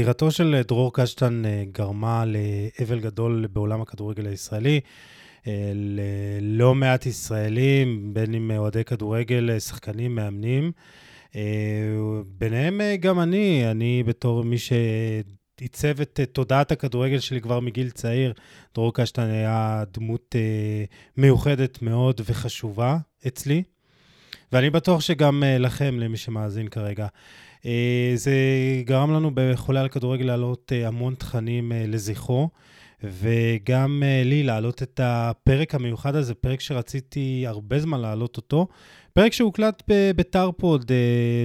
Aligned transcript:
פטירתו 0.00 0.30
של 0.30 0.60
דרור 0.68 0.92
קשטן 0.94 1.42
גרמה 1.72 2.24
לאבל 2.26 3.00
גדול 3.00 3.46
בעולם 3.52 3.80
הכדורגל 3.80 4.26
הישראלי. 4.26 4.80
ללא 5.74 6.74
מעט 6.74 7.06
ישראלים, 7.06 8.14
בין 8.14 8.34
אם 8.34 8.50
אוהדי 8.56 8.84
כדורגל, 8.84 9.58
שחקנים, 9.58 10.14
מאמנים. 10.14 10.72
ביניהם 12.38 12.80
גם 13.00 13.20
אני, 13.20 13.70
אני 13.70 14.02
בתור 14.06 14.44
מי 14.44 14.56
שעיצב 14.58 16.00
את 16.00 16.20
תודעת 16.32 16.72
הכדורגל 16.72 17.18
שלי 17.18 17.40
כבר 17.40 17.60
מגיל 17.60 17.90
צעיר, 17.90 18.32
דרור 18.74 18.94
קשטן 18.94 19.30
היה 19.30 19.84
דמות 19.94 20.34
מיוחדת 21.16 21.82
מאוד 21.82 22.20
וחשובה 22.24 22.96
אצלי. 23.26 23.62
ואני 24.52 24.70
בטוח 24.70 25.00
שגם 25.00 25.42
לכם, 25.58 25.98
למי 25.98 26.16
שמאזין 26.16 26.68
כרגע. 26.68 27.06
זה 28.14 28.34
גרם 28.84 29.10
לנו 29.10 29.30
בחולה 29.34 29.80
על 29.80 29.88
כדורגל 29.88 30.24
להעלות 30.24 30.72
המון 30.84 31.14
תכנים 31.14 31.72
לזכרו. 31.74 32.48
וגם 33.04 34.02
לי 34.24 34.42
להעלות 34.42 34.82
את 34.82 35.00
הפרק 35.02 35.74
המיוחד 35.74 36.16
הזה, 36.16 36.34
פרק 36.34 36.60
שרציתי 36.60 37.44
הרבה 37.46 37.78
זמן 37.78 38.00
להעלות 38.00 38.36
אותו. 38.36 38.66
פרק 39.12 39.32
שהוקלט 39.32 39.82
בטרפוד 40.16 40.92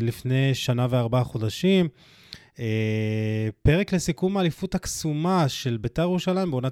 לפני 0.02 0.54
שנה 0.54 0.88
וארבעה 0.90 1.23
חודשים. 1.23 1.88
פרק 3.64 3.94
לסיכום 3.94 4.38
האליפות 4.38 4.76
הקסומה 4.76 5.50
של 5.50 5.78
בית"ר 5.78 6.02
ירושלים 6.02 6.52
בעונה 6.52 6.68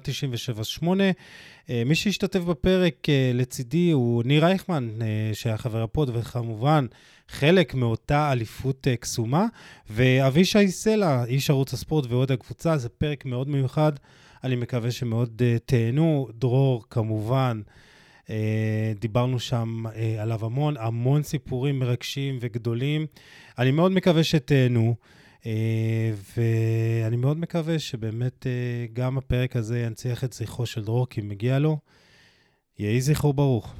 97-8. 0.80 0.82
Uh, 0.82 1.70
מי 1.86 1.94
שהשתתף 1.94 2.40
בפרק 2.40 3.06
לצידי 3.34 3.90
הוא 3.90 4.22
ניר 4.24 4.44
רייכמן, 4.44 4.88
שהיה 5.32 5.56
חבר 5.56 5.82
הפוד, 5.82 6.10
וכמובן 6.14 6.86
חלק 7.28 7.74
מאותה 7.74 8.32
אליפות 8.32 8.86
uh, 8.86 8.96
קסומה. 8.96 9.46
ואבישי 9.90 10.68
סלע, 10.68 11.24
איש 11.24 11.50
ערוץ 11.50 11.74
הספורט 11.74 12.06
ואוהד 12.08 12.32
הקבוצה, 12.32 12.78
זה 12.78 12.88
פרק 12.88 13.24
מאוד 13.24 13.48
מיוחד. 13.48 13.92
אני 14.44 14.56
מקווה 14.56 14.90
שמאוד 14.90 15.42
uh, 15.42 15.58
תהנו. 15.66 16.28
דרור, 16.38 16.84
כמובן, 16.90 17.62
uh, 18.22 18.28
דיברנו 19.00 19.38
שם 19.40 19.84
uh, 19.86 19.90
עליו 20.20 20.44
המון, 20.44 20.76
המון 20.76 21.22
סיפורים 21.22 21.78
מרגשים 21.78 22.38
וגדולים. 22.40 23.06
אני 23.58 23.70
מאוד 23.70 23.92
מקווה 23.92 24.24
שתהנו, 24.24 24.94
uh, 25.40 25.44
ואני 26.36 27.16
מאוד 27.16 27.36
מקווה 27.36 27.78
שבאמת 27.78 28.46
uh, 28.46 28.92
גם 28.92 29.18
הפרק 29.18 29.56
הזה 29.56 29.78
ינציח 29.78 30.24
את 30.24 30.32
זכרו 30.32 30.66
של 30.66 30.84
דרור, 30.84 31.08
כי 31.08 31.20
מגיע 31.20 31.58
לו. 31.58 31.78
יהי 32.78 33.00
זכרו 33.00 33.32
ברוך. 33.32 33.74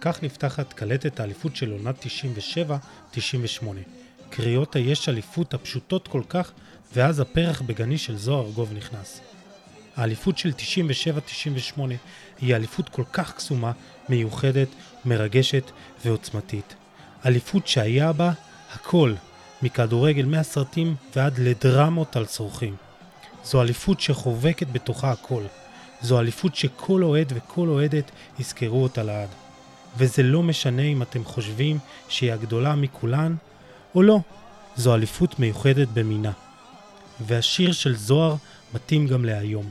כך 0.00 0.22
נפתחת 0.22 0.72
קלטת 0.72 1.20
האליפות 1.20 1.56
של 1.56 1.70
עונת 1.70 2.06
97-98. 3.14 3.66
קריאות 4.30 4.76
היש 4.76 5.08
אליפות 5.08 5.54
הפשוטות 5.54 6.08
כל 6.08 6.22
כך, 6.28 6.52
ואז 6.94 7.20
הפרח 7.20 7.62
בגני 7.62 7.98
של 7.98 8.16
זוהר 8.16 8.46
ארגוב 8.46 8.72
נכנס. 8.72 9.20
האליפות 9.96 10.38
של 10.38 10.50
97-98 11.76 11.80
היא 12.40 12.56
אליפות 12.56 12.88
כל 12.88 13.04
כך 13.12 13.34
קסומה, 13.34 13.72
מיוחדת, 14.08 14.68
מרגשת 15.04 15.70
ועוצמתית. 16.04 16.74
אליפות 17.26 17.66
שהיה 17.68 18.12
בה 18.12 18.32
הכל, 18.72 19.14
מכדורגל 19.62 20.24
מהסרטים 20.24 20.94
ועד 21.16 21.38
לדרמות 21.38 22.16
על 22.16 22.26
צורכים. 22.26 22.76
זו 23.44 23.62
אליפות 23.62 24.00
שחובקת 24.00 24.66
בתוכה 24.66 25.10
הכל. 25.10 25.42
זו 26.02 26.20
אליפות 26.20 26.54
שכל 26.54 27.02
אוהד 27.02 27.32
וכל 27.36 27.68
אוהדת 27.68 28.10
יזכרו 28.38 28.82
אותה 28.82 29.02
לעד. 29.02 29.28
וזה 29.98 30.22
לא 30.22 30.42
משנה 30.42 30.82
אם 30.82 31.02
אתם 31.02 31.24
חושבים 31.24 31.78
שהיא 32.08 32.32
הגדולה 32.32 32.74
מכולן 32.74 33.36
או 33.94 34.02
לא, 34.02 34.20
זו 34.76 34.94
אליפות 34.94 35.38
מיוחדת 35.38 35.88
במינה. 35.88 36.32
והשיר 37.20 37.72
של 37.72 37.96
זוהר 37.96 38.34
מתאים 38.74 39.06
גם 39.06 39.24
להיום. 39.24 39.68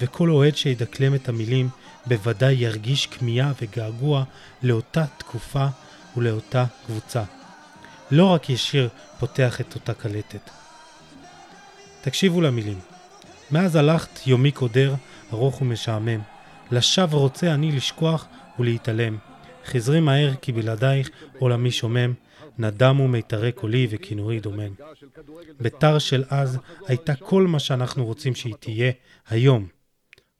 וכל 0.00 0.30
אוהד 0.30 0.56
שידקלם 0.56 1.14
את 1.14 1.28
המילים 1.28 1.68
בוודאי 2.06 2.54
ירגיש 2.54 3.06
כמיהה 3.06 3.52
וגעגוע 3.62 4.24
לאותה 4.62 5.04
תקופה 5.18 5.66
ולאותה 6.16 6.64
קבוצה. 6.86 7.22
לא 8.10 8.26
רק 8.26 8.50
ישיר 8.50 8.88
פותח 9.18 9.60
את 9.60 9.74
אותה 9.74 9.94
קלטת. 9.94 10.50
תקשיבו 12.00 12.40
למילים. 12.40 12.78
מאז 13.50 13.76
הלכת 13.76 14.26
יומי 14.26 14.52
קודר, 14.52 14.94
ארוך 15.32 15.62
ומשעמם. 15.62 16.20
לשווא 16.70 17.18
רוצה 17.18 17.54
אני 17.54 17.72
לשכוח 17.72 18.26
ולהתעלם. 18.58 19.31
חזרי 19.64 20.00
מהר 20.00 20.34
כי 20.34 20.52
בלעדייך 20.52 21.10
עולמי 21.38 21.70
שומם, 21.70 22.14
נדמו 22.58 23.08
מיתרי 23.08 23.52
קולי 23.52 23.86
וכינורי 23.90 24.40
דומם. 24.40 24.74
ביתר 25.60 25.98
של 25.98 26.24
אז 26.28 26.58
הייתה 26.86 27.14
כל 27.14 27.46
מה 27.46 27.58
שאנחנו 27.58 28.04
רוצים 28.04 28.34
שהיא 28.34 28.54
תהיה 28.60 28.92
היום. 29.28 29.68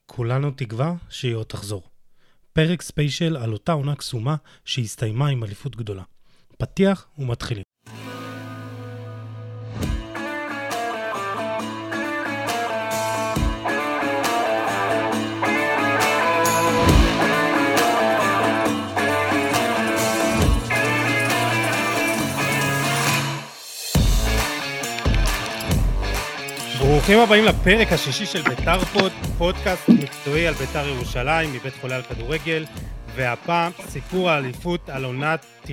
כולנו 0.05 0.51
תקווה 0.51 0.95
שהיא 1.09 1.35
עוד 1.35 1.45
תחזור. 1.45 1.83
פרק 2.53 2.81
ספיישל 2.81 3.37
על 3.37 3.53
אותה 3.53 3.71
עונה 3.71 3.95
קסומה 3.95 4.35
שהסתיימה 4.65 5.27
עם 5.27 5.43
אליפות 5.43 5.75
גדולה. 5.75 6.03
פתיח 6.57 7.07
ומתחילים. 7.17 7.72
ברוכים 27.03 27.19
הבאים 27.19 27.45
לפרק 27.45 27.91
השישי 27.91 28.25
של 28.25 28.41
ביתר 28.41 28.79
פוד, 28.79 29.11
פודקאסט 29.37 29.89
מקצועי 29.89 30.47
על 30.47 30.53
ביתר 30.53 30.87
ירושלים 30.87 31.53
מבית 31.53 31.73
חולה 31.81 31.95
על 31.95 32.01
כדורגל, 32.01 32.65
והפעם 33.15 33.71
סיפור 33.89 34.29
האליפות 34.29 34.89
על 34.89 35.05
עונת 35.05 35.45
97-98. 35.65 35.69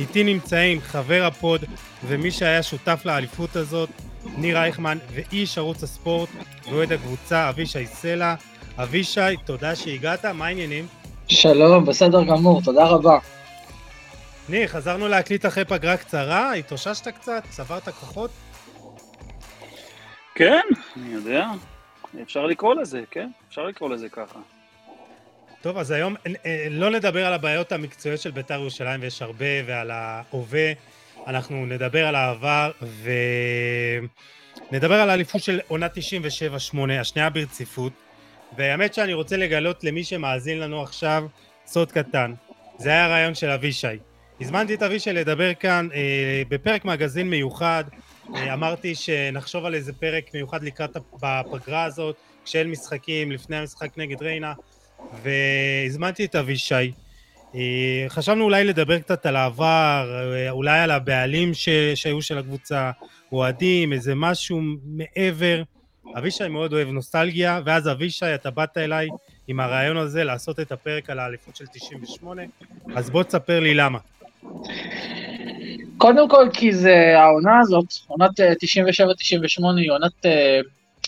איתי 0.00 0.24
נמצאים 0.24 0.80
חבר 0.80 1.24
הפוד 1.26 1.64
ומי 2.06 2.30
שהיה 2.30 2.62
שותף 2.62 3.02
לאליפות 3.04 3.56
הזאת, 3.56 3.88
ניר 4.36 4.56
אייכמן 4.56 4.98
ואיש 5.14 5.58
ערוץ 5.58 5.82
הספורט 5.82 6.28
ואוהד 6.68 6.92
הקבוצה 6.92 7.48
אבישי 7.48 7.86
סלע. 7.86 8.34
אבישי, 8.78 9.36
תודה 9.44 9.76
שהגעת, 9.76 10.24
מה 10.24 10.46
העניינים? 10.46 10.86
שלום, 11.28 11.84
בסדר 11.84 12.24
גמור, 12.24 12.62
תודה 12.62 12.84
רבה. 12.84 13.18
ניר, 14.48 14.68
חזרנו 14.68 15.08
להקליט 15.08 15.46
אחרי 15.46 15.64
פגרה 15.64 15.96
קצרה, 15.96 16.52
התאוששת 16.52 17.08
קצת? 17.08 17.42
צברת 17.50 17.88
כוחות? 17.88 18.30
כן, 20.34 20.60
אני 20.96 21.12
יודע. 21.12 21.48
אפשר 22.22 22.46
לקרוא 22.46 22.74
לזה, 22.74 23.02
כן? 23.10 23.30
אפשר 23.48 23.66
לקרוא 23.66 23.90
לזה 23.90 24.08
ככה. 24.08 24.38
טוב, 25.60 25.78
אז 25.78 25.90
היום 25.90 26.14
אה, 26.46 26.66
לא 26.70 26.90
נדבר 26.90 27.26
על 27.26 27.32
הבעיות 27.32 27.72
המקצועיות 27.72 28.20
של 28.20 28.30
בית"ר 28.30 28.54
ירושלים, 28.54 29.00
ויש 29.02 29.22
הרבה, 29.22 29.46
ועל 29.66 29.90
ההווה. 29.90 30.72
אנחנו 31.26 31.66
נדבר 31.66 32.06
על 32.06 32.14
העבר, 32.14 32.70
ונדבר 34.70 35.00
על 35.00 35.10
האליפות 35.10 35.42
של 35.42 35.60
עונה 35.68 35.86
97-8, 35.86 35.90
השנייה 37.00 37.30
ברציפות. 37.30 37.92
והאמת 38.56 38.94
שאני 38.94 39.12
רוצה 39.12 39.36
לגלות 39.36 39.84
למי 39.84 40.04
שמאזין 40.04 40.58
לנו 40.58 40.82
עכשיו 40.82 41.24
סוד 41.66 41.92
קטן. 41.92 42.34
זה 42.78 42.88
היה 42.88 43.04
הרעיון 43.04 43.34
של 43.34 43.50
אבישי. 43.50 43.86
הזמנתי 44.40 44.74
את 44.74 44.82
אבישי 44.82 45.12
לדבר 45.12 45.54
כאן 45.54 45.88
אה, 45.94 46.42
בפרק 46.48 46.84
מגזין 46.84 47.30
מיוחד 47.30 47.84
אה, 47.92 47.98
אמרתי 48.30 48.94
שנחשוב 48.94 49.64
על 49.64 49.74
איזה 49.74 49.92
פרק 49.92 50.34
מיוחד 50.34 50.62
לקראת 50.62 50.96
בפגרה 51.22 51.84
הזאת, 51.84 52.16
כשאין 52.44 52.70
משחקים, 52.70 53.32
לפני 53.32 53.56
המשחק 53.56 53.98
נגד 53.98 54.22
ריינה, 54.22 54.52
והזמנתי 55.22 56.24
את 56.24 56.36
אבישי. 56.36 56.92
אה, 57.54 58.04
חשבנו 58.08 58.44
אולי 58.44 58.64
לדבר 58.64 58.98
קצת 58.98 59.26
על 59.26 59.36
העבר, 59.36 60.32
אה, 60.34 60.50
אולי 60.50 60.78
על 60.78 60.90
הבעלים 60.90 61.54
ש... 61.54 61.68
שהיו 61.94 62.22
של 62.22 62.38
הקבוצה, 62.38 62.90
אוהדים, 63.32 63.92
איזה 63.92 64.14
משהו 64.14 64.60
מעבר. 64.84 65.62
אבישי 66.18 66.48
מאוד 66.48 66.72
אוהב 66.72 66.88
נוסטלגיה, 66.88 67.60
ואז 67.64 67.88
אבישי, 67.88 68.34
אתה 68.34 68.50
באת 68.50 68.78
אליי 68.78 69.08
עם 69.48 69.60
הרעיון 69.60 69.96
הזה 69.96 70.24
לעשות 70.24 70.60
את 70.60 70.72
הפרק 70.72 71.10
על 71.10 71.18
האליפות 71.18 71.56
של 71.56 71.66
98, 71.66 72.42
אז 72.94 73.10
בוא 73.10 73.22
תספר 73.22 73.60
לי 73.60 73.74
למה. 73.74 73.98
קודם 76.02 76.28
כל 76.28 76.48
כי 76.52 76.72
זה 76.72 77.18
העונה 77.18 77.60
הזאת, 77.60 77.84
עונת 78.06 78.30
97-98 78.40 78.44
אה, 79.64 79.70
היא 79.76 79.90
עונת, 79.90 80.26
אה, 80.26 80.60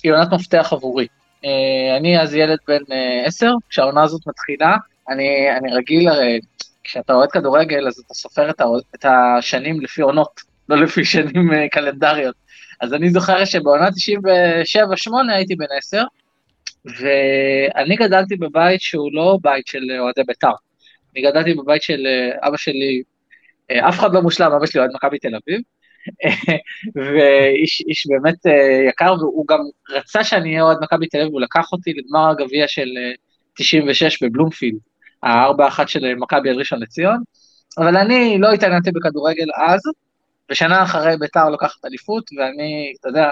היא 0.02 0.12
עונת 0.12 0.32
מפתח 0.32 0.69
עבורי. 0.73 1.06
אה, 1.44 1.96
אני 1.96 2.20
אז 2.20 2.35
ילד 2.35 2.58
בן 2.69 2.93
אה, 2.93 3.25
עשר, 3.26 3.52
כשהעונה 3.69 4.02
הזאת 4.02 4.26
מתחילה, 4.26 4.76
אני, 5.08 5.50
אני 5.58 5.75
רגיל, 5.75 6.08
הרי 6.08 6.41
כשאתה 6.85 7.12
אוהד 7.12 7.31
כדורגל, 7.31 7.87
אז 7.88 7.99
אתה 7.99 8.14
סופר 8.14 8.50
את, 8.50 8.61
את 8.94 9.05
השנים 9.05 9.81
לפי 9.81 10.02
עונות, 10.02 10.41
לא 10.69 10.76
לפי 10.76 11.05
שנים 11.05 11.50
קלנדריות. 11.73 12.37
אז 12.81 12.94
אני 12.94 13.11
זוכר 13.11 13.44
שבעונה 13.44 13.88
97-8 13.88 13.93
הייתי 15.37 15.56
בן 15.56 15.67
עשר, 15.79 16.02
ואני 16.85 17.96
גדלתי 17.96 18.37
בבית 18.37 18.81
שהוא 18.81 19.11
לא 19.12 19.38
בית 19.43 19.67
של 19.67 19.82
אוהדי 19.99 20.23
בית"ר. 20.26 20.52
אני 21.14 21.23
גדלתי 21.23 21.55
בבית 21.55 21.82
של 21.82 22.06
אבא 22.43 22.56
שלי, 22.56 23.02
אף 23.72 23.99
אחד 23.99 24.14
לא 24.14 24.22
מושלם, 24.22 24.52
אבא 24.52 24.66
שלי 24.66 24.81
אוהד 24.81 24.90
מכבי 24.94 25.19
תל 25.19 25.34
אביב, 25.34 25.61
ואיש 26.94 28.06
באמת 28.08 28.46
אה, 28.46 28.88
יקר, 28.88 29.14
והוא 29.20 29.46
גם 29.49 29.58
רצה 29.90 30.25
שאני 30.25 30.49
אהיה 30.50 30.62
אוהד 30.62 30.78
מכבי 30.82 31.06
תל 31.06 31.19
אביב, 31.19 31.32
הוא 31.32 31.40
לקח 31.40 31.72
אותי 31.72 31.93
לגמר 31.93 32.31
הגביע 32.31 32.69
של 32.69 32.88
96 33.55 34.22
אה, 34.22 34.28
בבלומפילד, 34.28 34.78
הארבע 35.22 35.69
אחת 35.69 35.88
של 35.88 36.14
מכבי 36.14 36.50
על 36.50 36.58
ראשון 36.58 36.81
לציון, 36.81 37.22
אבל 37.78 37.96
אני 37.96 38.38
לא 38.38 38.52
התעניינתי 38.52 38.90
בכדורגל 38.90 39.46
אז, 39.56 39.81
ושנה 40.50 40.82
אחרי 40.82 41.17
ביתר 41.17 41.49
לוקחת 41.49 41.84
אליפות, 41.84 42.25
ואני, 42.38 42.93
אתה 43.00 43.08
יודע, 43.08 43.31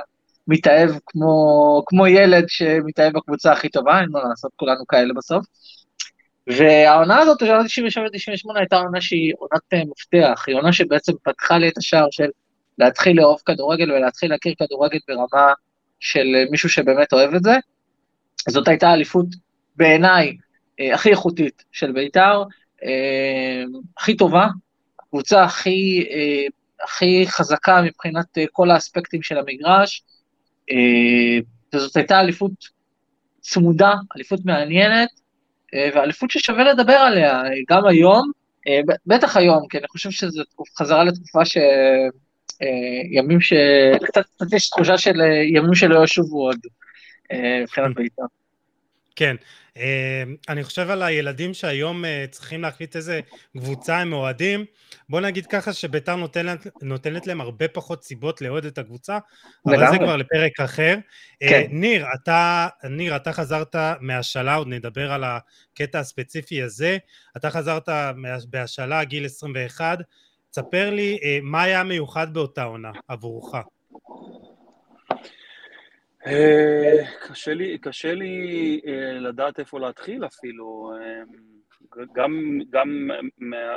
מתאהב 0.48 0.90
כמו, 1.06 1.82
כמו 1.86 2.06
ילד 2.06 2.44
שמתאהב 2.48 3.12
בקבוצה 3.12 3.52
הכי 3.52 3.68
טובה, 3.68 4.00
אין 4.00 4.08
מה 4.10 4.20
לעשות, 4.28 4.52
כולנו 4.56 4.86
כאלה 4.86 5.14
בסוף. 5.14 5.44
והעונה 6.46 7.18
הזאת, 7.18 7.42
עונה 7.42 7.62
97-98, 7.62 8.58
הייתה 8.58 8.76
עונה 8.76 9.00
שהיא 9.00 9.32
עונת 9.38 9.62
אה, 9.72 9.82
מפתח, 9.84 10.44
היא 10.46 10.56
עונה 10.56 10.72
שבעצם 10.72 11.12
פתחה 11.22 11.58
לי 11.58 11.68
את 11.68 11.78
השער 11.78 12.06
של 12.10 12.28
להתחיל 12.78 13.16
לאהוב 13.16 13.40
כדורגל 13.46 13.92
ולהתחיל 13.92 14.30
להכיר 14.30 14.54
כדורגל 14.58 14.98
ברמה 15.08 15.52
של 16.00 16.26
מישהו 16.50 16.68
שבאמת 16.68 17.12
אוהב 17.12 17.34
את 17.34 17.42
זה. 17.42 17.52
זאת 18.48 18.68
הייתה 18.68 18.92
אליפות 18.92 19.26
בעיניי 19.76 20.36
אה, 20.80 20.94
הכי 20.94 21.10
איכותית 21.10 21.64
של 21.72 21.92
בית"ר, 21.92 22.42
אה, 22.84 23.62
הכי 23.98 24.16
טובה, 24.16 24.46
הקבוצה 25.00 25.42
הכי, 25.42 26.06
אה, 26.10 26.46
הכי 26.84 27.24
חזקה 27.28 27.82
מבחינת 27.82 28.38
אה, 28.38 28.44
כל 28.52 28.70
האספקטים 28.70 29.22
של 29.22 29.38
המגרש, 29.38 30.02
אה, 30.70 31.38
וזאת 31.74 31.96
הייתה 31.96 32.20
אליפות 32.20 32.52
צמודה, 33.40 33.92
אליפות 34.16 34.40
מעניינת, 34.44 35.08
אה, 35.08 35.21
ואליפות 35.74 36.30
ששווה 36.30 36.64
לדבר 36.64 36.92
עליה, 36.92 37.42
גם 37.70 37.86
היום, 37.86 38.30
אה, 38.68 38.80
בטח 39.06 39.36
היום, 39.36 39.66
כי 39.70 39.78
אני 39.78 39.88
חושב 39.88 40.10
שזו 40.10 40.42
חזרה 40.78 41.04
לתקופה 41.04 41.44
ש... 41.44 41.56
אה, 42.62 43.02
ימים 43.10 43.40
ש... 43.40 43.52
קצת, 44.04 44.24
קצת 44.36 44.52
יש 44.52 44.70
תחושה 44.70 44.98
של 44.98 45.20
אה, 45.20 45.42
ימים 45.46 45.74
שלא 45.74 46.04
ישובו 46.04 46.46
עוד 46.46 46.58
אה, 47.32 47.60
מבחינת 47.62 47.94
בית"ר. 47.94 48.41
כן, 49.16 49.36
אני 50.48 50.64
חושב 50.64 50.90
על 50.90 51.02
הילדים 51.02 51.54
שהיום 51.54 52.04
צריכים 52.30 52.62
להחליט 52.62 52.96
איזה 52.96 53.20
קבוצה 53.58 53.98
הם 53.98 54.12
אוהדים. 54.12 54.64
בוא 55.08 55.20
נגיד 55.20 55.46
ככה 55.46 55.72
שביתר 55.72 56.16
נותנת, 56.16 56.66
נותנת 56.82 57.26
להם 57.26 57.40
הרבה 57.40 57.68
פחות 57.68 58.04
סיבות 58.04 58.40
לאוהד 58.40 58.64
את 58.64 58.78
הקבוצה, 58.78 59.18
אבל 59.66 59.90
זה 59.90 59.98
כבר 59.98 60.16
לפרק 60.16 60.60
אחר. 60.60 60.96
כן. 61.40 61.66
ניר, 61.70 62.06
אתה, 62.14 62.68
ניר, 62.84 63.16
אתה 63.16 63.32
חזרת 63.32 63.76
מהשאלה, 64.00 64.54
עוד 64.54 64.68
נדבר 64.68 65.12
על 65.12 65.24
הקטע 65.24 65.98
הספציפי 65.98 66.62
הזה. 66.62 66.98
אתה 67.36 67.50
חזרת 67.50 67.88
בהשאלה, 68.50 69.04
גיל 69.04 69.24
21. 69.24 69.98
תספר 70.50 70.90
לי 70.90 71.18
אה, 71.22 71.38
מה 71.42 71.62
היה 71.62 71.82
מיוחד 71.82 72.34
באותה 72.34 72.62
עונה 72.62 72.90
עבורך. 73.08 73.54
אה, 76.26 77.04
קשה 77.28 77.54
לי, 77.54 77.78
קשה 77.78 78.14
לי 78.14 78.80
אה, 78.86 79.12
לדעת 79.12 79.58
איפה 79.58 79.80
להתחיל 79.80 80.24
אפילו, 80.24 80.92
גם, 82.14 82.58
גם 82.70 83.08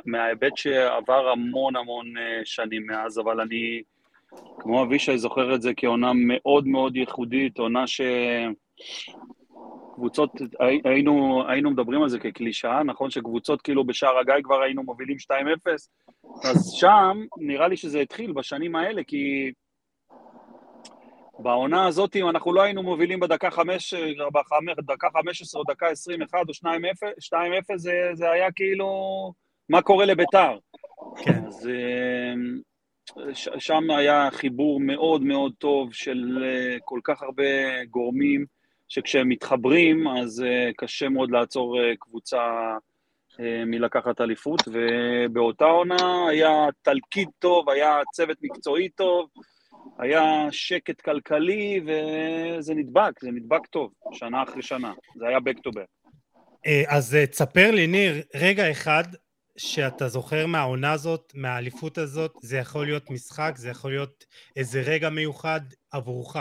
מההיבט 0.06 0.58
שעבר 0.58 1.30
המון 1.30 1.76
המון 1.76 2.06
שנים 2.44 2.86
מאז, 2.86 3.20
אבל 3.20 3.42
אני, 3.42 3.82
כמו 4.60 4.84
אבישי, 4.84 5.18
זוכר 5.18 5.56
את 5.56 5.62
זה 5.62 5.72
כעונה 5.78 6.12
מאוד 6.16 6.68
מאוד 6.68 6.96
ייחודית, 6.96 7.58
עונה 7.58 7.88
ש... 7.88 8.02
קבוצות, 9.96 10.32
היינו, 10.84 11.44
היינו 11.48 11.72
מדברים 11.72 12.02
על 12.02 12.10
זה 12.10 12.20
כקלישאה, 12.20 12.84
נכון? 12.84 13.10
שקבוצות 13.10 13.62
כאילו 13.62 13.84
בשער 13.84 14.18
הגיא 14.18 14.44
כבר 14.44 14.62
היינו 14.62 14.84
מובילים 14.84 15.18
2-0, 15.18 15.32
אז 16.44 16.72
שם 16.74 17.18
נראה 17.38 17.68
לי 17.68 17.78
שזה 17.78 18.00
התחיל 18.00 18.32
בשנים 18.32 18.76
האלה, 18.76 19.04
כי 19.04 19.52
בעונה 21.40 21.88
הזאת, 21.88 22.16
אם 22.16 22.30
אנחנו 22.30 22.54
לא 22.54 22.62
היינו 22.62 22.84
מובילים 22.84 23.20
בדקה 23.20 23.52
5, 23.52 23.94
דקה 24.88 25.08
15 25.14 25.62
או 25.62 25.66
דקה 25.74 25.88
21 25.88 26.40
או 26.48 26.70
2-0, 27.74 27.78
זה, 27.78 28.10
זה 28.14 28.32
היה 28.32 28.52
כאילו, 28.52 28.88
מה 29.70 29.82
קורה 29.82 30.06
לביתר? 30.06 30.58
כן. 31.24 31.46
אז 31.48 31.70
שם 33.60 33.92
היה 33.92 34.30
חיבור 34.32 34.80
מאוד 34.80 35.22
מאוד 35.22 35.54
טוב 35.58 35.94
של 35.94 36.44
אה, 36.44 36.78
כל 36.86 37.00
כך 37.04 37.24
הרבה 37.24 37.44
גורמים. 37.90 38.46
שכשהם 38.88 39.30
מתחברים, 39.30 40.08
אז 40.08 40.44
uh, 40.44 40.74
קשה 40.78 41.10
מאוד 41.10 41.32
לעצור 41.32 41.78
uh, 41.78 41.96
קבוצה 42.00 42.42
מלקחת 43.66 44.22
אליפות, 44.22 44.62
ובאותה 44.68 45.66
עונה 45.66 46.28
היה 46.30 46.68
תלכיד 46.82 47.30
טוב, 47.40 47.70
היה 47.70 48.00
צוות 48.14 48.38
מקצועי 48.42 48.90
טוב, 48.90 49.30
היה 49.98 50.48
שקט 50.52 51.02
כלכלי, 51.02 51.82
וזה 51.86 52.74
נדבק, 52.74 53.20
זה 53.22 53.32
נדבק 53.32 53.66
טוב, 53.66 53.92
שנה 54.14 54.44
אחרי 54.44 54.62
שנה, 54.62 54.94
זה 55.16 55.28
היה 55.28 55.38
back 55.38 55.58
to 55.68 55.72
back. 55.72 56.10
אז 56.88 57.18
תספר 57.32 57.72
לי, 57.72 57.88
ניר, 57.88 58.24
רגע 58.36 58.72
אחד 58.72 59.04
שאתה 59.58 60.08
זוכר 60.08 60.48
מהעונה 60.48 60.92
הזאת, 60.92 61.32
מהאליפות 61.36 61.98
הזאת, 61.98 62.32
זה 62.42 62.58
יכול 62.58 62.86
להיות 62.86 63.10
משחק, 63.10 63.54
זה 63.56 63.70
יכול 63.70 63.92
להיות 63.92 64.26
איזה 64.56 64.82
רגע 64.82 65.10
מיוחד 65.10 65.62
עבורך. 65.92 66.36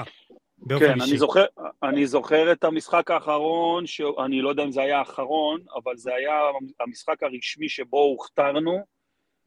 כן, 0.69 0.94
אישי. 0.94 1.11
אני 1.11 1.19
זוכר, 1.19 1.44
אני 1.82 2.06
זוכר 2.06 2.52
את 2.52 2.64
המשחק 2.64 3.11
האחרון, 3.11 3.87
שאני 3.87 4.41
לא 4.41 4.49
יודע 4.49 4.64
אם 4.64 4.73
זה 4.73 4.82
היה 4.82 4.99
האחרון, 4.99 5.61
אבל 5.85 5.96
זה 5.96 6.14
היה 6.14 6.41
המשחק 6.81 7.23
הרשמי 7.23 7.69
שבו 7.69 8.00
הוכתרנו, 8.00 8.85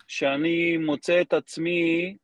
שאני 0.08 0.78
מוצא 0.78 1.22
את 1.22 1.34
עצמי, 1.34 2.16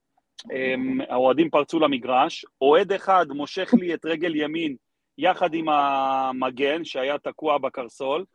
האוהדים 1.09 1.49
פרצו 1.49 1.79
למגרש, 1.79 2.45
אוהד 2.61 2.91
אחד 2.91 3.25
מושך 3.29 3.73
לי 3.79 3.93
את 3.93 4.05
רגל 4.05 4.35
ימין 4.35 4.75
יחד 5.17 5.53
עם 5.53 5.69
המגן 5.69 6.85
שהיה 6.85 7.17
תקוע 7.17 7.57
בקרסול, 7.57 8.25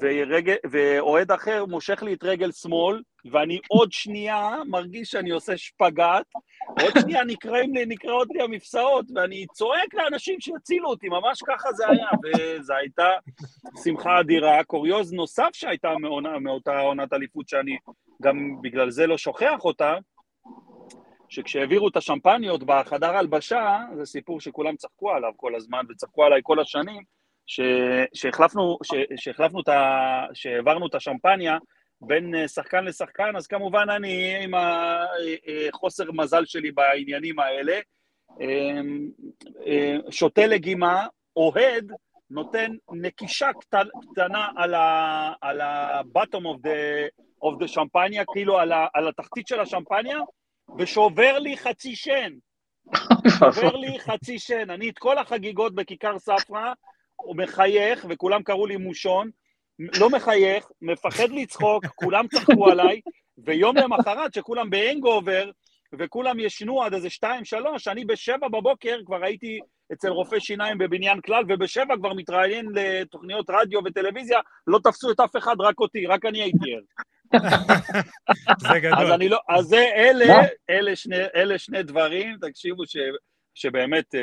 ורגל, 0.00 0.56
ואוהד 0.70 1.32
אחר 1.32 1.64
מושך 1.66 2.02
לי 2.02 2.14
את 2.14 2.24
רגל 2.24 2.52
שמאל, 2.52 3.02
ואני 3.32 3.58
עוד 3.68 3.92
שנייה 3.92 4.56
מרגיש 4.66 5.10
שאני 5.10 5.30
עושה 5.30 5.56
שפגאט, 5.56 6.26
עוד 6.82 6.92
שנייה 7.00 7.24
נקראים 7.24 7.74
לי, 7.74 7.86
נקראות 7.86 8.28
לי 8.30 8.42
המפסעות, 8.42 9.06
ואני 9.14 9.46
צועק 9.52 9.94
לאנשים 9.94 10.40
שיצילו 10.40 10.88
אותי, 10.88 11.08
ממש 11.08 11.42
ככה 11.46 11.72
זה 11.72 11.88
היה, 11.88 12.08
וזו 12.24 12.74
הייתה 12.74 13.08
שמחה 13.84 14.20
אדירה. 14.20 14.64
קוריוז 14.64 15.12
נוסף 15.12 15.50
שהייתה 15.52 15.88
מאותה 16.40 16.80
עונת 16.80 17.12
אליפות, 17.12 17.48
שאני 17.48 17.76
גם 18.22 18.56
בגלל 18.62 18.90
זה 18.90 19.06
לא 19.06 19.18
שוכח 19.18 19.64
אותה, 19.64 19.94
שכשהעבירו 21.28 21.88
את 21.88 21.96
השמפניות 21.96 22.62
בחדר 22.64 23.16
הלבשה, 23.16 23.78
זה 23.96 24.06
סיפור 24.06 24.40
שכולם 24.40 24.76
צחקו 24.76 25.10
עליו 25.10 25.32
כל 25.36 25.54
הזמן, 25.54 25.84
וצחקו 25.90 26.24
עליי 26.24 26.40
כל 26.42 26.60
השנים, 26.60 27.02
שהחלפנו, 28.14 28.78
שהחלפנו 29.16 29.60
את 29.60 29.68
ה... 29.68 30.24
שהעברנו 30.34 30.86
את 30.86 30.94
השמפניה 30.94 31.58
בין 32.00 32.34
אה, 32.34 32.48
שחקן 32.48 32.84
לשחקן, 32.84 33.36
אז 33.36 33.46
כמובן 33.46 33.90
אני 33.90 34.44
עם 34.44 34.52
החוסר 34.54 36.04
אה, 36.04 36.12
מזל 36.12 36.44
שלי 36.44 36.70
בעניינים 36.70 37.38
האלה, 37.38 37.78
אמ, 38.40 39.08
אה, 39.66 39.96
שותה 40.10 40.46
לגימה, 40.46 41.06
אוהד, 41.36 41.92
נותן 42.30 42.72
נקישה 42.92 43.50
קטנה 44.12 44.48
על 45.40 45.60
ה-bottom 45.60 46.42
of 46.42 46.58
the, 46.64 47.08
of 47.44 47.62
the 47.62 47.66
שמפניה, 47.66 48.24
כאילו 48.32 48.58
על, 48.58 48.72
ה, 48.72 48.86
על 48.94 49.08
התחתית 49.08 49.46
של 49.46 49.60
השמפניה, 49.60 50.18
ושובר 50.78 51.38
לי 51.38 51.56
חצי 51.56 51.96
שן. 51.96 52.32
שובר 53.38 53.76
לי 53.76 54.00
חצי 54.00 54.38
שן. 54.38 54.70
אני 54.70 54.90
את 54.90 54.98
כל 54.98 55.18
החגיגות 55.18 55.74
בכיכר 55.74 56.18
ספרא, 56.18 56.72
הוא 57.16 57.36
מחייך, 57.36 58.06
וכולם 58.08 58.42
קראו 58.42 58.66
לי 58.66 58.76
מושון, 58.76 59.30
לא 59.78 60.10
מחייך, 60.10 60.68
מפחד 60.82 61.30
לצחוק, 61.30 61.86
כולם 61.86 62.26
צחקו 62.26 62.68
עליי, 62.70 63.00
ויום 63.38 63.76
למחרת, 63.76 64.34
שכולם 64.34 64.70
בהנגובר, 64.70 65.50
וכולם 65.98 66.40
ישנו 66.40 66.82
עד 66.82 66.94
איזה 66.94 67.10
שתיים, 67.10 67.44
שלוש, 67.44 67.88
אני 67.88 68.04
בשבע 68.04 68.48
בבוקר 68.48 68.98
כבר 69.06 69.24
הייתי 69.24 69.60
אצל 69.92 70.08
רופא 70.08 70.38
שיניים 70.38 70.78
בבניין 70.78 71.20
כלל, 71.20 71.44
ובשבע 71.48 71.96
כבר 71.96 72.12
מתראיין 72.12 72.66
לתוכניות 72.74 73.50
רדיו 73.50 73.80
וטלוויזיה, 73.84 74.40
לא 74.66 74.78
תפסו 74.84 75.10
את 75.10 75.20
אף 75.20 75.36
אחד, 75.36 75.56
רק 75.60 75.80
אותי, 75.80 76.06
רק 76.06 76.24
אני 76.24 76.42
הייתי 76.42 76.74
ער. 76.74 76.80
זה 78.58 78.80
גדול. 78.80 78.98
אז 78.98 79.10
אני 79.10 79.28
לא, 79.28 79.38
אז 79.48 79.64
זה 79.64 79.84
אלה, 79.96 80.34
אלה 80.70 80.96
שני, 80.96 81.16
אלה 81.34 81.58
שני 81.58 81.82
דברים, 81.82 82.36
תקשיבו, 82.40 82.86
ש, 82.86 82.96
שבאמת 83.54 84.14
אה, 84.14 84.20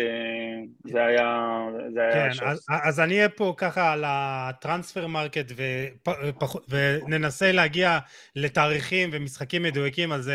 זה 0.92 1.06
היה... 1.06 1.60
זה 1.94 2.02
היה 2.02 2.34
כן, 2.34 2.46
אז, 2.46 2.66
אז 2.84 3.00
אני 3.00 3.16
אהיה 3.16 3.30
פה 3.30 3.54
ככה 3.58 3.94
על 3.94 4.04
ה 4.08 5.08
Transfermarkt 5.08 5.52
ופח, 5.52 6.56
וננסה 6.70 7.52
להגיע 7.52 8.00
לתאריכים 8.36 9.10
ומשחקים 9.14 9.64
מדויקים, 9.64 10.12
אז 10.12 10.32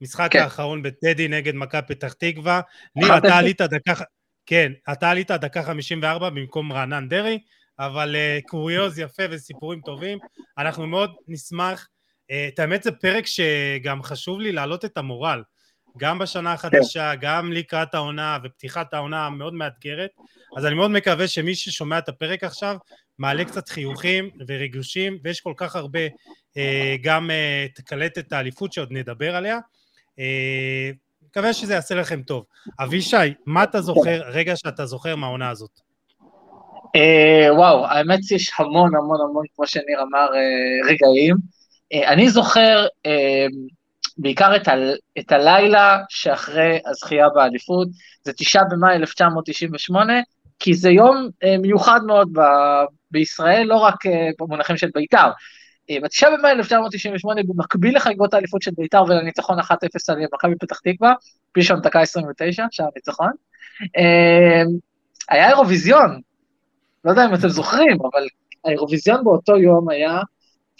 משחק 0.00 0.28
כן. 0.32 0.38
האחרון 0.38 0.82
בטדי 0.82 1.28
נגד 1.28 1.54
מכבי 1.54 1.82
פתח 1.88 2.12
תקווה. 2.12 2.60
ניר, 2.96 3.18
אתה 3.18 3.38
עלית 3.38 3.60
דקה... 3.60 3.92
כן, 4.46 4.72
אתה 4.92 5.10
עלית 5.10 5.30
דקה 5.30 5.62
54 5.62 6.30
במקום 6.30 6.72
רענן 6.72 7.08
דרעי, 7.08 7.38
אבל 7.78 8.16
uh, 8.16 8.48
קוריוז 8.48 8.98
יפה 8.98 9.22
וסיפורים 9.30 9.80
טובים. 9.80 10.18
אנחנו 10.58 10.86
מאוד 10.86 11.14
נשמח. 11.28 11.88
Uh, 12.30 12.54
את 12.54 12.58
האמת 12.58 12.82
זה 12.82 12.92
פרק 12.92 13.24
שגם 13.26 14.02
חשוב 14.02 14.40
לי 14.40 14.52
להעלות 14.52 14.84
את 14.84 14.96
המורל. 14.96 15.42
גם 15.98 16.18
בשנה 16.18 16.52
החדשה, 16.52 17.12
כן. 17.12 17.18
גם 17.20 17.52
לקראת 17.52 17.94
העונה 17.94 18.38
ופתיחת 18.44 18.94
העונה 18.94 19.26
המאוד 19.26 19.54
מאתגרת. 19.54 20.10
אז 20.56 20.66
אני 20.66 20.74
מאוד 20.74 20.90
מקווה 20.90 21.28
שמי 21.28 21.54
ששומע 21.54 21.98
את 21.98 22.08
הפרק 22.08 22.44
עכשיו 22.44 22.76
מעלה 23.18 23.44
קצת 23.44 23.68
חיוכים 23.68 24.30
וריגושים, 24.48 25.18
ויש 25.24 25.40
כל 25.40 25.52
כך 25.56 25.76
הרבה, 25.76 26.00
אה, 26.56 26.96
גם 27.02 27.30
אה, 27.30 27.66
תקלט 27.74 28.18
את 28.18 28.32
האליפות 28.32 28.72
שעוד 28.72 28.88
נדבר 28.90 29.36
עליה. 29.36 29.58
אה, 30.18 30.90
מקווה 31.22 31.52
שזה 31.52 31.74
יעשה 31.74 31.94
לכם 31.94 32.22
טוב. 32.22 32.44
אבישי, 32.80 33.16
מה 33.46 33.62
אתה 33.64 33.80
זוכר, 33.80 34.22
רגע 34.26 34.56
שאתה 34.56 34.86
זוכר 34.86 35.16
מהעונה 35.16 35.50
הזאת? 35.50 35.80
אה, 36.96 37.54
וואו, 37.54 37.86
האמת 37.86 38.24
שיש 38.24 38.52
המון 38.58 38.96
המון 38.96 39.20
המון, 39.20 39.44
כמו 39.56 39.66
שניר 39.66 40.02
אמר, 40.02 40.28
אה, 40.34 40.88
רגעים. 40.90 41.36
אה, 41.92 42.12
אני 42.12 42.30
זוכר, 42.30 42.86
אה, 43.06 43.46
בעיקר 44.18 44.56
את, 44.56 44.68
ה, 44.68 44.72
את 45.18 45.32
הלילה 45.32 45.98
שאחרי 46.08 46.78
הזכייה 46.86 47.28
באליפות, 47.28 47.88
זה 48.24 48.32
תשעה 48.32 48.62
במאי 48.70 48.96
1998, 48.96 50.12
כי 50.58 50.74
זה 50.74 50.90
יום 50.90 51.28
אה, 51.44 51.58
מיוחד 51.58 52.00
מאוד 52.06 52.28
ב, 52.32 52.40
בישראל, 53.10 53.66
לא 53.66 53.76
רק 53.76 53.94
במונחים 54.40 54.76
של 54.76 54.88
בית"ר. 54.94 55.30
בתשעה 56.02 56.30
במאי 56.30 56.50
1998, 56.50 57.42
במקביל 57.48 57.96
לחגיגות 57.96 58.34
האליפות 58.34 58.62
של 58.62 58.70
בית"ר 58.76 59.04
ולניצחון 59.04 59.60
1-0 59.60 59.64
על 60.08 60.16
מכבי 60.34 60.54
פתח 60.60 60.78
תקווה, 60.78 61.14
פישון 61.52 61.80
דקה 61.80 62.00
29, 62.00 62.66
שער 62.70 62.88
ניצחון, 62.96 63.30
היה 65.28 65.48
אירוויזיון, 65.48 66.20
לא 67.04 67.10
יודע 67.10 67.26
אם 67.26 67.34
אתם 67.34 67.48
זוכרים, 67.48 67.98
אבל 68.12 68.26
האירוויזיון 68.64 69.24
באותו 69.24 69.56
יום 69.56 69.90
היה, 69.90 70.20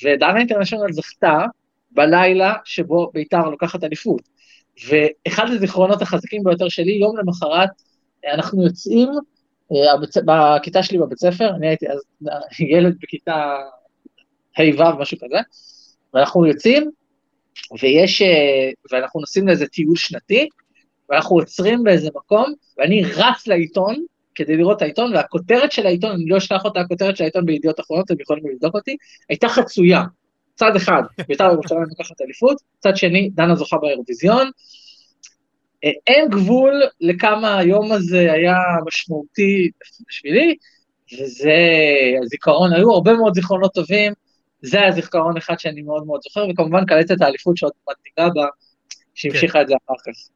ודנה 0.05 0.39
אינטרנשיונל 0.39 0.93
זכתה 0.93 1.39
בלילה 1.91 2.55
שבו 2.65 3.11
ביתר 3.15 3.49
לוקחת 3.49 3.85
אליפות. 3.85 4.23
ואחד 4.89 5.45
הזיכרונות 5.51 6.03
החזקים 6.03 6.43
ביותר 6.45 6.69
שלי, 6.69 6.93
יום 6.93 7.17
למחרת, 7.17 7.69
אנחנו 8.35 8.65
יוצאים, 8.65 9.09
אה, 9.73 10.57
בכיתה 10.57 10.83
שלי 10.83 10.99
בבית 10.99 11.19
ספר, 11.19 11.51
אני 11.57 11.69
הייתי 11.69 11.87
אז 11.89 12.01
ילד 12.61 12.97
בכיתה 13.03 13.57
ה'-ו', 14.59 14.99
משהו 14.99 15.19
כזה, 15.19 15.39
ואנחנו 16.15 16.47
יוצאים, 16.47 16.91
ויש, 17.83 18.23
אה, 18.23 18.71
ואנחנו 18.93 19.21
נוסעים 19.21 19.47
לאיזה 19.49 19.67
טיול 19.67 19.97
שנתי, 19.97 20.49
ואנחנו 21.11 21.37
עוצרים 21.37 21.83
באיזה 21.83 22.09
מקום, 22.15 22.53
ואני 22.79 23.03
רץ 23.05 23.47
לעיתון, 23.47 24.05
כדי 24.35 24.57
לראות 24.57 24.77
את 24.77 24.83
העיתון, 24.83 25.15
והכותרת 25.15 25.73
של 25.73 25.87
העיתון, 25.87 26.11
אני 26.11 26.27
לא 26.27 26.37
אשכח 26.37 26.65
אותה, 26.65 26.81
הכותרת 26.81 27.17
של 27.17 27.25
העיתון 27.25 27.47
בידיעות 27.47 27.81
אחרונות, 27.81 28.07
אתם 28.07 28.21
יכולים 28.21 28.45
לבדוק 28.53 28.75
אותי, 28.75 28.97
הייתה 29.29 29.49
חצויה. 29.49 30.03
צד 30.55 30.77
אחד, 30.77 31.03
בית"ר 31.29 31.53
ירושלים 31.53 31.83
לוקחת 31.83 32.21
אליפות, 32.21 32.57
צד 32.79 32.97
שני, 32.97 33.31
דנה 33.35 33.55
זוכה 33.55 33.77
באירוויזיון. 33.79 34.51
אה, 35.85 35.91
אין 36.07 36.29
גבול 36.29 36.83
לכמה 37.01 37.59
היום 37.59 37.93
הזה 37.93 38.33
היה 38.33 38.57
משמעותי 38.87 39.71
בשבילי, 40.09 40.57
וזה 41.13 41.57
הזיכרון, 42.23 42.73
היו 42.73 42.93
הרבה 42.93 43.13
מאוד 43.13 43.35
זיכרונות 43.35 43.75
טובים, 43.75 44.13
זה 44.63 44.81
היה 44.81 44.93
זיכרון 44.93 45.37
אחד 45.37 45.59
שאני 45.59 45.83
מאוד 45.83 46.07
מאוד 46.07 46.21
זוכר, 46.23 46.47
וכמובן 46.51 46.87
קלטת 46.87 47.21
האליפות 47.21 47.57
שעוד 47.57 47.73
מדאיגה 47.89 48.35
בה, 48.35 48.47
שהמשיכה 49.15 49.59
כן. 49.59 49.63
את 49.63 49.69
זה 49.69 49.75
אחר 49.87 49.95
כך. 50.07 50.34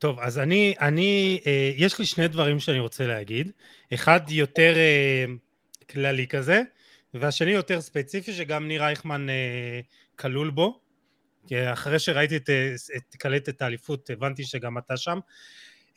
טוב, 0.00 0.20
אז 0.20 0.38
אני, 0.38 0.74
אני, 0.80 1.40
אה, 1.46 1.72
יש 1.76 1.98
לי 1.98 2.06
שני 2.06 2.28
דברים 2.28 2.60
שאני 2.60 2.78
רוצה 2.78 3.06
להגיד. 3.06 3.52
אחד 3.94 4.20
יותר 4.28 4.74
אה, 4.76 5.24
כללי 5.90 6.26
כזה, 6.26 6.62
והשני 7.14 7.50
יותר 7.50 7.80
ספציפי 7.80 8.32
שגם 8.32 8.68
ניר 8.68 8.82
אייכמן 8.82 9.28
אה, 9.28 9.80
כלול 10.16 10.50
בו, 10.50 10.80
אחרי 11.52 11.98
שראיתי 11.98 12.36
את, 12.36 12.50
אה, 12.50 12.74
את 12.96 13.14
קלטת 13.14 13.62
האליפות 13.62 14.10
הבנתי 14.10 14.44
שגם 14.44 14.78
אתה 14.78 14.96
שם. 14.96 15.18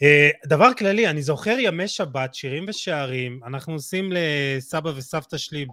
אה, 0.01 0.29
דבר 0.45 0.73
כללי, 0.77 1.07
אני 1.07 1.21
זוכר 1.21 1.55
ימי 1.59 1.87
שבת, 1.87 2.33
שירים 2.33 2.65
ושערים, 2.67 3.39
אנחנו 3.45 3.73
עושים 3.73 4.09
לסבא 4.13 4.89
וסבתא 4.95 5.37
שלי 5.37 5.65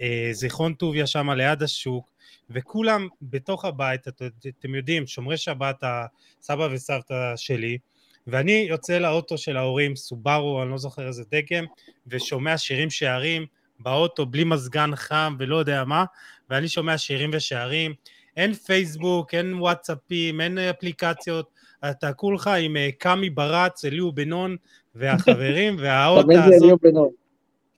בזיכרון 0.00 0.74
טוביה 0.74 1.06
שם 1.06 1.30
ליד 1.30 1.62
השוק, 1.62 2.10
וכולם 2.50 3.08
בתוך 3.22 3.64
הבית, 3.64 4.08
את, 4.08 4.22
אתם 4.58 4.74
יודעים, 4.74 5.06
שומרי 5.06 5.36
שבת, 5.36 5.82
הסבא 5.82 6.68
וסבתא 6.72 7.32
שלי, 7.36 7.78
ואני 8.26 8.66
יוצא 8.68 8.98
לאוטו 8.98 9.38
של 9.38 9.56
ההורים, 9.56 9.96
סובארו, 9.96 10.62
אני 10.62 10.70
לא 10.70 10.78
זוכר 10.78 11.06
איזה 11.06 11.22
דגם, 11.30 11.64
ושומע 12.06 12.58
שירים 12.58 12.90
שערים, 12.90 13.46
באוטו 13.80 14.26
בלי 14.26 14.44
מזגן 14.44 14.90
חם 14.96 15.36
ולא 15.38 15.56
יודע 15.56 15.84
מה, 15.84 16.04
ואני 16.50 16.68
שומע 16.68 16.98
שירים 16.98 17.30
ושערים. 17.32 17.94
אין 18.36 18.54
פייסבוק, 18.54 19.34
אין 19.34 19.54
וואטסאפים, 19.54 20.40
אין 20.40 20.58
אפליקציות, 20.58 21.50
אתה 21.90 22.12
כולך 22.12 22.46
עם 22.46 22.76
אה, 22.76 22.88
קאמי 22.98 23.30
ברץ, 23.30 23.84
אליהו 23.84 24.12
בנון 24.12 24.56
והחברים, 24.94 25.76
והאות 25.80 26.24
הזאת... 26.30 26.44
תמיד 26.44 26.58
זה 26.58 26.64
אליהו 26.64 26.78
בנון. 26.82 27.08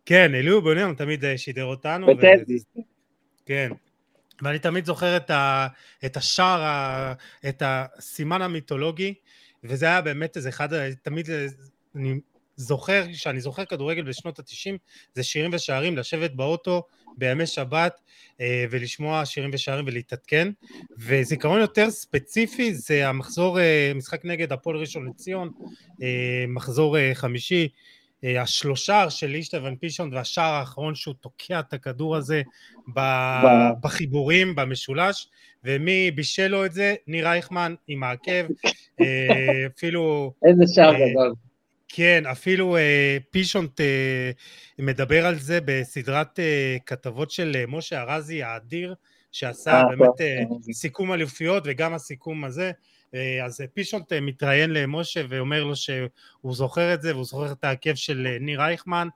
כן, 0.06 0.34
אליהו 0.34 0.62
בנון 0.62 0.94
תמיד 0.94 1.24
אה, 1.24 1.38
שידר 1.38 1.64
אותנו. 1.64 2.06
בטדי. 2.06 2.58
כן. 3.46 3.70
ואני 4.42 4.58
תמיד 4.58 4.84
זוכר 4.84 5.16
את, 5.16 5.30
ה, 5.30 5.66
את 6.04 6.16
השער, 6.16 7.12
את 7.48 7.62
הסימן 7.66 8.42
המיתולוגי, 8.42 9.14
וזה 9.64 9.86
היה 9.86 10.00
באמת 10.00 10.36
איזה 10.36 10.48
אחד, 10.48 10.68
תמיד 11.02 11.28
אני 11.96 12.20
זוכר, 12.56 13.04
שאני 13.12 13.40
זוכר 13.40 13.64
כדורגל 13.64 14.02
בשנות 14.02 14.38
התשעים, 14.38 14.78
זה 15.14 15.22
שירים 15.22 15.50
ושערים, 15.54 15.96
לשבת 15.96 16.30
באוטו 16.30 16.82
בימי 17.16 17.46
שבת 17.46 18.00
אה, 18.40 18.64
ולשמוע 18.70 19.26
שירים 19.26 19.50
ושערים 19.52 19.84
ולהתעדכן. 19.86 20.48
וזיכרון 20.98 21.60
יותר 21.60 21.90
ספציפי 21.90 22.74
זה 22.74 23.08
המחזור, 23.08 23.60
אה, 23.60 23.92
משחק 23.94 24.24
נגד 24.24 24.52
הפועל 24.52 24.76
ראשון 24.76 25.08
לציון, 25.08 25.50
אה, 26.02 26.44
מחזור 26.48 26.96
חמישי, 27.14 27.68
אה, 28.24 28.42
השלושה 28.42 29.10
של 29.10 29.34
אישטבן 29.34 29.76
פישון 29.76 30.14
והשער 30.14 30.52
האחרון 30.52 30.94
שהוא 30.94 31.14
תוקע 31.20 31.60
את 31.60 31.72
הכדור 31.72 32.16
הזה 32.16 32.42
ב... 32.94 33.00
בחיבורים, 33.82 34.54
במשולש, 34.54 35.28
ומי 35.64 36.10
בישל 36.10 36.48
לו 36.48 36.64
את 36.64 36.72
זה? 36.72 36.94
ניר 37.06 37.26
אייכמן 37.26 37.74
עם 37.88 38.02
העקב, 38.02 38.46
אה, 39.00 39.66
אפילו... 39.76 40.32
איזה 40.44 40.64
שער 40.74 40.94
אה, 40.94 41.10
גדול. 41.10 41.34
כן, 41.92 42.22
אפילו 42.30 42.76
אה, 42.76 43.16
פישונט 43.30 43.80
אה, 43.80 44.30
מדבר 44.78 45.26
על 45.26 45.38
זה 45.38 45.58
בסדרת 45.64 46.38
אה, 46.38 46.76
כתבות 46.86 47.30
של 47.30 47.52
אה, 47.54 47.64
משה 47.68 48.02
ארזי 48.02 48.42
האדיר, 48.42 48.94
שעשה 49.32 49.82
באמת 49.90 50.20
אה, 50.20 50.42
סיכום 50.72 51.12
אליפויות 51.12 51.62
וגם 51.66 51.94
הסיכום 51.94 52.44
הזה. 52.44 52.72
אה, 53.14 53.44
אז 53.44 53.62
פישונט 53.74 54.12
אה, 54.12 54.20
מתראיין 54.20 54.70
למשה 54.70 55.20
ואומר 55.28 55.64
לו 55.64 55.76
שהוא 55.76 56.54
זוכר 56.54 56.94
את 56.94 57.02
זה 57.02 57.14
והוא 57.14 57.24
זוכר 57.24 57.52
את 57.52 57.64
העקב 57.64 57.94
של 57.94 58.26
אה, 58.26 58.36
ניר 58.40 58.60
אייכמן 58.60 59.08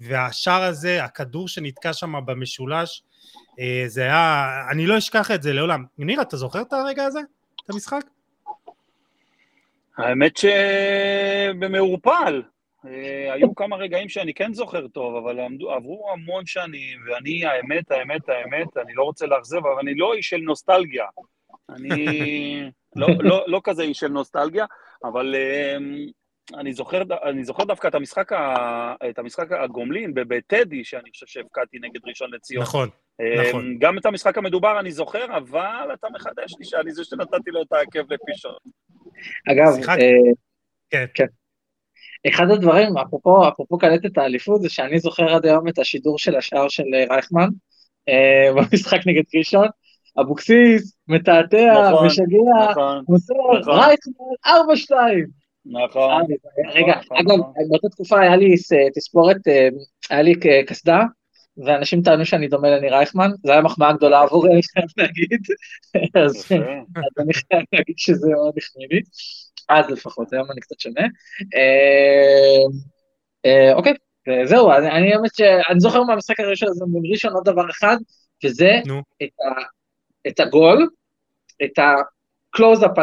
והשער 0.00 0.62
הזה, 0.62 1.04
הכדור 1.04 1.48
שנתקע 1.48 1.92
שם 1.92 2.14
במשולש, 2.24 3.02
אה, 3.60 3.84
זה 3.86 4.02
היה, 4.02 4.48
אני 4.70 4.86
לא 4.86 4.98
אשכח 4.98 5.30
את 5.30 5.42
זה 5.42 5.52
לעולם. 5.52 5.84
ניר, 5.98 6.22
אתה 6.22 6.36
זוכר 6.36 6.62
את 6.62 6.72
הרגע 6.72 7.04
הזה? 7.04 7.20
את 7.64 7.70
המשחק? 7.70 8.04
האמת 9.96 10.36
שבמעורפל. 11.56 12.42
אה, 12.86 13.32
היו 13.32 13.54
כמה 13.54 13.76
רגעים 13.76 14.08
שאני 14.08 14.34
כן 14.34 14.54
זוכר 14.54 14.88
טוב, 14.88 15.16
אבל 15.16 15.40
עברו 15.76 16.10
המון 16.12 16.46
שנים, 16.46 16.98
ואני, 17.06 17.46
האמת, 17.46 17.90
האמת, 17.90 18.28
האמת, 18.28 18.76
אני 18.76 18.94
לא 18.94 19.02
רוצה 19.02 19.26
לאכזב, 19.26 19.56
אבל 19.56 19.78
אני 19.82 19.94
לא 19.94 20.14
איש 20.14 20.28
של 20.28 20.36
נוסטלגיה. 20.36 21.04
אני 21.68 22.70
לא, 22.96 23.08
לא, 23.20 23.44
לא 23.46 23.60
כזה 23.64 23.82
איש 23.82 23.98
של 23.98 24.08
נוסטלגיה, 24.08 24.64
אבל 25.04 25.34
אמ, 25.34 26.06
אני 26.54 26.72
זוכר, 26.72 27.02
אני 27.24 27.44
זוכר 27.44 27.64
דווקא 27.64 27.88
את 27.88 27.94
המשחק, 27.94 28.32
ה, 28.32 28.94
את 29.10 29.18
המשחק 29.18 29.52
הגומלין 29.52 30.14
בטדי, 30.14 30.84
שאני 30.84 31.10
חושב 31.10 31.26
שהבקעתי 31.26 31.78
נגד 31.78 32.00
ראשון 32.08 32.30
לציון. 32.34 32.62
נכון, 32.62 32.88
אמ, 33.20 33.48
נכון. 33.48 33.78
גם 33.78 33.98
את 33.98 34.06
המשחק 34.06 34.38
המדובר 34.38 34.80
אני 34.80 34.92
זוכר, 34.92 35.36
אבל 35.36 35.88
אתה 35.94 36.06
מחדש 36.14 36.54
לי 36.58 36.64
שאני 36.64 36.92
זה 36.92 37.04
שנתתי 37.04 37.50
לו 37.50 37.62
את 37.62 37.72
העקב 37.72 38.12
לפישון. 38.12 38.54
אגב, 39.52 39.88
אה, 39.88 40.32
כן. 40.90 41.04
כן. 41.14 41.26
אחד 42.28 42.50
הדברים, 42.50 42.98
אפרופו, 42.98 43.48
אפרופו 43.48 43.78
קלטת 43.78 44.18
האליפות, 44.18 44.62
זה 44.62 44.68
שאני 44.68 44.98
זוכר 44.98 45.34
עד 45.34 45.46
היום 45.46 45.68
את 45.68 45.78
השידור 45.78 46.18
של 46.18 46.36
השער 46.36 46.68
של 46.68 46.82
אה, 46.94 47.14
רייכמן 47.14 47.48
אה, 48.08 48.52
במשחק 48.56 48.98
נגד 49.06 49.22
ראשון. 49.38 49.66
אבוקסיס, 50.20 50.96
מתעתע, 51.08 51.90
נכון, 51.90 52.06
משגע, 52.06 52.70
נכון, 52.70 53.04
מוסר, 53.08 53.34
נכון. 53.60 53.74
רייכמן, 53.74 54.14
ארבע 54.46 54.76
שתיים. 54.76 55.26
נכון. 55.66 56.24
רגע, 56.74 56.94
נכון, 56.96 57.16
אגב, 57.16 57.38
נכון. 57.38 57.52
באותה 57.70 57.88
תקופה 57.88 58.20
היה 58.20 58.36
לי 58.36 58.54
תספורת, 58.94 59.36
היה 60.10 60.22
לי 60.22 60.34
קסדה, 60.66 61.00
ואנשים 61.56 62.02
טענו 62.02 62.26
שאני 62.26 62.48
דומה 62.48 62.70
לני 62.70 62.90
רייכמן, 62.90 63.30
זו 63.46 63.52
הייתה 63.52 63.64
מחמאה 63.64 63.92
גדולה 63.92 64.20
עבורי, 64.20 64.52
אני 64.52 64.60
חייב 64.62 64.88
להגיד, 64.96 65.40
אז 66.24 66.52
אני 67.18 67.34
חייב 67.34 67.62
להגיד 67.72 67.94
שזה 67.98 68.28
מאוד 68.30 68.54
החמיא 68.58 68.86
לי, 68.90 69.00
אז 69.68 69.90
לפחות, 69.90 70.32
היום 70.32 70.50
אני 70.50 70.60
קצת 70.60 70.80
שונה. 70.80 71.06
אוקיי, 73.74 73.92
זהו, 74.44 74.70
אני 74.70 75.14
האמת 75.14 75.34
שאני 75.34 75.80
זוכר 75.80 76.02
מהמשחק 76.02 76.40
הראשון 76.40 76.68
הזה 76.68 76.84
מול 76.84 77.02
ראשון 77.12 77.32
עוד 77.32 77.44
דבר 77.44 77.70
אחד, 77.70 77.96
וזה 78.44 78.80
את 79.22 79.28
הגול, 80.40 80.88
את 81.64 81.78
הקלוז-אפ 81.78 82.98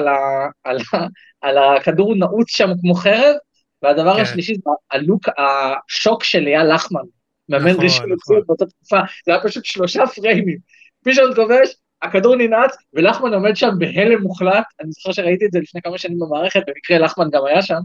על 1.42 1.58
הכדור 1.58 2.16
נעוץ 2.16 2.50
שם 2.50 2.70
כמו 2.82 2.94
חרב, 2.94 3.36
והדבר 3.82 4.16
כן. 4.16 4.22
השלישי 4.22 4.56
זה 4.56 4.72
הלוק, 4.92 5.26
השוק 5.38 6.24
של 6.24 6.48
אייל 6.48 6.74
לחמן, 6.74 7.02
מאמן 7.50 7.72
נכון, 7.72 7.84
ראשון 7.84 8.12
נכון. 8.12 8.42
באותה 8.48 8.66
תקופה, 8.66 9.00
זה 9.26 9.32
היה 9.32 9.44
פשוט 9.44 9.66
שלושה 9.66 10.08
פריימים. 10.08 10.58
פישון 11.04 11.36
כובש, 11.36 11.76
הכדור 12.02 12.36
ננעץ, 12.36 12.76
ולחמן 12.94 13.34
עומד 13.34 13.56
שם 13.56 13.70
בהלם 13.78 14.22
מוחלט, 14.22 14.64
אני 14.80 14.92
זוכר 14.92 15.12
שראיתי 15.12 15.46
את 15.46 15.52
זה 15.52 15.60
לפני 15.60 15.82
כמה 15.82 15.98
שנים 15.98 16.20
במערכת, 16.20 16.62
במקרה 16.68 17.00
לחמן 17.00 17.30
גם 17.32 17.46
היה 17.46 17.62
שם, 17.62 17.80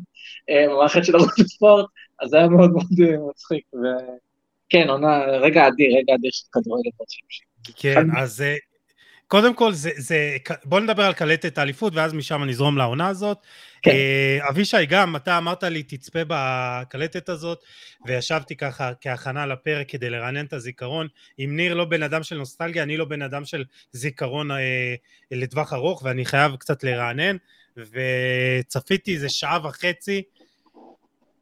אה, 0.50 0.66
במערכת 0.68 1.04
של 1.04 1.16
ערוץ 1.16 1.40
הספורט, 1.40 1.86
אז 2.22 2.30
זה 2.30 2.36
היה 2.36 2.48
מאוד 2.48 2.70
מאוד 2.70 3.00
אה, 3.02 3.16
מצחיק, 3.30 3.64
וכן, 3.74 4.88
עונה, 4.88 5.24
רגע 5.24 5.68
אדיר, 5.68 5.96
רגע 5.98 6.14
אדיר 6.14 6.30
של 6.32 6.46
כדורגל. 6.52 6.90
כן, 7.76 8.16
אז 8.16 8.42
אה, 8.42 8.56
קודם 9.28 9.54
כל, 9.54 9.72
זה, 9.72 9.90
זה, 9.96 10.36
בוא 10.64 10.80
נדבר 10.80 11.02
על 11.02 11.12
קלטת 11.12 11.58
האליפות, 11.58 11.94
ואז 11.94 12.14
משם 12.14 12.44
נזרום 12.44 12.78
לעונה 12.78 13.08
הזאת. 13.08 13.38
כן. 13.82 13.90
Uh, 13.90 14.48
אבישי, 14.48 14.86
גם 14.86 15.16
אתה 15.16 15.38
אמרת 15.38 15.62
לי, 15.62 15.82
תצפה 15.82 16.18
בקלטת 16.28 17.28
הזאת, 17.28 17.58
וישבתי 18.06 18.56
ככה 18.56 18.92
כהכנה 19.00 19.46
לפרק 19.46 19.88
כדי 19.88 20.10
לרענן 20.10 20.44
את 20.44 20.52
הזיכרון. 20.52 21.08
אם 21.38 21.50
ניר 21.56 21.74
לא 21.74 21.84
בן 21.84 22.02
אדם 22.02 22.22
של 22.22 22.36
נוסטלגיה, 22.36 22.82
אני 22.82 22.96
לא 22.96 23.04
בן 23.04 23.22
אדם 23.22 23.44
של 23.44 23.64
זיכרון 23.92 24.50
uh, 24.50 24.54
לטווח 25.30 25.72
ארוך, 25.72 26.02
ואני 26.02 26.24
חייב 26.24 26.56
קצת 26.56 26.84
לרענן, 26.84 27.36
וצפיתי 27.76 29.14
איזה 29.14 29.28
שעה 29.28 29.66
וחצי. 29.66 30.22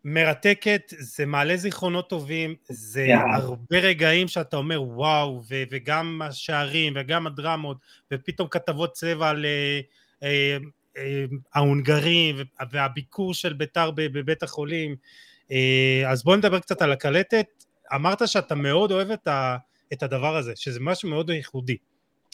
מרתקת, 0.04 0.82
זה 0.98 1.26
מעלה 1.26 1.56
זיכרונות 1.56 2.08
טובים, 2.08 2.54
זה 2.68 3.06
yeah. 3.06 3.34
הרבה 3.34 3.78
רגעים 3.78 4.28
שאתה 4.28 4.56
אומר 4.56 4.82
וואו, 4.82 5.42
ו- 5.50 5.62
וגם 5.70 6.22
השערים 6.24 6.92
וגם 6.96 7.26
הדרמות, 7.26 7.76
ופתאום 8.12 8.48
כתבות 8.48 8.92
צבע 8.92 9.28
על 9.28 9.44
אה, 9.44 9.80
אה, 10.22 10.56
אה, 10.96 11.24
ההונגרים 11.54 12.36
והביקור 12.70 13.34
של 13.34 13.52
ביתר 13.52 13.90
בבית 13.90 14.42
החולים. 14.42 14.96
אה, 15.50 16.02
אז 16.06 16.24
בוא 16.24 16.36
נדבר 16.36 16.58
קצת 16.58 16.82
על 16.82 16.92
הקלטת. 16.92 17.46
אמרת 17.94 18.28
שאתה 18.28 18.54
מאוד 18.54 18.92
אוהב 18.92 19.10
את, 19.10 19.28
ה- 19.28 19.56
את 19.92 20.02
הדבר 20.02 20.36
הזה, 20.36 20.52
שזה 20.56 20.80
משהו 20.80 21.08
מאוד 21.08 21.30
ייחודי. 21.30 21.76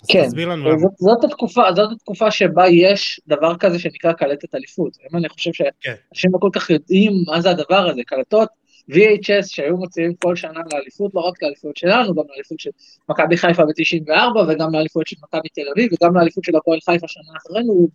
כן, 0.08 0.28
למה. 0.68 0.78
זאת, 0.78 0.90
זאת, 0.96 1.24
התקופה, 1.24 1.62
זאת 1.76 1.92
התקופה 1.92 2.30
שבה 2.30 2.68
יש 2.68 3.20
דבר 3.26 3.56
כזה 3.56 3.78
שנקרא 3.78 4.12
קלטת 4.12 4.54
אליפות. 4.54 4.96
אם 5.12 5.16
אני 5.16 5.28
חושב 5.28 5.50
כן. 5.54 5.64
שאנשים 5.80 6.30
לא 6.32 6.38
כל 6.38 6.50
כך 6.52 6.70
יודעים 6.70 7.12
מה 7.26 7.40
זה 7.40 7.50
הדבר 7.50 7.88
הזה, 7.90 8.02
קלטות 8.06 8.48
VHS 8.90 9.46
שהיו 9.46 9.76
מוציאים 9.76 10.14
כל 10.14 10.36
שנה 10.36 10.60
לאליפות, 10.72 11.14
לא 11.14 11.20
רק 11.20 11.42
לאליפות 11.42 11.76
שלנו, 11.76 12.14
גם 12.14 12.22
לאליפות 12.30 12.60
של 12.60 12.70
מכבי 13.08 13.36
חיפה 13.36 13.64
ב-94 13.64 14.38
וגם 14.48 14.74
לאליפות 14.74 15.06
של 15.06 15.16
מכבי 15.22 15.48
תל 15.48 15.68
אביב 15.72 15.92
וגם 15.92 16.16
לאליפות 16.16 16.44
של 16.44 16.56
הפועל 16.56 16.78
חיפה 16.84 17.08
שנה 17.08 17.32
אחרינו, 17.36 17.88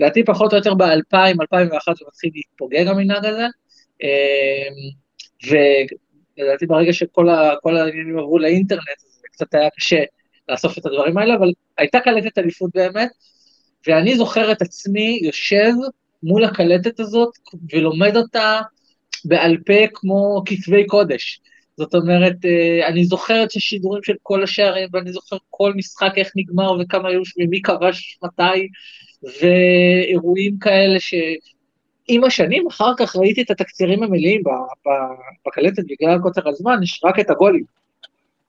לדעתי 0.00 0.24
פחות 0.24 0.52
או 0.52 0.58
יותר 0.58 0.74
ב-2000, 0.74 1.16
2001 1.40 1.96
זה 1.96 2.04
מתחיל 2.08 2.30
להתפוגג 2.34 2.86
המנהג 2.86 3.26
הזה, 3.26 3.46
אמ, 4.02 4.90
ולדעתי 6.38 6.66
ברגע 6.66 6.92
שכל 6.92 7.28
העניינים 7.76 8.18
עברו 8.18 8.38
לאינטרנט, 8.38 8.98
זה 8.98 9.28
קצת 9.32 9.54
היה 9.54 9.70
קשה 9.70 10.02
לאסוף 10.48 10.78
את 10.78 10.86
הדברים 10.86 11.18
האלה, 11.18 11.34
אבל 11.34 11.52
הייתה 11.78 12.00
קלטת 12.00 12.38
אליפות 12.38 12.70
באמת, 12.74 13.10
ואני 13.86 14.16
זוכר 14.16 14.52
את 14.52 14.62
עצמי 14.62 15.20
יושב 15.22 15.72
מול 16.22 16.44
הקלטת 16.44 17.00
הזאת 17.00 17.30
ולומד 17.72 18.16
אותה 18.16 18.60
בעל 19.24 19.56
פה 19.66 19.86
כמו 19.94 20.42
כתבי 20.46 20.86
קודש. 20.86 21.40
זאת 21.76 21.94
אומרת, 21.94 22.36
אה, 22.44 22.88
אני 22.88 23.04
זוכר 23.04 23.44
את 23.44 23.52
השידורים 23.56 24.02
של 24.02 24.14
כל 24.22 24.42
השערים, 24.42 24.88
ואני 24.92 25.12
זוכר 25.12 25.36
כל 25.50 25.72
משחק 25.74 26.12
איך 26.16 26.32
נגמר 26.36 26.72
וכמה 26.80 27.08
היו, 27.08 27.20
ומי 27.38 27.62
כבש 27.62 28.18
מתי, 28.22 28.68
ואירועים 29.22 30.58
כאלה 30.58 31.00
ש... 31.00 31.14
עם 32.08 32.24
השנים, 32.24 32.66
אחר 32.66 32.92
כך 32.98 33.16
ראיתי 33.16 33.42
את 33.42 33.50
התקצירים 33.50 34.02
המלאים 34.02 34.42
בקלטת 35.46 35.82
בגלל 35.88 36.18
קוצר 36.22 36.48
הזמן, 36.48 36.82
יש 36.82 37.00
רק 37.04 37.20
את 37.20 37.30
הגולים. 37.30 37.64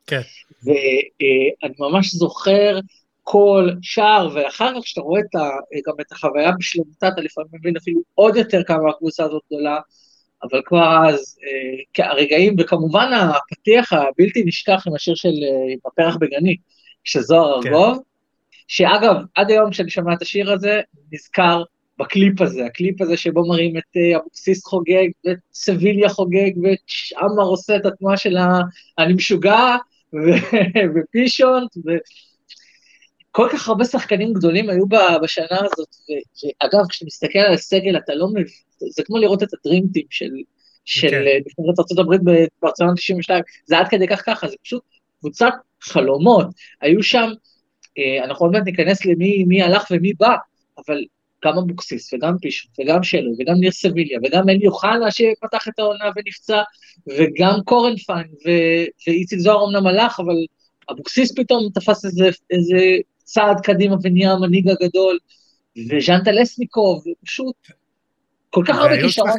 כן. 0.07 0.21
ואני 0.63 1.73
ממש 1.79 2.13
זוכר 2.13 2.79
כל 3.23 3.69
שער, 3.81 4.29
ואחר 4.35 4.71
כך 4.75 4.83
כשאתה 4.83 5.01
רואה 5.01 5.21
את 5.21 5.35
ה, 5.35 5.49
גם 5.87 5.93
את 6.01 6.11
החוויה 6.11 6.51
בשלמותה, 6.59 7.07
אתה 7.07 7.21
לפעמים 7.21 7.49
מבין 7.53 7.77
אפילו 7.77 8.01
עוד 8.15 8.35
יותר 8.35 8.63
כמה 8.63 8.89
הקבוצה 8.89 9.23
הזאת 9.23 9.41
גדולה, 9.47 9.79
אבל 10.43 10.61
כבר 10.65 11.07
אז, 11.09 11.37
אה, 11.99 12.05
הרגעים, 12.05 12.55
וכמובן 12.59 13.11
הפתיח 13.13 13.93
הבלתי 13.93 14.43
נשכח 14.45 14.83
עם 14.87 14.95
השיר 14.95 15.15
של 15.15 15.27
אה, 15.27 15.75
בפרח 15.85 16.15
בגני, 16.15 16.55
של 17.03 17.21
זוהר 17.21 17.61
כן. 17.61 17.73
ארגוב, 17.73 17.99
שאגב, 18.67 19.15
עד 19.35 19.51
היום 19.51 19.71
כשאני 19.71 19.89
שומע 19.89 20.13
את 20.13 20.21
השיר 20.21 20.51
הזה, 20.51 20.81
נזכר 21.11 21.63
בקליפ 21.99 22.41
הזה, 22.41 22.65
הקליפ 22.65 23.01
הזה 23.01 23.17
שבו 23.17 23.47
מראים 23.47 23.77
את 23.77 23.97
אה, 23.97 24.17
אבוקסיס 24.17 24.65
חוגג, 24.65 25.07
ואת 25.25 25.37
סביליה 25.53 26.09
חוגג, 26.09 26.51
ואת 26.63 26.79
עמר 27.21 27.43
עושה 27.43 27.75
את 27.75 27.85
התנועה 27.85 28.17
של 28.17 28.37
ה... 28.37 28.59
אני 28.99 29.13
משוגע, 29.13 29.75
ופישונט, 30.95 31.77
וכל 31.77 33.47
כך 33.51 33.67
הרבה 33.67 33.85
שחקנים 33.85 34.33
גדולים 34.33 34.69
היו 34.69 34.85
בשנה 35.23 35.45
הזאת, 35.49 35.95
ואגב, 36.05 36.87
כשאתה 36.89 37.05
מסתכל 37.05 37.39
על 37.39 37.53
הסגל, 37.53 37.97
אתה 37.97 38.15
לא 38.15 38.27
מבין, 38.27 38.45
זה 38.77 39.03
כמו 39.03 39.17
לראות 39.17 39.43
את 39.43 39.49
הדרימטים 39.53 40.05
של, 40.09 40.29
של 40.85 41.07
okay. 41.07 41.11
כן. 41.11 41.61
נבחרת 41.61 41.99
ארה"ב 41.99 42.15
בארצות 42.61 42.87
92, 42.95 43.43
זה 43.65 43.77
עד 43.79 43.87
כדי 43.87 44.07
כך 44.07 44.25
ככה, 44.25 44.47
זה 44.47 44.55
פשוט 44.63 44.83
קבוצת 45.19 45.53
חלומות, 45.81 46.47
היו 46.81 47.03
שם, 47.03 47.29
אה, 47.97 48.23
אנחנו 48.23 48.45
עוד 48.45 48.53
מעט 48.53 48.63
ניכנס 48.63 49.05
למי 49.05 49.61
הלך 49.61 49.87
ומי 49.91 50.13
בא, 50.13 50.35
אבל 50.77 51.03
גם 51.47 51.57
אבוקסיס 51.57 52.13
וגם 52.13 52.37
פישון 52.37 52.71
וגם 52.79 53.03
שלו 53.03 53.31
וגם 53.39 53.55
ניר 53.55 53.71
סביליה 53.71 54.19
וגם 54.23 54.49
אלי 54.49 54.67
אוחנה 54.67 55.11
שפתח 55.11 55.67
את 55.67 55.79
העונה 55.79 56.05
ונפצע 56.15 56.61
וגם 57.07 57.59
קורנפיין 57.65 58.27
ואיציק 59.07 59.39
זוהר 59.39 59.67
אמנם 59.69 59.87
הלך 59.87 60.19
אבל 60.19 60.35
אבוקסיס 60.91 61.35
פתאום 61.35 61.69
תפס 61.73 62.05
איזה, 62.05 62.29
איזה 62.51 62.77
צעד 63.23 63.59
קדימה 63.63 63.95
ונהיה 64.03 64.31
המנהיג 64.31 64.69
הגדול 64.69 65.17
וז'אן 65.89 66.23
טלסניקוב 66.23 67.03
פשוט 67.25 67.55
כל 68.49 68.63
כך 68.67 68.77
הרבה 68.77 69.01
כישרון. 69.01 69.29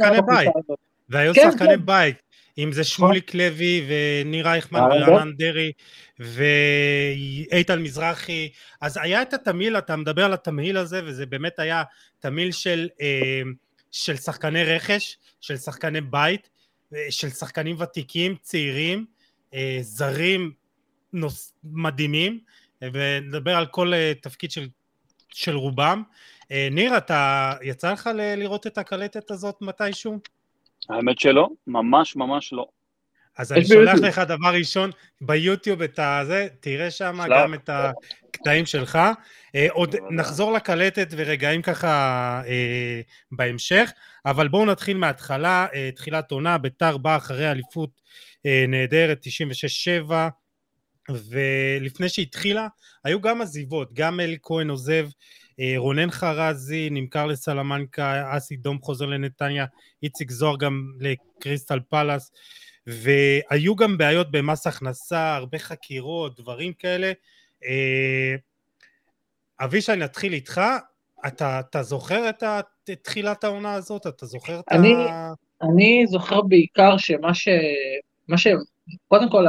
והיו 1.09 1.35
כן, 1.35 1.51
שחקני 1.51 1.69
כן. 1.69 1.87
בית 1.87 2.17
אם 2.59 2.73
זה 2.73 2.85
שמוליק 2.85 3.35
לוי 3.35 3.87
וניר 3.89 4.49
אייכמן 4.49 4.81
אה, 4.81 4.87
ורענן 4.87 5.33
דרעי 5.37 5.73
ואיתן 6.19 7.83
מזרחי, 7.83 8.51
אז 8.81 8.99
היה 9.03 9.23
את 9.23 9.35
התמהיל, 9.35 9.79
אתה 9.79 9.97
מדבר 9.97 10.25
על 10.25 10.33
התמהיל 10.33 10.77
הזה 10.77 11.01
וזה 11.05 11.27
באמת 11.27 11.59
היה 11.59 11.83
תמהיל 12.19 12.53
של, 12.53 12.89
אה, 13.01 13.43
של 13.91 14.17
שחקני 14.17 14.65
רכש, 14.65 15.19
של 15.41 15.57
שחקני 15.57 16.01
בית, 16.01 16.51
אה, 16.95 17.07
של 17.11 17.31
שחקנים 17.31 17.77
ותיקים, 17.79 18.37
צעירים, 18.43 19.07
זרים 19.81 20.53
נוס, 21.13 21.55
מדהימים, 21.65 22.41
ונדבר 22.83 23.57
על 23.57 23.67
כל 23.67 23.93
תפקיד 24.23 24.51
של, 24.51 24.69
של 25.29 25.57
רובם. 25.57 26.03
ניר, 26.51 26.97
אתה, 26.97 27.53
יצא 27.63 27.93
לך 27.93 28.11
לראות 28.15 28.67
את 28.67 28.79
הקלטת 28.79 29.31
הזאת 29.31 29.57
מתישהו? 29.61 30.19
האמת 30.89 31.19
שלא, 31.19 31.49
ממש 31.67 32.17
ממש 32.17 32.53
לא. 32.53 32.67
אז 33.39 33.53
אני 33.53 33.65
שולח 33.65 33.95
לך 33.95 34.19
דבר 34.19 34.55
ראשון 34.55 34.91
ביוטיוב 35.21 35.83
את 35.83 35.99
הזה, 35.99 36.49
תראה 36.61 36.91
שם 36.91 37.19
גם 37.31 37.55
את 37.55 37.71
הקטעים 37.73 38.67
שלך. 38.67 38.99
אה, 39.55 39.67
עוד 39.71 39.97
נחזור 40.11 40.53
לקלטת 40.53 41.09
ורגעים 41.11 41.63
ככה 41.63 41.89
אה, 42.47 43.01
בהמשך, 43.33 43.93
אבל 44.27 44.49
בואו 44.49 44.65
נתחיל 44.65 44.97
מההתחלה, 44.97 45.67
אה, 45.75 45.91
תחילת 45.97 46.31
עונה, 46.31 46.59
ביתר 46.59 46.97
באה 46.97 47.17
אחרי 47.17 47.51
אליפות 47.51 47.91
נהדרת, 48.69 49.27
96-7, 50.07 50.13
ולפני 51.11 52.09
שהתחילה, 52.09 52.69
היו 53.05 53.21
גם 53.21 53.43
עזיבות, 53.43 53.93
גם 53.93 54.21
אלי 54.21 54.39
כהן 54.43 54.71
עוזב 54.71 55.07
אה, 55.07 55.11
רונן 55.77 56.11
חרזי 56.11 56.89
נמכר 56.91 57.27
לסלמנקה, 57.27 58.37
אסי 58.37 58.57
דום 58.57 58.79
חוזר 58.83 59.07
לנתניה, 59.07 59.67
איציק 60.03 60.31
זוהר 60.31 60.57
גם 60.57 60.93
לקריסטל 61.01 61.81
פלאס, 61.89 62.33
והיו 62.87 63.77
גם 63.77 63.99
בעיות 63.99 64.31
במס 64.31 64.67
הכנסה, 64.67 65.37
הרבה 65.37 65.59
חקירות, 65.59 66.41
דברים 66.41 66.73
כאלה. 66.73 67.13
אה, 67.65 68.35
אבישי, 69.61 69.97
נתחיל 69.97 70.33
איתך. 70.33 70.61
אתה, 71.27 71.61
אתה 71.61 71.83
זוכר 71.83 72.29
את 72.29 72.45
תחילת 73.03 73.45
העונה 73.45 73.75
הזאת? 73.75 74.07
אתה 74.07 74.27
זוכר 74.27 74.61
את 74.61 74.65
אני, 74.71 74.95
ה... 74.95 75.33
אני 75.63 76.05
זוכר 76.07 76.41
בעיקר 76.41 76.97
שמה 76.97 77.35
ש... 77.35 77.49
מה 78.29 78.39
ש... 78.39 78.47
קודם 79.09 79.31
כל, 79.31 79.45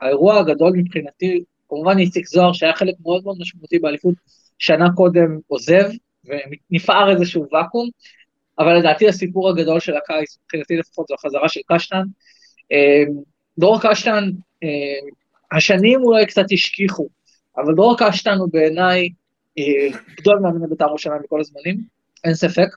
האירוע 0.00 0.38
הגדול 0.38 0.72
מבחינתי, 0.76 1.44
כמובן 1.68 1.98
איציק 1.98 2.26
זוהר, 2.26 2.52
שהיה 2.52 2.72
חלק 2.72 2.94
מאוד 3.02 3.24
מאוד 3.24 3.36
משמעותי 3.40 3.78
באליפות, 3.78 4.14
שנה 4.58 4.88
קודם 4.94 5.38
עוזב, 5.46 5.84
ונפער 6.24 7.10
איזשהו 7.10 7.46
ואקום, 7.52 7.88
אבל 8.58 8.78
לדעתי 8.78 9.08
הסיפור 9.08 9.50
הגדול 9.50 9.80
של 9.80 9.96
הקיץ, 9.96 10.38
מבחינתי 10.44 10.76
לפחות, 10.76 11.06
זו 11.08 11.14
החזרה 11.14 11.48
של 11.48 11.60
קשטן. 11.66 12.02
אמ, 12.72 13.12
דרור 13.58 13.78
קשטן, 13.82 14.30
אמ, 14.62 15.08
השנים 15.52 16.00
אולי 16.02 16.26
קצת 16.26 16.44
השכיחו, 16.52 17.08
אבל 17.56 17.74
דרור 17.74 17.96
קשטן 17.98 18.38
הוא 18.38 18.48
בעיניי 18.52 19.08
אה, 19.58 19.98
גדול 20.20 20.38
מאמני 20.38 20.66
בית"ר 20.66 20.84
ירושלים 20.88 21.22
בכל 21.24 21.40
הזמנים, 21.40 21.78
אין 22.24 22.34
ספק, 22.34 22.68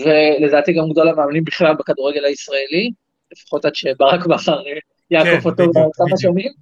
ולדעתי 0.00 0.72
גם 0.72 0.90
גדול 0.90 1.08
המאמנים 1.08 1.44
בכלל 1.44 1.74
בכדורגל 1.78 2.24
הישראלי, 2.24 2.90
לפחות 3.32 3.64
עד 3.64 3.74
שברק 3.74 4.26
בכר 4.26 4.58
אה, 4.58 4.78
יעקוף 5.10 5.42
כן, 5.42 5.62
אותו 5.64 5.72
כמה 5.72 6.18
שנים. 6.18 6.52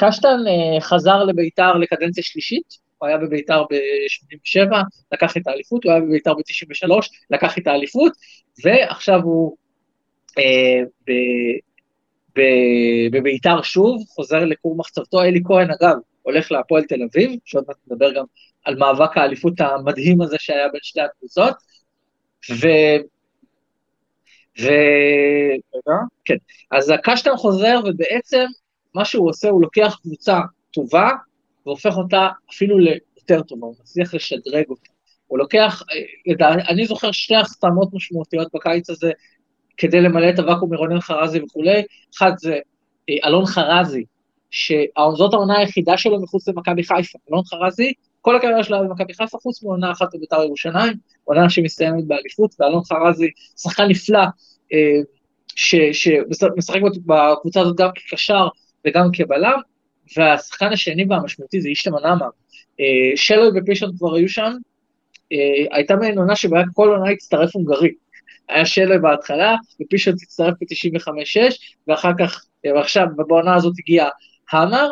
קשטן 0.00 0.38
אה, 0.48 0.80
חזר 0.80 1.24
לבית"ר 1.24 1.72
לקדנציה 1.72 2.24
שלישית, 2.24 2.90
הוא 2.98 3.08
היה 3.08 3.18
בביתר 3.18 3.62
ב-87, 3.62 4.76
לקח 5.12 5.36
את 5.36 5.46
האליפות, 5.46 5.84
הוא 5.84 5.92
היה 5.92 6.00
בביתר 6.00 6.34
ב-93, 6.34 6.90
לקח 7.30 7.58
את 7.58 7.66
האליפות, 7.66 8.12
ועכשיו 8.64 9.20
הוא 9.22 9.56
אה, 10.38 10.82
ב, 11.06 11.10
ב, 12.36 12.40
בביתר 13.12 13.62
שוב, 13.62 14.04
חוזר 14.08 14.44
לכור 14.44 14.76
מחצבתו, 14.76 15.22
אלי 15.22 15.40
כהן 15.44 15.70
אגב, 15.70 15.96
הולך 16.22 16.52
להפועל 16.52 16.84
תל 16.84 17.02
אביב, 17.02 17.30
שעוד 17.44 17.64
מעט 17.68 17.76
נדבר 17.86 18.12
גם 18.12 18.24
על 18.64 18.76
מאבק 18.76 19.16
האליפות 19.16 19.60
המדהים 19.60 20.22
הזה 20.22 20.36
שהיה 20.38 20.68
בין 20.68 20.80
שתי 20.82 21.00
הקבוצות, 21.00 21.54
ו... 22.50 22.66
ו... 24.60 24.68
כן. 26.24 26.36
אז 26.70 26.90
הקשטן 26.90 27.36
חוזר, 27.36 27.80
ובעצם 27.84 28.44
מה 28.94 29.04
שהוא 29.04 29.28
עושה, 29.28 29.48
הוא 29.48 29.62
לוקח 29.62 29.98
קבוצה 30.02 30.40
טובה, 30.70 31.10
והופך 31.66 31.96
אותה 31.96 32.28
אפילו 32.50 32.78
ליותר 32.78 33.42
טובה, 33.42 33.66
הוא 33.66 33.74
מצליח 33.80 34.14
לשדרג 34.14 34.64
אותה. 34.68 34.90
הוא 35.26 35.38
לוקח, 35.38 35.82
אה, 36.42 36.68
אני 36.68 36.86
זוכר 36.86 37.12
שתי 37.12 37.36
החתמות 37.36 37.88
משמעותיות 37.94 38.48
בקיץ 38.54 38.90
הזה 38.90 39.12
כדי 39.76 40.00
למלא 40.00 40.30
את 40.30 40.38
הוואקום 40.38 40.70
מרונן 40.70 41.00
חרזי 41.00 41.40
וכולי, 41.42 41.82
אחד 42.16 42.32
זה 42.38 42.58
אה, 43.10 43.28
אלון 43.28 43.46
חרזי, 43.46 44.04
שזאת 44.50 45.34
העונה 45.34 45.58
היחידה 45.58 45.96
שלו 45.96 46.22
מחוץ 46.22 46.48
למכבי 46.48 46.84
חיפה, 46.84 47.18
אלון 47.30 47.44
חרזי, 47.44 47.92
כל 48.20 48.36
הקריירה 48.36 48.64
שלו 48.64 48.78
במכבי 48.78 49.14
חיפה, 49.14 49.38
חוץ 49.38 49.62
מעונה 49.62 49.92
אחת 49.92 50.14
בבית"ר 50.14 50.42
ירושלים, 50.42 50.92
עונה 51.24 51.50
שמסתיימת 51.50 52.06
באליפות, 52.06 52.54
ואלון 52.60 52.82
חרזי, 52.84 53.30
שחקן 53.56 53.84
נפלא, 53.88 54.24
אה, 54.72 55.00
שמשחק 55.92 56.80
בקבוצה 57.06 57.60
הזאת 57.60 57.76
גם 57.76 57.88
כקשר 57.94 58.48
וגם 58.86 59.08
כבלם, 59.12 59.60
והשחקן 60.16 60.72
השני 60.72 61.04
והמשמעותי 61.08 61.60
זה 61.60 61.68
אישטה 61.68 61.90
מנאמה. 61.90 62.26
אה, 62.80 63.16
שלוי 63.16 63.60
ופישון 63.60 63.96
כבר 63.96 64.14
היו 64.14 64.28
שם, 64.28 64.52
אה, 65.32 65.76
הייתה 65.76 65.96
מעין 65.96 66.18
עונה 66.18 66.36
שבה 66.36 66.62
כל 66.74 66.88
עונה 66.88 67.10
הצטרף 67.10 67.50
הונגרי. 67.54 67.92
היה 68.48 68.66
שלוי 68.66 68.98
בהתחלה, 68.98 69.56
ופישון 69.80 70.14
הצטרף 70.22 70.54
ב-95-6, 70.60 71.56
ואחר 71.88 72.12
כך, 72.18 72.44
אה, 72.66 72.74
ועכשיו 72.74 73.06
בעונה 73.28 73.54
הזאת 73.54 73.74
הגיע 73.78 74.08
המר, 74.52 74.90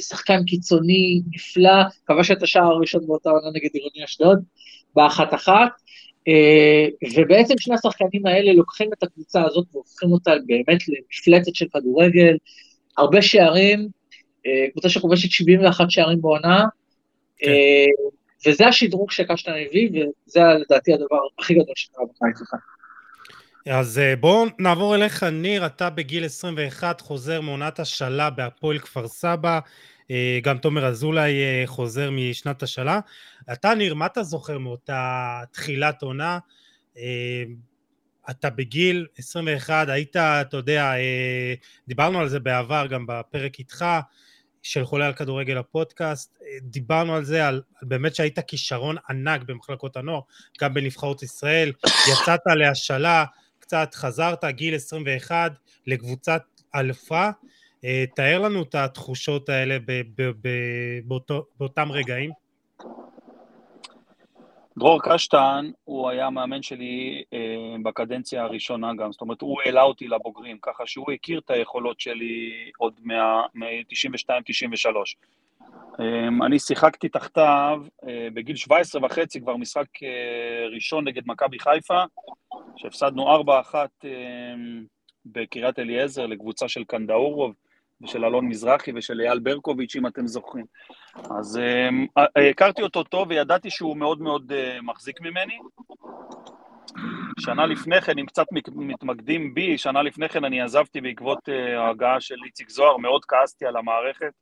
שחקן 0.00 0.44
קיצוני 0.44 1.20
נפלא, 1.30 1.82
כבש 2.06 2.30
את 2.30 2.42
השער 2.42 2.64
הראשון 2.64 3.06
באותה 3.06 3.30
עונה 3.30 3.50
נגד 3.54 3.68
עירוני 3.72 4.04
אשדוד, 4.04 4.38
באחת 4.94 5.34
אחת, 5.34 5.70
ובעצם 7.16 7.54
שני 7.58 7.74
השחקנים 7.74 8.26
האלה 8.26 8.52
לוקחים 8.52 8.90
את 8.98 9.02
הקבוצה 9.02 9.44
הזאת 9.44 9.66
והופכים 9.72 10.12
אותה 10.12 10.30
באמת 10.46 10.78
למפלצת 10.88 11.54
של 11.54 11.66
כדורגל, 11.72 12.36
הרבה 12.98 13.22
שערים, 13.22 13.88
אה, 14.46 14.70
קבוצה 14.72 14.88
שכובשת 14.88 15.30
71 15.30 15.90
שערים 15.90 16.20
בעונה, 16.20 16.64
כן. 17.38 17.48
אה, 17.48 17.84
וזה 18.46 18.66
השדרוג 18.66 19.10
שקשטן 19.10 19.52
הביא, 19.52 19.90
וזה 19.90 20.40
לדעתי 20.60 20.92
הדבר 20.92 21.18
הכי 21.38 21.54
גדול 21.54 21.74
שקרה 21.74 22.04
בקיץ 22.04 22.40
הזה. 22.40 22.62
אז 23.78 23.98
אה, 23.98 24.16
בואו 24.16 24.46
נעבור 24.58 24.94
אליך, 24.94 25.22
ניר, 25.22 25.66
אתה 25.66 25.90
בגיל 25.90 26.24
21 26.24 27.00
חוזר 27.00 27.40
מעונת 27.40 27.80
השאלה 27.80 28.30
בהפועל 28.30 28.78
כפר 28.78 29.08
סבא, 29.08 29.58
גם 30.42 30.58
תומר 30.58 30.86
אזולאי 30.86 31.32
חוזר 31.66 32.10
משנת 32.10 32.62
השאלה. 32.62 33.00
אתה, 33.52 33.74
ניר, 33.74 33.94
מה 33.94 34.06
אתה 34.06 34.22
זוכר 34.22 34.58
מאותה 34.58 35.40
תחילת 35.52 36.02
עונה? 36.02 36.38
אתה 38.30 38.50
בגיל 38.50 39.06
21, 39.18 39.88
היית, 39.88 40.16
אתה 40.16 40.56
יודע, 40.56 40.92
אה, 40.96 41.54
דיברנו 41.88 42.20
על 42.20 42.28
זה 42.28 42.40
בעבר 42.40 42.86
גם 42.86 43.06
בפרק 43.08 43.58
איתך, 43.58 43.84
של 44.62 44.84
חולה 44.84 45.06
על 45.06 45.12
כדורגל 45.12 45.58
הפודקאסט, 45.58 46.38
אה, 46.42 46.46
דיברנו 46.62 47.14
על 47.14 47.24
זה, 47.24 47.46
על, 47.46 47.62
באמת 47.82 48.14
שהיית 48.14 48.38
כישרון 48.38 48.96
ענק 49.10 49.42
במחלקות 49.42 49.96
הנוער, 49.96 50.20
גם 50.60 50.74
בנבחרות 50.74 51.22
ישראל, 51.22 51.72
יצאת 52.12 52.40
להשאלה, 52.46 53.24
קצת 53.58 53.94
חזרת, 53.94 54.44
גיל 54.44 54.74
21, 54.74 55.52
לקבוצת 55.86 56.42
אלפה, 56.74 57.24
אה, 57.24 57.30
תאר 58.16 58.38
לנו 58.38 58.62
את 58.62 58.74
התחושות 58.74 59.48
האלה 59.48 59.78
ב, 59.78 60.02
ב, 60.16 60.30
ב, 60.40 60.48
באותו, 61.04 61.44
באותם 61.58 61.92
רגעים. 61.92 62.30
דרור 64.78 65.00
קשטן 65.02 65.70
הוא 65.84 66.10
היה 66.10 66.26
המאמן 66.26 66.62
שלי 66.62 67.22
אה, 67.32 67.76
בקדנציה 67.82 68.42
הראשונה 68.42 68.94
גם, 68.94 69.12
זאת 69.12 69.20
אומרת 69.20 69.40
הוא 69.40 69.60
העלה 69.64 69.82
אותי 69.82 70.08
לבוגרים, 70.08 70.58
ככה 70.62 70.86
שהוא 70.86 71.12
הכיר 71.12 71.38
את 71.38 71.50
היכולות 71.50 72.00
שלי 72.00 72.50
עוד 72.78 73.00
מ-92-93. 73.04 74.86
אה, 76.00 76.28
אני 76.46 76.58
שיחקתי 76.58 77.08
תחתיו 77.08 77.82
אה, 78.08 78.28
בגיל 78.34 78.56
17 78.56 79.04
וחצי, 79.04 79.40
כבר 79.40 79.56
משחק 79.56 80.02
אה, 80.02 80.68
ראשון 80.74 81.08
נגד 81.08 81.22
מכבי 81.26 81.58
חיפה, 81.58 82.02
שהפסדנו 82.76 83.36
4-1 83.42 83.74
אה, 83.74 84.10
בקריית 85.26 85.78
אליעזר 85.78 86.26
לקבוצה 86.26 86.68
של 86.68 86.84
קנדאורוב. 86.84 87.54
ושל 88.02 88.24
אלון 88.24 88.46
מזרחי 88.46 88.92
ושל 88.94 89.20
אייל 89.20 89.38
ברקוביץ', 89.38 89.96
אם 89.96 90.06
אתם 90.06 90.26
זוכרים. 90.26 90.64
אז 91.14 91.60
uh, 92.18 92.22
הכרתי 92.50 92.82
אותו 92.82 93.04
טוב 93.04 93.28
וידעתי 93.30 93.70
שהוא 93.70 93.96
מאוד 93.96 94.20
מאוד 94.20 94.52
uh, 94.52 94.82
מחזיק 94.82 95.20
ממני. 95.20 95.58
שנה 97.40 97.66
לפני 97.66 98.00
כן, 98.00 98.18
אם 98.18 98.26
קצת 98.26 98.46
מתמקדים 98.76 99.54
בי, 99.54 99.78
שנה 99.78 100.02
לפני 100.02 100.28
כן 100.28 100.44
אני 100.44 100.60
עזבתי 100.60 101.00
בעקבות 101.00 101.48
ההגעה 101.78 102.20
של 102.20 102.34
איציק 102.46 102.70
זוהר, 102.70 102.96
מאוד 102.96 103.24
כעסתי 103.24 103.66
על 103.66 103.76
המערכת. 103.76 104.32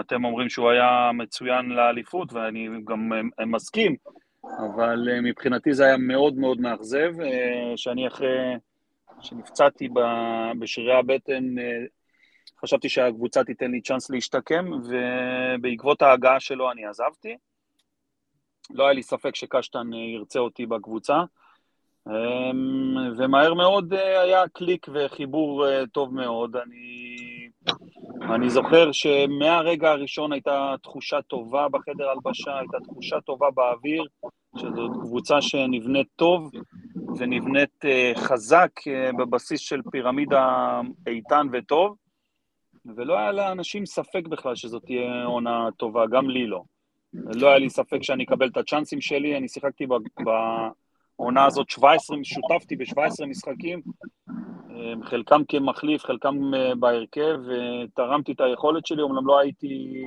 אתם 0.00 0.24
אומרים 0.24 0.48
שהוא 0.48 0.70
היה 0.70 1.10
מצוין 1.14 1.68
לאליפות, 1.68 2.32
ואני 2.32 2.68
גם 2.84 3.10
מסכים, 3.46 3.96
אבל 4.44 5.08
מבחינתי 5.22 5.74
זה 5.74 5.84
היה 5.84 5.96
מאוד 5.96 6.34
מאוד 6.34 6.60
מאכזב, 6.60 7.12
שאני 7.76 8.06
אחרי 8.06 8.54
שנפצעתי 9.20 9.88
בשרירי 10.58 10.94
הבטן 10.94 11.44
חשבתי 12.62 12.88
שהקבוצה 12.88 13.44
תיתן 13.44 13.70
לי 13.70 13.80
צ'אנס 13.80 14.10
להשתקם, 14.10 14.70
ובעקבות 14.72 16.02
ההגעה 16.02 16.40
שלו 16.40 16.72
אני 16.72 16.86
עזבתי. 16.86 17.36
לא 18.70 18.84
היה 18.84 18.92
לי 18.92 19.02
ספק 19.02 19.34
שקשטן 19.34 19.92
אה, 19.92 19.98
ירצה 19.98 20.38
אותי 20.38 20.66
בקבוצה, 20.66 21.22
אמ, 22.08 23.12
ומהר 23.16 23.54
מאוד 23.54 23.94
אה, 23.94 24.20
היה 24.20 24.48
קליק 24.48 24.86
וחיבור 24.92 25.68
אה, 25.68 25.86
טוב 25.92 26.14
מאוד. 26.14 26.56
אני, 26.56 27.16
אני 28.34 28.50
זוכר 28.50 28.92
שמהרגע 28.92 29.90
הראשון 29.90 30.32
הייתה 30.32 30.74
תחושה 30.82 31.22
טובה 31.22 31.68
בחדר 31.68 32.08
הלבשה, 32.08 32.58
הייתה 32.58 32.76
תחושה 32.84 33.20
טובה 33.20 33.46
באוויר, 33.54 34.04
שזאת 34.56 34.90
קבוצה 35.00 35.42
שנבנית 35.42 36.06
טוב 36.16 36.50
ונבנית 37.18 37.84
חזק 38.16 38.70
בבסיס 39.18 39.60
של 39.60 39.80
פירמידה 39.90 40.80
איתן 41.06 41.46
וטוב. 41.52 42.05
ולא 42.96 43.18
היה 43.18 43.32
לאנשים 43.32 43.86
ספק 43.86 44.26
בכלל 44.28 44.54
שזאת 44.54 44.84
תהיה 44.84 45.24
עונה 45.24 45.68
טובה, 45.76 46.06
גם 46.06 46.30
לי 46.30 46.46
לא. 46.46 46.62
לא 47.14 47.48
היה 47.48 47.58
לי 47.58 47.70
ספק 47.70 48.02
שאני 48.02 48.24
אקבל 48.24 48.48
את 48.48 48.56
הצ'אנסים 48.56 49.00
שלי, 49.00 49.36
אני 49.36 49.48
שיחקתי 49.48 49.86
בעונה 51.16 51.44
הזאת 51.44 51.70
17, 51.70 52.16
שותפתי 52.22 52.76
ב-17 52.76 53.26
משחקים, 53.26 53.80
חלקם 55.02 55.42
כמחליף, 55.48 56.04
חלקם 56.04 56.54
אה, 56.54 56.74
בהרכב, 56.74 57.38
ותרמתי 57.46 58.32
את 58.32 58.40
היכולת 58.40 58.86
שלי, 58.86 59.02
אומנם 59.02 59.26
לא 59.26 59.38
הייתי, 59.38 60.02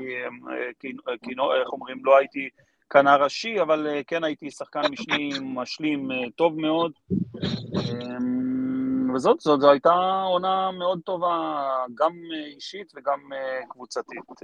אה, 1.08 1.14
איך 1.62 1.74
אומרים, 1.74 1.98
לא 2.04 2.18
הייתי 2.18 2.50
כנר 2.90 3.24
ראשי, 3.24 3.62
אבל 3.62 3.88
אה, 3.88 4.02
כן 4.08 4.24
הייתי 4.24 4.52
שחקן 4.52 4.82
משני 4.92 5.30
משלים 5.42 6.10
טוב 6.36 6.60
מאוד. 6.60 6.92
וזאת, 9.16 9.40
זאת, 9.40 9.62
זו 9.62 9.72
הייתה 9.72 10.24
עונה 10.26 10.72
מאוד 10.72 11.00
טובה, 11.04 11.66
גם 11.96 12.14
אישית 12.56 12.94
וגם 12.96 13.20
קבוצתית. 13.70 14.42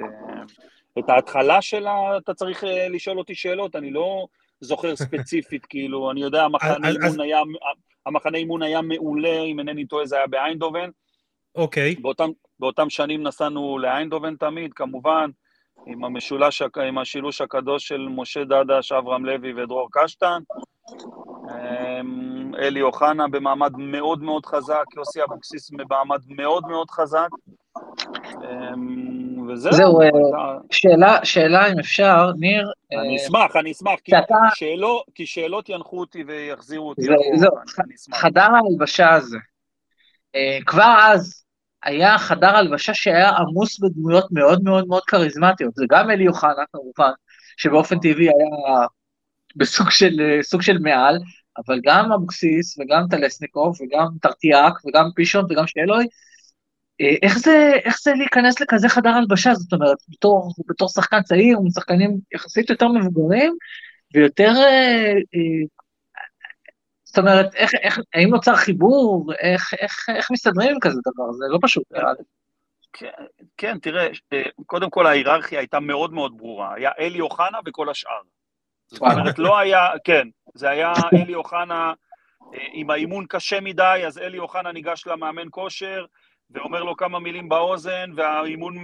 את 0.99 1.09
ההתחלה 1.09 1.61
שלה 1.61 2.17
אתה 2.17 2.33
צריך 2.33 2.63
לשאול 2.89 3.17
אותי 3.17 3.35
שאלות, 3.35 3.75
אני 3.75 3.91
לא 3.91 4.27
זוכר 4.61 4.95
ספציפית, 5.05 5.65
כאילו, 5.65 6.11
אני 6.11 6.21
יודע, 6.21 6.43
המחנה 6.43 6.89
אימון 6.89 7.19
היה, 7.21 7.39
המחנה 8.05 8.37
אימון 8.37 8.61
היה 8.61 8.81
מעולה, 8.81 9.41
אם 9.41 9.59
אינני 9.59 9.85
טועה, 9.85 10.05
זה 10.05 10.15
היה 10.15 10.27
באיינדובן. 10.27 10.89
אוקיי. 11.55 11.95
באותם, 11.95 12.29
באותם 12.59 12.89
שנים 12.89 13.23
נסענו 13.23 13.77
לאיינדובן 13.77 14.35
תמיד, 14.35 14.73
כמובן, 14.73 15.29
עם 15.85 16.03
המשולש, 16.03 16.61
עם 16.87 16.97
השילוש 16.97 17.41
הקדוש 17.41 17.87
של 17.87 18.07
משה 18.09 18.43
דדש, 18.43 18.91
אברהם 18.91 19.25
לוי 19.25 19.63
ודרור 19.63 19.89
קשטן. 19.91 20.41
אלי 22.59 22.81
אוחנה 22.81 23.27
במעמד 23.27 23.71
מאוד 23.77 24.23
מאוד 24.23 24.45
חזק, 24.45 24.83
יוסי 24.97 25.23
אבוקסיס 25.23 25.71
במעמד 25.71 26.19
מאוד 26.27 26.67
מאוד 26.67 26.89
חזק. 26.91 27.27
אמ, 28.43 29.49
וזהו. 29.49 29.73
זהו, 29.73 30.01
אה, 30.01 30.07
שאלה, 30.71 31.25
שאלה 31.25 31.71
אם 31.71 31.79
אפשר, 31.79 32.31
ניר. 32.39 32.71
אני 32.91 33.17
אה, 33.19 33.25
אשמח, 33.25 33.55
אני 33.55 33.71
אשמח, 33.71 33.99
כי, 34.03 34.11
שאתה... 34.11 34.35
שאלות, 34.55 35.03
כי 35.15 35.25
שאלות 35.25 35.69
ינחו 35.69 35.99
אותי 35.99 36.23
ויחזירו 36.23 36.89
אותי. 36.89 37.01
זהו, 37.35 37.51
חדר 38.13 38.41
ההלבשה 38.41 39.13
הזה. 39.13 39.37
אה, 40.35 40.57
כבר 40.65 40.95
אז 40.99 41.43
היה 41.83 42.17
חדר 42.17 42.55
הלבשה 42.55 42.93
שהיה 42.93 43.29
עמוס 43.29 43.79
בדמויות 43.79 44.25
מאוד 44.31 44.63
מאוד 44.63 44.87
מאוד 44.87 45.03
כריזמטיות. 45.03 45.75
זה 45.75 45.85
גם 45.89 46.11
אלי 46.11 46.27
אוחנה 46.27 46.63
כמובן, 46.71 47.11
שבאופן 47.57 47.99
טבעי 47.99 48.27
היה 48.27 48.87
בסוג 49.55 49.89
של, 49.89 50.19
סוג 50.41 50.61
של 50.61 50.77
מעל, 50.77 51.17
אבל 51.57 51.79
גם 51.83 52.11
אבוקסיס 52.11 52.79
וגם 52.79 53.03
טלסניקוב 53.09 53.75
וגם 53.81 54.07
טרטיאק 54.21 54.73
וגם 54.85 55.09
פישון 55.15 55.45
וגם 55.49 55.67
שאלוי, 55.67 56.07
אה, 57.01 57.15
איך 57.21 57.37
זה, 57.37 57.71
איך 57.85 58.01
זה 58.01 58.13
להיכנס 58.13 58.61
לכזה 58.61 58.89
חדר 58.89 59.09
הלבשה? 59.09 59.53
זאת 59.53 59.73
אומרת, 59.73 59.97
בתור, 60.09 60.53
בתור 60.67 60.89
שחקן 60.89 61.21
צעיר, 61.21 61.59
משחקנים 61.59 62.17
יחסית 62.33 62.69
יותר 62.69 62.87
מבוגרים, 62.87 63.55
ויותר... 64.13 64.51
אה, 64.57 65.13
אה, 65.13 65.65
זאת 67.03 67.17
אומרת, 67.17 67.55
איך, 67.55 67.71
איך, 67.81 67.99
האם 68.13 68.29
נוצר 68.29 68.55
חיבור? 68.55 69.33
איך, 69.39 69.73
איך, 69.73 70.05
איך 70.15 70.31
מסתדרים 70.31 70.71
עם 70.71 70.79
כזה 70.79 70.99
דבר? 71.13 71.31
זה 71.31 71.45
לא 71.49 71.59
פשוט, 71.61 71.83
נראה 71.91 72.11
לי. 72.13 72.23
כן, 72.93 73.25
כן, 73.57 73.79
תראה, 73.79 74.07
קודם 74.65 74.89
כל 74.89 75.07
ההיררכיה 75.07 75.59
הייתה 75.59 75.79
מאוד 75.79 76.13
מאוד 76.13 76.37
ברורה. 76.37 76.73
היה 76.73 76.91
אלי 76.99 77.21
אוחנה 77.21 77.57
וכל 77.65 77.89
השאר. 77.89 78.21
זאת 78.87 79.01
אומרת, 79.01 79.39
לא 79.39 79.57
היה, 79.57 79.79
כן, 80.03 80.27
זה 80.55 80.69
היה 80.69 80.93
אלי 81.13 81.35
אוחנה, 81.35 81.93
עם 82.73 82.89
האימון 82.89 83.25
קשה 83.29 83.61
מדי, 83.61 84.03
אז 84.07 84.17
אלי 84.17 84.39
אוחנה 84.39 84.71
ניגש 84.71 85.07
למאמן 85.07 85.47
כושר, 85.51 86.05
ואומר 86.51 86.83
לו 86.83 86.97
כמה 86.97 87.19
מילים 87.19 87.49
באוזן, 87.49 88.09
והאימון 88.15 88.75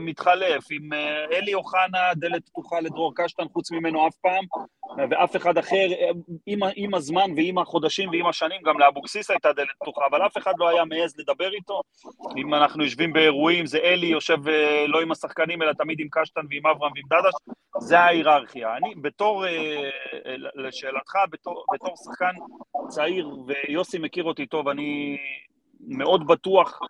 מתחלף. 0.00 0.64
עם 0.70 0.92
אה, 0.92 1.24
אלי 1.32 1.54
אוחנה, 1.54 2.14
דלת 2.14 2.48
פתוחה 2.48 2.80
לדרור 2.80 3.12
קשטן, 3.16 3.44
חוץ 3.52 3.70
ממנו 3.70 4.08
אף 4.08 4.14
פעם, 4.14 4.44
ואף 5.10 5.36
אחד 5.36 5.58
אחר, 5.58 5.86
עם, 6.46 6.60
עם 6.76 6.94
הזמן 6.94 7.30
ועם 7.36 7.58
החודשים 7.58 8.08
ועם 8.10 8.26
השנים, 8.26 8.62
גם 8.62 8.78
לאבוקסיס 8.78 9.30
הייתה 9.30 9.52
דלת 9.52 9.68
פתוחה, 9.82 10.06
אבל 10.10 10.26
אף 10.26 10.36
אחד 10.36 10.52
לא 10.58 10.68
היה 10.68 10.84
מעז 10.84 11.14
לדבר 11.18 11.52
איתו. 11.52 11.80
אם 12.36 12.54
אנחנו 12.54 12.84
יושבים 12.84 13.12
באירועים, 13.12 13.66
זה 13.66 13.78
אלי 13.78 14.06
יושב 14.06 14.48
אה, 14.48 14.84
לא 14.88 15.00
עם 15.00 15.12
השחקנים, 15.12 15.62
אלא 15.62 15.72
תמיד 15.72 16.00
עם 16.00 16.08
קשטן 16.10 16.40
ועם 16.50 16.66
אברהם 16.66 16.92
ועם 16.94 17.04
דדש, 17.10 17.32
זה 17.78 18.00
ההיררכיה. 18.00 18.76
אני, 18.76 18.94
בתור, 18.94 19.46
אה, 19.46 19.90
לשאלתך, 20.54 21.14
בתור, 21.30 21.64
בתור 21.74 21.94
שחקן 22.04 22.32
צעיר, 22.88 23.30
ויוסי 23.46 23.98
מכיר 23.98 24.24
אותי 24.24 24.46
טוב, 24.46 24.68
אני 24.68 25.16
מאוד 25.88 26.26
בטוח 26.26 26.80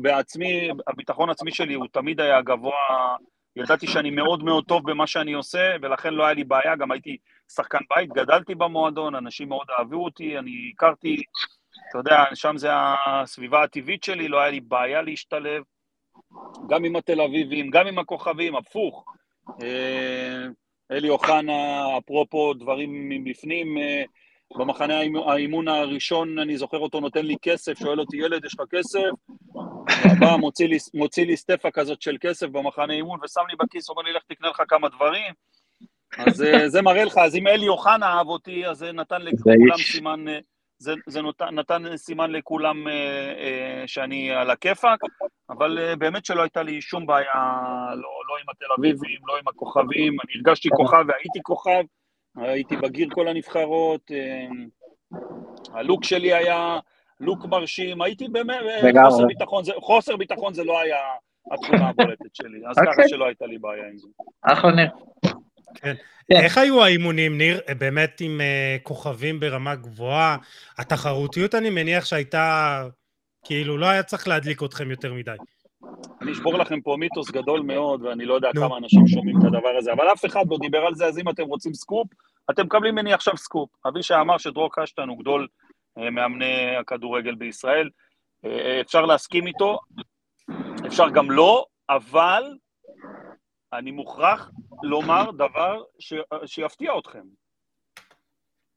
בעצמי, 0.00 0.70
הביטחון 0.86 1.28
העצמי 1.28 1.52
שלי 1.52 1.74
הוא 1.74 1.86
תמיד 1.92 2.20
היה 2.20 2.42
גבוה, 2.42 3.16
ידעתי 3.56 3.86
שאני 3.86 4.10
מאוד 4.10 4.44
מאוד 4.44 4.64
טוב 4.64 4.90
במה 4.90 5.06
שאני 5.06 5.32
עושה, 5.32 5.76
ולכן 5.82 6.14
לא 6.14 6.24
היה 6.24 6.34
לי 6.34 6.44
בעיה, 6.44 6.76
גם 6.76 6.90
הייתי 6.90 7.16
שחקן 7.52 7.78
בית, 7.96 8.12
גדלתי 8.12 8.54
במועדון, 8.54 9.14
אנשים 9.14 9.48
מאוד 9.48 9.66
אהבו 9.78 10.04
אותי, 10.04 10.38
אני 10.38 10.70
הכרתי, 10.74 11.22
אתה 11.90 11.98
יודע, 11.98 12.24
שם 12.34 12.56
זה 12.56 12.68
הסביבה 13.06 13.62
הטבעית 13.62 14.04
שלי, 14.04 14.28
לא 14.28 14.40
היה 14.40 14.50
לי 14.50 14.60
בעיה 14.60 15.02
להשתלב, 15.02 15.62
גם 16.68 16.84
עם 16.84 16.96
התל 16.96 17.20
אביבים, 17.20 17.70
גם 17.70 17.86
עם 17.86 17.98
הכוכבים, 17.98 18.56
הפוך. 18.56 19.04
אה, 19.62 20.46
אלי 20.90 21.08
אוחנה, 21.08 21.98
אפרופו 21.98 22.54
דברים 22.54 23.08
מבפנים, 23.08 23.78
אה, 23.78 24.04
במחנה 24.58 25.00
האימון 25.26 25.68
הראשון, 25.68 26.38
אני 26.38 26.56
זוכר 26.56 26.78
אותו 26.78 27.00
נותן 27.00 27.26
לי 27.26 27.36
כסף, 27.42 27.78
שואל 27.78 28.00
אותי, 28.00 28.16
ילד, 28.16 28.44
יש 28.44 28.54
לך 28.60 28.66
כסף? 28.70 29.10
הבא 29.86 30.36
מוציא 30.36 30.68
לי, 30.68 30.76
מוציא 30.94 31.26
לי 31.26 31.36
סטפה 31.36 31.70
כזאת 31.70 32.02
של 32.02 32.16
כסף 32.20 32.46
במחנה 32.46 32.92
אימון 32.92 33.18
ושם 33.24 33.40
לי 33.50 33.56
בכיס, 33.56 33.90
אומר 33.90 34.02
לי, 34.02 34.12
לך 34.12 34.22
תקנה 34.28 34.48
לך 34.48 34.62
כמה 34.68 34.88
דברים. 34.88 35.32
אז 36.18 36.42
אה, 36.42 36.68
זה 36.68 36.82
מראה 36.82 37.04
לך, 37.04 37.18
אז 37.18 37.36
אם 37.36 37.46
אלי 37.46 37.68
אוחנה 37.68 38.06
אהב 38.06 38.26
אותי, 38.26 38.66
אז 38.66 38.78
זה 38.78 38.92
נתן 38.92 39.22
לכולם 39.22 39.78
סימן, 39.78 40.28
אה, 40.28 40.38
זה, 40.78 40.94
זה 41.06 41.22
נותן, 41.22 41.54
נתן 41.58 41.96
סימן 41.96 42.30
לכולם 42.30 42.88
אה, 42.88 42.92
אה, 43.38 43.82
שאני 43.86 44.30
על 44.30 44.50
הכיפאק, 44.50 45.00
אבל 45.50 45.78
אה, 45.78 45.96
באמת 45.96 46.24
שלא 46.24 46.42
הייתה 46.42 46.62
לי 46.62 46.80
שום 46.80 47.06
בעיה, 47.06 47.32
לא, 47.90 48.08
לא 48.28 48.36
עם 48.42 48.50
התל 48.50 48.66
אביבים, 48.78 49.20
לא 49.26 49.36
עם 49.38 49.48
הכוכבים, 49.48 50.12
אני 50.12 50.32
הרגשתי 50.34 50.68
כוכב 50.70 51.04
והייתי 51.08 51.38
כוכב, 51.42 51.82
הייתי 52.36 52.76
בגיר 52.76 53.08
כל 53.12 53.28
הנבחרות, 53.28 54.10
אה, 54.14 54.46
הלוק 55.72 56.04
שלי 56.04 56.34
היה 56.34 56.78
לוק 57.20 57.44
מרשים, 57.44 58.02
הייתי 58.02 58.28
באמת, 58.28 58.56
חוסר 59.04 59.26
ביטחון, 59.26 59.64
זה, 59.64 59.72
חוסר 59.80 60.16
ביטחון 60.16 60.54
זה 60.54 60.64
לא 60.64 60.80
היה 60.80 60.96
התכונה 61.52 61.88
הבולטת 61.88 62.34
שלי, 62.34 62.58
אז 62.70 62.76
ככה 62.76 62.90
אוקיי. 62.90 63.08
שלא 63.08 63.26
הייתה 63.26 63.46
לי 63.46 63.58
בעיה 63.58 63.88
עם 63.88 63.98
זה. 63.98 64.08
אחלה 64.42 64.72
ניר. 64.72 64.90
כן. 65.74 65.94
כן. 66.28 66.36
איך 66.36 66.58
היו 66.58 66.84
האימונים, 66.84 67.38
ניר? 67.38 67.60
באמת 67.78 68.20
עם 68.20 68.40
uh, 68.40 68.82
כוכבים 68.82 69.40
ברמה 69.40 69.74
גבוהה? 69.74 70.36
התחרותיות, 70.78 71.54
אני 71.54 71.70
מניח 71.70 72.04
שהייתה, 72.04 72.88
כאילו, 73.44 73.78
לא 73.78 73.86
היה 73.86 74.02
צריך 74.02 74.28
להדליק 74.28 74.62
אתכם 74.62 74.90
יותר 74.90 75.12
מדי. 75.12 75.36
אני 76.20 76.32
אשבור 76.32 76.58
לכם 76.58 76.80
פה 76.80 76.96
מיתוס 76.98 77.30
גדול 77.30 77.60
מאוד, 77.60 78.02
ואני 78.02 78.24
לא 78.24 78.34
יודע 78.34 78.50
נו. 78.50 78.60
כמה 78.60 78.76
אנשים 78.76 79.06
שומעים 79.06 79.38
את 79.38 79.44
הדבר 79.44 79.76
הזה, 79.78 79.92
אבל 79.92 80.12
אף 80.12 80.24
אחד 80.24 80.44
לא 80.50 80.56
דיבר 80.60 80.78
על 80.78 80.94
זה, 80.94 81.06
אז 81.06 81.18
אם 81.18 81.28
אתם 81.28 81.42
רוצים 81.42 81.74
סקופ, 81.74 82.08
אתם 82.50 82.66
מקבלים 82.66 82.94
ממני 82.94 83.12
עכשיו 83.12 83.36
סקופ. 83.36 83.70
אבישי 83.86 84.14
אמר 84.14 84.38
שדרור 84.38 84.68
קשטן 84.72 85.08
הוא 85.08 85.18
גדול 85.18 85.48
אה, 85.98 86.10
מאמני 86.10 86.76
הכדורגל 86.76 87.34
בישראל. 87.34 87.90
אה, 88.44 88.80
אפשר 88.80 89.06
להסכים 89.06 89.46
איתו, 89.46 89.78
אפשר 90.86 91.10
גם 91.10 91.30
לא, 91.30 91.66
אבל 91.88 92.58
אני 93.72 93.90
מוכרח 93.90 94.50
לומר 94.82 95.30
דבר 95.30 95.82
ש... 95.98 96.14
שיפתיע 96.46 96.98
אתכם. 96.98 97.24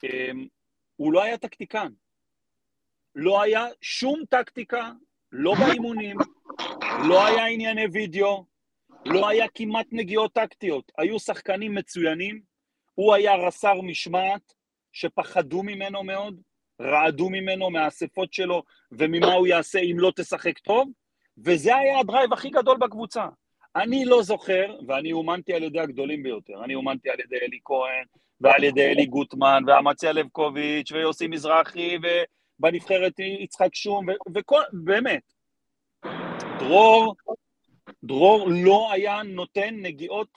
אה, 0.03 0.31
הוא 0.95 1.13
לא 1.13 1.23
היה 1.23 1.37
טקטיקן. 1.37 1.87
לא 3.15 3.41
היה 3.41 3.65
שום 3.81 4.23
טקטיקה, 4.29 4.91
לא 5.31 5.55
באימונים, 5.55 6.17
לא 7.07 7.25
היה 7.25 7.45
ענייני 7.45 7.85
וידאו, 7.91 8.45
לא 9.05 9.29
היה 9.29 9.45
כמעט 9.55 9.87
נגיעות 9.91 10.33
טקטיות. 10.33 10.91
היו 10.97 11.19
שחקנים 11.19 11.75
מצוינים, 11.75 12.41
הוא 12.95 13.13
היה 13.13 13.35
רס"ר 13.35 13.81
משמעת, 13.81 14.53
שפחדו 14.91 15.63
ממנו 15.63 16.03
מאוד, 16.03 16.41
רעדו 16.81 17.29
ממנו 17.29 17.69
מהאספות 17.69 18.33
שלו 18.33 18.63
וממה 18.91 19.33
הוא 19.33 19.47
יעשה 19.47 19.79
אם 19.79 19.99
לא 19.99 20.11
תשחק 20.15 20.59
טוב, 20.59 20.89
וזה 21.37 21.75
היה 21.75 21.99
הדרייב 21.99 22.33
הכי 22.33 22.49
גדול 22.49 22.77
בקבוצה. 22.77 23.25
אני 23.75 24.05
לא 24.05 24.23
זוכר, 24.23 24.75
ואני 24.87 25.11
אומנתי 25.11 25.53
על 25.53 25.63
ידי 25.63 25.79
הגדולים 25.79 26.23
ביותר, 26.23 26.63
אני 26.63 26.75
אומנתי 26.75 27.09
על 27.09 27.19
ידי 27.19 27.35
אלי 27.35 27.59
כהן, 27.65 28.05
ועל 28.41 28.63
ידי 28.63 28.85
אלי 28.85 29.05
גוטמן, 29.05 29.63
ואמציה 29.67 30.11
לבקוביץ', 30.11 30.91
ויוסי 30.91 31.27
מזרחי, 31.27 31.97
ובנבחרת 32.59 33.19
יצחק 33.19 33.75
שום, 33.75 34.05
וכל, 34.35 34.61
באמת, 34.73 35.33
דרור, 36.59 37.15
דרור 38.03 38.47
לא 38.51 38.91
היה 38.91 39.23
נותן 39.23 39.75
נגיעות 39.75 40.27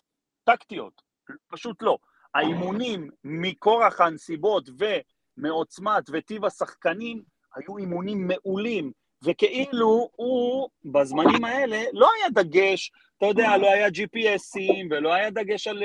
טקטיות, 0.45 1.03
פשוט 1.49 1.83
לא. 1.83 1.99
האימונים 2.35 3.11
מכורח 3.25 4.01
הנסיבות 4.01 4.69
ומעוצמת 4.79 6.05
וטיב 6.13 6.45
השחקנים 6.45 7.23
היו 7.57 7.79
אימונים 7.79 8.29
מעולים, 8.29 8.93
וכאילו 9.25 10.09
הוא 10.17 10.69
בזמנים 10.85 11.45
האלה 11.45 11.83
לא 11.93 12.09
היה 12.17 12.29
דגש, 12.31 12.93
אתה 13.19 13.27
יודע, 13.27 13.57
לא 13.57 13.73
היה 13.73 13.89
GPSים 13.89 14.87
ולא 14.91 15.15
היה 15.15 15.31
דגש 15.31 15.67
על, 15.67 15.83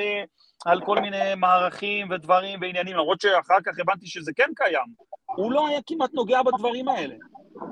על 0.65 0.81
כל 0.85 0.99
מיני 1.01 1.35
מערכים 1.37 2.09
ודברים 2.09 2.59
ועניינים, 2.61 2.95
למרות 2.95 3.21
שאחר 3.21 3.61
כך 3.65 3.79
הבנתי 3.79 4.07
שזה 4.07 4.31
כן 4.35 4.49
קיים. 4.55 4.93
הוא 5.25 5.51
לא 5.51 5.67
היה 5.67 5.79
כמעט 5.87 6.13
נוגע 6.13 6.43
בדברים 6.43 6.87
האלה. 6.87 7.15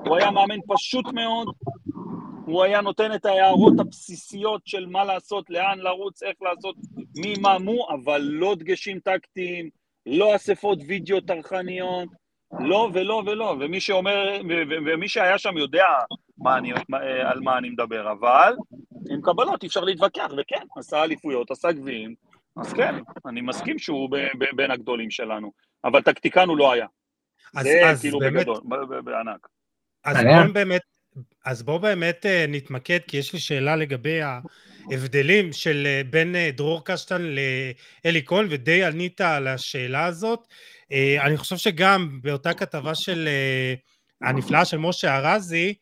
הוא 0.06 0.18
היה 0.18 0.32
מאמן 0.32 0.60
פשוט 0.68 1.06
מאוד, 1.14 1.48
הוא 2.46 2.64
היה 2.64 2.82
נותן 2.82 3.16
את 3.16 3.26
ההערות 3.26 3.74
הבסיסיות 3.80 4.62
של 4.66 4.86
מה 4.86 5.04
לעשות, 5.04 5.50
לאן 5.50 5.80
לרוץ, 5.80 6.24
איך 6.24 6.42
לעשות, 6.42 6.76
מי 7.16 7.34
מה 7.42 7.60
מו, 7.60 7.88
אבל 7.94 8.22
לא 8.22 8.56
דגשים 8.56 9.00
טקטיים, 9.00 9.70
לא 10.06 10.36
אספות 10.36 10.80
וידאו 10.88 11.22
טרחניות, 11.22 12.10
לא 12.60 12.90
ולא 12.94 13.24
ולא, 13.26 13.56
ומי 13.60 13.80
שאומר, 13.80 14.42
ומי 14.86 15.08
שהיה 15.08 15.38
שם 15.38 15.58
יודע 15.58 15.86
מה 16.38 16.58
אני, 16.58 16.72
על 17.24 17.40
מה 17.40 17.58
אני 17.58 17.70
מדבר, 17.70 18.12
אבל 18.12 18.54
עם 19.10 19.22
קבלות 19.22 19.64
אי 19.64 19.68
אפשר 19.68 19.82
להתווכח, 19.82 20.32
וכן, 20.38 20.66
עשה 20.78 21.04
אליפויות, 21.04 21.52
עשה 21.52 21.72
גביעים, 21.72 22.16
אז 22.58 22.74
כן, 22.74 22.96
אני 23.26 23.42
מסכים 23.42 23.80
שהוא 23.80 24.10
בין 24.56 24.72
הגדולים 24.72 25.12
שלנו, 25.12 25.52
אבל 25.84 26.02
טקטיקן 26.02 26.48
הוא 26.48 26.58
לא 26.58 26.72
היה. 26.72 26.88
אז, 27.56 27.64
זה 27.64 27.90
אז 27.90 28.02
כאילו 28.02 28.20
באמת, 28.20 28.46
בגדול, 28.46 29.02
בענק. 29.02 29.48
אז 30.04 30.18
בואו 30.24 30.54
באמת, 30.54 30.82
אז 31.46 31.64
בואו 31.64 31.80
באמת 31.80 32.26
אה, 32.26 32.46
נתמקד, 32.50 33.00
כי 33.08 33.18
יש 33.18 33.34
לי 33.34 33.40
שאלה 33.40 33.76
לגבי 33.76 34.20
ההבדלים 34.22 35.54
של 35.54 35.84
אה, 35.86 36.02
בין 36.10 36.36
אה, 36.36 36.50
דרור 36.56 36.86
קשטן 36.86 37.22
לאלי 37.22 38.22
כהן, 38.26 38.48
ודי 38.50 38.84
ענית 38.84 39.22
על 39.22 39.48
השאלה 39.48 40.06
הזאת. 40.06 40.40
אני 41.22 41.38
חושב 41.38 41.58
שגם 41.58 42.20
באותה 42.24 42.54
כתבה 42.54 42.96
של 42.96 43.30
הנפלאה 44.22 44.66
של 44.66 44.78
משה 44.78 45.18
ארזי, 45.18 45.74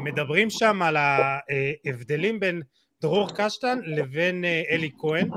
מדברים 0.00 0.50
שם 0.50 0.82
על 0.82 0.96
ההבדלים 0.96 2.40
בין 2.40 2.62
דרור 3.02 3.28
קשטן 3.36 3.78
לבין 3.84 4.44
אלי 4.70 4.90
כהן, 4.98 5.28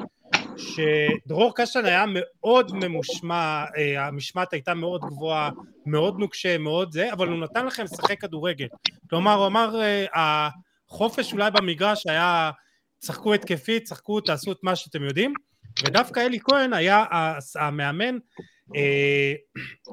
שדרור 0.58 1.54
קשטן 1.56 1.86
היה 1.86 2.06
מאוד 2.08 2.72
ממושמע, 2.76 3.64
אה, 3.78 4.08
המשמעת 4.08 4.54
הייתה 4.54 4.74
מאוד 4.74 5.02
גבוהה, 5.02 5.50
מאוד 5.86 6.20
נוקשה, 6.20 6.58
מאוד 6.58 6.92
זה, 6.92 7.14
אבל 7.14 7.28
הוא 7.28 7.40
נתן 7.40 7.66
לכם 7.66 7.84
לשחק 7.84 8.22
כדורגל. 8.22 8.68
כלומר, 9.10 9.34
הוא 9.34 9.48
אמר, 9.48 9.82
אה, 9.82 10.50
החופש 10.90 11.34
אולי 11.34 11.52
במגרש 11.52 12.08
היה, 12.08 12.52
צחקו 13.00 13.34
התקפית, 13.34 13.84
צחקו, 13.84 14.22
תעשו 14.22 14.52
את 14.52 14.58
מה 14.64 14.76
שאתם 14.76 15.04
יודעים, 15.04 15.34
ודווקא 15.86 16.20
אלי 16.20 16.40
כהן 16.40 16.74
היה 16.74 17.06
המאמן 17.60 18.18
אה, 18.76 19.34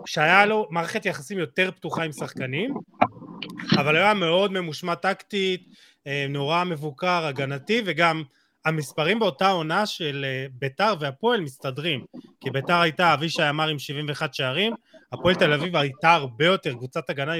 שהיה 0.06 0.46
לו 0.46 0.68
מערכת 0.70 1.06
יחסים 1.06 1.38
יותר 1.38 1.70
פתוחה 1.70 2.02
עם 2.02 2.12
שחקנים, 2.12 2.74
אבל 3.78 3.96
היה 3.96 4.14
מאוד 4.14 4.52
ממושמע 4.52 4.94
טקטית, 4.94 5.68
נורא 6.28 6.64
מבוקר, 6.64 7.26
הגנתי, 7.26 7.82
וגם 7.84 8.22
המספרים 8.68 9.18
באותה 9.18 9.50
עונה 9.50 9.86
של 9.86 10.24
אה, 10.28 10.46
ביתר 10.52 10.94
והפועל 11.00 11.40
מסתדרים, 11.40 12.04
כי 12.40 12.50
ביתר 12.50 12.80
הייתה, 12.80 13.14
אבישי 13.14 13.48
אמר 13.48 13.68
עם 13.68 13.78
71 13.78 14.34
שערים, 14.34 14.74
הפועל 15.12 15.34
תל 15.34 15.52
אביב 15.52 15.76
הייתה 15.76 16.14
הרבה 16.14 16.46
יותר, 16.46 16.72
קבוצת 16.72 17.10
הגנה 17.10 17.32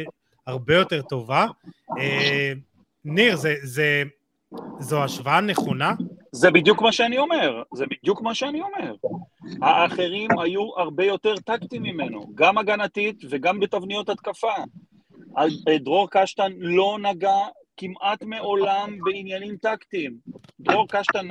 הרבה 0.46 0.74
יותר 0.74 1.02
טובה. 1.02 1.46
אה, 1.98 2.52
ניר, 3.04 3.36
זה, 3.36 3.54
זה, 3.62 4.02
זו 4.80 5.04
השוואה 5.04 5.40
נכונה? 5.40 5.94
זה 6.32 6.50
בדיוק 6.50 6.82
מה 6.82 6.92
שאני 6.92 7.18
אומר, 7.18 7.62
זה 7.74 7.84
בדיוק 7.86 8.22
מה 8.22 8.34
שאני 8.34 8.60
אומר. 8.60 8.94
האחרים 9.62 10.30
היו 10.38 10.62
הרבה 10.76 11.04
יותר 11.04 11.34
טקטיים 11.36 11.82
ממנו, 11.82 12.26
גם 12.34 12.58
הגנתית 12.58 13.22
וגם 13.30 13.60
בתבניות 13.60 14.08
התקפה. 14.08 14.54
דרור 15.80 16.08
קשטן 16.10 16.52
לא 16.58 16.98
נגע 17.02 17.36
כמעט 17.78 18.22
מעולם 18.22 18.98
בעניינים 19.04 19.56
טקטיים. 19.56 20.18
דרור 20.60 20.86
קשטן, 20.88 21.28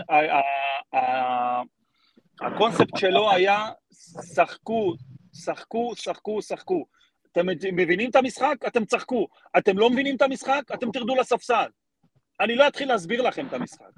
הקונספט 2.42 2.98
שלו 2.98 3.32
היה 3.32 3.66
שחקו, 4.36 4.94
שחקו, 5.34 5.96
שחקו, 5.96 6.42
שחקו. 6.42 6.86
אתם 7.32 7.46
מבינים 7.74 8.10
את 8.10 8.16
המשחק? 8.16 8.56
אתם 8.68 8.86
צחקו. 8.86 9.28
אתם 9.58 9.78
לא 9.78 9.90
מבינים 9.90 10.16
את 10.16 10.22
המשחק? 10.22 10.62
אתם 10.74 10.92
תרדו 10.92 11.16
לספסל. 11.16 11.70
אני 12.40 12.56
לא 12.56 12.68
אתחיל 12.68 12.88
להסביר 12.88 13.22
לכם 13.22 13.48
את 13.48 13.54
המשחק. 13.54 13.92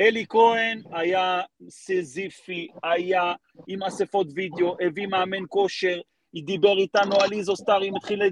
אלי 0.00 0.26
כהן 0.28 0.82
היה 0.92 1.40
סזיפי, 1.68 2.68
היה 2.82 3.32
עם 3.66 3.82
אספות 3.82 4.26
וידאו, 4.34 4.76
הביא 4.86 5.06
מאמן 5.06 5.42
כושר, 5.48 6.00
דיבר 6.34 6.78
איתנו 6.78 7.20
על 7.20 7.32
איזוסטארים, 7.32 7.96
התחיל 7.96 8.22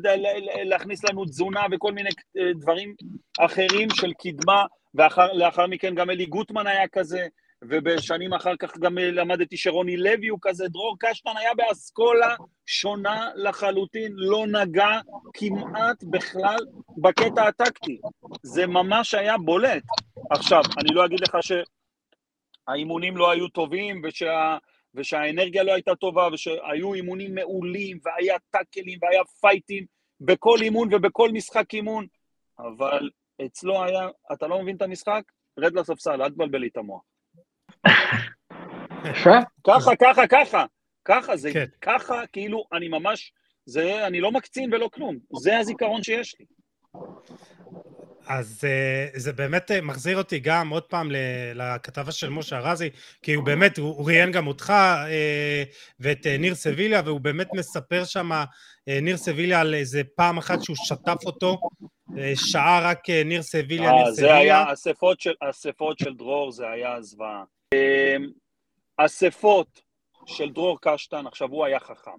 להכניס 0.64 1.04
לנו 1.04 1.24
תזונה 1.24 1.62
וכל 1.72 1.92
מיני 1.92 2.10
אה, 2.38 2.52
דברים 2.60 2.94
אחרים 3.38 3.88
של 3.90 4.12
קדמה, 4.12 4.64
ולאחר 4.94 5.66
מכן 5.66 5.94
גם 5.94 6.10
אלי 6.10 6.26
גוטמן 6.26 6.66
היה 6.66 6.88
כזה, 6.88 7.26
ובשנים 7.62 8.34
אחר 8.34 8.56
כך 8.58 8.78
גם 8.78 8.98
למדתי 8.98 9.56
שרוני 9.56 9.96
לוי 9.96 10.28
הוא 10.28 10.38
כזה, 10.42 10.68
דרור 10.68 10.96
קשטן 11.00 11.36
היה 11.36 11.54
באסכולה 11.54 12.36
שונה 12.66 13.30
לחלוטין, 13.34 14.12
לא 14.16 14.46
נגע 14.46 15.00
כמעט 15.34 16.04
בכלל 16.10 16.58
בקטע 16.98 17.48
הטקטי. 17.48 18.00
זה 18.42 18.66
ממש 18.66 19.14
היה 19.14 19.38
בולט. 19.38 19.82
עכשיו, 20.30 20.62
אני 20.78 20.88
לא 20.94 21.04
אגיד 21.04 21.20
לך 21.20 21.36
שהאימונים 22.68 23.16
לא 23.16 23.30
היו 23.30 23.48
טובים 23.48 24.02
ושה... 24.04 24.58
ושהאנרגיה 24.96 25.62
לא 25.62 25.72
הייתה 25.74 25.94
טובה, 25.94 26.28
ושהיו 26.32 26.94
אימונים 26.94 27.34
מעולים, 27.34 27.98
והיה 28.04 28.36
טאקלים, 28.50 28.98
והיה 29.02 29.22
פייטים 29.40 29.86
בכל 30.20 30.58
אימון 30.62 30.94
ובכל 30.94 31.30
משחק 31.32 31.74
אימון, 31.74 32.06
אבל 32.58 33.10
אצלו 33.46 33.84
היה, 33.84 34.08
אתה 34.32 34.46
לא 34.46 34.62
מבין 34.62 34.76
את 34.76 34.82
המשחק? 34.82 35.22
רד 35.58 35.74
לספסל, 35.74 36.22
אל 36.22 36.30
תבלבל 36.30 36.58
לי 36.58 36.68
את 36.68 36.76
המוח. 36.76 37.02
ככה, 39.66 39.96
ככה, 39.96 40.26
ככה, 40.26 40.64
ככה, 41.04 41.36
זה 41.36 41.52
כן. 41.52 41.64
ככה, 41.80 42.26
כאילו, 42.32 42.64
אני 42.72 42.88
ממש, 42.88 43.32
זה, 43.66 44.06
אני 44.06 44.20
לא 44.20 44.32
מקצין 44.32 44.74
ולא 44.74 44.88
כלום, 44.92 45.16
זה 45.40 45.58
הזיכרון 45.58 46.02
שיש 46.02 46.36
לי. 46.40 46.46
אז 48.26 48.64
uh, 48.64 49.18
זה 49.18 49.32
באמת 49.32 49.70
uh, 49.70 49.74
מחזיר 49.82 50.18
אותי 50.18 50.38
גם 50.38 50.68
עוד 50.68 50.82
פעם 50.82 51.08
לכתבה 51.54 52.12
של 52.12 52.28
משה 52.28 52.58
ארזי, 52.58 52.90
כי 53.22 53.34
הוא 53.34 53.44
באמת, 53.44 53.78
הוא, 53.78 54.06
ראיין 54.06 54.32
גם 54.32 54.46
אותך 54.46 54.72
uh, 55.04 55.74
ואת 56.00 56.26
ניר 56.26 56.54
סביליה, 56.54 57.02
והוא 57.04 57.20
באמת 57.20 57.48
מספר 57.54 58.04
שם, 58.04 58.30
ניר 58.86 59.16
סביליה 59.16 59.60
על 59.60 59.74
איזה 59.74 60.02
פעם 60.16 60.38
אחת 60.38 60.62
שהוא 60.62 60.76
שטף 60.76 61.24
אותו, 61.26 61.58
שעה 62.34 62.80
רק 62.82 63.10
ניר 63.10 63.42
סביליה, 63.42 63.92
ניר 63.92 64.12
סביליה. 64.12 64.12
זה 64.12 64.34
היה, 64.34 64.72
אספות 64.72 65.20
של, 65.20 65.34
אספות 65.50 65.98
של 65.98 66.14
דרור 66.14 66.50
זה 66.50 66.70
היה 66.70 67.02
זוועה. 67.02 67.44
אספות 68.96 69.80
של 70.26 70.50
דרור 70.50 70.78
קשטן, 70.80 71.26
עכשיו 71.26 71.48
הוא 71.48 71.64
היה 71.64 71.80
חכם, 71.80 72.10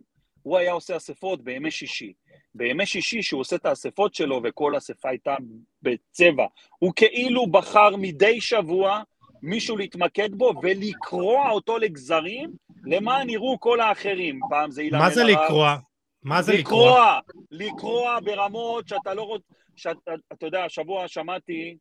הוא 0.47 0.57
היה 0.57 0.71
עושה 0.71 0.97
אספות 0.97 1.43
בימי 1.43 1.71
שישי. 1.71 2.13
בימי 2.55 2.85
שישי, 2.85 3.21
שהוא 3.21 3.41
עושה 3.41 3.55
את 3.55 3.65
האספות 3.65 4.15
שלו, 4.15 4.41
וכל 4.43 4.77
אספה 4.77 5.09
הייתה 5.09 5.35
בצבע, 5.81 6.45
הוא 6.79 6.93
כאילו 6.95 7.47
בחר 7.47 7.95
מדי 7.95 8.41
שבוע 8.41 9.01
מישהו 9.41 9.77
להתמקד 9.77 10.35
בו 10.35 10.53
ולקרוע 10.63 11.49
אותו 11.49 11.77
לגזרים, 11.77 12.51
למען 12.85 13.29
יראו 13.29 13.59
כל 13.59 13.79
האחרים. 13.79 14.39
פעם 14.49 14.71
זה 14.71 14.81
אילן 14.81 14.99
מה 14.99 15.09
זה 15.09 15.23
לקרוע? 15.23 15.77
מה 16.23 16.41
זה 16.41 16.53
לקרוע? 16.53 17.19
לקרוע 17.51 18.19
ברמות 18.23 18.87
שאתה 18.87 19.13
לא 19.13 19.21
רוצה... 19.21 19.45
שאתה, 19.75 20.11
אתה 20.33 20.45
יודע, 20.45 20.63
השבוע 20.63 21.07
שמעתי, 21.07 21.77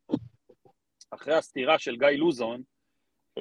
אחרי 1.11 1.35
הסתירה 1.35 1.79
של 1.79 1.95
גיא 1.95 2.07
לוזון, 2.07 2.61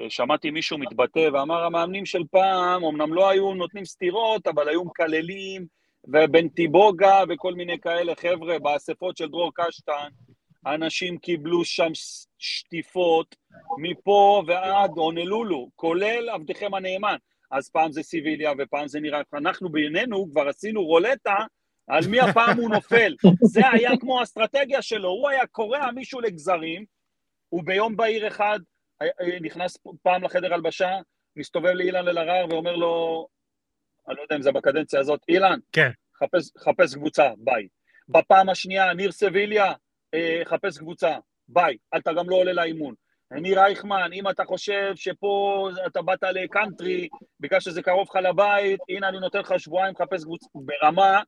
שמעתי 0.08 0.50
מישהו 0.50 0.78
מתבטא 0.78 1.28
ואמר, 1.32 1.64
המאמנים 1.64 2.06
של 2.06 2.22
פעם, 2.30 2.84
אמנם 2.84 3.14
לא 3.14 3.30
היו 3.30 3.54
נותנים 3.54 3.84
סתירות, 3.84 4.46
אבל 4.46 4.68
היו 4.68 4.84
מקללים 4.84 5.66
ובנטיבוגה 6.04 7.22
וכל 7.28 7.54
מיני 7.54 7.78
כאלה 7.80 8.12
חבר'ה 8.20 8.58
באספות 8.58 9.16
של 9.16 9.28
דרור 9.28 9.50
קשטן, 9.54 10.08
אנשים 10.66 11.18
קיבלו 11.18 11.64
שם 11.64 11.90
שטיפות 12.38 13.36
מפה 13.78 14.42
ועד 14.46 14.90
הונלולו, 14.96 15.70
כולל 15.74 16.28
עבדכם 16.28 16.74
הנאמן. 16.74 17.16
אז 17.50 17.70
פעם 17.70 17.92
זה 17.92 18.02
סיביליה 18.02 18.52
ופעם 18.58 18.88
זה 18.88 19.00
נראה, 19.00 19.20
אנחנו 19.34 19.68
בינינו 19.68 20.26
כבר 20.30 20.48
עשינו 20.48 20.84
רולטה 20.84 21.36
על 21.88 22.06
מי 22.10 22.20
הפעם 22.20 22.58
הוא 22.58 22.70
נופל. 22.70 23.14
זה 23.42 23.60
היה 23.72 23.90
כמו 24.00 24.20
האסטרטגיה 24.20 24.82
שלו, 24.82 25.08
הוא 25.08 25.28
היה 25.28 25.46
קורע 25.46 25.90
מישהו 25.90 26.20
לגזרים, 26.20 26.84
הוא 27.48 27.62
ביום 27.64 27.96
בהיר 27.96 28.28
אחד 28.28 28.60
נכנס 29.40 29.78
פעם 30.02 30.24
לחדר 30.24 30.54
הלבשה, 30.54 30.98
מסתובב 31.36 31.70
לאילן 31.70 32.08
אלהרר 32.08 32.46
ואומר 32.50 32.76
לו, 32.76 33.26
אני 34.08 34.16
לא 34.16 34.22
יודע 34.22 34.36
אם 34.36 34.42
זה 34.42 34.52
בקדנציה 34.52 35.00
הזאת, 35.00 35.20
אילן, 35.28 35.58
כן. 35.72 35.90
חפש, 36.18 36.50
חפש 36.58 36.94
קבוצה, 36.94 37.30
ביי. 37.38 37.68
בפעם 38.08 38.48
השנייה, 38.48 38.94
ניר 38.94 39.12
סביליה, 39.12 39.72
אה, 40.14 40.42
חפש 40.44 40.78
קבוצה, 40.78 41.16
ביי. 41.48 41.76
אתה 41.96 42.12
גם 42.12 42.30
לא 42.30 42.36
עולה 42.36 42.52
לאימון. 42.52 42.94
ניר 43.30 43.60
רייכמן, 43.60 44.10
אם 44.12 44.28
אתה 44.28 44.44
חושב 44.44 44.92
שפה 44.94 45.68
אתה 45.86 46.02
באת 46.02 46.22
לקאנטרי 46.22 47.08
בגלל 47.40 47.60
שזה 47.60 47.82
קרוב 47.82 48.08
לך 48.10 48.16
לבית, 48.16 48.80
הנה 48.88 49.08
אני 49.08 49.20
נותן 49.20 49.38
לך 49.38 49.60
שבועיים 49.60 49.94
לחפש 49.94 50.24
קבוצה 50.24 50.46
ברמה, 50.54 51.22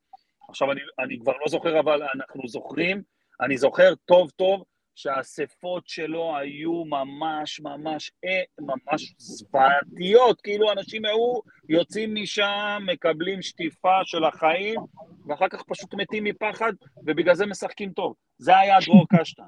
עכשיו 0.49 0.73
אני, 0.73 0.81
אני 0.99 1.19
כבר 1.21 1.33
לא 1.33 1.49
זוכר, 1.49 1.81
אבל 1.81 2.03
אנחנו 2.03 2.49
זוכרים, 2.49 3.03
אני 3.41 3.59
זוכר 3.59 3.95
טוב 4.05 4.31
טוב 4.31 4.65
שהאספות 4.99 5.89
שלו 5.89 6.37
היו 6.37 6.85
ממש 6.85 7.61
ממש 7.61 8.11
אה, 8.25 8.43
ממש 8.59 9.15
זוועתיות, 9.19 10.41
כאילו 10.41 10.73
אנשים 10.73 11.05
היו 11.05 11.35
יוצאים 11.69 12.15
משם, 12.15 12.83
מקבלים 12.87 13.43
שטיפה 13.43 14.01
של 14.05 14.25
החיים, 14.25 14.81
ואחר 15.27 15.49
כך 15.49 15.63
פשוט 15.63 15.95
מתים 15.95 16.25
מפחד, 16.25 16.73
ובגלל 17.07 17.35
זה 17.35 17.47
משחקים 17.47 17.93
טוב. 17.93 18.15
זה 18.39 18.59
היה 18.59 18.79
דרור 18.87 19.07
קשטן. 19.19 19.43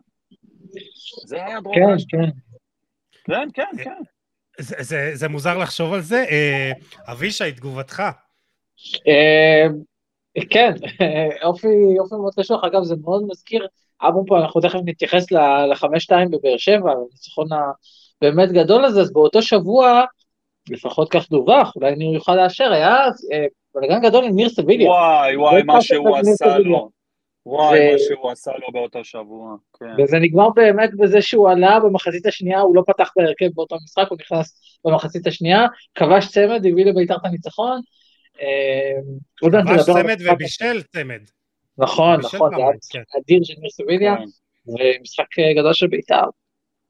זה 1.26 1.44
היה 1.44 1.60
דרור 1.60 1.74
כן, 1.74 1.96
קשטן. 1.96 2.30
כן, 3.24 3.48
כן, 3.54 3.62
כן. 3.76 3.84
כן. 3.84 4.02
זה, 4.58 4.76
זה, 4.78 5.10
זה 5.14 5.28
מוזר 5.28 5.58
לחשוב 5.58 5.92
על 5.92 6.00
זה. 6.00 6.24
אה, 6.30 6.72
אבישי, 7.12 7.52
תגובתך. 7.52 8.02
אה, 9.08 9.66
כן, 10.50 10.72
אופי, 11.48 11.68
אופי 12.00 12.14
מאוד 12.14 12.34
קשוח, 12.40 12.64
אגב 12.64 12.82
זה 12.82 12.94
מאוד 13.04 13.22
מזכיר, 13.28 13.66
אמרו 14.06 14.24
פה, 14.26 14.38
אנחנו 14.38 14.60
תכף 14.60 14.78
נתייחס 14.84 15.26
לחמש 15.70 16.02
שתיים 16.02 16.30
בבאר 16.30 16.56
שבע, 16.56 16.94
לניצחון 16.94 17.48
הבאמת 17.52 18.52
גדול 18.52 18.84
הזה, 18.84 19.00
אז 19.00 19.12
באותו 19.12 19.42
שבוע, 19.42 20.04
לפחות 20.70 21.10
כך 21.10 21.30
דווח, 21.30 21.76
אולי 21.76 21.92
אני 21.92 22.16
אוכל 22.16 22.34
לאשר, 22.34 22.72
היה 22.72 22.96
אה, 23.32 23.46
בלגן 23.74 24.00
גדול 24.02 24.24
עם 24.24 24.36
ניר 24.36 24.48
סביליה. 24.48 24.90
וואי, 24.90 25.36
וואי, 25.36 25.62
מה 25.62 25.82
שהוא 25.82 26.16
עשה 26.16 26.58
לו. 26.58 26.90
וואי, 27.46 27.92
מה 27.92 27.98
שהוא 27.98 28.30
עשה 28.30 28.50
לו 28.58 28.72
באותו 28.72 29.04
שבוע, 29.04 29.56
כן. 29.78 30.02
וזה 30.02 30.18
נגמר 30.18 30.50
באמת 30.50 30.90
בזה 30.94 31.22
שהוא 31.22 31.50
עלה 31.50 31.80
במחצית 31.80 32.26
השנייה, 32.26 32.60
הוא 32.60 32.76
לא 32.76 32.82
פתח 32.86 33.10
בהרכב 33.16 33.48
באותו 33.54 33.76
משחק, 33.84 34.10
הוא 34.10 34.18
נכנס 34.20 34.78
במחצית 34.84 35.26
השנייה, 35.26 35.66
כבש 35.94 36.28
צמד, 36.28 36.66
הביא 36.66 36.84
לביתר 36.84 37.16
את 37.16 37.24
הניצחון. 37.24 37.80
אה, 38.40 38.92
כבש 39.36 39.84
צמד 39.86 40.18
ובישל 40.32 40.82
צמד. 40.82 41.20
נכון, 41.78 42.20
נכון, 42.20 42.50
זה 42.50 42.56
היה 42.56 42.66
כן. 42.90 43.02
אדיר 43.18 43.40
של 43.42 43.54
ניר 43.58 43.70
סביליה, 43.70 44.16
כן. 44.16 44.22
ומשחק 44.66 45.38
אה, 45.38 45.54
גדול 45.54 45.72
של 45.72 45.86
ביתר. 45.86 46.24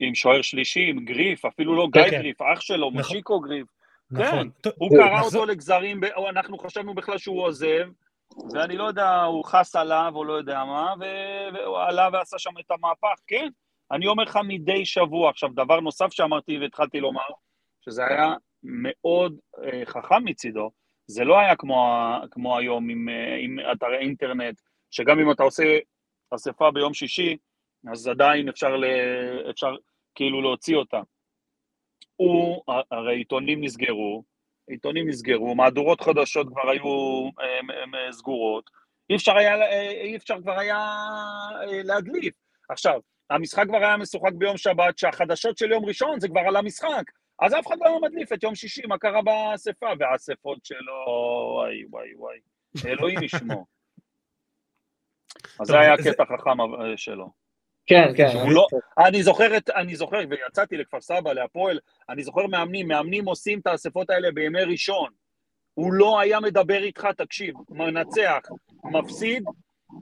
עם 0.00 0.14
שוער 0.14 0.42
שלישי, 0.42 0.90
עם 0.90 1.04
גריף, 1.04 1.44
אפילו 1.44 1.76
לא 1.76 1.88
כן, 1.92 2.02
גיא 2.02 2.18
גריף, 2.18 2.42
אח 2.42 2.60
שלו, 2.60 2.76
נכון. 2.76 2.92
מושיקו 2.92 3.40
גריף. 3.40 3.66
כן, 4.16 4.46
הוא 4.76 4.90
קרא 4.90 5.22
אותו 5.22 5.46
לגזרים, 5.46 6.00
אנחנו 6.28 6.58
חשבנו 6.58 6.94
בכלל 6.94 7.18
שהוא 7.18 7.42
עוזב, 7.42 7.88
ואני 8.54 8.76
לא 8.76 8.84
יודע, 8.84 9.22
הוא 9.22 9.44
חס 9.44 9.76
עליו 9.76 10.12
או 10.14 10.24
לא 10.24 10.32
יודע 10.32 10.64
מה, 10.64 10.94
והוא 11.52 11.78
עלה 11.78 12.08
ועשה 12.12 12.38
שם 12.38 12.50
את 12.60 12.70
המהפך, 12.70 13.20
כן. 13.26 13.48
אני 13.90 14.06
אומר 14.06 14.24
לך 14.24 14.38
מדי 14.44 14.84
שבוע. 14.84 15.30
עכשיו, 15.30 15.48
דבר 15.54 15.80
נוסף 15.80 16.12
שאמרתי 16.12 16.58
והתחלתי 16.58 17.00
לומר, 17.00 17.28
שזה 17.80 18.06
היה 18.06 18.34
מאוד 18.62 19.38
אה, 19.64 19.82
חכם 19.86 20.24
מצידו, 20.24 20.70
זה 21.06 21.24
לא 21.24 21.38
היה 21.38 21.56
כמו, 21.56 22.12
כמו 22.30 22.58
היום 22.58 22.90
עם, 22.90 23.08
אה, 23.08 23.36
עם 23.36 23.56
אתרי 23.72 23.98
אינטרנט, 23.98 24.60
שגם 24.90 25.20
אם 25.20 25.30
אתה 25.30 25.42
עושה 25.42 25.78
אספה 26.34 26.70
ביום 26.70 26.94
שישי, 26.94 27.36
אז 27.92 28.08
עדיין 28.08 28.48
אפשר, 28.48 28.76
ל, 28.76 28.84
אפשר 29.50 29.76
כאילו 30.14 30.42
להוציא 30.42 30.76
אותה. 30.76 31.00
הוא, 32.16 32.62
הרי 32.90 33.16
עיתונים 33.16 33.64
נסגרו, 33.64 34.24
עיתונים 34.68 35.08
נסגרו, 35.08 35.54
מהדורות 35.54 36.00
חדשות 36.00 36.46
כבר 36.48 36.70
היו 36.70 37.28
הם, 37.38 37.70
הם, 37.70 37.94
הם 37.94 38.12
סגורות, 38.12 38.70
אי 39.10 39.16
אפשר, 39.16 39.36
היה, 39.36 39.70
אי 40.02 40.16
אפשר 40.16 40.42
כבר 40.42 40.58
היה 40.58 40.78
אה, 41.60 41.82
להדליף. 41.82 42.34
עכשיו, 42.68 43.00
המשחק 43.30 43.64
כבר 43.68 43.76
היה 43.76 43.96
משוחק 43.96 44.32
ביום 44.32 44.56
שבת, 44.56 44.98
שהחדשות 44.98 45.58
של 45.58 45.70
יום 45.70 45.84
ראשון 45.84 46.20
זה 46.20 46.28
כבר 46.28 46.40
על 46.40 46.56
המשחק, 46.56 47.02
אז 47.38 47.54
אף 47.54 47.66
אחד 47.66 47.76
לא 47.80 47.86
היה 47.86 47.98
מדליף 48.02 48.32
את 48.32 48.42
יום 48.42 48.54
שישי, 48.54 48.86
מה 48.86 48.98
קרה 48.98 49.22
באספה, 49.22 49.86
והאספות 49.98 50.64
שלו, 50.64 51.04
וואי 51.54 51.84
וואי 51.90 52.14
וואי, 52.14 52.38
אלוהים 52.86 53.22
ישמור. 53.22 53.66
אז 55.60 55.66
זה 55.66 55.80
היה 55.80 55.96
קטע 55.96 56.24
חכם 56.24 56.60
אה, 56.60 56.96
שלו. 56.96 57.30
כן, 57.86 58.12
כן. 58.16 58.28
לא, 58.48 58.66
אני 58.98 59.22
זוכר, 59.22 59.56
את, 59.56 59.70
אני 59.70 59.96
זוכר, 59.96 60.18
ויצאתי 60.30 60.76
לכפר 60.76 61.00
סבא, 61.00 61.32
להפועל, 61.32 61.78
אני 62.08 62.22
זוכר 62.22 62.46
מאמנים, 62.46 62.88
מאמנים 62.88 63.24
עושים 63.24 63.58
את 63.58 63.66
האספות 63.66 64.10
האלה 64.10 64.32
בימי 64.32 64.62
ראשון. 64.62 65.08
הוא 65.74 65.92
לא 65.92 66.20
היה 66.20 66.40
מדבר 66.40 66.82
איתך, 66.82 67.06
תקשיב, 67.16 67.54
מנצח, 67.70 68.40
מפסיד, 68.84 69.44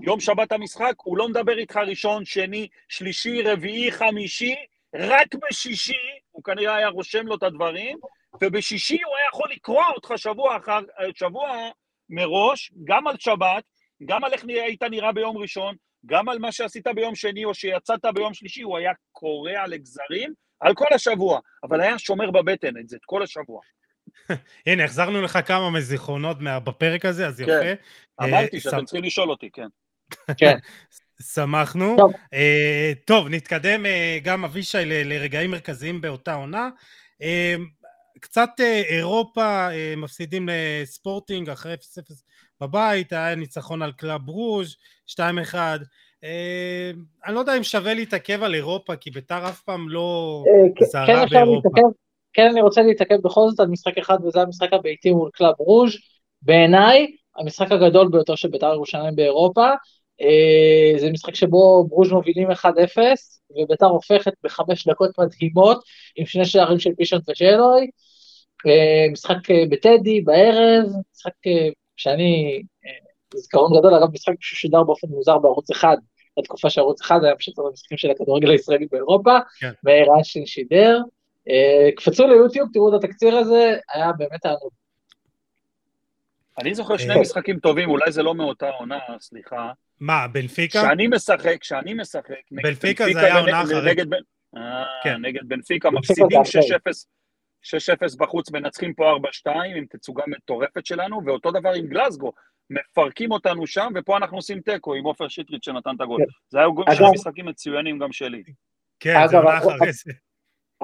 יום 0.00 0.20
שבת 0.20 0.52
המשחק, 0.52 0.92
הוא 1.02 1.18
לא 1.18 1.28
מדבר 1.28 1.58
איתך 1.58 1.76
ראשון, 1.76 2.24
שני, 2.24 2.68
שלישי, 2.88 3.42
רביעי, 3.42 3.92
חמישי, 3.92 4.54
רק 4.94 5.34
בשישי, 5.34 5.92
הוא 6.30 6.44
כנראה 6.44 6.76
היה 6.76 6.88
רושם 6.88 7.26
לו 7.26 7.34
את 7.34 7.42
הדברים, 7.42 7.98
ובשישי 8.42 9.02
הוא 9.02 9.16
היה 9.16 9.26
יכול 9.32 9.50
לקרוע 9.52 9.84
אותך 9.94 10.12
שבוע, 10.16 10.56
אחר, 10.56 10.78
שבוע 11.14 11.70
מראש, 12.10 12.72
גם 12.84 13.06
על 13.06 13.16
שבת, 13.18 13.64
גם 14.04 14.24
על 14.24 14.32
איך 14.32 14.44
היית 14.44 14.82
נראה 14.82 15.12
ביום 15.12 15.38
ראשון, 15.38 15.76
גם 16.06 16.28
על 16.28 16.38
מה 16.38 16.52
שעשית 16.52 16.86
ביום 16.94 17.14
שני 17.14 17.44
או 17.44 17.54
שיצאת 17.54 18.04
ביום 18.14 18.34
שלישי, 18.34 18.62
הוא 18.62 18.78
היה 18.78 18.92
קורע 19.12 19.66
לגזרים 19.66 20.32
על 20.60 20.74
כל 20.74 20.86
השבוע, 20.94 21.40
אבל 21.62 21.80
היה 21.80 21.98
שומר 21.98 22.30
בבטן 22.30 22.76
את 22.80 22.88
זה, 22.88 22.96
את 22.96 23.04
כל 23.04 23.22
השבוע. 23.22 23.60
הנה, 24.66 24.84
החזרנו 24.84 25.22
לך 25.22 25.38
כמה 25.46 25.70
מזיכרונות 25.70 26.36
בפרק 26.40 27.04
הזה, 27.04 27.26
אז 27.26 27.40
יפה. 27.40 27.52
כן, 27.62 27.74
אמרתי 28.22 28.56
אה, 28.56 28.60
שאתם 28.60 28.84
צריכים 28.84 29.04
לשאול 29.04 29.30
אותי, 29.30 29.50
כן. 29.52 29.66
כן. 30.40 30.58
שמחנו. 31.34 31.96
טוב. 31.96 32.12
אה, 32.12 33.04
טוב, 33.04 33.28
נתקדם 33.28 33.84
אה, 33.84 33.88
גם 34.24 34.44
אבישי 34.44 34.84
ל- 34.84 35.12
לרגעים 35.12 35.50
מרכזיים 35.50 36.00
באותה 36.00 36.34
עונה. 36.34 36.68
Uh, 37.22 37.60
קצת 38.20 38.50
אה, 38.60 38.62
אירופה, 38.62 39.68
אה, 39.68 39.96
מפסידים 39.96 40.48
לספורטינג 40.52 41.50
אחרי 41.50 41.74
0-0 41.74 41.76
בבית, 42.60 43.12
היה 43.12 43.34
ניצחון 43.34 43.82
על 43.82 43.92
קלאב 43.92 44.28
רוז' 44.28 44.76
2-1. 45.10 45.20
אה, 46.24 46.96
אני 47.26 47.34
לא 47.34 47.40
יודע 47.40 47.56
אם 47.56 47.62
שווה 47.62 47.94
להתעכב 47.94 48.42
על 48.42 48.54
אירופה, 48.54 48.96
כי 48.96 49.10
ביתר 49.10 49.48
אף 49.48 49.60
פעם 49.60 49.88
לא 49.88 50.44
זרחה 50.90 51.06
כן 51.06 51.26
באירופה. 51.30 51.68
להתעכב, 51.68 51.88
כן, 52.32 52.48
אני 52.50 52.62
רוצה 52.62 52.82
להתעכב 52.82 53.16
בכל 53.24 53.40
זאת 53.50 53.60
על 53.60 53.66
משחק 53.66 53.98
אחד, 53.98 54.18
וזה 54.24 54.40
המשחק 54.40 54.72
הביתי 54.72 55.10
מול 55.10 55.30
קלאב 55.32 55.54
רוז'. 55.58 55.96
בעיניי, 56.42 57.06
המשחק 57.36 57.72
הגדול 57.72 58.08
ביותר 58.08 58.34
של 58.34 58.48
ביתר 58.48 58.72
ירושלים 58.72 59.16
באירופה. 59.16 59.70
אה, 60.22 61.00
זה 61.00 61.10
משחק 61.10 61.34
שבו 61.34 61.86
ברוז' 61.88 62.12
מובילים 62.12 62.50
1-0, 62.50 62.64
וביתר 63.50 63.86
הופכת 63.86 64.32
בחמש 64.44 64.88
דקות 64.88 65.18
מדהימות, 65.18 65.84
עם 66.16 66.26
שני 66.26 66.44
שערים 66.44 66.78
של 66.78 66.90
פישונט 66.96 67.20
ושלוי. 67.28 67.90
אה, 68.66 69.12
משחק 69.12 69.50
אה, 69.50 69.68
בטדי, 69.70 70.20
בערב, 70.20 70.84
משחק 71.14 71.32
שאני, 71.98 72.62
זיכרון 73.34 73.78
גדול, 73.78 73.94
אגב, 73.94 74.12
משחק 74.12 74.34
ששודר 74.40 74.82
באופן 74.82 75.08
מוזר 75.08 75.38
בערוץ 75.38 75.70
אחד, 75.70 75.96
בתקופה 76.38 76.70
שערוץ 76.70 77.00
אחד 77.00 77.24
היה 77.24 77.36
פשוט 77.36 77.58
המשחקים 77.58 77.98
של 77.98 78.10
הכדורגל 78.10 78.50
הישראלי 78.50 78.86
באירופה, 78.90 79.38
כן. 79.60 79.70
מאיר 79.84 80.06
אשין 80.20 80.46
שידר. 80.46 81.00
קפצו 81.96 82.26
ליוטיוב, 82.26 82.68
תראו 82.72 82.96
את 82.96 83.04
התקציר 83.04 83.36
הזה, 83.36 83.76
היה 83.94 84.12
באמת 84.12 84.42
תענוג. 84.42 84.70
אני 86.58 86.74
זוכר 86.74 86.96
שני 86.96 87.20
משחקים 87.20 87.58
טובים, 87.58 87.90
אולי 87.90 88.12
זה 88.12 88.22
לא 88.22 88.34
מאותה 88.34 88.70
עונה, 88.70 88.98
סליחה. 89.20 89.70
מה, 90.00 90.28
בנפיקה? 90.28 90.78
כשאני 90.78 91.08
משחק, 91.08 91.56
כשאני 91.60 91.94
משחק, 91.94 92.24
בנפיקה 92.50 93.04
זה 93.12 93.20
היה 93.20 93.40
עונה 93.40 93.62
אחרת. 93.62 93.96
כן. 95.04 95.16
נגד 95.22 95.48
בנפיקה 95.48 95.90
מפסידים 95.90 96.40
6-0 96.40 96.44
בחוץ, 98.16 98.50
מנצחים 98.50 98.94
פה 98.94 99.16
4-2 99.46 99.50
עם 99.76 99.84
תצוגה 99.90 100.22
מטורפת 100.26 100.86
שלנו, 100.86 101.20
ואותו 101.24 101.50
דבר 101.50 101.72
עם 101.72 101.86
גלסגו, 101.86 102.32
מפרקים 102.70 103.32
אותנו 103.32 103.66
שם, 103.66 103.92
ופה 103.94 104.16
אנחנו 104.16 104.36
עושים 104.36 104.60
תיקו 104.60 104.94
עם 104.94 105.04
עופר 105.04 105.28
שטרית 105.28 105.62
שנתן 105.62 105.90
את 105.96 106.00
הגול. 106.00 106.20
כן. 106.20 106.30
זה 106.48 106.58
היו 106.58 106.70
שני 106.96 107.06
משחקים 107.14 107.46
מצוינים 107.46 107.98
גם 107.98 108.12
שלי. 108.12 108.42
כן, 109.00 109.26
זה 109.26 109.38
עונה 109.38 109.58
אחרי 109.58 109.92
זה. 109.92 110.12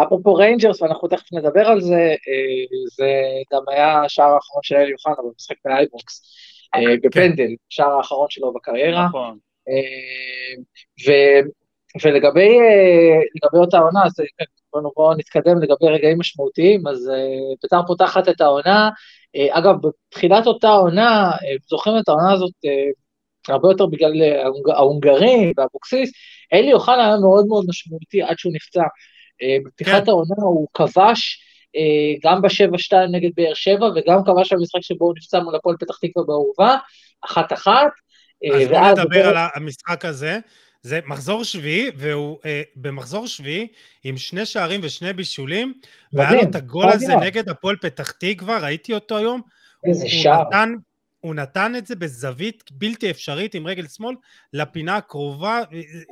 אפרופו 0.02 0.34
ריינג'רס, 0.34 0.82
ואנחנו 0.82 1.08
תכף 1.08 1.32
נדבר 1.32 1.66
על 1.66 1.80
זה, 1.80 2.00
אה, 2.00 2.78
זה 2.96 3.12
גם 3.52 3.62
היה 3.68 4.02
השער 4.02 4.34
האחרון 4.34 4.62
של 4.62 4.74
אלי 4.74 4.92
אוחנה 4.92 5.14
במשחק 5.28 5.56
באייבוקס, 5.64 6.22
אה, 6.74 6.80
כן. 6.80 6.96
בפנדל, 7.02 7.50
השער 7.70 7.92
האחרון 7.92 8.26
שלו 8.30 8.52
בקריירה. 8.52 9.06
נכון. 9.06 9.38
אה, 9.68 10.62
ולגבי 12.04 12.58
אותה 13.54 13.78
עונה, 13.78 14.04
אז 14.04 14.12
בואו 14.74 14.92
בוא 14.96 15.14
נתקדם 15.14 15.62
לגבי 15.62 15.88
רגעים 15.88 16.18
משמעותיים, 16.18 16.86
אז 16.86 17.10
בית"ר 17.62 17.80
פותחת 17.86 18.28
את 18.28 18.40
העונה, 18.40 18.90
אגב, 19.50 19.74
בתחילת 19.82 20.46
אותה 20.46 20.68
עונה, 20.68 21.30
זוכרים 21.68 21.98
את 21.98 22.08
העונה 22.08 22.32
הזאת 22.32 22.52
הרבה 23.48 23.68
יותר 23.68 23.86
בגלל 23.86 24.12
ההונגרים 24.74 25.52
ואבוקסיס, 25.56 26.10
אלי 26.52 26.72
אוחנה 26.72 27.06
היה 27.06 27.16
מאוד 27.16 27.46
מאוד 27.46 27.64
משמעותי 27.68 28.22
עד 28.22 28.38
שהוא 28.38 28.52
נפצע. 28.54 28.82
אה, 29.42 29.56
בפתיחת 29.64 30.04
כן. 30.04 30.10
העונה 30.10 30.34
הוא 30.42 30.68
כבש 30.74 31.40
גם 32.24 32.42
ב-7-2 32.42 32.96
נגד 33.10 33.30
באר 33.36 33.54
שבע, 33.54 33.86
וגם 33.96 34.18
כבש 34.24 34.52
במשחק 34.52 34.80
שבו 34.82 35.04
הוא 35.04 35.14
נפצע 35.16 35.40
מול 35.40 35.56
הפועל 35.56 35.76
פתח 35.80 35.96
תקווה 35.96 36.24
באהובה, 36.24 36.76
אחת-אחת. 37.24 37.90
אז 38.54 38.68
בוא 38.68 39.04
נדבר 39.04 39.28
על 39.28 39.36
המשחק 39.54 40.04
הזה. 40.04 40.38
זה 40.84 41.00
מחזור 41.06 41.44
שביעי, 41.44 41.90
והוא 41.96 42.38
אה, 42.44 42.62
במחזור 42.76 43.26
שביעי 43.26 43.68
עם 44.04 44.16
שני 44.16 44.46
שערים 44.46 44.80
ושני 44.82 45.12
בישולים, 45.12 45.74
והיה 46.12 46.32
לו 46.32 46.42
את 46.42 46.54
הגול 46.54 46.88
הזה 46.88 47.16
נגד 47.16 47.48
הפועל 47.48 47.76
פתח 47.76 48.10
תקווה, 48.10 48.58
ראיתי 48.58 48.94
אותו 48.94 49.16
היום. 49.16 49.40
איזה 49.84 50.08
שער. 50.08 50.42
נתן, 50.48 50.74
הוא 51.20 51.34
נתן 51.34 51.76
את 51.76 51.86
זה 51.86 51.96
בזווית 51.96 52.64
בלתי 52.70 53.10
אפשרית 53.10 53.54
עם 53.54 53.66
רגל 53.66 53.86
שמאל 53.86 54.14
לפינה 54.52 54.96
הקרובה, 54.96 55.60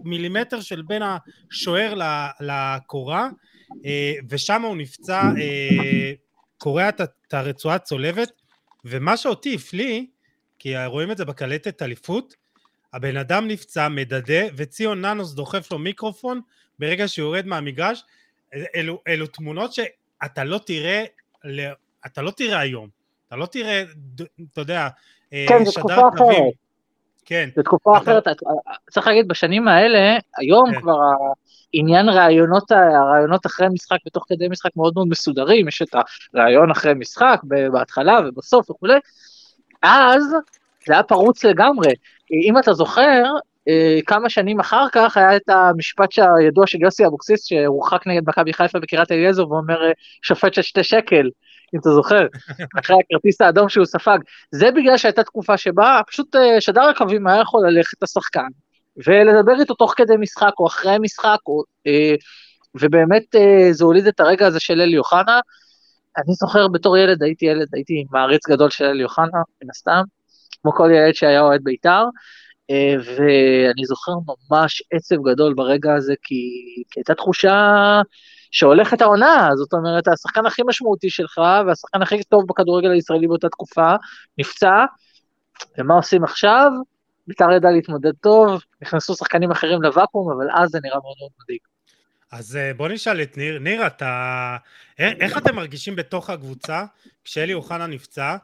מילימטר 0.05 0.61
של 0.61 0.83
בין 0.83 1.03
השוער 1.03 1.95
לקורה, 2.41 3.29
אה, 3.85 4.15
ושם 4.29 4.63
הוא 4.63 4.77
נפצע, 4.77 5.23
אה, 5.41 6.13
קורע 6.59 6.89
את 6.89 7.35
הרצועה 7.35 7.75
הצולבת, 7.75 8.33
ומה 8.85 9.17
שאותי 9.17 9.55
הפליא, 9.55 10.05
כי 10.59 10.87
רואים 10.87 11.11
את 11.11 11.17
זה 11.17 11.25
בקלטת 11.25 11.83
אליפות, 11.83 12.42
הבן 12.93 13.17
אדם 13.17 13.49
נפצע, 13.49 13.89
מדדה, 13.89 14.43
וציון 14.57 15.05
ננוס 15.05 15.33
דוחף 15.33 15.73
לו 15.73 15.79
מיקרופון 15.79 16.41
ברגע 16.79 17.09
שהוא 17.09 17.27
יורד 17.27 17.47
מהמגרש, 17.47 18.05
אלו, 18.77 19.01
אלו 19.09 19.27
תמונות 19.27 19.73
שאתה 19.73 20.45
לא 20.45 20.61
תראה, 20.67 21.05
אתה 22.07 22.23
לא 22.23 22.31
תראה 22.31 22.61
היום. 22.61 22.89
אתה 23.29 23.37
לא 23.37 23.47
תראה, 23.47 23.83
אתה 24.53 24.61
יודע, 24.61 24.89
כן, 25.31 25.65
זו 25.65 25.73
תקופה 25.73 26.09
אחרת. 26.09 26.53
כן. 27.25 27.49
זו 27.57 27.63
תקופה 27.63 27.97
אתה... 27.97 28.03
אחרת, 28.03 28.25
צריך 28.91 29.07
להגיד, 29.07 29.29
בשנים 29.29 29.69
האלה, 29.69 30.19
היום 30.39 30.73
כן. 30.73 30.81
כבר 30.81 30.99
העניין 31.75 32.09
רעיונות, 32.09 32.71
הרעיונות 32.71 33.47
אחרי 33.47 33.69
משחק 33.69 33.99
ותוך 34.07 34.25
כדי 34.29 34.49
משחק 34.49 34.71
מאוד 34.77 34.93
מאוד 34.97 35.09
מסודרים, 35.09 35.69
יש 35.69 35.83
את 35.83 35.95
הרעיון 36.35 36.71
אחרי 36.71 36.95
משחק, 36.95 37.41
בהתחלה 37.73 38.21
ובסוף 38.29 38.71
וכולי, 38.71 38.99
אז 39.83 40.23
זה 40.87 40.93
היה 40.93 41.03
פרוץ 41.03 41.45
לגמרי. 41.45 41.93
אם 42.33 42.59
אתה 42.59 42.73
זוכר, 42.73 43.23
אה, 43.69 43.99
כמה 44.07 44.31
שנים 44.31 44.61
אחר 44.61 44.87
כך 44.93 45.17
היה 45.17 45.37
את 45.37 45.49
המשפט 45.49 46.09
הידוע 46.39 46.67
של 46.67 46.83
יוסי 46.83 47.07
אבוקסיס 47.07 47.45
שהורחק 47.45 48.07
נגד 48.07 48.23
מכבי 48.29 48.53
חיפה 48.53 48.79
בקריית 48.79 49.13
אליעזר 49.13 49.49
ואומר 49.51 49.87
אה, 49.87 49.93
שופט 50.23 50.55
של 50.55 50.63
שתי 50.63 50.85
שקל, 50.85 51.31
אם 51.75 51.81
אתה 51.81 51.91
זוכר, 51.91 52.27
אחרי 52.81 52.97
הכרטיס 53.01 53.41
האדום 53.41 53.69
שהוא 53.69 53.85
ספג. 53.85 54.19
זה 54.51 54.71
בגלל 54.71 54.97
שהייתה 54.97 55.23
תקופה 55.23 55.57
שבה 55.57 56.01
פשוט 56.07 56.37
אה, 56.37 56.61
שדר 56.61 56.83
הקווים 56.83 57.27
היה 57.27 57.41
יכול 57.41 57.69
ללכת 57.69 58.03
לשחקן 58.03 58.49
ולדבר 59.07 59.61
איתו 59.61 59.75
תוך 59.75 59.95
כדי 59.97 60.17
משחק 60.19 60.53
או 60.59 60.67
אחרי 60.67 60.97
משחק, 61.01 61.39
או, 61.47 61.63
ובאמת 62.81 63.23
זה 63.71 63.85
הוליד 63.85 64.07
את 64.07 64.21
הרגע 64.21 64.47
הזה 64.47 64.61
של 64.61 64.81
אלי 64.81 64.99
אוחנה. 64.99 65.41
אני 66.19 66.35
זוכר 66.35 66.69
בתור 66.69 66.97
ילד, 66.97 67.23
הייתי 67.23 67.47
ילד, 67.47 67.67
הייתי 67.73 68.05
מעריץ 68.11 68.49
גדול 68.49 68.71
של 68.71 68.85
אלי 68.85 69.05
אוחנה, 69.05 69.39
מן 69.63 69.71
הסתם, 69.71 70.03
כמו 70.63 70.73
כל 70.73 70.91
ילד 70.95 71.15
שהיה 71.15 71.41
אוהד 71.41 71.61
בית"ר. 71.65 72.05
אה, 72.71 72.95
ואני 73.05 73.85
זוכר 73.87 74.13
ממש 74.51 74.83
עצב 74.93 75.17
גדול 75.31 75.55
ברגע 75.55 75.95
הזה, 75.95 76.15
כי, 76.23 76.35
כי 76.91 77.01
הייתה 77.01 77.15
תחושה 77.15 77.57
שהולכת 78.51 79.01
העונה, 79.03 79.51
זאת 79.55 79.73
אומרת, 79.73 80.09
השחקן 80.09 80.47
הכי 80.47 80.63
משמעותי 80.67 81.11
שלך, 81.11 81.41
והשחקן 81.67 82.03
הכי 82.03 82.23
טוב 82.23 82.45
בכדורגל 82.49 82.91
הישראלי 82.91 83.27
באותה 83.27 83.49
תקופה, 83.49 83.95
נפצע, 84.39 84.85
ומה 85.79 85.95
עושים 85.95 86.25
עכשיו? 86.25 86.71
בית"ר 87.27 87.53
ידע 87.53 87.71
להתמודד 87.71 88.13
טוב, 88.21 88.63
נכנסו 88.83 89.15
שחקנים 89.15 89.51
אחרים 89.51 89.83
לוואקום, 89.83 90.33
אבל 90.33 90.47
אז 90.55 90.71
זה 90.71 90.79
נראה 90.83 90.99
מאוד 91.03 91.17
מאוד 91.21 91.31
מדאיג. 91.43 91.61
אז 92.33 92.57
אה, 92.57 92.75
בוא 92.75 92.89
נשאל 92.89 93.23
את 93.23 93.37
ניר, 93.37 93.59
ניר, 93.59 93.87
אתה... 93.87 94.57
איך 94.99 95.39
אתם 95.39 95.57
מרגישים 95.57 95.97
בתוך 95.97 96.31
הקבוצה 96.31 96.85
כשאלי 97.25 97.55
אוחנה 97.55 97.87
נפצע? 97.87 98.37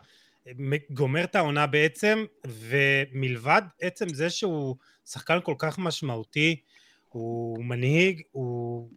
גומר 0.90 1.24
את 1.24 1.36
העונה 1.36 1.66
בעצם, 1.66 2.24
ומלבד 2.46 3.62
עצם 3.80 4.08
זה 4.08 4.30
שהוא 4.30 4.76
שחקן 5.06 5.38
כל 5.42 5.54
כך 5.58 5.78
משמעותי, 5.78 6.60
הוא 7.08 7.64
מנהיג, 7.64 8.22
הוא, 8.30 8.88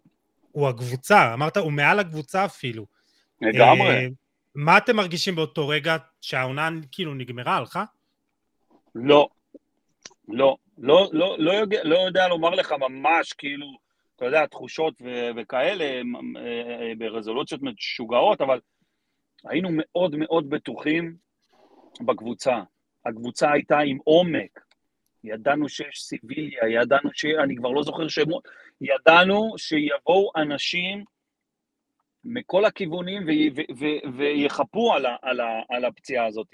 הוא 0.52 0.70
הקבוצה, 0.70 1.34
אמרת, 1.34 1.58
הוא 1.58 1.72
מעל 1.72 1.99
הקבוצה 1.99 2.45
אפילו. 2.45 2.86
לגמרי. 3.41 4.08
Uh, 4.08 4.12
מה 4.56 4.78
אתם 4.78 4.95
מרגישים 4.95 5.36
באותו 5.36 5.68
רגע 5.68 5.97
שהעונה 6.22 6.70
כאילו 6.91 7.14
נגמרה, 7.14 7.58
הלכה? 7.58 7.84
לא, 8.95 9.30
לא, 10.28 10.58
לא, 10.78 11.10
לא, 11.12 11.36
לא, 11.39 11.52
יודע, 11.52 11.84
לא 11.84 11.97
יודע 11.97 12.28
לומר 12.28 12.49
לך 12.49 12.72
ממש, 12.72 13.34
כאילו, 13.34 13.78
אתה 14.16 14.26
יודע, 14.26 14.45
תחושות 14.45 15.02
ו- 15.02 15.30
וכאלה, 15.36 15.84
אה, 15.84 16.02
אה, 16.38 16.93
ברזולוציות 16.97 17.62
משוגעות, 17.62 18.41
אבל 18.41 18.60
היינו 19.43 19.70
מאוד 19.72 20.16
מאוד 20.16 20.49
בטוחים 20.49 21.16
בקבוצה. 22.02 22.62
הקבוצה 23.06 23.52
הייתה 23.52 23.80
עם 23.80 23.97
עומק. 24.04 24.60
ידענו 25.24 25.70
שיש 25.70 26.02
סיביליה, 26.04 26.70
ידענו 26.70 27.10
ש... 27.14 27.26
אני 27.26 27.56
כבר 27.56 27.70
לא 27.70 27.84
זוכר 27.84 28.08
שמות, 28.08 28.47
ידענו 28.82 29.54
שיבואו 29.58 30.32
אנשים 30.36 31.04
מכל 32.24 32.66
הכיוונים 32.66 33.24
ויחפו 34.18 34.93
על, 34.93 35.06
על, 35.22 35.39
על 35.70 35.86
הפציעה 35.86 36.26
הזאת. 36.26 36.47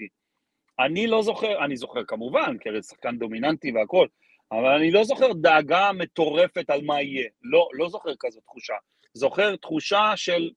אני 0.80 1.06
לא 1.06 1.22
זוכר, 1.22 1.64
אני 1.64 1.76
זוכר 1.76 2.04
כמובן, 2.04 2.58
כי 2.58 2.68
הרי 2.68 2.82
שחקן 2.82 3.18
דומיננטי 3.18 3.72
והכל, 3.72 4.06
אבל 4.52 4.76
אני 4.76 4.90
לא 4.90 5.04
זוכר 5.04 5.32
דאגה 5.32 5.92
מטורפת 5.92 6.70
על 6.70 6.82
מה 6.84 7.02
יהיה. 7.02 7.28
לא, 7.42 7.68
לא 7.72 7.88
זוכר 7.88 8.10
כזאת 8.18 8.42
תחושה. 8.42 8.74
זוכר 9.14 9.56
תחושה 9.56 10.12
של 10.16 10.50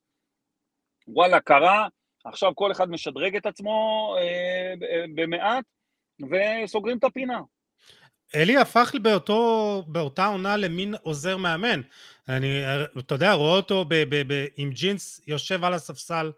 וואלה, 1.07 1.39
קרה, 1.39 1.87
עכשיו 2.25 2.55
כל 2.55 2.71
אחד 2.71 2.89
משדרג 2.89 3.35
את 3.35 3.45
עצמו 3.45 4.15
אה, 4.19 4.73
במעט, 5.15 5.65
וסוגרים 6.21 6.97
את 6.97 7.03
הפינה. 7.03 7.39
אלי 8.35 8.57
הפך 8.57 8.95
באותו, 9.01 9.83
באותה 9.87 10.25
עונה 10.25 10.57
למין 10.57 10.95
עוזר 11.01 11.37
מאמן. 11.37 11.81
אני, 12.29 12.63
אתה 12.99 13.15
יודע, 13.15 13.33
רואה 13.33 13.57
אותו 13.57 13.85
ב, 13.85 13.93
ב, 14.09 14.33
ב, 14.33 14.45
עם 14.57 14.69
ג'ינס 14.69 15.21
יושב 15.27 15.63
על 15.63 15.73
הספסל. 15.73 16.31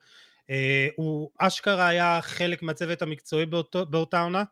אה, 0.50 0.88
הוא 0.96 1.30
אשכרה 1.40 1.88
היה 1.88 2.20
חלק 2.22 2.62
מהצוות 2.64 3.02
המקצועי 3.02 3.46
באותו, 3.46 3.86
באותה 3.86 4.22
עונה? 4.22 4.44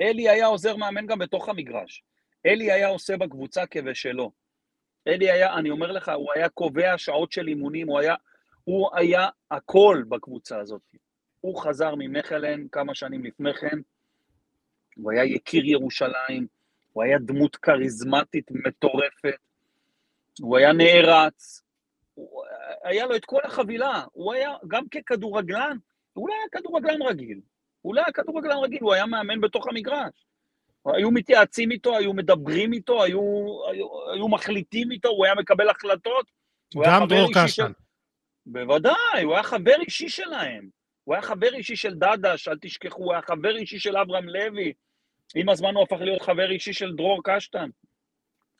אלי 0.00 0.28
היה 0.28 0.46
עוזר 0.46 0.76
מאמן 0.76 1.06
גם 1.06 1.18
בתוך 1.18 1.48
המגרש. 1.48 2.02
אלי 2.46 2.72
היה 2.72 2.88
עושה 2.88 3.16
בקבוצה 3.16 3.66
כבשלו. 3.66 4.32
אלי 5.08 5.30
היה, 5.30 5.54
אני 5.54 5.70
אומר 5.70 5.92
לך, 5.92 6.10
הוא 6.14 6.32
היה 6.34 6.48
קובע 6.48 6.98
שעות 6.98 7.32
של 7.32 7.48
אימונים, 7.48 7.88
הוא 7.88 7.98
היה, 7.98 8.14
הוא 8.64 8.90
היה 8.96 9.28
הכל 9.50 10.02
בקבוצה 10.08 10.58
הזאת. 10.58 10.82
הוא 11.40 11.60
חזר 11.62 11.94
ממכלן 11.94 12.68
כמה 12.68 12.94
שנים 12.94 13.24
לפני 13.24 13.54
כן, 13.54 13.78
הוא 14.96 15.12
היה 15.12 15.24
יקיר 15.24 15.64
ירושלים, 15.64 16.46
הוא 16.92 17.02
היה 17.02 17.18
דמות 17.18 17.56
כריזמטית 17.56 18.50
מטורפת, 18.50 19.38
הוא 20.40 20.56
היה 20.56 20.72
נערץ, 20.72 21.62
הוא, 22.14 22.44
היה 22.84 23.06
לו 23.06 23.16
את 23.16 23.24
כל 23.24 23.40
החבילה, 23.44 24.04
הוא 24.12 24.32
היה 24.34 24.52
גם 24.68 24.88
ככדורגלן, 24.88 25.76
הוא 26.12 26.28
לא 26.28 26.34
היה 26.34 26.44
כדורגלן 26.52 27.02
רגיל, 27.02 27.40
הוא 27.82 27.94
לא 27.94 28.00
היה 28.00 28.12
כדורגלן 28.12 28.56
רגיל, 28.56 28.78
הוא 28.82 28.94
היה 28.94 29.06
מאמן 29.06 29.40
בתוך 29.40 29.66
המגרש. 29.68 30.26
היו 30.86 31.10
מתייעצים 31.10 31.70
איתו, 31.70 31.96
היו 31.96 32.12
מדברים 32.12 32.72
איתו, 32.72 33.02
היו, 33.02 33.20
היו, 33.70 33.88
היו 34.14 34.28
מחליטים 34.28 34.90
איתו, 34.90 35.08
הוא 35.08 35.24
היה 35.24 35.34
מקבל 35.34 35.68
החלטות. 35.68 36.26
גם 36.84 37.08
דרור 37.08 37.30
קשטן. 37.34 37.72
בוודאי, 38.46 39.22
הוא 39.22 39.34
היה 39.34 39.42
חבר 39.42 39.76
אישי 39.80 40.08
שלהם. 40.08 40.68
הוא 41.04 41.14
היה 41.14 41.22
חבר 41.22 41.54
אישי 41.54 41.76
של 41.76 41.94
דדש, 41.94 42.48
אל 42.48 42.58
תשכחו, 42.60 43.04
הוא 43.04 43.12
היה 43.12 43.22
חבר 43.22 43.56
אישי 43.56 43.78
של 43.78 43.96
אברהם 43.96 44.28
לוי. 44.28 44.72
עם 45.34 45.48
הזמן 45.48 45.74
הוא 45.74 45.82
הפך 45.82 46.00
להיות 46.00 46.22
חבר 46.22 46.50
אישי 46.50 46.72
של 46.72 46.94
דרור 46.96 47.20
קשטן. 47.24 47.70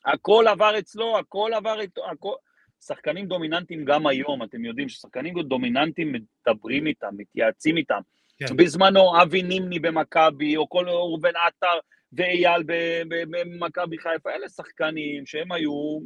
הכל 0.05 0.45
עבר 0.47 0.79
אצלו, 0.79 1.17
הכל 1.19 1.51
עבר 1.55 1.81
איתו, 1.81 2.09
הכל... 2.11 2.35
שחקנים 2.81 3.25
דומיננטיים 3.25 3.85
גם 3.85 4.07
היום, 4.07 4.43
אתם 4.43 4.65
יודעים 4.65 4.89
ששחקנים 4.89 5.41
דומיננטיים 5.41 6.11
מדברים 6.11 6.87
איתם, 6.87 7.09
מתייעצים 7.17 7.77
איתם. 7.77 8.01
כן. 8.39 8.57
בזמנו 8.57 9.21
אבי 9.21 9.43
נימני 9.43 9.79
במכבי, 9.79 10.57
או 10.57 10.69
כל 10.69 10.89
ראובן 10.89 11.35
עטר 11.35 11.79
ואייל 12.13 12.63
במכבי 13.07 13.97
חיפה, 13.97 14.29
אלה 14.31 14.49
שחקנים 14.49 15.25
שהם 15.25 15.51
היו 15.51 15.99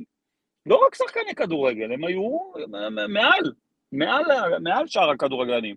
לא 0.66 0.86
רק 0.88 0.96
שחקני 0.96 1.36
כדורגל, 1.36 1.92
הם 1.92 2.06
היו 2.06 2.38
מעל, 3.10 3.54
מעל, 3.92 4.24
מעל 4.60 4.88
שאר 4.88 5.10
הכדורגלנים. 5.10 5.76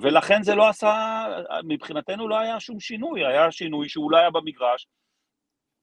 ולכן 0.00 0.42
זה 0.42 0.54
לא 0.54 0.68
עשה, 0.68 1.24
מבחינתנו 1.64 2.28
לא 2.28 2.38
היה 2.38 2.60
שום 2.60 2.80
שינוי, 2.80 3.26
היה 3.26 3.52
שינוי 3.52 3.88
שהוא 3.88 4.10
לא 4.10 4.16
היה 4.16 4.30
במגרש, 4.30 4.86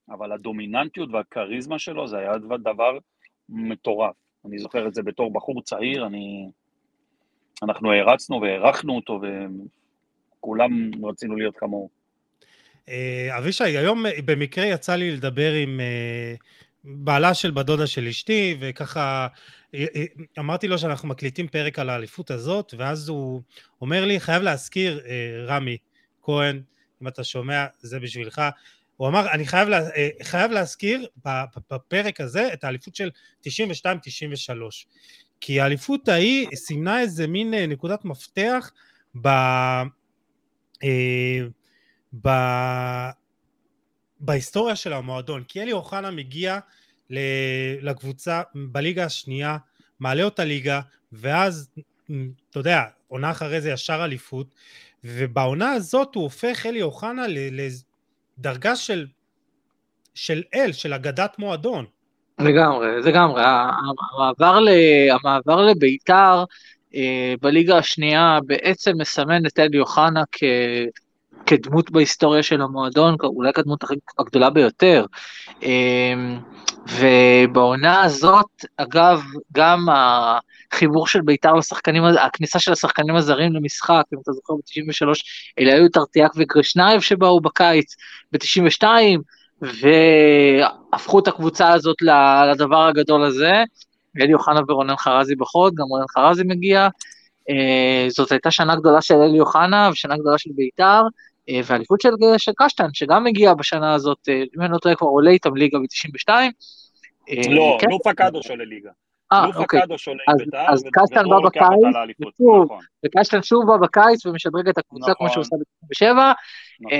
אבל 0.09 0.31
הדומיננטיות 0.31 1.09
והכריזמה 1.13 1.79
שלו 1.79 2.07
זה 2.07 2.17
היה 2.17 2.37
דבר 2.63 2.97
מטורף. 3.49 4.15
אני 4.45 4.59
זוכר 4.59 4.87
את 4.87 4.93
זה 4.93 5.03
בתור 5.03 5.33
בחור 5.33 5.61
צעיר, 5.61 6.05
אני... 6.05 6.49
אנחנו 7.63 7.91
הערצנו 7.91 8.41
והערכנו 8.41 8.95
אותו, 8.95 9.19
וכולם 9.21 10.91
רצינו 11.05 11.35
להיות 11.35 11.57
כמוהו. 11.57 11.89
אה, 12.89 13.37
אבישי, 13.37 13.63
היום 13.63 14.05
במקרה 14.25 14.65
יצא 14.65 14.95
לי 14.95 15.11
לדבר 15.11 15.51
עם 15.53 15.79
אה, 15.79 16.33
בעלה 16.85 17.33
של 17.33 17.51
בדודה 17.51 17.87
של 17.87 18.07
אשתי, 18.07 18.57
וככה 18.59 19.27
אה, 19.75 19.85
אה, 19.95 20.05
אמרתי 20.39 20.67
לו 20.67 20.77
שאנחנו 20.77 21.07
מקליטים 21.07 21.47
פרק 21.47 21.79
על 21.79 21.89
האליפות 21.89 22.31
הזאת, 22.31 22.73
ואז 22.77 23.09
הוא 23.09 23.41
אומר 23.81 24.05
לי, 24.05 24.19
חייב 24.19 24.43
להזכיר, 24.43 25.01
אה, 25.05 25.45
רמי 25.47 25.77
כהן, 26.23 26.61
אם 27.01 27.07
אתה 27.07 27.23
שומע, 27.23 27.65
זה 27.79 27.99
בשבילך. 27.99 28.41
הוא 28.97 29.07
אמר, 29.07 29.31
אני 29.31 29.47
חייב, 29.47 29.69
לה, 29.69 29.79
חייב 30.23 30.51
להזכיר 30.51 31.07
בפרק 31.71 32.21
הזה 32.21 32.53
את 32.53 32.63
האליפות 32.63 32.95
של 32.95 33.09
92-93. 33.47 33.49
כי 35.41 35.59
האליפות 35.61 36.07
ההיא 36.09 36.47
סימנה 36.55 37.01
איזה 37.01 37.27
מין 37.27 37.53
נקודת 37.53 38.05
מפתח 38.05 38.71
ב... 39.21 39.29
ב... 42.21 42.29
בהיסטוריה 44.19 44.75
של 44.75 44.93
המועדון, 44.93 45.43
כי 45.43 45.61
אלי 45.61 45.71
אוחנה 45.71 46.11
מגיע 46.11 46.59
לקבוצה 47.81 48.41
בליגה 48.55 49.05
השנייה, 49.05 49.57
מעלה 49.99 50.23
אותה 50.23 50.45
ליגה, 50.45 50.81
ואז, 51.11 51.69
אתה 52.49 52.59
יודע, 52.59 52.83
עונה 53.07 53.31
אחרי 53.31 53.61
זה 53.61 53.71
ישר 53.71 54.05
אליפות, 54.05 54.47
ובעונה 55.03 55.71
הזאת 55.71 56.15
הוא 56.15 56.23
הופך 56.23 56.65
אלי 56.65 56.81
אוחנה 56.81 57.25
לדרגה 57.27 58.75
של, 58.75 59.07
של 60.15 60.43
אל, 60.55 60.71
של 60.71 60.93
אגדת 60.93 61.39
מועדון. 61.39 61.85
לגמרי, 62.39 63.01
לגמרי. 63.01 63.41
המעבר, 63.45 64.59
ל, 64.59 64.69
המעבר 65.11 65.61
לביתר 65.61 66.43
אה, 66.95 67.33
בליגה 67.41 67.77
השנייה 67.77 68.39
בעצם 68.45 68.91
מסמן 68.97 69.45
את 69.45 69.59
אלי 69.59 69.79
אוחנה 69.79 70.23
כ... 70.31 70.43
כדמות 71.45 71.91
בהיסטוריה 71.91 72.43
של 72.43 72.61
המועדון, 72.61 73.15
אולי 73.23 73.53
כדמות 73.53 73.83
הגדולה 74.19 74.49
ביותר. 74.49 75.05
אמ, 75.63 76.39
ובעונה 76.89 78.01
הזאת, 78.01 78.65
אגב, 78.77 79.21
גם 79.53 79.87
החיבור 80.71 81.07
של 81.07 81.21
בית"ר 81.21 81.53
לשחקנים, 81.53 82.03
הכניסה 82.03 82.59
של 82.59 82.71
השחקנים 82.71 83.15
הזרים 83.15 83.53
למשחק, 83.53 84.03
אם 84.13 84.19
אתה 84.23 84.31
זוכר, 84.31 84.53
ב-93, 84.53 85.07
אלה 85.59 85.73
היו 85.73 85.89
טרטיאק 85.89 86.31
וגרשנייב 86.37 87.01
שבאו 87.01 87.41
בקיץ, 87.41 87.95
ב-92, 88.31 88.83
והפכו 89.61 91.19
את 91.19 91.27
הקבוצה 91.27 91.73
הזאת 91.73 91.97
לדבר 92.51 92.83
הגדול 92.87 93.23
הזה. 93.23 93.63
אלי 94.21 94.33
אוחנה 94.33 94.59
ורונן 94.67 94.95
חרזי 94.95 95.35
בחוד, 95.35 95.73
גם 95.75 95.85
רונן 95.85 96.05
חרזי 96.15 96.43
מגיע. 96.43 96.87
אה, 97.49 98.05
זאת 98.09 98.31
הייתה 98.31 98.51
שנה 98.51 98.75
גדולה 98.75 99.01
של 99.01 99.15
אלי 99.15 99.39
אוחנה 99.39 99.89
ושנה 99.91 100.17
גדולה 100.17 100.37
של 100.37 100.49
בית"ר, 100.55 101.01
אה, 101.49 101.59
ואליפות 101.65 102.01
של, 102.01 102.09
של 102.37 102.51
קשטן, 102.57 102.87
שגם 102.93 103.27
הגיע 103.27 103.53
בשנה 103.53 103.93
הזאת, 103.93 104.29
אה, 104.29 104.43
אם 104.57 104.61
אני 104.61 104.71
לא 104.71 104.77
טועה, 104.77 104.95
כבר 104.95 105.07
עולה 105.07 105.31
איתם 105.31 105.55
ליגה 105.55 105.79
ב-92. 105.79 106.29
לא, 107.49 107.77
כן. 107.81 107.87
לופה 107.89 108.13
קדוש 108.13 108.49
עולה 108.49 108.65
ליגה. 108.65 108.89
אה, 109.31 109.45
אוקיי. 109.55 109.81
אז 110.67 110.83
קשטן 110.93 111.29
בא 111.29 111.39
בקיץ, 111.45 111.65
נכון. 112.39 112.79
וקשטן 113.05 113.43
שוב 113.43 113.65
בא 113.67 113.77
בקיץ 113.77 114.25
ומשדרג 114.25 114.69
את 114.69 114.77
הקבוצה 114.77 115.13
כמו 115.13 115.29
שהוא 115.29 115.41
עושה 115.41 115.55
ב-97. 115.55 116.03
נכון. 116.13 116.97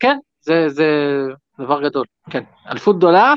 כן, 0.00 0.16
זה 0.40 0.66
דבר 1.60 1.82
גדול, 1.82 2.06
כן. 2.30 2.42
אליפות 2.70 2.96
גדולה. 2.96 3.34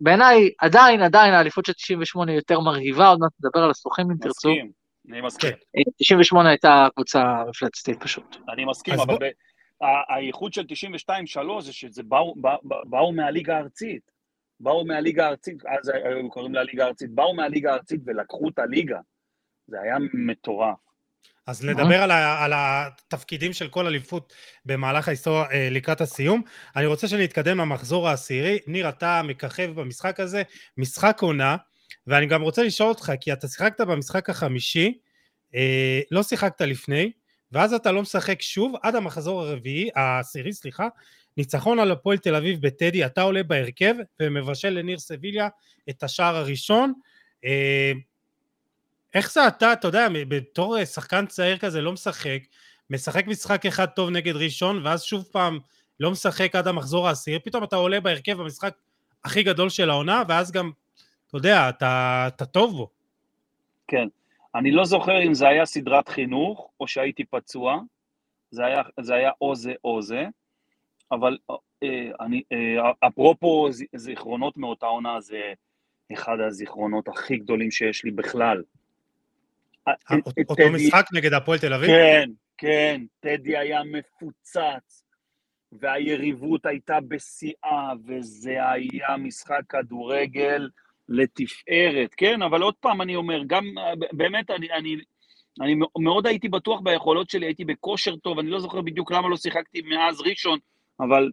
בעיניי, 0.00 0.50
עדיין, 0.58 1.02
עדיין 1.02 1.34
האליפות 1.34 1.66
של 1.66 1.72
98 1.72 2.32
יותר 2.32 2.60
מרהיבה, 2.60 3.08
עוד 3.08 3.18
מעט 3.20 3.32
נדבר 3.40 3.60
על 3.64 3.70
הסוכנים 3.70 4.10
אם 4.10 4.16
תרצו. 4.16 4.48
מסכים, 4.48 4.70
אני 5.10 5.20
מסכים. 5.20 5.50
98 5.98 6.42
כן. 6.42 6.50
הייתה 6.50 6.88
קבוצה 6.94 7.42
מפלצתית 7.48 8.02
פשוט. 8.02 8.36
אני 8.52 8.64
מסכים, 8.64 8.94
אבל 8.94 9.16
הייחוד 10.08 10.52
של 10.52 10.62
92-3 11.08 11.60
זה 11.60 11.72
שבאו 11.72 13.12
מהליגה 13.12 13.56
הארצית. 13.56 14.18
באו 14.60 14.84
מהליגה 14.84 15.26
הארצית, 15.26 15.66
אז 15.66 15.88
היו 15.88 16.30
קוראים 16.30 16.54
לה 16.54 16.62
ליגה 16.62 16.84
הארצית, 16.84 17.10
באו 17.10 17.34
מהליגה 17.34 17.72
הארצית 17.72 18.00
ולקחו 18.06 18.48
את 18.48 18.58
הליגה. 18.58 18.98
זה 19.66 19.80
היה 19.80 19.96
מטורף. 20.14 20.76
אז 21.46 21.64
נדבר 21.64 22.02
על, 22.02 22.10
ה, 22.10 22.44
על 22.44 22.52
התפקידים 22.54 23.52
של 23.52 23.68
כל 23.68 23.86
אליפות 23.86 24.32
במהלך 24.64 25.08
ההיסטוריה 25.08 25.50
אה, 25.50 25.68
לקראת 25.70 26.00
הסיום. 26.00 26.42
אני 26.76 26.86
רוצה 26.86 27.08
שנתקדם 27.08 27.58
למחזור 27.58 28.08
העשירי. 28.08 28.58
ניר, 28.66 28.88
אתה 28.88 29.22
מככב 29.24 29.70
במשחק 29.80 30.20
הזה, 30.20 30.42
משחק 30.76 31.18
עונה, 31.22 31.56
ואני 32.06 32.26
גם 32.26 32.42
רוצה 32.42 32.62
לשאול 32.62 32.88
אותך, 32.88 33.12
כי 33.20 33.32
אתה 33.32 33.48
שיחקת 33.48 33.80
במשחק 33.80 34.30
החמישי, 34.30 34.98
אה, 35.54 36.00
לא 36.10 36.22
שיחקת 36.22 36.60
לפני, 36.60 37.12
ואז 37.52 37.72
אתה 37.74 37.92
לא 37.92 38.02
משחק 38.02 38.42
שוב 38.42 38.74
עד 38.82 38.94
המחזור 38.94 39.42
הרביעי, 39.42 39.88
העשירי, 39.94 40.52
סליחה, 40.52 40.88
ניצחון 41.36 41.78
על 41.78 41.90
הפועל 41.90 42.18
תל 42.18 42.34
אביב 42.34 42.60
בטדי, 42.60 43.06
אתה 43.06 43.22
עולה 43.22 43.42
בהרכב 43.42 43.94
ומבשל 44.20 44.68
לניר 44.68 44.98
סביליה 44.98 45.48
את 45.90 46.02
השער 46.02 46.36
הראשון. 46.36 46.92
אה, 47.44 47.92
איך 49.14 49.32
זה 49.32 49.48
אתה, 49.48 49.72
אתה 49.72 49.88
יודע, 49.88 50.06
בתור 50.28 50.84
שחקן 50.84 51.26
צעיר 51.26 51.58
כזה 51.58 51.80
לא 51.80 51.92
משחק, 51.92 52.40
משחק 52.90 53.26
משחק 53.26 53.66
אחד 53.66 53.86
טוב 53.86 54.10
נגד 54.10 54.36
ראשון, 54.36 54.86
ואז 54.86 55.02
שוב 55.02 55.24
פעם 55.32 55.58
לא 56.00 56.10
משחק 56.10 56.56
עד 56.56 56.68
המחזור 56.68 57.08
העשירי, 57.08 57.38
פתאום 57.38 57.64
אתה 57.64 57.76
עולה 57.76 58.00
בהרכב 58.00 58.32
במשחק 58.32 58.74
הכי 59.24 59.42
גדול 59.42 59.68
של 59.68 59.90
העונה, 59.90 60.22
ואז 60.28 60.52
גם, 60.52 60.70
אתה 61.28 61.36
יודע, 61.36 61.68
אתה, 61.68 62.24
אתה 62.26 62.46
טוב 62.46 62.76
בו. 62.76 62.90
כן. 63.88 64.08
אני 64.58 64.70
לא 64.70 64.84
זוכר 64.84 65.22
אם 65.22 65.34
זה 65.34 65.48
היה 65.48 65.66
סדרת 65.66 66.08
חינוך, 66.08 66.70
או 66.80 66.88
שהייתי 66.88 67.24
פצוע, 67.24 67.80
זה 68.50 68.64
היה, 68.64 68.82
זה 69.00 69.14
היה 69.14 69.30
או 69.40 69.54
זה 69.54 69.72
או 69.84 70.02
זה, 70.02 70.24
אבל 71.12 71.38
אה, 71.82 72.10
אני, 72.20 72.42
אה, 72.52 73.08
אפרופו 73.08 73.68
זיכרונות 73.94 74.56
מאותה 74.56 74.86
עונה, 74.86 75.20
זה 75.20 75.52
אחד 76.12 76.40
הזיכרונות 76.46 77.08
הכי 77.08 77.36
גדולים 77.36 77.70
שיש 77.70 78.04
לי 78.04 78.10
בכלל. 78.10 78.62
אותו 80.48 80.62
משחק 80.72 81.06
נגד 81.12 81.32
הפועל 81.32 81.58
תל 81.58 81.74
אביב? 81.74 81.88
כן, 81.88 82.30
כן, 82.58 83.02
טדי 83.20 83.56
היה 83.56 83.80
מפוצץ, 83.84 85.04
והיריבות 85.72 86.66
הייתה 86.66 86.98
בשיאה, 87.08 87.92
וזה 88.06 88.70
היה 88.70 89.16
משחק 89.16 89.60
כדורגל 89.68 90.68
לתפארת, 91.08 92.14
כן? 92.16 92.42
אבל 92.42 92.62
עוד 92.62 92.74
פעם 92.80 93.02
אני 93.02 93.16
אומר, 93.16 93.42
גם, 93.46 93.64
באמת, 94.12 94.50
אני, 94.50 94.72
אני, 94.72 94.96
אני 95.60 95.74
מאוד 95.98 96.26
הייתי 96.26 96.48
בטוח 96.48 96.80
ביכולות 96.80 97.30
שלי, 97.30 97.46
הייתי 97.46 97.64
בכושר 97.64 98.16
טוב, 98.16 98.38
אני 98.38 98.50
לא 98.50 98.60
זוכר 98.60 98.80
בדיוק 98.80 99.12
למה 99.12 99.28
לא 99.28 99.36
שיחקתי 99.36 99.82
מאז 99.82 100.20
ראשון, 100.20 100.58
אבל 101.00 101.30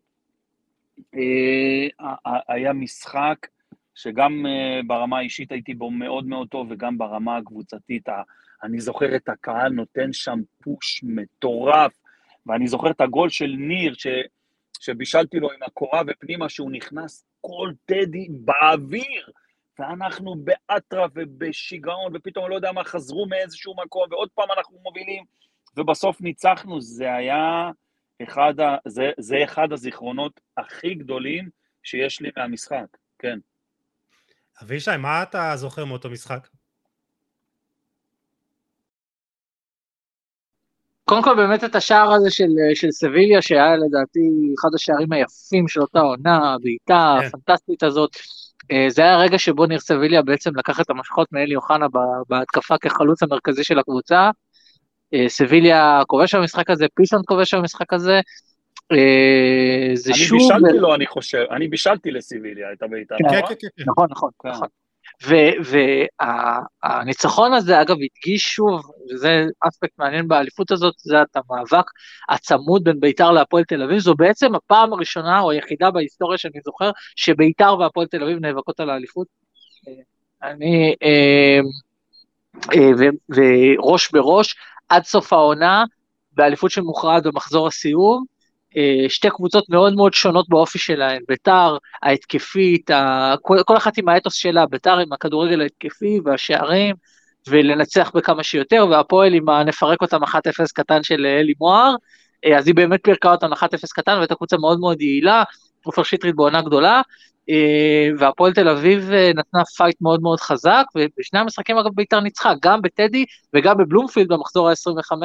אה, 1.15 2.13
היה 2.47 2.73
משחק 2.73 3.47
שגם 3.95 4.45
אה, 4.45 4.80
ברמה 4.88 5.17
האישית 5.17 5.51
הייתי 5.51 5.73
בו 5.73 5.91
מאוד 5.91 6.28
מאוד 6.28 6.47
טוב, 6.47 6.67
וגם 6.69 6.97
ברמה 6.97 7.38
הקבוצתית, 7.38 8.09
אני 8.63 8.80
זוכר 8.80 9.15
את 9.15 9.30
הקהל 9.30 9.71
נותן 9.71 10.13
שם 10.13 10.39
פוש 10.63 11.03
מטורף, 11.03 11.93
ואני 12.45 12.67
זוכר 12.67 12.91
את 12.91 13.01
הגול 13.01 13.30
של 13.30 13.55
ניר, 13.57 13.93
ש, 13.93 14.07
שבישלתי 14.80 15.39
לו 15.39 15.51
עם 15.51 15.63
הקורה 15.63 16.01
ופנימה, 16.07 16.49
שהוא 16.49 16.71
נכנס 16.71 17.26
כל 17.41 17.71
טדי 17.86 18.28
באוויר, 18.30 19.32
ואנחנו 19.80 20.36
באטרף 20.36 21.11
ובשיגעון, 21.15 22.15
ופתאום 22.15 22.49
לא 22.49 22.55
יודע 22.55 22.71
מה, 22.71 22.84
חזרו 22.84 23.26
מאיזשהו 23.26 23.76
מקום, 23.86 24.03
ועוד 24.11 24.30
פעם 24.36 24.47
אנחנו 24.57 24.78
מובילים, 24.84 25.23
ובסוף 25.78 26.21
ניצחנו, 26.21 26.82
זה 26.82 27.13
היה 27.13 27.71
אחד, 28.23 28.59
ה, 28.59 28.78
זה, 28.88 29.11
זה 29.19 29.36
אחד 29.43 29.67
הזיכרונות 29.71 30.39
הכי 30.57 30.95
גדולים 30.95 31.49
שיש 31.84 32.21
לי 32.21 32.30
מהמשחק, 32.38 32.97
כן. 33.19 33.39
אבישי, 34.63 34.97
מה 34.99 35.23
אתה 35.23 35.51
זוכר 35.55 35.86
מאותו 35.86 36.09
משחק? 36.09 36.47
קודם 41.05 41.23
כל 41.23 41.36
באמת 41.36 41.63
את 41.63 41.76
השער 41.76 42.13
הזה 42.13 42.32
של, 42.32 42.49
של 42.73 42.91
סביליה, 42.91 43.41
שהיה 43.41 43.76
לדעתי 43.76 44.19
אחד 44.59 44.69
השערים 44.76 45.11
היפים 45.11 45.67
של 45.67 45.82
אותה 45.82 45.99
עונה, 45.99 46.55
בעיטה 46.61 47.17
כן. 47.21 47.28
הפנטסטית 47.28 47.84
הזאת. 47.84 48.15
אה, 48.72 48.86
זה 48.89 49.01
היה 49.01 49.13
הרגע 49.13 49.39
שבו 49.39 49.66
ניר 49.66 49.80
סביליה 49.80 50.22
בעצם 50.22 50.51
לקח 50.55 50.82
את 50.82 50.89
המשכות 50.89 51.28
מאלי 51.32 51.55
אוחנה 51.55 51.86
בהתקפה 52.30 52.78
כחלוץ 52.78 53.24
המרכזי 53.24 53.63
של 53.63 53.80
הקבוצה. 53.80 54.30
אה, 55.13 55.30
סביליה 55.30 56.01
כובש 56.07 56.36
במשחק 56.36 56.70
הזה, 56.70 56.86
פיסון 56.95 57.22
כובש 57.26 57.53
במשחק 57.53 57.93
הזה. 57.93 58.20
אה, 58.91 59.91
זה 59.93 60.11
אני 60.11 60.20
שוב... 60.20 60.51
אני 60.51 60.61
בישלתי 60.61 60.80
לו, 60.80 60.95
אני 60.95 61.07
חושב, 61.07 61.45
אני 61.51 61.68
בישלתי 61.68 62.11
לסביליה 62.11 62.74
את 62.74 62.84
הבעיטה. 62.84 63.16
כן, 63.18 63.41
כן, 63.47 63.55
כן. 63.59 63.84
נכון, 63.88 64.07
נכון, 64.11 64.30
כן. 64.43 64.49
נכון. 64.49 64.68
והניצחון 66.84 67.53
הזה, 67.53 67.82
אגב, 67.82 67.95
הדגיש 67.95 68.43
שוב, 68.43 68.82
וזה 69.14 69.45
אספקט 69.68 69.93
מעניין 69.99 70.28
באליפות 70.28 70.72
הזאת, 70.72 70.93
זה 70.97 71.22
את 71.22 71.36
המאבק 71.36 71.86
הצמוד 72.30 72.84
בין 72.84 72.99
ביתר 72.99 73.32
להפועל 73.32 73.64
תל 73.64 73.84
אביב, 73.84 73.99
זו 73.99 74.16
בעצם 74.16 74.56
הפעם 74.56 74.93
הראשונה 74.93 75.39
או 75.41 75.51
היחידה 75.51 75.91
בהיסטוריה 75.91 76.38
שאני 76.38 76.60
זוכר, 76.66 76.91
שביתר 77.16 77.76
והפועל 77.80 78.08
תל 78.08 78.24
אביב 78.24 78.39
נאבקות 78.39 78.80
על 78.80 78.89
האליפות. 78.89 79.28
אני, 80.43 80.95
אה, 81.03 81.60
אה, 82.76 82.89
וראש 83.30 84.12
בראש, 84.12 84.56
עד 84.89 85.03
סוף 85.03 85.34
העונה, 85.34 85.84
באליפות 86.32 86.72
שמוכרעת 86.72 87.24
במחזור 87.24 87.68
הסיום, 87.68 88.26
שתי 89.09 89.30
קבוצות 89.30 89.69
מאוד 89.69 89.95
מאוד 89.95 90.13
שונות 90.13 90.49
באופי 90.49 90.80
שלהן, 90.80 91.21
ביתר 91.28 91.78
ההתקפית, 92.03 92.91
ה... 92.91 93.36
כל, 93.41 93.57
כל 93.65 93.78
אחת 93.78 93.97
עם 93.97 94.09
האתוס 94.09 94.34
שלה, 94.34 94.65
ביתר 94.65 94.97
עם 94.97 95.13
הכדורגל 95.13 95.61
ההתקפי 95.61 96.19
והשערים, 96.26 96.95
ולנצח 97.49 98.11
בכמה 98.15 98.43
שיותר, 98.43 98.88
והפועל 98.89 99.34
עם 99.34 99.49
הנפרק 99.49 100.01
אותם 100.01 100.23
1-0 100.23 100.28
קטן 100.73 101.03
של 101.03 101.26
אלי 101.26 101.53
מוהר, 101.59 101.95
אה, 102.45 102.57
אז 102.57 102.67
היא 102.67 102.76
באמת 102.76 102.99
פירקה 103.03 103.32
אותם 103.32 103.53
1-0 103.53 103.57
קטן, 103.93 104.15
והייתה 104.15 104.36
קבוצה 104.36 104.57
מאוד 104.57 104.80
מאוד 104.80 105.01
יעילה, 105.01 105.43
עופר 105.86 106.03
שטרית 106.03 106.36
בעונה 106.36 106.61
גדולה, 106.61 107.01
אה, 107.49 108.09
והפועל 108.17 108.53
תל 108.53 108.69
אביב 108.69 109.11
נתנה 109.11 109.65
פייט 109.78 109.95
מאוד 110.01 110.21
מאוד 110.21 110.39
חזק, 110.39 110.84
ובשני 110.95 111.39
המשחקים 111.39 111.78
אגב 111.78 111.91
ביתר 111.95 112.19
ניצחה, 112.19 112.53
גם 112.61 112.82
בטדי 112.82 113.26
וגם 113.53 113.78
בבלומפילד 113.78 114.28
במחזור 114.28 114.69
ה-25, 114.69 115.17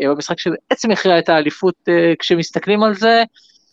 במשחק 0.00 0.36
אה, 0.38 0.42
שבעצם 0.42 0.90
הכריע 0.90 1.18
את 1.18 1.28
האליפות 1.28 1.74
אה, 1.88 2.12
כשמסתכלים 2.18 2.82
על 2.82 2.94
זה. 2.94 3.22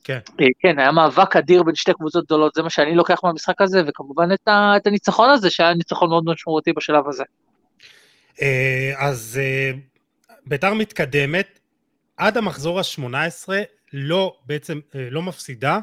כן. 0.04 0.20
אה, 0.42 0.46
כן, 0.60 0.80
היה 0.80 0.92
מאבק 0.92 1.36
אדיר 1.36 1.64
בין 1.64 1.76
שתי 1.76 1.94
קבוצות 1.94 2.26
גדולות, 2.26 2.54
זה 2.56 2.64
מה 2.64 2.70
שאני 2.70 2.96
לוקח 2.96 3.24
מהמשחק 3.24 3.62
הזה, 3.62 3.82
וכמובן 3.88 4.32
את, 4.34 4.48
ה, 4.48 4.74
את 4.78 4.88
הניצחון 4.88 5.30
הזה, 5.30 5.50
שהיה 5.50 5.74
ניצחון 5.74 6.10
מאוד 6.10 6.24
משמעותי 6.26 6.74
בשלב 6.74 7.04
הזה. 7.08 7.24
אז 8.98 9.40
ביתר 10.46 10.74
מתקדמת, 10.74 11.60
עד 12.18 12.38
המחזור 12.38 12.80
ה-18 12.80 13.50
לא, 13.94 14.36
בעצם 14.46 14.80
לא 14.94 15.22
מפסידה, 15.22 15.80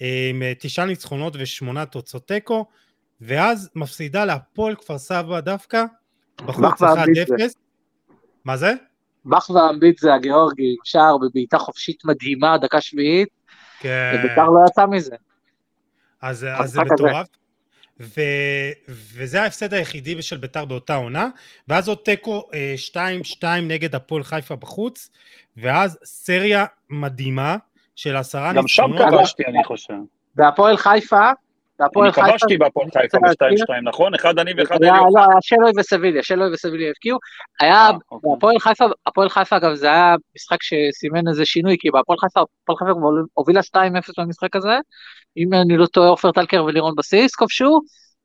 עם 0.00 0.42
תשעה 0.58 0.86
ניצחונות 0.86 1.36
ושמונה 1.38 1.86
תוצאות 1.86 2.28
תיקו, 2.28 2.66
ואז 3.20 3.70
מפסידה 3.74 4.24
להפועל 4.24 4.74
כפר 4.74 4.98
סבא 4.98 5.40
דווקא, 5.40 5.84
בחוץ 6.36 6.82
1-0. 6.82 6.84
מה 8.44 8.56
זה? 8.56 8.72
מחווה 9.24 9.70
אמביט 9.70 9.98
זה 9.98 10.14
הגיאורגי, 10.14 10.76
שער 10.84 11.18
בבעיטה 11.18 11.58
חופשית 11.58 12.04
מדהימה, 12.04 12.58
דקה 12.58 12.80
שביעית, 12.80 13.28
כן. 13.80 14.12
ובית"ר 14.14 14.46
לא 14.50 14.60
יצא 14.68 14.86
מזה. 14.86 15.16
אז, 16.22 16.46
אז 16.58 16.70
זה. 16.70 16.80
מטורף. 16.80 17.26
ו, 18.00 18.20
וזה 18.88 19.42
ההפסד 19.42 19.74
היחידי 19.74 20.22
של 20.22 20.36
ביתר 20.36 20.64
באותה 20.64 20.94
עונה, 20.94 21.28
ואז 21.68 21.88
עוד 21.88 21.98
תיקו 22.04 22.48
אה, 22.54 22.74
2-2 23.40 23.44
נגד 23.62 23.94
הפועל 23.94 24.22
חיפה 24.22 24.56
בחוץ, 24.56 25.10
ואז 25.56 25.98
סריה 26.04 26.64
מדהימה 26.90 27.56
של 27.96 28.16
עשרה 28.16 28.52
גם 28.52 28.68
שם 28.68 28.82
ניצחונות. 28.82 29.20
כבשתי, 29.20 29.44
אני 29.46 29.64
חושב. 29.64 29.94
והפועל 30.36 30.76
חיפה, 30.76 31.30
אני 31.80 32.12
כבשתי 32.12 32.58
בהפועל 32.58 32.86
חיפה 32.86 33.18
רוצה 33.18 33.46
להזכיר? 33.48 33.66
ב-2-2, 33.68 33.88
נכון? 33.88 34.14
אחד 34.14 34.38
אני 34.38 34.52
ואחד 34.56 34.82
אליו. 34.82 34.94
לא, 34.94 35.20
היה 35.20 35.38
שלוי 35.40 35.72
וסביליה, 35.76 36.22
שלוי 36.22 36.52
וסביליה 36.52 36.88
הבקיעו. 36.90 37.18
היה, 37.60 37.74
אה, 37.74 37.90
אוקיי. 38.10 38.30
בהפועל 38.32 38.58
חיפה, 38.58 38.84
הפועל 39.06 39.28
חיפה 39.28 39.56
אגב 39.56 39.74
זה 39.74 39.86
היה 39.86 40.14
משחק 40.36 40.58
שסימן 40.62 41.28
איזה 41.28 41.44
שינוי, 41.44 41.76
כי 41.80 41.90
בהפועל 41.90 42.18
חיפה, 42.18 42.40
הפועל 42.62 42.78
חיפה 42.78 42.90
הובילה 43.34 43.60
2-0 43.62 44.12
במשחק 44.18 44.56
הזה, 44.56 44.78
אם 45.36 45.54
אני 45.54 45.76
לא 45.76 45.86
טועה 45.86 46.08
עופר 46.08 46.32
טלקר 46.32 46.64
ולירון 46.64 46.94
בסיס 46.96 47.34
כבשו, 47.34 47.80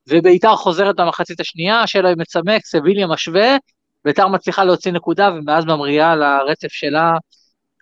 וביתר 0.10 0.56
חוזרת 0.56 0.96
במחצית 0.96 1.40
השנייה, 1.40 1.88
שלוי 1.88 2.14
מצמק, 2.18 2.66
סביליה 2.66 3.08
משווה, 3.08 3.58
ביתר 4.06 4.28
מצליחה 4.28 4.64
להוציא 4.64 4.92
נקודה, 4.92 5.30
ומאז 5.34 5.66
ממריאה 5.66 6.12
על 6.12 6.24
הרצף 6.24 6.72
שלה 6.72 7.14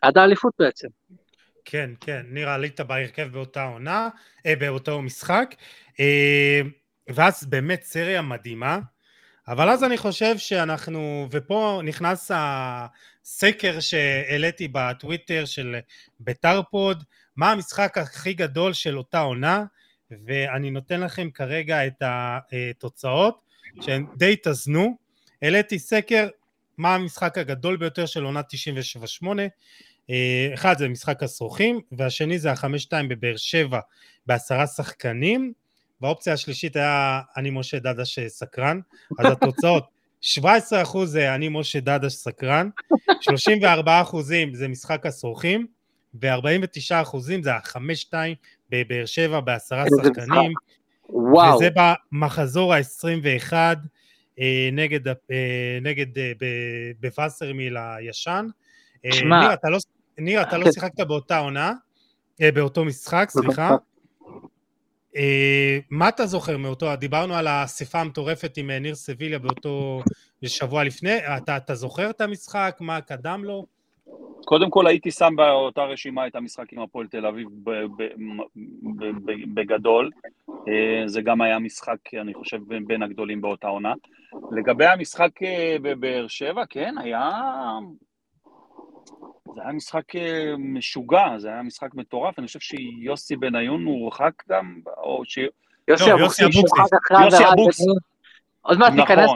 עד 0.01 0.17
האליפות 0.17 0.53
בעצם. 0.59 0.87
כן, 1.65 1.89
כן, 2.01 2.25
ניר 2.29 2.49
עלית 2.49 2.79
בהרכב 2.79 3.27
באותה 3.31 3.63
עונה, 3.63 4.09
אה, 4.45 4.55
באותו 4.55 5.01
משחק, 5.01 5.55
אה, 5.99 6.61
ואז 7.07 7.45
באמת 7.45 7.83
סריה 7.83 8.21
מדהימה, 8.21 8.79
אבל 9.47 9.69
אז 9.69 9.83
אני 9.83 9.97
חושב 9.97 10.37
שאנחנו, 10.37 11.27
ופה 11.31 11.81
נכנס 11.83 12.31
הסקר 12.33 13.79
שהעליתי 13.79 14.67
בטוויטר 14.71 15.45
של 15.45 15.75
ביתר 16.19 16.61
פוד, 16.71 17.03
מה 17.35 17.51
המשחק 17.51 17.97
הכי 17.97 18.33
גדול 18.33 18.73
של 18.73 18.97
אותה 18.97 19.19
עונה, 19.19 19.63
ואני 20.25 20.71
נותן 20.71 21.01
לכם 21.01 21.29
כרגע 21.31 21.87
את 21.87 22.03
התוצאות, 22.05 23.41
שהן 23.81 24.05
די 24.15 24.33
התאזנו. 24.33 24.97
העליתי 25.41 25.79
סקר, 25.79 26.27
מה 26.77 26.95
המשחק 26.95 27.37
הגדול 27.37 27.77
ביותר 27.77 28.05
של 28.05 28.23
עונת 28.23 28.45
97-8, 28.49 29.39
אה, 29.39 29.47
אחד 30.53 30.77
זה 30.77 30.89
משחק 30.89 31.23
הסרוכים, 31.23 31.79
והשני 31.91 32.39
זה 32.39 32.51
החמש-שתיים 32.51 33.09
בבאר 33.09 33.37
שבע 33.37 33.79
בעשרה 34.25 34.67
שחקנים, 34.67 35.53
והאופציה 36.01 36.33
השלישית 36.33 36.75
היה 36.75 37.21
אני 37.37 37.49
משה 37.49 37.79
דדש 37.79 38.19
סקרן, 38.19 38.79
אז 39.19 39.31
התוצאות 39.31 39.85
17% 40.39 41.05
זה 41.05 41.35
אני 41.35 41.49
משה 41.49 41.79
דדש 41.79 42.13
סקרן, 42.13 42.69
34% 43.07 44.17
זה 44.53 44.67
משחק 44.67 45.05
הסרוכים, 45.05 45.67
ו-49% 46.21 47.17
זה 47.41 47.55
החמש-שתיים 47.55 48.35
בבאר 48.69 49.05
שבע 49.05 49.39
בעשרה 49.39 49.85
שחקנים, 50.03 50.53
וואו, 51.09 51.55
וזה 51.55 51.69
במחזור 52.11 52.73
ה-21 52.73 53.53
אה, 54.39 54.69
נגד, 54.71 55.07
אה, 55.07 55.13
נגד 55.81 56.17
אה, 56.17 56.31
ב- 56.39 56.91
בווסרמיל 56.99 57.77
הישן. 57.77 58.47
אה, 59.05 59.11
שמע. 59.11 59.41
ניר, 59.41 59.53
אתה 59.53 59.69
לא, 59.69 59.77
ניר, 60.17 60.41
אתה 60.41 60.57
לא 60.57 60.63
כן. 60.65 60.71
שיחקת 60.71 60.99
באותה 61.07 61.37
עונה, 61.37 61.73
אה, 62.41 62.51
באותו 62.51 62.85
משחק, 62.85 63.29
סליחה. 63.29 63.75
אה, 65.15 65.79
מה 65.89 66.09
אתה 66.09 66.25
זוכר 66.25 66.57
מאותו, 66.57 66.95
דיברנו 66.95 67.33
על 67.33 67.47
האספה 67.47 68.01
המטורפת 68.01 68.57
עם 68.57 68.69
אה, 68.69 68.79
ניר 68.79 68.95
סביליה 68.95 69.39
באותו 69.39 70.01
שבוע 70.45 70.83
לפני, 70.83 71.17
אתה, 71.37 71.57
אתה 71.57 71.75
זוכר 71.75 72.09
את 72.09 72.21
המשחק, 72.21 72.77
מה 72.79 73.01
קדם 73.01 73.41
לו? 73.43 73.65
קודם 74.45 74.69
כל 74.69 74.87
הייתי 74.87 75.11
שם 75.11 75.33
באותה 75.35 75.81
רשימה 75.81 76.27
את 76.27 76.35
המשחק 76.35 76.73
עם 76.73 76.81
הפועל 76.81 77.07
תל 77.07 77.25
אביב 77.25 77.47
ב- 77.63 77.69
ב- 77.69 78.03
ב- 78.83 79.05
ב- 79.25 79.53
בגדול. 79.53 80.09
זה 81.05 81.21
גם 81.21 81.41
היה 81.41 81.59
משחק, 81.59 81.97
אני 82.21 82.33
חושב, 82.33 82.57
בין- 82.87 83.03
הגדולים 83.03 83.41
באותה 83.41 83.67
עונה. 83.67 83.93
לגבי 84.51 84.85
המשחק 84.85 85.29
בבאר 85.81 86.27
שבע, 86.27 86.63
כן, 86.69 86.95
היה... 86.97 87.31
זה 89.55 89.61
היה 89.61 89.71
משחק 89.71 90.15
אה, 90.15 90.53
משוגע, 90.57 91.37
זה 91.37 91.47
היה 91.47 91.61
משחק 91.61 91.89
מטורף. 91.93 92.39
אני 92.39 92.47
חושב 92.47 92.59
שיוסי 92.59 93.35
בניון 93.35 93.85
הורחק 93.85 94.31
גם, 94.49 94.79
או 94.97 95.21
ש... 95.25 95.39
יוסי 95.87 96.09
לא, 96.09 96.15
אבוקסיס 96.15 96.55
יוסי 97.25 97.43
אבוקסיס. 97.53 97.85
עוד 98.61 98.77
מעט 98.77 98.93
נכון. 98.93 98.99
ניכנס 98.99 99.29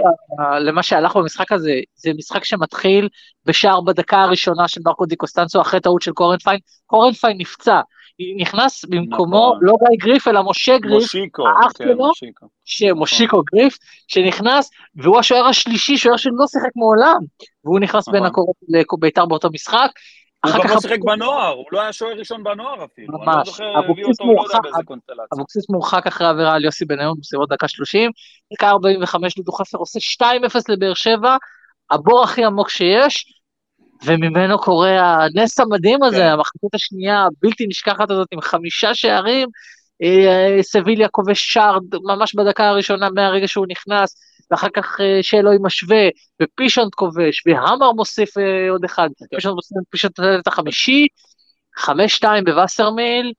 למה 0.59 0.83
שהלך 0.83 1.15
במשחק 1.15 1.51
הזה, 1.51 1.79
זה 1.95 2.11
משחק 2.17 2.43
שמתחיל 2.43 3.09
בשער 3.45 3.81
בדקה 3.81 4.17
הראשונה 4.17 4.67
של 4.67 4.81
מרקו 4.85 5.05
די 5.05 5.15
קוסטנצו 5.15 5.61
אחרי 5.61 5.79
טעות 5.79 6.01
של 6.01 6.11
קורנפיין, 6.11 6.59
קורנפיין 6.85 7.37
נפצע, 7.37 7.81
נכנס 8.37 8.85
במקומו 8.85 9.53
נכון. 9.55 9.59
לא 9.61 9.73
גיא 9.89 9.97
גריף 9.97 10.27
אלא 10.27 10.43
משה 10.43 10.77
גריף, 10.77 10.93
מושיקו, 10.93 11.47
האח 11.47 11.71
כן, 11.77 11.85
שלו? 11.85 11.95
מושיקו. 11.95 12.45
שמושיקו 12.65 13.41
גריף, 13.53 13.77
שנכנס, 14.07 14.69
והוא 14.95 15.19
השוער 15.19 15.45
השלישי, 15.45 15.97
שוער 15.97 16.17
שלא 16.17 16.47
שיחק 16.47 16.71
מעולם, 16.75 17.17
והוא 17.65 17.79
נכנס 17.79 18.09
בין 18.09 18.15
נכון. 18.15 18.27
הקורות 18.27 18.55
לביתר 18.69 19.25
באותו 19.25 19.49
משחק. 19.53 19.89
הוא 20.45 20.53
גם 20.53 20.69
לא 20.69 20.79
שיחק 20.79 20.99
בנוער, 20.99 21.53
הוא 21.53 21.65
לא 21.71 21.81
היה 21.81 21.93
שוער 21.93 22.17
ראשון 22.17 22.43
בנוער 22.43 22.85
אפילו. 22.85 23.17
אני 23.17 23.25
לא 23.25 23.33
ממש. 23.33 23.47
זוכר, 23.47 23.79
אבוקסיס 23.79 24.07
אותו, 24.07 24.25
לא 24.25 24.31
יודע 24.31 24.41
מורחק. 24.41 24.59
באיזה 24.63 24.83
קונסטלציה. 24.85 25.25
אבוקסיס 25.33 25.69
מורחק 25.69 26.07
אחרי 26.07 26.27
עבירה 26.27 26.53
על 26.53 26.65
יוסי 26.65 26.85
בניון 26.85 27.17
בסביבות 27.19 27.49
דקה 27.49 27.67
30, 27.67 28.11
דקה 28.53 28.69
45 28.69 29.35
דודו 29.35 29.51
חפר 29.51 29.77
עושה 29.77 29.99
2-0 29.99 30.23
לבאר 30.69 30.93
שבע, 30.93 31.37
הבור 31.91 32.23
הכי 32.23 32.45
עמוק 32.45 32.69
שיש, 32.69 33.33
וממנו 34.05 34.59
קורה 34.59 35.23
הנס 35.25 35.59
המדהים 35.59 36.03
הזה, 36.03 36.17
כן. 36.17 36.23
המחצית 36.27 36.75
השנייה 36.75 37.25
הבלתי 37.25 37.67
נשכחת 37.67 38.11
הזאת 38.11 38.27
עם 38.31 38.41
חמישה 38.41 38.95
שערים, 38.95 39.47
אה, 40.03 40.57
סביליה 40.61 41.07
כובש 41.07 41.53
שער 41.53 41.77
ממש 42.03 42.35
בדקה 42.35 42.67
הראשונה 42.69 43.09
מהרגע 43.15 43.47
שהוא 43.47 43.65
נכנס, 43.69 44.15
ואחר 44.51 44.67
כך 44.75 44.97
אה, 45.01 45.23
שאלוהי 45.23 45.57
משווה, 45.61 46.07
ופישונט 46.41 46.95
כובש, 46.95 47.43
והמר 47.45 47.91
מוסיף 47.91 48.37
אה, 48.37 48.69
עוד 48.69 48.83
אחד, 48.83 49.09
פישונט 49.35 49.55
מוסיף 49.55 49.77
פישונט 49.89 50.19
את 50.39 50.47
החמישי, 50.47 51.07
חמש 51.77 52.15
שתיים 52.15 52.43
בווסרמיל, 52.43 53.33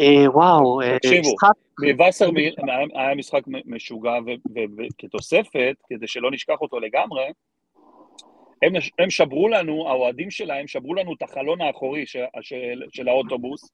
אה, 0.00 0.30
וואו, 0.30 0.80
אה, 0.82 0.96
משחק 1.20 1.48
בווסרמיל 1.96 2.54
היה- 2.94 3.14
משחק 3.14 3.40
משוגע, 3.66 4.12
וכתוספת, 4.78 5.74
כדי 5.88 6.06
שלא 6.08 6.30
נשכח 6.30 6.54
אותו 6.60 6.80
לגמרי, 6.80 7.22
הם, 8.62 8.72
הם 8.98 9.10
שברו 9.10 9.48
לנו, 9.48 9.88
האוהדים 9.88 10.30
שלהם 10.30 10.66
שברו 10.66 10.94
לנו 10.94 11.14
את 11.14 11.22
החלון 11.22 11.60
האחורי 11.60 12.06
של, 12.06 12.24
של, 12.40 12.82
של 12.90 13.08
האוטובוס. 13.08 13.70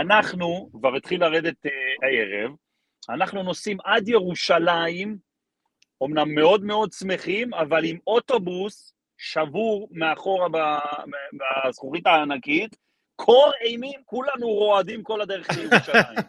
אנחנו, 0.00 0.70
כבר 0.72 0.96
התחיל 0.96 1.20
לרדת 1.20 1.66
אה, 1.66 1.70
הערב, 2.02 2.50
אנחנו 3.08 3.42
נוסעים 3.42 3.78
עד 3.84 4.08
ירושלים, 4.08 5.16
אמנם 6.04 6.34
מאוד 6.34 6.64
מאוד 6.64 6.92
שמחים, 6.92 7.54
אבל 7.54 7.84
עם 7.84 7.98
אוטובוס 8.06 8.94
שבור 9.18 9.88
מאחורה 9.90 10.46
בזכוכית 11.68 12.06
הענקית, 12.06 12.76
קור 13.16 13.52
אימים, 13.60 14.00
כולנו 14.04 14.48
רועדים 14.48 15.02
כל 15.02 15.20
הדרך 15.20 15.48
לירושלים. 15.56 16.18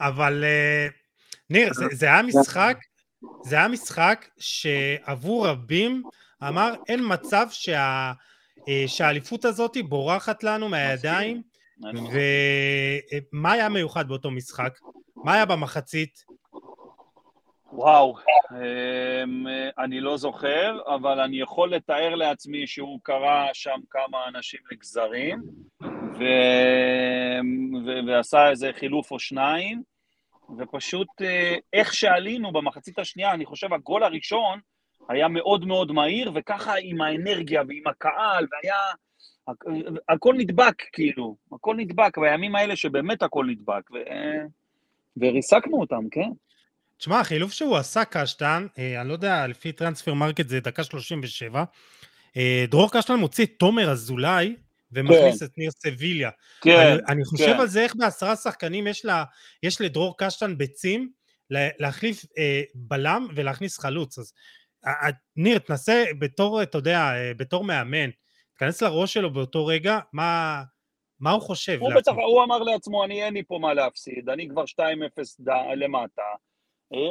אבל 0.00 0.44
אה, 0.44 0.86
ניר, 1.50 1.72
זה, 1.74 1.84
זה 1.92 2.06
היה 2.06 2.22
משחק, 2.22 2.76
זה 3.42 3.56
היה 3.56 3.68
משחק 3.68 4.28
שעבור 4.38 5.46
רבים 5.46 6.02
אמר 6.48 6.74
אין 6.88 7.00
מצב 7.12 7.46
שה, 7.50 8.12
אה, 8.68 8.84
שהאליפות 8.86 9.44
הזאת 9.44 9.76
בורחת 9.88 10.44
לנו 10.44 10.68
מהידיים. 10.68 11.42
ומה 13.32 13.52
היה 13.52 13.68
מיוחד 13.68 14.08
באותו 14.08 14.30
משחק? 14.30 14.78
מה 15.16 15.34
היה 15.34 15.44
במחצית? 15.44 16.24
וואו, 17.72 18.16
אמ, 18.52 19.46
אני 19.78 20.00
לא 20.00 20.16
זוכר, 20.16 20.78
אבל 20.94 21.20
אני 21.20 21.40
יכול 21.40 21.74
לתאר 21.74 22.14
לעצמי 22.14 22.66
שהוא 22.66 23.00
קרא 23.02 23.46
שם 23.52 23.80
כמה 23.90 24.28
אנשים 24.28 24.60
לגזרים, 24.72 25.42
ו... 26.18 26.24
ו... 27.86 28.06
ועשה 28.06 28.50
איזה 28.50 28.70
חילוף 28.72 29.10
או 29.10 29.18
שניים, 29.18 29.82
ופשוט 30.58 31.08
אה, 31.22 31.56
איך 31.72 31.94
שעלינו 31.94 32.52
במחצית 32.52 32.98
השנייה, 32.98 33.32
אני 33.34 33.46
חושב 33.46 33.72
הגול 33.72 34.04
הראשון 34.04 34.60
היה 35.08 35.28
מאוד 35.28 35.64
מאוד 35.64 35.92
מהיר, 35.92 36.32
וככה 36.34 36.74
עם 36.82 37.00
האנרגיה 37.00 37.62
ועם 37.68 37.82
הקהל, 37.86 38.46
והיה... 38.52 38.76
הכ- 39.50 39.98
הכל 40.08 40.34
נדבק, 40.38 40.82
כאילו, 40.92 41.36
הכל 41.52 41.76
נדבק, 41.76 42.18
בימים 42.18 42.56
האלה 42.56 42.76
שבאמת 42.76 43.22
הכל 43.22 43.46
נדבק, 43.46 43.90
ו... 43.90 43.96
וריסקנו 45.16 45.80
אותם, 45.80 46.08
כן? 46.10 46.30
תשמע, 46.96 47.20
החילוף 47.20 47.52
שהוא 47.52 47.76
עשה 47.76 48.04
קשטן, 48.04 48.66
אה, 48.78 49.00
אני 49.00 49.08
לא 49.08 49.12
יודע, 49.12 49.46
לפי 49.46 49.72
Transfermarkt 49.72 50.48
זה 50.48 50.60
דקה 50.60 50.84
37, 50.84 51.64
אה, 52.36 52.64
דרור 52.68 52.90
קשטן 52.92 53.14
מוציא 53.14 53.44
את 53.44 53.50
תומר 53.58 53.90
אזולאי 53.90 54.56
ומכניס 54.92 55.42
את 55.42 55.58
ניר 55.58 55.70
סביליה. 55.70 56.30
כן, 56.60 56.76
אני, 56.76 56.98
אני 57.08 57.24
חושב 57.24 57.52
כן. 57.54 57.60
על 57.60 57.66
זה 57.66 57.80
איך 57.82 57.94
בעשרה 57.96 58.36
שחקנים 58.36 58.86
יש, 58.86 59.04
לה, 59.04 59.24
יש 59.62 59.80
לדרור 59.80 60.14
קשטן 60.18 60.58
ביצים 60.58 61.10
לה- 61.50 61.68
להחליף 61.78 62.24
אה, 62.38 62.62
בלם 62.74 63.26
ולהכניס 63.34 63.78
חלוץ. 63.78 64.18
אז 64.18 64.32
ניר, 65.36 65.58
תנסה 65.58 66.04
בתור, 66.18 66.62
אתה 66.62 66.78
יודע, 66.78 67.12
בתור 67.36 67.64
מאמן, 67.64 68.10
תיכנס 68.52 68.82
לראש 68.82 69.14
שלו 69.14 69.32
באותו 69.32 69.66
רגע, 69.66 69.98
מה, 70.12 70.62
מה 71.20 71.30
הוא 71.30 71.42
חושב 71.42 71.78
הוא? 71.80 71.94
בטח, 71.96 72.12
הוא 72.12 72.44
אמר 72.44 72.58
לעצמו, 72.58 73.04
אני 73.04 73.22
אין 73.24 73.34
לי 73.34 73.42
פה 73.48 73.58
מה 73.60 73.74
להפסיד, 73.74 74.28
אני 74.28 74.48
כבר 74.48 74.64
2-0 74.66 74.82
למטה, 75.76 76.22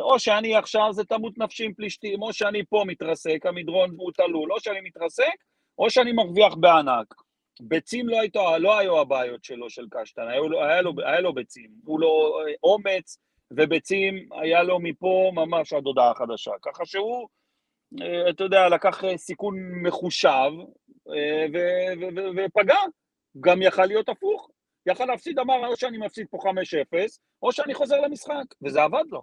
או 0.01 0.19
שאני 0.19 0.55
עכשיו 0.55 0.93
זה 0.93 1.03
תמות 1.03 1.37
נפשי 1.37 1.65
עם 1.65 1.73
פלישתים, 1.73 2.21
או 2.21 2.33
שאני 2.33 2.63
פה 2.69 2.83
מתרסק, 2.87 3.39
המדרון 3.45 3.89
הוא 3.97 4.11
תלול, 4.11 4.53
או 4.53 4.59
שאני 4.59 4.81
מתרסק, 4.81 5.33
או 5.77 5.89
שאני 5.89 6.11
מרוויח 6.11 6.53
בענק. 6.55 7.13
ביצים 7.59 8.09
לא, 8.09 8.19
היית, 8.21 8.35
לא 8.59 8.79
היו 8.79 8.99
הבעיות 8.99 9.43
שלו, 9.43 9.69
של 9.69 9.85
קשטן, 9.91 10.27
היה 10.27 10.39
לו, 10.39 10.63
היה, 10.63 10.81
לו, 10.81 10.93
היה 11.05 11.19
לו 11.19 11.33
ביצים. 11.33 11.69
הוא 11.85 11.99
לא 11.99 12.41
אומץ 12.63 13.17
וביצים, 13.51 14.29
היה 14.31 14.63
לו 14.63 14.79
מפה 14.79 15.31
ממש 15.33 15.73
עד 15.73 15.85
הודעה 15.85 16.13
חדשה. 16.15 16.51
ככה 16.61 16.85
שהוא, 16.85 17.27
אה, 18.01 18.29
אתה 18.29 18.43
יודע, 18.43 18.69
לקח 18.69 19.01
סיכון 19.17 19.55
מחושב 19.83 20.51
ופגע. 22.35 22.79
גם 23.39 23.61
יכל 23.61 23.85
להיות 23.85 24.09
הפוך. 24.09 24.49
יכל 24.85 25.05
להפסיד, 25.05 25.39
אמר, 25.39 25.67
או 25.67 25.77
שאני 25.77 25.97
מפסיד 25.97 26.27
פה 26.29 26.37
5-0, 26.37 27.19
או 27.41 27.51
שאני 27.51 27.73
חוזר 27.73 28.01
למשחק, 28.01 28.45
וזה 28.63 28.83
עבד 28.83 29.03
לו. 29.09 29.21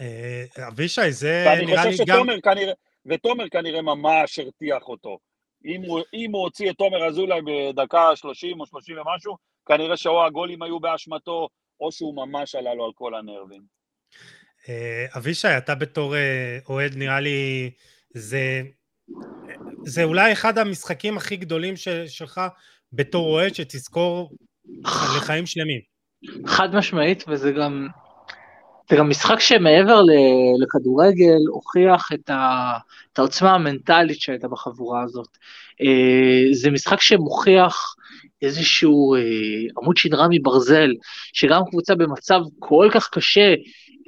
אה, 0.00 0.66
אבישי, 0.68 1.10
זה 1.10 1.44
נראה 1.46 1.54
לי 1.54 1.66
גם... 1.66 1.78
ואני 1.78 1.92
חושב 1.92 2.04
שתומר 2.04 2.40
כנראה, 2.40 2.72
ותומר 3.06 3.48
כנראה 3.48 3.82
ממש 3.82 4.38
הרתיח 4.38 4.82
אותו. 4.82 5.18
אם 5.64 5.82
הוא, 5.86 6.00
אם 6.14 6.32
הוא 6.32 6.42
הוציא 6.42 6.70
את 6.70 6.76
תומר 6.76 7.06
אזולאי 7.06 7.40
בדקה 7.46 8.16
30 8.16 8.60
או 8.60 8.66
30 8.66 8.96
ומשהו, 8.98 9.36
כנראה 9.66 9.96
שאו 9.96 10.24
הגולים 10.26 10.62
היו 10.62 10.80
באשמתו, 10.80 11.48
או 11.80 11.92
שהוא 11.92 12.16
ממש 12.16 12.54
עלה 12.54 12.74
לו 12.74 12.84
על 12.84 12.90
כל 12.94 13.14
הנרבים. 13.14 13.62
אה, 14.68 15.06
אבישי, 15.16 15.48
אתה 15.58 15.74
בתור 15.74 16.16
אה, 16.16 16.58
אוהד, 16.68 16.96
נראה 16.96 17.20
לי, 17.20 17.70
זה, 18.10 18.62
זה 19.84 20.04
אולי 20.04 20.32
אחד 20.32 20.58
המשחקים 20.58 21.16
הכי 21.16 21.36
גדולים 21.36 21.76
של, 21.76 22.06
שלך 22.06 22.40
בתור 22.92 23.26
אוהד, 23.26 23.54
שתזכור 23.54 24.30
לחיים 25.16 25.46
שלמים. 25.46 25.80
חד 26.46 26.74
משמעית, 26.74 27.24
וזה 27.28 27.52
גם, 27.52 27.88
זה 28.90 28.96
גם 28.96 29.08
משחק 29.08 29.40
שמעבר 29.40 30.02
לכדורגל 30.62 31.38
הוכיח 31.48 32.08
את, 32.14 32.30
ה, 32.30 32.72
את 33.12 33.18
העוצמה 33.18 33.54
המנטלית 33.54 34.20
שהייתה 34.20 34.48
בחבורה 34.48 35.02
הזאת. 35.02 35.28
אה, 35.82 36.52
זה 36.52 36.70
משחק 36.70 37.00
שמוכיח 37.00 37.94
איזשהו 38.42 39.14
אה, 39.14 39.20
עמוד 39.82 39.96
שדרה 39.96 40.26
מברזל, 40.30 40.90
שגם 41.32 41.60
קבוצה 41.70 41.94
במצב 41.94 42.40
כל 42.58 42.88
כך 42.92 43.08
קשה, 43.12 43.54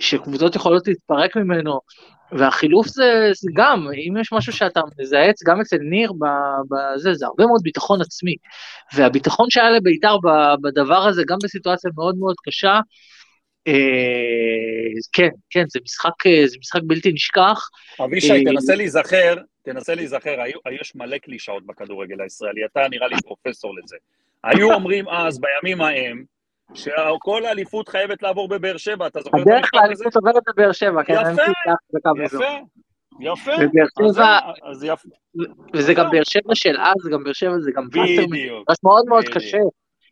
שקבוצות 0.01 0.57
יכולות 0.57 0.89
להתפרק 0.89 1.37
ממנו, 1.37 1.81
והחילוף 2.33 2.87
זה, 2.87 3.31
זה 3.35 3.51
גם, 3.55 3.89
אם 4.09 4.17
יש 4.21 4.33
משהו 4.33 4.53
שאתה 4.53 4.81
מזהץ, 5.01 5.43
גם 5.47 5.61
אצל 5.61 5.79
ניר, 5.91 6.13
בזה, 6.71 7.15
זה 7.15 7.27
הרבה 7.27 7.47
מאוד 7.47 7.61
ביטחון 7.63 8.01
עצמי. 8.01 8.35
והביטחון 8.95 9.47
שהיה 9.51 9.71
לבית"ר 9.71 10.17
בדבר 10.63 11.07
הזה, 11.09 11.23
גם 11.29 11.39
בסיטואציה 11.43 11.91
מאוד 11.97 12.17
מאוד 12.19 12.35
קשה, 12.47 12.81
כן, 15.13 15.29
כן, 15.51 15.65
זה 15.69 15.79
משחק, 15.85 16.27
אה, 16.27 16.47
זה 16.47 16.57
משחק 16.61 16.81
בלתי 16.85 17.13
נשכח. 17.13 17.69
אבישי, 18.05 18.33
אה, 18.33 18.45
תנסה 18.45 18.75
להיזכר, 18.75 19.37
תנסה 19.63 19.95
להיזכר, 19.95 20.37
יש 20.81 20.95
מלא 20.95 21.19
קלישאות 21.19 21.67
בכדורגל 21.67 22.21
הישראלי, 22.21 22.61
אתה 22.65 22.81
נראה 22.91 23.09
לי 23.09 23.17
פרופסור 23.25 23.75
לזה. 23.77 23.97
היו 24.45 24.73
אומרים 24.73 25.09
אז, 25.09 25.41
בימים 25.41 25.81
ההם, 25.81 26.25
שכל 26.75 27.45
האליפות 27.45 27.89
חייבת 27.89 28.23
לעבור 28.23 28.49
בבאר 28.49 28.77
שבע, 28.77 29.07
אתה 29.07 29.21
זוכר 29.21 29.43
את 29.43 29.47
המשפט 29.47 29.55
הזה? 29.55 29.59
הדרך 29.59 29.75
לאליפות 29.75 30.17
עוברת 30.17 30.43
בבאר 30.49 30.73
שבע, 30.73 31.03
כן, 31.03 31.13
יפה, 31.13 31.43
יפה, 33.21 33.53
יפה. 34.13 34.23
אז 34.63 34.85
יפה. 34.85 35.09
וזה 35.75 35.95
גם 35.95 36.11
באר 36.11 36.25
שבע 36.25 36.55
של 36.55 36.77
אז, 36.81 37.09
גם 37.13 37.25
באר 37.25 37.33
שבע, 37.33 37.59
זה 37.59 37.71
גם 37.77 37.89
בדיוק. 37.89 38.69
מאוד 38.85 39.07
מאוד 39.07 39.25
קשה 39.25 39.59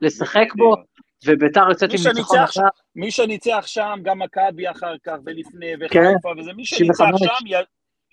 לשחק 0.00 0.46
בו, 0.56 0.76
וביתר 1.24 1.68
יוצאת 1.68 1.90
עם 1.90 2.16
ניצחון 2.16 2.38
אחר. 2.38 2.60
מי 2.96 3.10
שניצח 3.10 3.64
שם, 3.66 3.98
גם 4.02 4.18
מכבי 4.18 4.70
אחר 4.70 4.94
כך, 5.04 5.16
ולפני, 5.26 5.72
כן, 5.90 6.00
וחיפה, 6.00 6.32
וזה, 6.38 6.52
מי 6.52 6.64
שניצח 6.64 7.04
שם, 7.16 7.58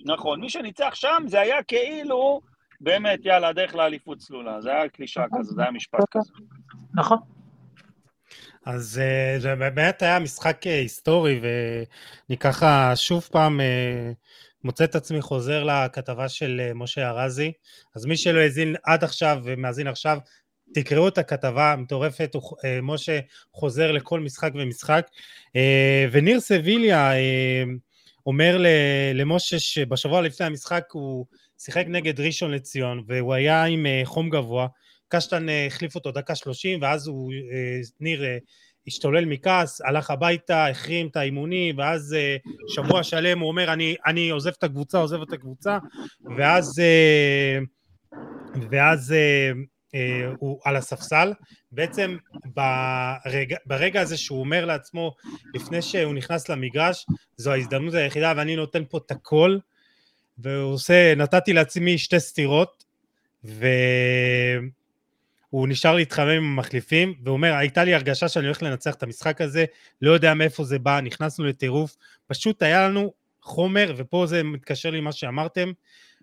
נכון, 0.06 0.39
מי 0.39 0.49
שניצח 0.49 0.91
שם 0.95 1.24
זה 1.28 1.39
היה 1.39 1.64
כאילו, 1.64 2.41
באמת, 2.82 3.20
יאללה, 3.26 3.47
הדרך 3.47 3.76
לאליפות 3.76 4.18
צלולה, 4.18 4.62
זה 4.62 4.70
היה 4.70 4.89
קלישה 4.89 5.24
כזה, 5.36 5.53
זה 5.53 5.62
היה 5.62 5.72
משפט 5.72 5.99
נכון. 5.99 6.22
כזה. 6.22 6.32
נכון. 6.95 7.18
אז 8.66 9.01
אה, 9.03 9.39
זה 9.39 9.56
באמת 9.56 10.01
היה 10.01 10.20
משחק 10.20 10.68
אה, 10.68 10.80
היסטורי, 10.80 11.39
ואני 11.41 12.38
ככה 12.38 12.95
שוב 12.95 13.28
פעם 13.32 13.62
אה, 13.62 14.12
מוצא 14.64 14.84
את 14.84 14.95
עצמי 14.95 15.22
חוזר 15.22 15.64
לכתבה 15.64 16.30
של 16.30 16.62
משה 16.76 17.10
ארזי. 17.10 17.51
אז 17.95 18.06
מי 18.06 18.18
שלא 18.18 18.39
האזין 18.39 18.76
עד 18.84 19.03
עכשיו 19.03 19.38
ומאזין 19.43 19.88
עכשיו, 19.88 20.18
תקראו 20.74 21.07
את 21.07 21.18
הכתבה 21.18 21.74
המטורפת, 21.74 22.36
אה, 22.66 22.80
משה 22.82 23.20
חוזר 23.53 23.91
לכל 23.91 24.20
משחק 24.20 24.51
ומשחק, 24.55 25.07
אה, 25.55 26.05
וניר 26.11 26.39
סביליה 26.39 27.13
אה, 27.13 27.63
אומר 28.26 28.57
למשה 29.13 29.59
שבשבוע 29.59 30.22
לפני 30.22 30.45
המשחק 30.45 30.84
הוא 30.91 31.26
שיחק 31.59 31.86
נגד 31.88 32.20
ראשון 32.20 32.51
לציון, 32.51 33.03
והוא 33.07 33.34
היה 33.34 33.63
עם 33.63 33.86
חום 34.03 34.30
גבוה, 34.30 34.68
קשטן 35.07 35.45
החליף 35.68 35.95
אותו 35.95 36.11
דקה 36.11 36.36
שלושים, 36.36 36.82
ואז 36.82 37.07
הוא, 37.07 37.34
ניר 37.99 38.24
השתולל 38.88 39.26
מכעס, 39.26 39.82
הלך 39.82 40.11
הביתה, 40.11 40.68
החרים 40.68 41.07
את 41.07 41.16
האימונים, 41.16 41.78
ואז 41.78 42.16
שבוע 42.76 43.03
שלם 43.03 43.39
הוא 43.39 43.47
אומר, 43.47 43.74
אני, 43.74 43.95
אני 44.05 44.30
עוזב 44.30 44.51
את 44.57 44.63
הקבוצה, 44.63 44.97
עוזב 44.97 45.22
את 45.22 45.34
הקבוצה, 45.34 45.78
ואז... 46.38 46.82
ואז 48.72 49.13
הוא 50.38 50.60
על 50.64 50.76
הספסל, 50.76 51.34
בעצם 51.72 52.18
ברגע, 52.46 53.58
ברגע 53.66 54.02
הזה 54.02 54.18
שהוא 54.18 54.39
אומר 54.39 54.66
לעצמו 54.66 55.16
לפני 55.54 55.82
שהוא 55.82 56.14
נכנס 56.14 56.50
למגרש, 56.50 57.06
זו 57.38 57.52
ההזדמנות 57.52 57.93
היחידה 57.93 58.34
ואני 58.38 58.56
נותן 58.56 58.84
פה 58.89 58.98
את 58.98 59.12
הכל, 59.12 59.58
והוא 60.38 60.74
עושה, 60.74 61.16
נתתי 61.16 61.54
לעצמי 61.54 61.98
שתי 61.98 62.20
סטירות, 62.20 62.86
והוא 63.43 63.68
נשאר 65.68 65.96
להתחמם 65.96 66.30
עם 66.30 66.43
המחליפים, 66.43 67.14
והוא 67.24 67.34
אומר, 67.34 67.54
הייתה 67.54 67.84
לי 67.84 67.93
הרגשה 67.93 68.28
שאני 68.28 68.46
הולך 68.46 68.64
לנצח 68.64 68.96
את 68.96 69.04
המשחק 69.04 69.41
הזה, 69.41 69.66
לא 70.02 70.12
יודע 70.12 70.34
מאיפה 70.34 70.64
זה 70.64 70.80
בא, 70.80 71.02
נכנסנו 71.02 71.46
לטירוף, 71.46 71.96
פשוט 72.28 72.62
היה 72.62 72.88
לנו 72.89 73.14
חומר, 73.41 73.93
ופה 73.98 74.26
זה 74.28 74.43
מתקשר 74.43 74.89
לי 74.89 75.02
מה 75.02 75.12
שאמרתם, 75.12 75.72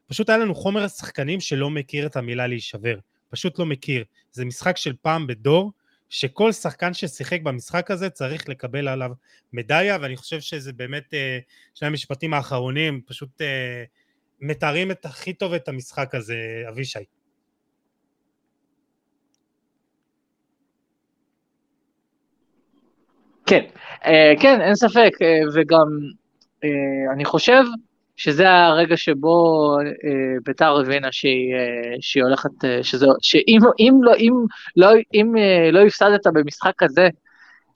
פשוט 0.07 0.29
היה 0.29 0.39
לנו 0.39 0.55
חומר 0.55 0.85
השחקנים 0.85 1.41
שלא 1.41 1.71
מכיר 1.71 2.07
את 2.07 2.17
המילה 2.17 2.47
להישבר. 2.47 2.99
פשוט 3.33 3.59
לא 3.59 3.67
מכיר. 3.67 4.05
זה 4.33 4.45
משחק 4.45 4.77
של 4.77 4.93
פעם 5.03 5.27
בדור, 5.27 5.73
שכל 6.09 6.53
שחקן 6.53 6.95
ששיחק 6.95 7.43
במשחק 7.43 7.91
הזה 7.91 8.11
צריך 8.11 8.49
לקבל 8.49 8.89
עליו 8.89 9.11
מדליה, 9.53 9.99
ואני 10.01 10.17
חושב 10.17 10.41
שזה 10.41 10.73
באמת 10.73 11.15
אה, 11.15 11.39
שני 11.75 11.89
המשפטים 11.89 12.35
האחרונים, 12.35 13.01
פשוט 13.07 13.41
אה, 13.41 13.85
מתארים 14.41 14.91
את 14.91 15.05
הכי 15.07 15.33
טוב 15.33 15.53
את 15.53 15.69
המשחק 15.69 16.15
הזה, 16.15 16.37
אבישי. 16.69 16.99
כן, 23.47 23.65
אה, 24.05 24.33
כן, 24.41 24.61
אין 24.61 24.75
ספק, 24.75 25.13
וגם 25.55 25.87
אני 27.13 27.25
חושב 27.25 27.63
שזה 28.23 28.51
הרגע 28.51 28.97
שבו 28.97 29.77
אה, 29.81 30.11
ביתר 30.45 30.81
הבינה 30.81 31.09
שהיא, 31.13 31.55
אה, 31.55 31.95
שהיא 32.01 32.23
הולכת, 32.23 32.65
אה, 32.65 32.83
שזה, 32.83 33.07
שאם 33.23 33.59
אם 33.79 33.95
לא, 34.03 34.15
אם, 34.19 34.33
לא, 34.77 34.91
אם 35.15 35.37
אה, 35.37 35.71
לא 35.71 35.81
הפסדת 35.87 36.27
במשחק 36.27 36.73
כזה 36.79 37.09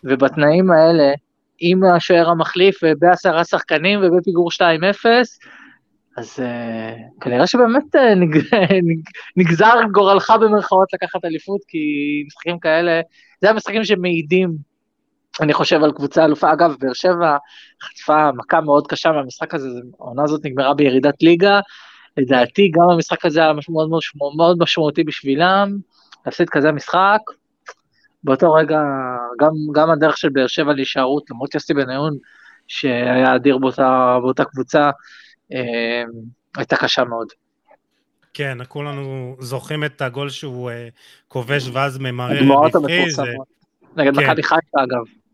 ובתנאים 0.04 0.70
האלה, 0.70 1.12
עם 1.58 1.84
השוער 1.84 2.28
המחליף 2.28 2.78
ובעשרה 2.82 3.44
שחקנים 3.44 4.00
ובפיגור 4.02 4.50
2-0, 4.52 4.60
אז 6.16 6.36
אה, 6.40 6.94
כנראה 7.20 7.46
שבאמת 7.46 7.96
אה, 7.96 8.14
נג, 8.14 8.36
נג, 8.88 9.00
נגזר 9.36 9.74
גורלך 9.92 10.32
במרכאות 10.40 10.88
לקחת 10.92 11.24
אליפות, 11.24 11.60
כי 11.68 11.78
משחקים 12.26 12.58
כאלה, 12.58 13.00
זה 13.40 13.50
המשחקים 13.50 13.84
שמעידים 13.84 14.56
אני 15.40 15.52
חושב 15.52 15.82
על 15.82 15.92
קבוצה 15.92 16.24
אלופה, 16.24 16.52
אגב, 16.52 16.74
באר 16.80 16.92
שבע 16.92 17.36
חטפה 17.82 18.32
מכה 18.32 18.60
מאוד 18.60 18.86
קשה 18.86 19.12
מהמשחק 19.12 19.54
הזה, 19.54 19.68
העונה 20.00 20.22
הזאת 20.22 20.44
נגמרה 20.44 20.74
בירידת 20.74 21.22
ליגה, 21.22 21.60
לדעתי 22.16 22.70
גם 22.74 22.90
המשחק 22.90 23.24
הזה 23.24 23.40
היה 23.40 23.52
מאוד, 23.68 23.88
מאוד, 23.88 24.02
מאוד 24.36 24.56
משמעותי 24.60 25.04
בשבילם, 25.04 25.76
להפסיד 26.26 26.48
כזה 26.48 26.72
משחק, 26.72 27.20
באותו 28.24 28.52
רגע 28.52 28.80
גם, 29.40 29.52
גם 29.72 29.90
הדרך 29.90 30.18
של 30.18 30.28
באר 30.28 30.46
שבע 30.46 30.72
להישארות, 30.72 31.30
למרות 31.30 31.54
יוסי 31.54 31.74
בניון, 31.74 32.16
שהיה 32.68 33.34
אדיר 33.34 33.58
באותה, 33.58 34.18
באותה 34.22 34.44
קבוצה, 34.44 34.90
אה, 35.52 36.02
הייתה 36.56 36.76
קשה 36.76 37.04
מאוד. 37.04 37.28
כן, 38.34 38.58
כולנו 38.68 39.36
זוכרים 39.40 39.84
את 39.84 40.02
הגול 40.02 40.30
שהוא 40.30 40.70
אה, 40.70 40.88
כובש 41.28 41.68
ואז 41.72 41.98
ממרר 41.98 42.40
לפני 42.66 43.10
זה. 43.10 43.22
נגד 43.96 44.14
כן. 44.14 44.24
מכבי 44.24 44.42
חיפה 44.42 44.82
אגב. 44.84 45.25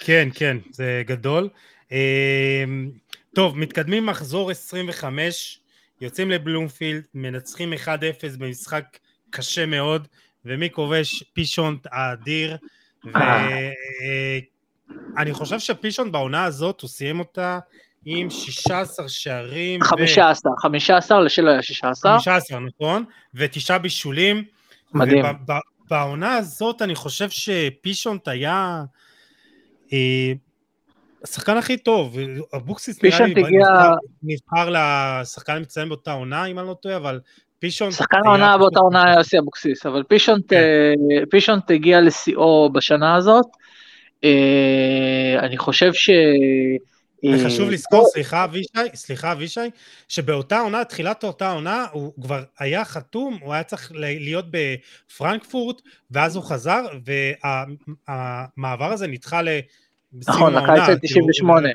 כן, 0.00 0.28
כן, 0.34 0.56
זה 0.70 1.02
גדול. 1.06 1.48
אמ, 1.92 2.90
טוב, 3.34 3.58
מתקדמים 3.58 4.06
מחזור 4.06 4.50
25, 4.50 5.60
יוצאים 6.00 6.30
לבלומפילד, 6.30 7.02
מנצחים 7.14 7.72
1-0 7.72 7.76
במשחק 8.38 8.84
קשה 9.30 9.66
מאוד, 9.66 10.08
ומי 10.44 10.70
כובש? 10.70 11.22
פישונט 11.32 11.86
האדיר, 11.92 12.56
ואני 15.14 15.32
חושב 15.32 15.58
שפישונט 15.58 16.12
בעונה 16.12 16.44
הזאת, 16.44 16.80
הוא 16.80 16.90
סיים 16.90 17.18
אותה 17.18 17.58
עם 18.04 18.30
16 18.30 19.08
שערים. 19.08 19.82
15, 19.82 20.52
ו... 20.52 20.56
15 20.56 21.20
לשלו 21.20 21.50
היה 21.50 21.62
16. 21.62 22.20
15, 22.20 22.60
נכון, 22.60 23.04
ותשעה 23.34 23.78
בישולים. 23.78 24.44
מדהים. 24.94 25.24
בעונה 25.90 26.34
הזאת 26.34 26.82
אני 26.82 26.94
חושב 26.94 27.30
שפישונט 27.30 28.28
היה 28.28 28.52
אה, 28.52 28.84
השחקן 31.24 31.56
הכי 31.56 31.76
טוב, 31.76 32.16
אבוקסיס 32.56 33.02
נראה 33.02 33.26
לי 33.26 33.44
הגיע... 33.44 33.66
נבחר 34.22 34.70
לשחקן 34.70 35.52
המצטיין 35.52 35.88
באותה 35.88 36.12
עונה, 36.12 36.44
אם 36.44 36.58
אני 36.58 36.68
לא 36.68 36.74
טועה, 36.74 36.96
אבל 36.96 37.20
פישונט... 37.58 37.92
שחקן 37.92 38.18
העונה 38.26 38.58
באותה 38.58 38.80
עונה 38.80 39.06
היה 39.06 39.14
יוסי 39.16 39.38
אבוקסיס, 39.38 39.86
אבל 39.86 40.02
פישונט, 40.02 40.44
כן. 40.50 40.94
פישונט 41.30 41.70
הגיע 41.70 42.00
לשיאו 42.00 42.70
בשנה 42.72 43.14
הזאת. 43.14 43.46
אה, 44.24 45.36
אני 45.38 45.58
חושב 45.58 45.92
ש... 45.92 46.10
וחשוב 47.24 47.70
לזכור, 47.70 48.06
סליחה 48.12 48.44
אבישי, 48.44 48.88
סליחה 48.94 49.32
אבישי, 49.32 49.60
שבאותה 50.08 50.58
עונה, 50.58 50.84
תחילת 50.84 51.24
אותה 51.24 51.52
עונה, 51.52 51.86
הוא 51.92 52.12
כבר 52.22 52.42
היה 52.58 52.84
חתום, 52.84 53.38
הוא 53.42 53.54
היה 53.54 53.62
צריך 53.62 53.92
להיות 53.94 54.44
בפרנקפורט, 54.50 55.82
ואז 56.10 56.36
הוא 56.36 56.44
חזר, 56.44 56.84
והמעבר 58.08 58.92
הזה 58.92 59.06
נדחה 59.06 59.42
ל... 59.42 59.48
נכון, 60.28 60.54
לקיץ 60.54 60.82
של 60.86 60.96
98. 61.02 61.68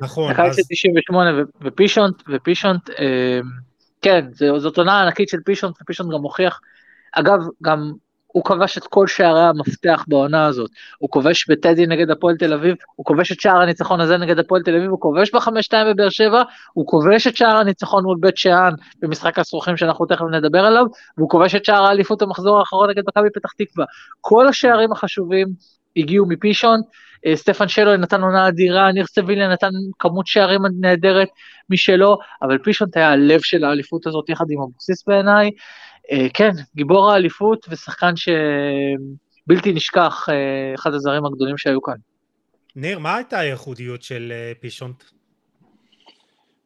נכון. 0.00 0.32
לקיץ 0.32 0.56
של 0.56 0.62
98, 0.68 1.30
ופישונט, 1.64 2.22
ופישונט, 2.28 2.90
אה, 2.90 3.40
כן, 4.02 4.26
זאת 4.58 4.78
עונה 4.78 5.02
ענקית 5.02 5.28
של 5.28 5.38
פישונט, 5.44 5.82
ופישונט 5.82 6.12
גם 6.14 6.20
מוכיח, 6.20 6.60
אגב, 7.12 7.38
גם 7.62 7.92
הוא 8.32 8.44
כבש 8.44 8.78
את 8.78 8.86
כל 8.86 9.06
שערי 9.06 9.42
המפתח 9.42 10.04
בעונה 10.08 10.46
הזאת. 10.46 10.70
הוא 10.98 11.10
כובש 11.10 11.50
בטדי 11.50 11.86
נגד 11.86 12.10
הפועל 12.10 12.36
תל 12.36 12.52
אביב, 12.52 12.74
הוא 12.96 13.06
כובש 13.06 13.32
את 13.32 13.40
שער 13.40 13.60
הניצחון 13.60 14.00
הזה 14.00 14.16
נגד 14.16 14.38
הפועל 14.38 14.62
תל 14.62 14.76
אביב, 14.76 14.90
הוא 14.90 15.00
כובש 15.00 15.30
בחמש 15.34 15.64
שתיים 15.64 15.86
בבאר 15.92 16.08
שבע, 16.08 16.42
הוא 16.72 16.86
כובש 16.86 17.26
את 17.26 17.36
שער 17.36 17.56
הניצחון 17.56 18.04
מול 18.04 18.16
בית 18.20 18.36
שאן 18.36 18.70
במשחק 19.02 19.38
הסרוכים 19.38 19.76
שאנחנו 19.76 20.06
תכף 20.06 20.24
נדבר 20.32 20.64
עליו, 20.64 20.84
והוא 21.18 21.28
כובש 21.28 21.54
את 21.54 21.64
שער 21.64 21.84
האליפות 21.84 22.22
המחזור 22.22 22.58
האחרון 22.58 22.90
נגד 22.90 23.02
מכבי 23.08 23.28
פתח 23.34 23.52
תקווה. 23.52 23.84
כל 24.20 24.48
השערים 24.48 24.92
החשובים 24.92 25.48
הגיעו 25.96 26.26
מפישון, 26.28 26.80
אה, 27.26 27.36
סטפן 27.36 27.68
שלו 27.68 27.96
נתן 27.96 28.22
עונה 28.22 28.48
אדירה, 28.48 28.92
ניר 28.92 29.06
סביליה 29.06 29.48
נתן 29.48 29.70
כמות 29.98 30.26
שערים 30.26 30.60
נהדרת 30.80 31.28
משלו, 31.70 32.18
אבל 32.42 32.58
פישון 32.58 32.88
היה 32.94 33.10
הלב 33.10 33.40
של 33.40 33.64
האליפות 33.64 34.06
הזאת 34.06 34.28
יחד 34.28 34.44
עם 34.50 34.62
אבוקסיס 34.62 35.04
בעיניי. 35.06 35.50
אה, 36.10 36.26
כן, 36.34 36.50
גיבור 36.74 37.10
האליפות 37.10 37.66
ושחקן 37.70 38.12
שבלתי 38.16 39.72
נשכח, 39.72 40.28
אה, 40.28 40.74
אחד 40.74 40.94
הזרים 40.94 41.26
הגדולים 41.26 41.58
שהיו 41.58 41.82
כאן. 41.82 41.94
ניר, 42.76 42.98
מה 42.98 43.16
הייתה 43.16 43.38
הייחודיות 43.38 44.02
של 44.02 44.32
פישונט? 44.60 45.04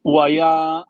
הוא 0.02 0.22
היה 0.22 0.80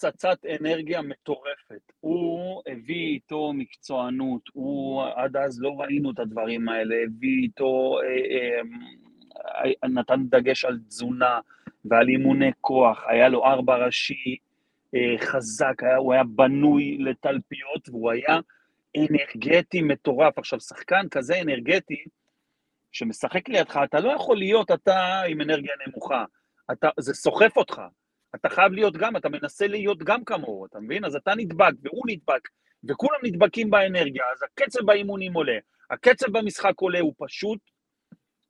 פצצת 0.00 0.38
אנרגיה 0.60 1.02
מטורפת. 1.02 1.92
הוא 2.00 2.62
הביא 2.66 3.06
איתו 3.06 3.52
מקצוענות, 3.52 4.40
הוא 4.52 5.02
עד 5.14 5.36
אז 5.36 5.60
לא 5.60 5.70
ראינו 5.78 6.10
את 6.10 6.18
הדברים 6.18 6.68
האלה, 6.68 6.94
הביא 7.06 7.42
איתו, 7.42 7.98
אה, 8.02 8.60
אה, 9.64 9.88
נתן 9.88 10.24
דגש 10.30 10.64
על 10.64 10.78
תזונה 10.88 11.40
ועל 11.84 12.08
אימוני 12.08 12.50
כוח, 12.60 13.04
היה 13.06 13.28
לו 13.28 13.44
ארבע 13.44 13.76
ראשי 13.86 14.14
אה, 14.14 14.49
חזק, 15.18 15.82
היה, 15.82 15.96
הוא 15.96 16.12
היה 16.12 16.24
בנוי 16.24 16.98
לתלפיות 16.98 17.88
והוא 17.88 18.10
היה 18.10 18.40
אנרגטי 18.96 19.82
מטורף. 19.82 20.38
עכשיו, 20.38 20.60
שחקן 20.60 21.08
כזה 21.10 21.40
אנרגטי, 21.40 22.04
שמשחק 22.92 23.48
לידך, 23.48 23.80
אתה 23.84 24.00
לא 24.00 24.12
יכול 24.12 24.36
להיות 24.36 24.70
אתה 24.70 25.22
עם 25.28 25.40
אנרגיה 25.40 25.72
נמוכה, 25.86 26.24
אתה, 26.72 26.88
זה 26.98 27.14
סוחף 27.14 27.56
אותך. 27.56 27.82
אתה 28.34 28.48
חייב 28.48 28.72
להיות 28.72 28.96
גם, 28.96 29.16
אתה 29.16 29.28
מנסה 29.28 29.66
להיות 29.66 29.98
גם 29.98 30.24
כמוהו, 30.24 30.66
אתה 30.66 30.80
מבין? 30.80 31.04
אז 31.04 31.16
אתה 31.16 31.34
נדבק 31.36 31.72
והוא 31.82 32.04
נדבק, 32.08 32.48
וכולם 32.88 33.18
נדבקים 33.22 33.70
באנרגיה, 33.70 34.24
אז 34.32 34.42
הקצב 34.42 34.84
באימונים 34.84 35.34
עולה, 35.34 35.58
הקצב 35.90 36.38
במשחק 36.38 36.74
עולה, 36.76 37.00
הוא 37.00 37.14
פשוט 37.18 37.58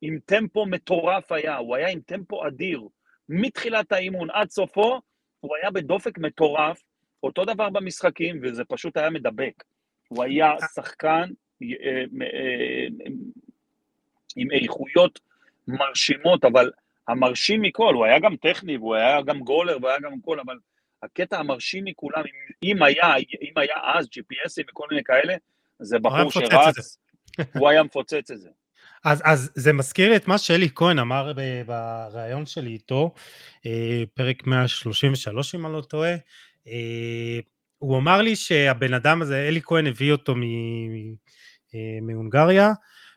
עם 0.02 0.18
טמפו 0.24 0.66
מטורף 0.66 1.32
היה, 1.32 1.56
הוא 1.56 1.76
היה 1.76 1.88
עם 1.88 2.00
טמפו 2.00 2.46
אדיר. 2.46 2.80
מתחילת 3.28 3.92
האימון 3.92 4.30
עד 4.30 4.50
סופו, 4.50 5.00
הוא 5.40 5.56
היה 5.56 5.70
בדופק 5.70 6.18
מטורף, 6.18 6.82
אותו 7.22 7.44
דבר 7.44 7.70
במשחקים, 7.70 8.40
וזה 8.42 8.64
פשוט 8.64 8.96
היה 8.96 9.10
מדבק. 9.10 9.64
הוא 10.08 10.24
היה 10.24 10.52
שחקן 10.74 11.30
אה, 11.62 11.66
אה, 12.22 12.86
עם 14.36 14.50
איכויות 14.50 15.20
מרשימות, 15.68 16.44
אבל 16.44 16.70
המרשים 17.08 17.62
מכל, 17.62 17.94
הוא 17.94 18.04
היה 18.04 18.18
גם 18.18 18.36
טכני, 18.36 18.76
והוא 18.76 18.94
היה 18.94 19.22
גם 19.22 19.40
גולר, 19.40 19.76
והוא 19.76 19.88
היה 19.88 19.98
גם 20.00 20.20
כל, 20.20 20.40
אבל 20.40 20.58
הקטע 21.02 21.38
המרשים 21.38 21.84
מכולם, 21.84 22.20
אם, 22.20 22.70
אם 22.70 22.82
היה, 22.82 23.16
אם 23.16 23.52
היה 23.56 23.74
אז 23.94 24.06
GPSים 24.06 24.64
וכל 24.70 24.86
מיני 24.90 25.04
כאלה, 25.04 25.34
זה 25.78 25.98
בחור 25.98 26.30
שרץ, 26.30 26.98
הוא 27.58 27.68
היה 27.68 27.82
מפוצץ 27.82 28.30
את 28.30 28.38
זה. 28.40 28.50
אז, 29.04 29.22
אז 29.24 29.50
זה 29.54 29.72
מזכיר 29.72 30.16
את 30.16 30.28
מה 30.28 30.38
שאלי 30.38 30.68
כהן 30.74 30.98
אמר 30.98 31.32
בריאיון 31.66 32.46
שלי 32.46 32.70
איתו, 32.70 33.14
אה, 33.66 34.02
פרק 34.14 34.46
133 34.46 35.54
אם 35.54 35.66
אני 35.66 35.74
לא 35.74 35.80
טועה, 35.80 36.14
אה, 36.66 37.38
הוא 37.78 37.98
אמר 37.98 38.22
לי 38.22 38.36
שהבן 38.36 38.94
אדם 38.94 39.22
הזה, 39.22 39.48
אלי 39.48 39.60
כהן 39.62 39.86
הביא 39.86 40.12
אותו 40.12 40.34
אה, 41.74 41.98
מהונגריה, 42.02 42.72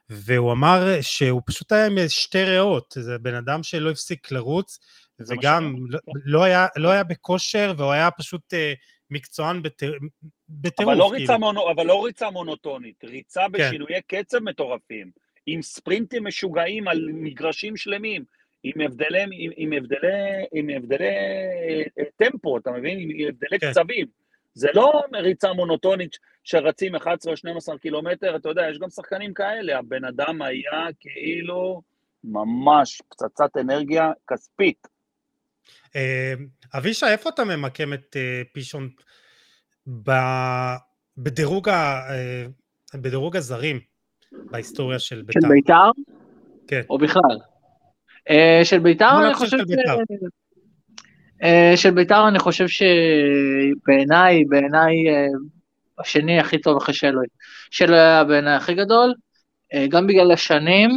והוא 0.10 0.52
אמר 0.52 1.02
שהוא 1.02 1.42
פשוט 1.46 1.72
היה 1.72 1.86
עם 1.86 1.98
שתי 2.08 2.44
ריאות, 2.44 2.96
זה 3.00 3.18
בן 3.18 3.36
אדם 3.36 3.64
שלא 3.64 3.92
הפסיק 3.92 4.32
לרוץ, 4.32 4.80
וגם 5.20 5.76
לא, 5.90 6.00
לא, 6.26 6.44
היה, 6.44 6.68
לא 6.76 6.90
היה 6.90 7.04
בכושר, 7.04 7.74
והוא 7.78 7.92
היה 7.92 8.12
פשוט 8.12 8.54
אה, 8.54 8.74
מקצוען 9.10 9.62
בטירוף. 10.50 10.90
אבל, 10.90 10.98
לא 10.98 11.12
כאילו. 11.18 11.72
אבל 11.72 11.86
לא 11.86 12.06
ריצה 12.06 12.30
מונוטונית, 12.30 13.04
ריצה 13.04 13.42
כן. 13.42 13.52
בשינויי 13.52 14.02
כן. 14.08 14.24
קצב 14.24 14.40
מטורפים, 14.40 15.12
עם 15.46 15.62
ספרינטים 15.62 16.28
משוגעים 16.28 16.88
על 16.88 17.10
מגרשים 17.14 17.78
שלמים, 17.78 18.24
עם 18.64 18.82
הבדלי, 18.82 19.22
עם, 19.22 19.52
עם 19.56 19.74
הבדלי, 19.74 20.46
עם 20.54 20.70
הבדלי 20.70 21.08
אה, 22.00 22.04
טמפו, 22.16 22.58
אתה 22.58 22.72
מבין? 22.72 23.00
עם 23.00 23.28
הבדלי 23.30 23.60
כן. 23.60 23.72
קצבים. 23.72 24.08
זה 24.54 24.68
לא 24.74 25.04
ריצה 25.14 25.54
מונוטונית 25.54 26.18
שרצים 26.44 26.96
11 26.96 27.32
או 27.32 27.38
12 27.38 27.78
קילומטר, 27.78 28.36
אתה 28.36 28.50
יודע, 28.50 28.70
יש 28.70 28.80
גם 28.80 28.90
שחקנים 28.90 29.34
כאלה, 29.34 29.78
הבן 29.80 30.06
אדם 30.06 30.42
היה 30.42 30.88
כאילו 31.00 31.82
ממש 32.24 33.02
פצצת 33.10 33.58
אנרגיה 33.58 34.12
כספית. 34.28 34.88
אה, 35.96 36.34
אבישי, 36.78 37.06
איפה 37.06 37.30
אתה 37.30 37.44
ממקם 37.44 37.94
את 37.94 38.16
אה, 38.16 38.42
פישון 38.52 38.90
בדירוג, 41.18 41.70
הזרים 43.36 43.80
בהיסטוריה 44.52 45.00
של 45.00 45.22
בית"ר? 45.22 45.40
של 45.42 45.48
בית"ר? 45.48 45.92
כן. 46.68 46.82
או 46.90 46.98
בכלל? 46.98 47.38
של 48.64 48.80
בית"ר 48.80 49.26
אני 49.26 49.34
חושב 49.34 49.58
ש... 49.58 49.62
של 51.76 51.92
בית"ר 51.92 52.28
אני 52.28 52.40
חושב 52.40 52.66
שבעיניי, 52.68 54.46
בעיניי 54.46 54.94
השני 56.00 56.40
הכי 56.40 56.62
טוב 56.62 56.78
אחרי 56.78 56.94
שלוי. 56.94 57.26
שלוי 57.72 58.00
היה 58.00 58.24
בעיניי 58.24 58.56
הכי 58.56 58.74
גדול, 58.74 59.14
אה, 59.74 59.86
גם 59.90 60.08
בגלל 60.08 60.32
השנים, 60.32 60.90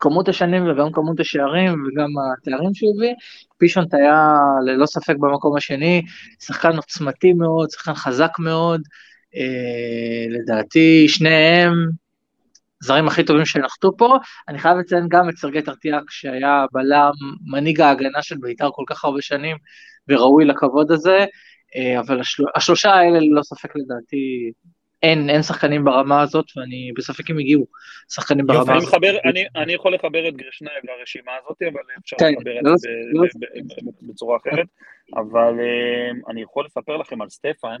כמות 0.00 0.28
השנים 0.28 0.70
וגם 0.70 0.92
כמות 0.92 1.20
השערים 1.20 1.72
וגם 1.72 2.08
התארים 2.18 2.74
שהוא 2.74 2.94
הביא, 2.96 3.14
פישונט 3.58 3.94
היה 3.94 4.38
ללא 4.66 4.86
ספק 4.86 5.14
במקום 5.20 5.56
השני, 5.56 6.02
שחקן 6.40 6.76
עוצמתי 6.76 7.32
מאוד, 7.32 7.70
שחקן 7.70 7.94
חזק 7.94 8.32
מאוד, 8.38 8.80
אה, 9.36 10.26
לדעתי 10.28 11.08
שניהם 11.08 11.74
זרים 12.82 13.06
הכי 13.06 13.24
טובים 13.24 13.44
שנחתו 13.44 13.96
פה. 13.96 14.18
אני 14.48 14.58
חייב 14.58 14.78
לציין 14.78 15.06
גם 15.08 15.28
את 15.28 15.36
סרגי 15.36 15.62
טרטיאק, 15.62 16.10
שהיה 16.10 16.64
בלם, 16.72 17.12
מנהיג 17.46 17.80
ההגנה 17.80 18.22
של 18.22 18.36
בית"ר 18.40 18.70
כל 18.72 18.84
כך 18.86 19.04
הרבה 19.04 19.20
שנים, 19.20 19.56
וראוי 20.08 20.44
לכבוד 20.44 20.92
הזה. 20.92 21.24
אה, 21.76 22.00
אבל 22.00 22.20
השל... 22.20 22.44
השלושה 22.54 22.90
האלה 22.90 23.18
ללא 23.20 23.42
ספק 23.42 23.76
לדעתי 23.76 24.52
אין, 25.02 25.30
אין 25.30 25.42
שחקנים 25.42 25.84
ברמה 25.84 26.20
הזאת, 26.22 26.46
ואני 26.56 26.92
בספק 26.96 27.30
אם 27.30 27.38
הגיעו 27.38 27.66
שחקנים 28.08 28.46
ברמה 28.46 28.72
אני 28.72 28.78
הזאת. 28.78 28.88
מחבר, 28.88 29.18
אני, 29.24 29.44
אני 29.56 29.72
יכול 29.72 29.94
לחבר 29.94 30.28
את 30.28 30.36
גרשנייב 30.36 30.82
לרשימה 30.84 31.32
הזאת, 31.42 31.62
אבל 31.62 31.80
אפשר 32.00 32.16
כן, 32.18 32.32
לחבר 32.32 32.58
את 32.58 32.64
לא, 32.64 32.76
זה 32.76 32.88
לא... 33.12 33.22
בצורה 34.02 34.36
אחרת. 34.36 34.66
אבל 35.16 35.60
אה, 35.60 36.10
אני 36.30 36.42
יכול 36.42 36.64
לספר 36.64 36.96
לכם 36.96 37.22
על 37.22 37.28
סטפן, 37.28 37.76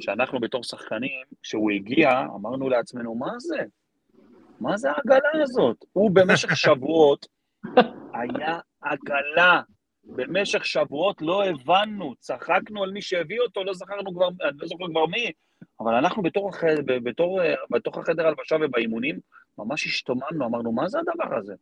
שאנחנו 0.00 0.40
בתור 0.40 0.64
שחקנים, 0.64 1.24
כשהוא 1.42 1.70
הגיע, 1.70 2.10
אמרנו 2.34 2.68
לעצמנו, 2.68 3.14
מה 3.14 3.32
זה? 3.38 3.58
מה 4.60 4.76
זה 4.76 4.90
העגלה 4.90 5.42
הזאת? 5.42 5.76
הוא 5.92 6.10
במשך 6.10 6.56
שבועות 6.56 7.26
היה 8.14 8.58
עגלה 8.80 9.62
במשך 10.04 10.66
שבועות 10.66 11.22
לא 11.22 11.44
הבנו, 11.44 12.14
צחקנו 12.18 12.82
על 12.82 12.90
מי 12.90 13.02
שהביא 13.02 13.40
אותו, 13.40 13.64
לא 13.64 13.74
זכרנו 13.74 14.14
כבר, 14.14 14.28
אני 14.28 14.58
לא 14.58 14.68
זוכר 14.68 14.84
כבר 14.90 15.06
מי, 15.06 15.32
אבל 15.80 15.94
אנחנו 15.94 16.22
בתור, 16.22 16.50
בתור, 16.86 17.40
בתוך 17.70 17.98
החדר 17.98 18.26
הלבשה 18.26 18.56
ובאימונים, 18.60 19.18
ממש 19.58 19.86
השתוממנו, 19.86 20.46
אמרנו, 20.46 20.72
מה 20.72 20.88
זה 20.88 20.98
הדבר 20.98 21.36
הזה? 21.38 21.54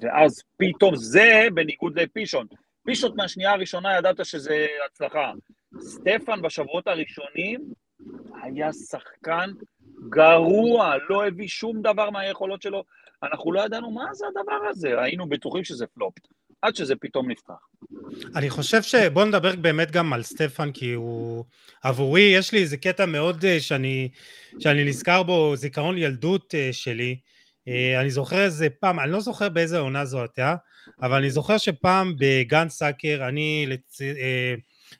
ואז 0.00 0.42
פתאום 0.56 0.96
זה 0.96 1.48
בניגוד 1.54 1.98
לפישון. 1.98 2.46
פישון 2.84 3.16
מהשנייה 3.16 3.52
הראשונה 3.52 3.96
ידעת 3.96 4.24
שזה 4.24 4.66
הצלחה. 4.86 5.32
סטפן 5.80 6.42
בשבועות 6.42 6.86
הראשונים 6.86 7.60
היה 8.42 8.72
שחקן 8.72 9.50
גרוע, 10.08 10.94
לא 11.08 11.26
הביא 11.26 11.48
שום 11.48 11.82
דבר 11.82 12.10
מהיכולות 12.10 12.62
שלו. 12.62 12.84
אנחנו 13.22 13.52
לא 13.52 13.60
ידענו 13.60 13.90
מה 13.90 14.04
זה 14.12 14.26
הדבר 14.28 14.68
הזה, 14.70 15.00
היינו 15.00 15.28
בטוחים 15.28 15.64
שזה 15.64 15.86
פלופ, 15.86 16.14
עד 16.62 16.76
שזה 16.76 16.96
פתאום 16.96 17.30
נפתח. 17.30 17.68
אני 18.36 18.50
חושב 18.50 18.82
ש... 18.82 18.94
בוא 18.94 19.24
נדבר 19.24 19.56
באמת 19.56 19.90
גם 19.90 20.12
על 20.12 20.22
סטפן, 20.22 20.72
כי 20.72 20.92
הוא... 20.92 21.44
עבורי, 21.82 22.20
יש 22.22 22.52
לי 22.52 22.58
איזה 22.58 22.76
קטע 22.76 23.06
מאוד 23.06 23.44
אה, 23.44 23.60
שאני, 23.60 24.08
שאני 24.58 24.84
נזכר 24.84 25.22
בו, 25.22 25.56
זיכרון 25.56 25.98
ילדות 25.98 26.54
אה, 26.54 26.68
שלי. 26.72 27.16
אה, 27.68 28.00
אני 28.00 28.10
זוכר 28.10 28.44
איזה 28.44 28.70
פעם, 28.80 29.00
אני 29.00 29.12
לא 29.12 29.20
זוכר 29.20 29.48
באיזה 29.48 29.78
עונה 29.78 30.04
זו 30.04 30.20
הייתה, 30.20 30.54
אבל 31.02 31.18
אני 31.18 31.30
זוכר 31.30 31.58
שפעם 31.58 32.14
בגן 32.18 32.68
סאקר, 32.68 33.28
אני 33.28 33.66
לצ... 33.68 33.98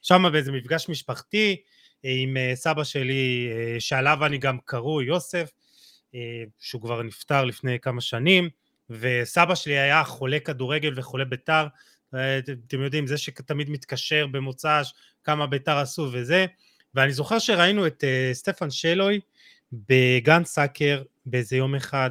שם 0.02 0.24
באיזה 0.32 0.52
מפגש 0.52 0.88
משפחתי 0.88 1.56
עם 2.02 2.36
סבא 2.54 2.84
שלי, 2.84 3.48
שעליו 3.78 4.26
אני 4.26 4.38
גם 4.38 4.58
קרוי 4.64 5.04
יוסף, 5.04 5.50
שהוא 6.58 6.82
כבר 6.82 7.02
נפטר 7.02 7.44
לפני 7.44 7.80
כמה 7.80 8.00
שנים, 8.00 8.48
וסבא 8.90 9.54
שלי 9.54 9.78
היה 9.78 10.04
חולה 10.04 10.38
כדורגל 10.40 10.92
וחולה 10.96 11.24
בית"ר, 11.24 11.66
אתם 12.66 12.82
יודעים, 12.82 13.06
זה 13.06 13.18
שתמיד 13.18 13.70
מתקשר 13.70 14.26
במוצ"ש, 14.26 14.92
כמה 15.24 15.46
בית"ר 15.46 15.78
עשו 15.78 16.08
וזה, 16.12 16.46
ואני 16.94 17.12
זוכר 17.12 17.38
שראינו 17.38 17.86
את 17.86 18.04
סטפן 18.32 18.70
שלוי 18.70 19.20
בגן 19.72 20.44
סאקר 20.44 21.02
באיזה 21.26 21.56
יום 21.56 21.74
אחד, 21.74 22.10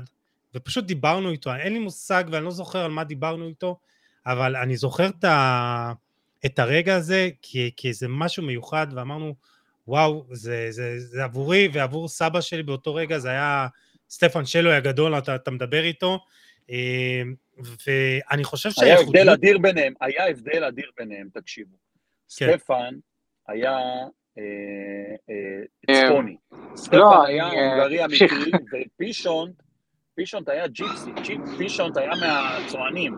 ופשוט 0.56 0.86
דיברנו 0.86 1.32
איתו, 1.32 1.56
אין 1.56 1.74
לי 1.74 1.80
מושג 1.80 2.24
ואני 2.32 2.46
לא 2.46 2.52
זוכר 2.52 2.80
על 2.80 2.92
מה 2.92 3.04
דיברנו 3.04 3.48
איתו, 3.48 3.80
אבל 4.26 4.56
אני 4.56 4.78
זוכר 4.78 5.08
את, 5.08 5.24
ה, 5.24 5.94
את 6.46 6.60
הרגע 6.60 6.96
הזה 6.96 7.30
כי 7.78 7.94
זה 7.94 8.08
משהו 8.10 8.44
מיוחד, 8.44 8.88
ואמרנו, 8.96 9.36
וואו, 9.90 10.26
זה, 10.32 10.68
זה, 10.70 11.00
זה 11.00 11.24
עבורי 11.24 11.70
ועבור 11.74 12.08
סבא 12.08 12.42
שלי 12.42 12.64
באותו 12.64 12.96
רגע, 12.96 13.20
זה 13.20 13.30
היה 13.30 13.68
סטפן 14.10 14.46
שלוי 14.46 14.76
הגדול, 14.76 15.18
אתה, 15.18 15.36
אתה 15.36 15.52
מדבר 15.52 15.84
איתו, 15.84 16.20
אה, 16.70 17.22
ואני 17.88 18.44
חושב 18.44 18.70
היה 18.82 19.00
הבדל 19.00 19.30
אדיר 19.30 19.58
ביניהם, 19.58 19.94
היה 20.02 20.30
הבדל 20.30 20.64
אדיר 20.64 20.92
ביניהם, 20.98 21.28
תקשיבו. 21.34 21.76
כן. 22.38 22.58
סטפן 22.58 22.96
היה 23.48 23.78
אה, 24.38 24.44
אה, 25.30 26.06
צפוני. 26.06 26.38
סטפן 26.76 26.98
לא, 26.98 27.26
היה 27.26 27.46
הונגרי 27.48 28.06
אמיתי, 28.06 28.52
ופישונט, 28.96 29.56
פישונט 30.16 30.50
היה 30.50 30.68
ג'יפסי, 30.68 31.12
פישונט 31.58 31.98
היה 31.98 32.12
מהצוענים. 32.22 33.16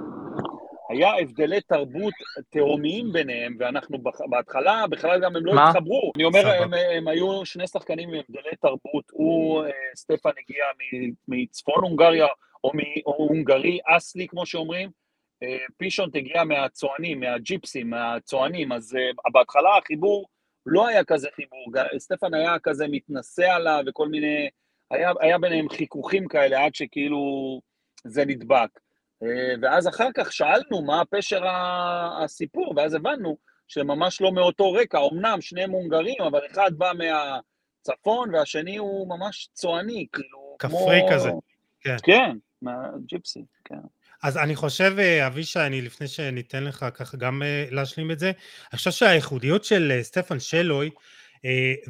היה 0.91 1.09
הבדלי 1.21 1.61
תרבות 1.61 2.13
תהומיים 2.49 3.11
ביניהם, 3.11 3.55
ואנחנו 3.59 3.97
בהתחלה 4.29 4.85
בכלל 4.89 5.21
גם 5.23 5.35
הם 5.35 5.45
לא 5.45 5.53
התחברו. 5.63 6.11
אני 6.15 6.23
אומר, 6.23 6.47
הם, 6.47 6.73
הם 6.73 7.07
היו 7.07 7.45
שני 7.45 7.67
שחקנים 7.67 8.09
עם 8.09 8.19
הבדלי 8.19 8.55
תרבות. 8.61 9.05
הוא, 9.11 9.63
סטפן 9.95 10.29
הגיע 10.29 10.65
מצפון 11.27 11.83
הונגריה, 11.83 12.27
או 12.63 12.71
מהונגרי 12.73 13.79
אסלי, 13.85 14.27
כמו 14.27 14.45
שאומרים. 14.45 14.89
אה, 15.43 15.57
פישונט 15.77 16.15
הגיע 16.15 16.43
מהצוענים, 16.43 17.19
מהג'יפסים, 17.19 17.89
מהצוענים, 17.89 18.71
אז 18.71 18.93
uh, 18.93 19.31
בהתחלה 19.31 19.77
החיבור 19.77 20.27
לא 20.65 20.87
היה 20.87 21.03
כזה 21.03 21.27
חיבור, 21.35 21.65
סטפן 21.97 22.33
היה 22.33 22.59
כזה 22.63 22.85
מתנשא 22.87 23.51
עליו 23.51 23.83
וכל 23.87 24.07
מיני, 24.07 24.49
היה, 24.91 25.11
היה 25.19 25.37
ביניהם 25.37 25.69
חיכוכים 25.69 26.27
כאלה 26.27 26.65
עד 26.65 26.75
שכאילו 26.75 27.19
זה 28.03 28.25
נדבק. 28.25 28.79
Uh, 29.23 29.25
ואז 29.61 29.87
אחר 29.87 30.07
כך 30.15 30.33
שאלנו 30.33 30.81
מה 30.81 31.03
פשר 31.09 31.41
הסיפור, 32.23 32.73
ואז 32.77 32.93
הבנו 32.93 33.37
שממש 33.67 34.21
לא 34.21 34.31
מאותו 34.31 34.71
רקע, 34.71 34.99
אמנם 35.11 35.41
שניהם 35.41 35.71
הונגרים, 35.71 36.21
אבל 36.27 36.39
אחד 36.51 36.71
בא 36.77 36.91
מהצפון 36.97 38.35
והשני 38.35 38.77
הוא 38.77 39.07
ממש 39.07 39.49
צועני, 39.53 40.07
כאילו, 40.13 40.55
כפרי 40.59 40.99
כמו... 40.99 41.11
כזה. 41.11 41.29
כן. 41.81 41.95
כן. 42.03 42.37
מהג'יפסי, 42.61 43.45
כן. 43.65 43.75
אז 44.23 44.37
אני 44.37 44.55
חושב, 44.55 44.95
אה, 44.99 45.27
אבישי, 45.27 45.59
אני 45.59 45.81
לפני 45.81 46.07
שניתן 46.07 46.63
לך 46.63 46.85
ככה 46.93 47.17
גם 47.17 47.43
אה, 47.43 47.65
להשלים 47.71 48.11
את 48.11 48.19
זה, 48.19 48.31
אני 48.71 48.77
חושב 48.77 48.91
שהייחודיות 48.91 49.63
של 49.63 49.91
אה, 49.91 50.03
סטפן 50.03 50.39
שלוי, 50.39 50.89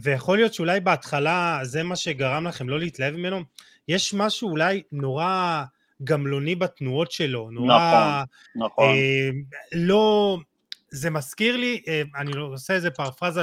ויכול 0.03 0.37
להיות 0.37 0.53
שאולי 0.53 0.79
בהתחלה 0.79 1.59
זה 1.63 1.83
מה 1.83 1.95
שגרם 1.95 2.47
לכם 2.47 2.69
לא 2.69 2.79
להתלהב 2.79 3.13
ממנו, 3.13 3.41
יש 3.87 4.13
משהו 4.13 4.49
אולי 4.49 4.83
נורא 4.91 5.63
גמלוני 6.03 6.55
בתנועות 6.55 7.11
שלו, 7.11 7.51
נורא... 7.51 8.23
נכון, 8.55 8.65
נכון. 8.65 8.89
אה, 8.89 9.29
לא... 9.73 10.37
זה 10.91 11.09
מזכיר 11.09 11.57
לי, 11.57 11.81
אני 12.15 12.31
עושה 12.35 12.73
איזה 12.73 12.91
פרפרזה 12.91 13.41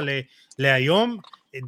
להיום, 0.59 1.17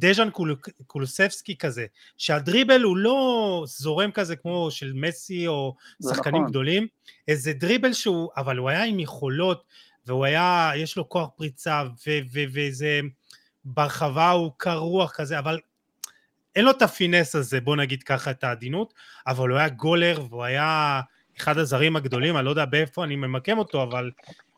דז'אן 0.00 0.30
קול, 0.30 0.56
קולוספסקי 0.86 1.56
כזה, 1.56 1.86
שהדריבל 2.16 2.82
הוא 2.82 2.96
לא 2.96 3.64
זורם 3.66 4.10
כזה 4.10 4.36
כמו 4.36 4.70
של 4.70 4.92
מסי 4.94 5.46
או 5.46 5.74
שחקנים 6.02 6.42
נכון. 6.42 6.50
גדולים, 6.50 6.86
איזה 7.28 7.52
דריבל 7.52 7.92
שהוא, 7.92 8.28
אבל 8.36 8.56
הוא 8.56 8.68
היה 8.68 8.84
עם 8.84 9.00
יכולות, 9.00 9.64
והוא 10.06 10.24
היה, 10.24 10.70
יש 10.76 10.96
לו 10.96 11.08
כוח 11.08 11.28
פריצה, 11.36 11.82
ואיזה 12.52 13.00
ברחבה 13.64 14.30
הוא 14.30 14.50
קר 14.56 14.78
רוח 14.78 15.12
כזה, 15.12 15.38
אבל 15.38 15.58
אין 16.56 16.64
לו 16.64 16.70
את 16.70 16.82
ה 16.82 16.88
finesse 16.88 17.34
הזה, 17.34 17.60
בוא 17.60 17.76
נגיד 17.76 18.02
ככה 18.02 18.30
את 18.30 18.44
העדינות, 18.44 18.94
אבל 19.26 19.48
הוא 19.48 19.58
היה 19.58 19.68
גולר 19.68 20.20
והוא 20.28 20.44
היה 20.44 21.00
אחד 21.38 21.58
הזרים 21.58 21.96
הגדולים, 21.96 22.36
אני 22.36 22.44
לא 22.44 22.50
יודע 22.50 22.64
באיפה 22.64 23.04
אני 23.04 23.16
ממקם 23.16 23.58
אותו, 23.58 23.82
אבל 23.82 24.10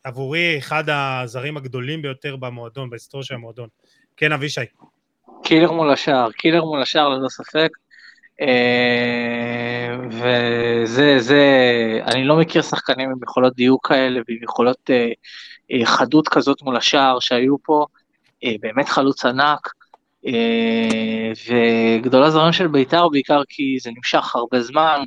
עבורי 0.04 0.58
אחד 0.58 0.84
הזרים 0.88 1.56
הגדולים 1.56 2.02
ביותר 2.02 2.36
במועדון, 2.36 2.90
בהיסטוריה 2.90 3.24
של 3.24 3.34
המועדון. 3.34 3.68
כן, 4.16 4.32
אבישי. 4.32 4.60
killer 5.42 5.72
מול 5.72 5.90
השער, 5.90 6.32
killer 6.32 6.64
מול 6.64 6.82
השער 6.82 7.08
ללא 7.08 7.28
ספק. 7.28 7.70
אה, 8.40 9.96
וזה, 10.10 11.16
זה, 11.18 11.42
אני 12.06 12.24
לא 12.24 12.36
מכיר 12.36 12.62
שחקנים 12.62 13.10
עם 13.10 13.16
יכולות 13.22 13.56
דיוק 13.56 13.88
כאלה 13.88 14.20
ועם 14.28 14.38
יכולות 14.42 14.90
אה, 14.90 15.08
אה, 15.72 15.86
חדות 15.86 16.28
כזאת 16.28 16.62
מול 16.62 16.76
השער 16.76 17.20
שהיו 17.20 17.56
פה, 17.62 17.86
באמת 18.60 18.88
חלוץ 18.88 19.24
ענק, 19.24 19.68
וגדול 21.46 22.22
הזרים 22.22 22.52
של 22.52 22.66
בית"ר 22.66 23.08
בעיקר 23.08 23.42
כי 23.48 23.76
זה 23.80 23.90
נמשך 23.96 24.36
הרבה 24.36 24.62
זמן, 24.62 25.00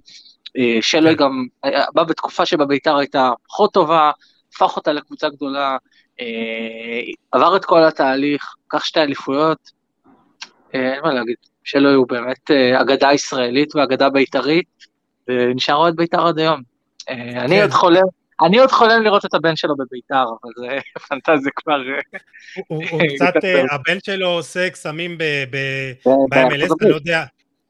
שלוי 0.82 1.16
כן. 1.16 1.24
גם 1.24 1.46
בא 1.94 2.04
בתקופה 2.04 2.46
שבה 2.46 2.66
בית"ר 2.66 2.98
הייתה 2.98 3.32
פחות 3.48 3.74
טובה, 3.74 4.12
הפך 4.54 4.78
אותה 4.78 4.94
לקבוצה 4.94 5.30
גדולה, 5.30 5.78
עבר 7.32 7.56
את 7.56 7.66
כל 7.66 7.84
התהליך, 7.84 8.56
קח 8.68 8.84
שתי 8.84 9.00
אליפויות, 9.00 9.78
אה, 10.76 10.94
אין 10.94 11.02
מה 11.04 11.14
להגיד, 11.14 11.36
שלו 11.64 11.94
הוא 11.94 12.08
באמת 12.10 12.52
אה, 12.52 12.82
אגדה 12.82 13.14
ישראלית 13.14 13.76
ואגדה 13.76 14.10
בית"רית, 14.10 14.66
ונשאר 15.28 15.76
אוהד 15.76 15.96
בית"ר 15.96 16.28
עד 16.28 16.40
היום. 16.40 16.62
אה, 17.10 17.16
אני 17.16 17.56
כן. 17.56 17.62
עוד 17.62 17.72
חולם, 17.72 18.08
אני 18.46 18.60
עוד 18.60 18.72
חולם 18.72 19.04
לראות 19.04 19.26
את 19.26 19.34
הבן 19.34 19.56
שלו 19.56 19.76
בביתר, 19.78 20.26
אבל 20.44 20.52
זה 20.56 20.78
פנטזיה 21.08 21.52
כבר... 21.56 21.82
הוא 22.68 22.84
קצת, 23.16 23.34
הבן 23.72 23.98
שלו 24.06 24.28
עושה 24.28 24.70
קסמים 24.70 25.18
ב-MLS, 25.18 26.76
אני 26.82 26.90
לא 26.90 26.96
יודע, 26.96 27.24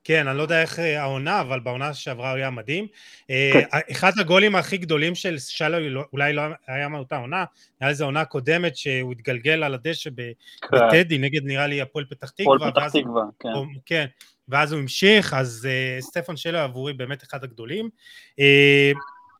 כן, 0.03 0.27
אני 0.27 0.37
לא 0.37 0.41
יודע 0.41 0.61
איך 0.61 0.79
אה, 0.79 1.01
העונה, 1.01 1.41
אבל 1.41 1.59
בעונה 1.59 1.93
שעברה 1.93 2.29
הוא 2.29 2.37
היה 2.37 2.49
מדהים. 2.49 2.87
אה, 3.29 3.49
כן. 3.53 3.77
אחד 3.91 4.11
הגולים 4.19 4.55
הכי 4.55 4.77
גדולים 4.77 5.15
של 5.15 5.35
שלוי, 5.39 5.89
לא, 5.89 6.03
אולי 6.13 6.33
לא 6.33 6.41
היה 6.67 6.87
מאותה 6.87 7.17
עונה, 7.17 7.45
היה 7.81 7.89
איזו 7.89 8.05
עונה 8.05 8.25
קודמת 8.25 8.77
שהוא 8.77 9.11
התגלגל 9.11 9.63
על 9.63 9.73
הדשא 9.73 10.09
כן. 10.09 10.77
בטדי, 10.77 11.17
נגד 11.17 11.43
נראה 11.43 11.67
לי 11.67 11.81
הפועל 11.81 12.05
פתח 12.09 12.29
תקווה. 12.29 12.55
הפועל 12.55 12.71
פתח 12.71 12.99
תקווה, 12.99 13.23
כן. 13.39 13.49
כן. 13.85 14.05
ואז 14.49 14.71
הוא 14.71 14.81
המשיך, 14.81 15.33
אז 15.33 15.67
סטפן 15.99 16.37
שלו 16.37 16.59
עבורי 16.59 16.93
באמת 16.93 17.23
אחד 17.23 17.43
הגדולים. 17.43 17.89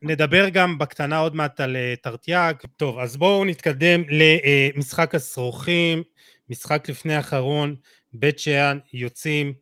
נדבר 0.01 0.49
גם 0.49 0.77
בקטנה 0.77 1.17
עוד 1.17 1.35
מעט 1.35 1.59
על 1.59 1.75
uh, 1.75 2.01
טרטיאק. 2.01 2.63
טוב, 2.77 2.99
אז 2.99 3.17
בואו 3.17 3.45
נתקדם 3.45 4.03
למשחק 4.09 5.15
השרוכים, 5.15 6.03
משחק 6.49 6.89
לפני 6.89 7.15
האחרון, 7.15 7.75
בית 8.13 8.39
שאן 8.39 8.79
יוצאים. 8.93 9.53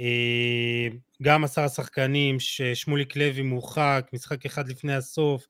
אה, 0.00 0.88
גם 1.22 1.44
עשרה 1.44 1.68
שחקנים, 1.68 2.40
ששמוליק 2.40 3.16
לוי 3.16 3.42
מורחק, 3.42 4.06
משחק 4.12 4.46
אחד 4.46 4.68
לפני 4.68 4.94
הסוף, 4.94 5.46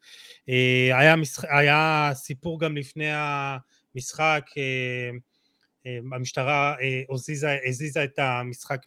אה, 0.48 0.98
היה, 0.98 1.16
משח... 1.16 1.44
היה 1.44 2.10
סיפור 2.14 2.60
גם 2.60 2.76
לפני 2.76 3.08
המשחק, 3.10 4.46
אה, 4.58 5.10
המשטרה 6.12 6.74
הזיזה, 7.10 7.56
הזיזה 7.68 8.04
את 8.04 8.18
המשחק 8.18 8.86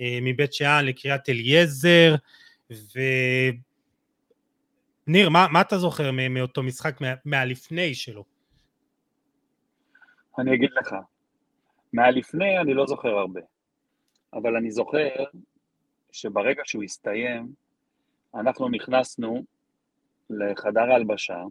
מבית 0.00 0.52
שאן 0.52 0.84
לקריית 0.84 1.28
אליעזר, 1.28 2.14
ניר, 5.08 5.28
מה, 5.28 5.46
מה 5.52 5.60
אתה 5.60 5.78
זוכר 5.78 6.10
מאותו 6.30 6.62
משחק, 6.62 7.00
מה, 7.00 7.14
מהלפני 7.24 7.94
שלו? 7.94 8.24
אני 10.38 10.54
אגיד 10.54 10.70
לך, 10.80 10.94
מהלפני 11.92 12.58
אני 12.58 12.74
לא 12.74 12.86
זוכר 12.86 13.08
הרבה, 13.08 13.40
אבל 14.32 14.56
אני 14.56 14.70
זוכר 14.70 15.08
שברגע 16.12 16.62
שהוא 16.64 16.82
הסתיים, 16.82 17.52
אנחנו 18.34 18.68
נכנסנו 18.68 19.44
לחדר 20.30 20.80
ההלבשה, 20.80 21.42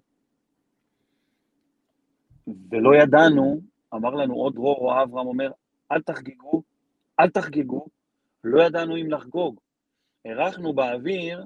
ולא 2.72 2.96
ידענו, 2.96 3.62
אמר 3.94 4.10
לנו 4.10 4.34
עוד 4.34 4.56
דרור 4.56 4.78
או 4.78 5.04
אברהם 5.04 5.28
אומר, 5.28 5.52
אל 5.92 6.02
תחגגו, 6.02 6.64
אל 7.20 7.30
תחגגו, 7.30 7.88
לא 8.44 8.64
ידענו 8.64 8.98
אם 8.98 9.12
לחגוג. 9.12 9.60
הרחנו 10.26 10.74
באוויר 10.74 11.46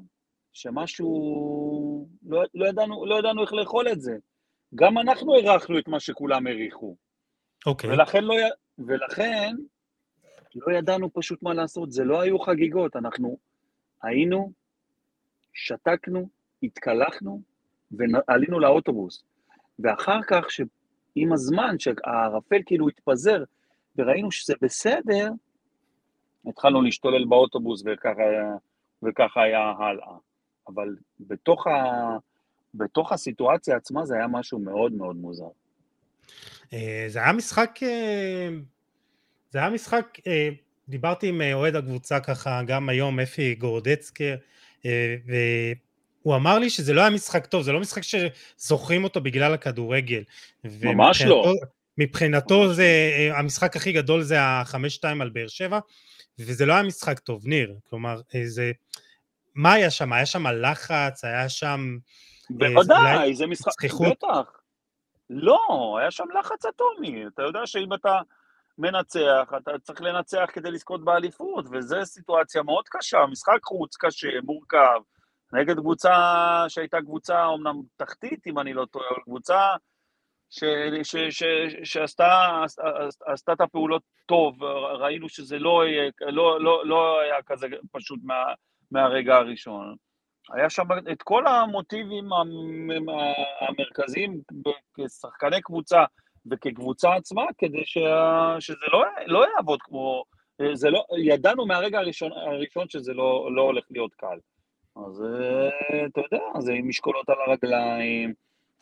שמשהו, 0.54 2.08
לא, 2.24 2.44
לא, 2.54 2.66
ידענו, 2.66 3.06
לא 3.06 3.20
ידענו 3.20 3.42
איך 3.42 3.54
לאכול 3.54 3.88
את 3.88 4.02
זה. 4.02 4.18
גם 4.76 4.98
אנחנו 4.98 5.36
הרחנו 5.36 5.80
את 5.80 5.88
מה 5.88 6.00
שכולם 6.00 6.48
העריכו. 6.48 6.96
אוקיי. 7.66 7.90
Okay. 7.90 7.94
ולכן, 7.94 8.24
לא, 8.24 8.36
ולכן 8.80 9.56
לא 10.56 10.74
ידענו 10.78 11.14
פשוט 11.14 11.44
מה 11.44 11.54
לעשות, 11.54 11.92
זה 11.92 12.04
לא 12.04 12.22
היו 12.22 12.40
חגיגות, 12.40 12.96
אנחנו 12.96 13.38
היינו, 14.04 14.52
שתקנו, 15.54 16.30
התקלחנו 16.64 17.42
ועלינו 17.92 18.60
לאוטובוס. 18.60 19.24
ואחר 19.80 20.20
כך, 20.28 20.46
עם 21.16 21.34
הזמן, 21.34 21.80
שהערפל 21.80 22.60
כאילו 22.66 22.88
התפזר, 22.88 23.44
וראינו 23.96 24.32
שזה 24.32 24.54
בסדר, 24.62 25.30
התחלנו 26.46 26.82
להשתולל 26.82 27.26
באוטובוס 27.26 27.84
וככה, 27.86 28.22
וככה 29.04 29.44
היה 29.44 29.74
הלאה. 29.80 30.18
אבל 30.76 30.96
בתוך, 31.20 31.68
ה, 31.68 31.72
בתוך 32.74 33.12
הסיטואציה 33.12 33.76
עצמה 33.76 34.06
זה 34.06 34.16
היה 34.16 34.28
משהו 34.28 34.60
מאוד 34.60 34.94
מאוד 34.94 35.16
מוזר. 35.16 35.48
אה, 36.74 37.06
זה 37.08 37.20
היה 37.20 37.32
משחק, 37.32 37.80
אה, 37.84 38.50
זה 39.50 39.60
היה 39.60 39.70
משחק, 39.70 40.18
אה, 40.28 40.50
דיברתי 40.90 41.28
עם 41.28 41.42
אוהד 41.54 41.76
הקבוצה 41.76 42.20
ככה 42.20 42.62
גם 42.68 42.90
היום, 42.90 43.20
אפי 43.20 43.56
גורדצקר, 43.56 44.36
והוא 45.26 46.36
אמר 46.36 46.60
לי 46.60 46.70
שזה 46.70 46.94
לא 46.94 47.02
היה 47.02 47.10
משחק 47.10 47.46
טוב, 47.46 47.64
זה 47.64 47.72
לא 47.72 47.80
משחק 47.80 48.02
שזוכרים 48.04 49.04
אותו 49.04 49.22
בגלל 49.22 49.54
הכדורגל. 49.54 50.24
ממש 50.64 51.22
לא. 51.22 51.54
מבחינתו 51.98 52.74
זה, 52.74 52.90
המשחק 53.34 53.76
הכי 53.76 53.92
גדול 53.92 54.22
זה 54.22 54.36
החמש 54.40 54.96
שתיים 54.96 55.22
על 55.22 55.30
באר 55.30 55.48
שבע, 55.48 55.80
וזה 56.40 56.66
לא 56.66 56.74
היה 56.74 56.84
משחק 56.84 57.20
טוב, 57.20 57.48
ניר, 57.48 57.76
כלומר, 57.90 58.22
זה, 58.46 58.72
מה 59.56 59.74
היה 59.74 59.90
שם? 59.90 60.14
היה 60.14 60.26
שם 60.26 60.48
לחץ, 60.48 61.24
היה 61.24 61.50
שם... 61.50 61.98
בוודאי, 62.50 63.36
זה 63.36 63.48
משחק, 63.48 63.74
בטח. 64.12 64.62
לא, 65.30 65.98
היה 66.00 66.12
שם 66.12 66.26
לחץ 66.40 66.66
אטומי. 66.66 67.28
אתה 67.28 67.44
יודע 67.44 67.60
שאם 67.66 67.94
אתה 67.94 68.20
מנצח, 68.78 69.54
אתה 69.58 69.72
צריך 69.82 70.02
לנצח 70.02 70.46
כדי 70.54 70.72
לזכות 70.72 71.04
באליפות, 71.04 71.66
וזו 71.72 72.06
סיטואציה 72.06 72.64
מאוד 72.64 72.84
קשה, 72.90 73.26
משחק 73.32 73.60
חוץ 73.64 73.96
קשה, 74.00 74.28
מורכב, 74.44 75.00
נגד 75.54 75.76
קבוצה 75.76 76.16
שהייתה 76.68 76.98
קבוצה 77.02 77.46
אומנם 77.46 77.76
תחתית, 77.98 78.48
אם 78.48 78.60
אני 78.60 78.74
לא 78.74 78.86
טועה, 78.86 79.06
אבל 79.12 79.22
קבוצה 79.24 79.60
ש, 80.50 80.64
ש, 81.04 81.16
ש, 81.30 81.44
שעשתה 81.84 82.64
עשתה 83.26 83.54
את 83.54 83.62
הפעולות 83.62 84.02
טוב, 84.26 84.64
ראינו 85.00 85.30
שזה 85.30 85.60
לא, 85.60 85.84
לא, 86.22 86.62
לא, 86.62 86.86
לא 86.86 87.22
היה 87.22 87.42
כזה 87.46 87.68
פשוט 87.92 88.20
מה, 88.24 88.44
מהרגע 88.92 89.36
הראשון. 89.36 89.96
היה 90.54 90.70
שם 90.70 90.84
את 91.12 91.22
כל 91.22 91.48
המוטיבים 91.48 92.30
המרכזיים 93.62 94.42
כשחקני 94.94 95.62
קבוצה 95.62 96.04
וכקבוצה 96.52 97.14
עצמה, 97.16 97.44
כדי 97.58 97.86
ש... 97.86 97.98
שזה 98.60 98.86
לא, 98.94 99.04
לא 99.26 99.46
יעבוד 99.56 99.82
כמו... 99.82 100.24
זה 100.74 100.90
לא, 100.90 101.04
ידענו 101.24 101.66
מהרגע 101.66 102.00
הראשון, 102.00 102.32
הראשון 102.32 102.90
שזה 102.90 103.14
לא, 103.14 103.50
לא 103.56 103.62
הולך 103.62 103.86
להיות 103.92 104.14
קל. 104.14 104.38
אז 104.96 105.24
אתה 106.06 106.22
יודע, 106.22 106.60
זה 106.60 106.74
עם 106.74 106.88
משקולות 106.88 107.30
על 107.30 107.36
הרגליים, 107.48 108.34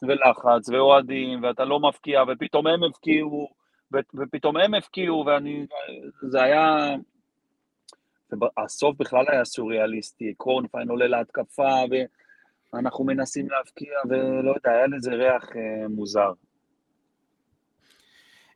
ולחץ, 0.01 0.69
ואוהדים, 0.69 1.43
ואתה 1.43 1.65
לא 1.65 1.79
מפקיע, 1.79 2.23
ופתאום 2.27 2.67
הם 2.67 2.83
הפקיעו, 2.83 3.49
ופתאום 3.93 4.57
הם 4.57 4.73
הפקיעו, 4.73 5.23
ואני... 5.25 5.65
זה 6.21 6.43
היה... 6.43 6.95
הסוף 8.57 8.95
בכלל 8.99 9.25
היה 9.27 9.45
סוריאליסטי, 9.45 10.33
קורנפיין 10.37 10.89
עולה 10.89 11.07
להתקפה, 11.07 11.69
ואנחנו 12.73 13.03
מנסים 13.03 13.49
להבקיע, 13.49 13.93
ולא 14.09 14.53
יודע, 14.55 14.71
היה 14.71 14.87
לזה 14.87 15.11
ריח 15.11 15.43
אה, 15.55 15.87
מוזר. 15.87 16.31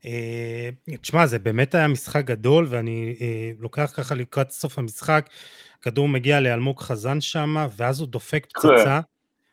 אה, 0.05 0.69
תשמע, 1.01 1.25
זה 1.25 1.39
באמת 1.39 1.75
היה 1.75 1.87
משחק 1.87 2.25
גדול, 2.25 2.67
ואני 2.69 3.15
אה, 3.21 3.51
לוקח 3.59 3.93
ככה 3.97 4.15
לקראת 4.15 4.51
סוף 4.51 4.79
המשחק, 4.79 5.29
כדור 5.81 6.07
מגיע 6.07 6.39
לאלמוג 6.39 6.79
חזן 6.79 7.21
שם, 7.21 7.55
ואז 7.77 7.99
הוא 7.99 8.07
דופק 8.07 8.45
כן, 8.45 8.61
פצצה, 8.61 8.99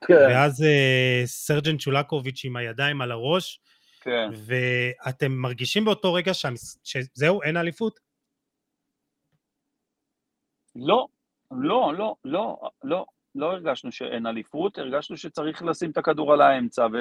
כן. 0.07 0.15
ואז 0.15 0.65
סרג'ן 1.25 1.77
צ'ולקוביץ' 1.77 2.43
עם 2.45 2.57
הידיים 2.57 3.01
על 3.01 3.13
הראש, 3.13 3.61
כן. 4.01 4.31
ואתם 4.35 5.33
מרגישים 5.33 5.85
באותו 5.85 6.15
רגע 6.15 6.33
שזהו, 6.85 7.43
אין 7.43 7.57
אליפות? 7.57 8.10
לא, 10.77 11.07
לא, 11.51 11.95
לא, 11.95 12.15
לא, 12.25 12.59
לא, 12.85 13.07
לא 13.35 13.53
הרגשנו 13.53 13.93
שאין 13.93 14.27
אליפות, 14.27 14.79
הרגשנו 14.79 15.17
שצריך 15.17 15.63
לשים 15.63 15.91
את 15.91 15.99
הכדור 15.99 16.33
על 16.33 16.41
האמצע 16.41 16.87
ו, 16.93 16.97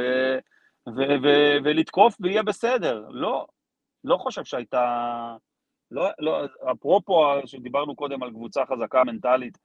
ו, 0.87 1.01
ו, 1.23 1.27
ולתקוף 1.63 2.15
ויהיה 2.19 2.43
בסדר. 2.43 3.05
לא, 3.09 3.47
לא 4.03 4.17
חושב 4.17 4.43
שהייתה... 4.43 5.35
לא, 5.91 6.09
לא, 6.19 6.45
אפרופו 6.71 7.23
שדיברנו 7.45 7.95
קודם 7.95 8.23
על 8.23 8.29
קבוצה 8.29 8.65
חזקה 8.65 9.03
מנטלית 9.03 9.57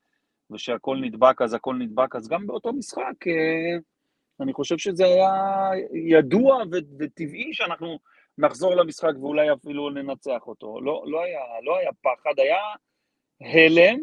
ושהכול 0.50 1.00
נדבק 1.00 1.42
אז 1.42 1.54
הכל 1.54 1.74
נדבק, 1.74 2.16
אז 2.16 2.28
גם 2.28 2.46
באותו 2.46 2.72
משחק 2.72 3.26
אה, 3.26 3.78
אני 4.40 4.52
חושב 4.52 4.78
שזה 4.78 5.04
היה 5.04 5.30
ידוע 5.92 6.62
וטבעי 6.98 7.54
שאנחנו 7.54 7.98
נחזור 8.38 8.74
למשחק 8.74 9.12
ואולי 9.20 9.52
אפילו 9.52 9.90
ננצח 9.90 10.46
אותו. 10.46 10.80
לא, 10.80 11.04
לא, 11.06 11.22
היה, 11.22 11.40
לא 11.62 11.78
היה 11.78 11.90
פחד, 12.02 12.38
היה 12.38 12.58
הלם, 13.44 13.98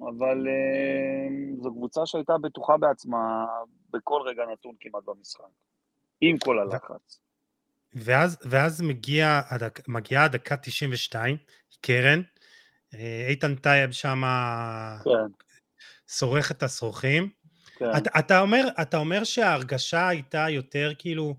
אבל 0.00 0.46
uh, 0.46 1.62
זו 1.62 1.70
קבוצה 1.70 2.06
שהייתה 2.06 2.38
בטוחה 2.38 2.76
בעצמה 2.76 3.46
בכל 3.90 4.22
רגע 4.26 4.42
נתון 4.52 4.74
כמעט 4.80 5.02
במשחק, 5.04 5.44
עם 6.20 6.38
כל 6.38 6.58
הלחץ. 6.58 7.20
ואז, 7.94 8.38
ואז 8.44 8.82
מגיע, 8.82 9.40
מגיעה 9.88 10.24
הדקה 10.24 10.56
92, 10.56 11.36
קרן, 11.80 12.22
אה, 12.94 13.26
איתן 13.28 13.54
טייב 13.54 13.92
שם 13.92 14.22
כן. 15.04 15.10
שורך 16.08 16.50
את 16.50 16.62
השרוכים. 16.62 17.30
כן. 17.76 17.84
אתה, 17.96 18.18
אתה, 18.18 18.40
אומר, 18.40 18.68
אתה 18.82 18.96
אומר 18.96 19.24
שההרגשה 19.24 20.08
הייתה 20.08 20.48
יותר 20.48 20.92
כאילו, 20.98 21.34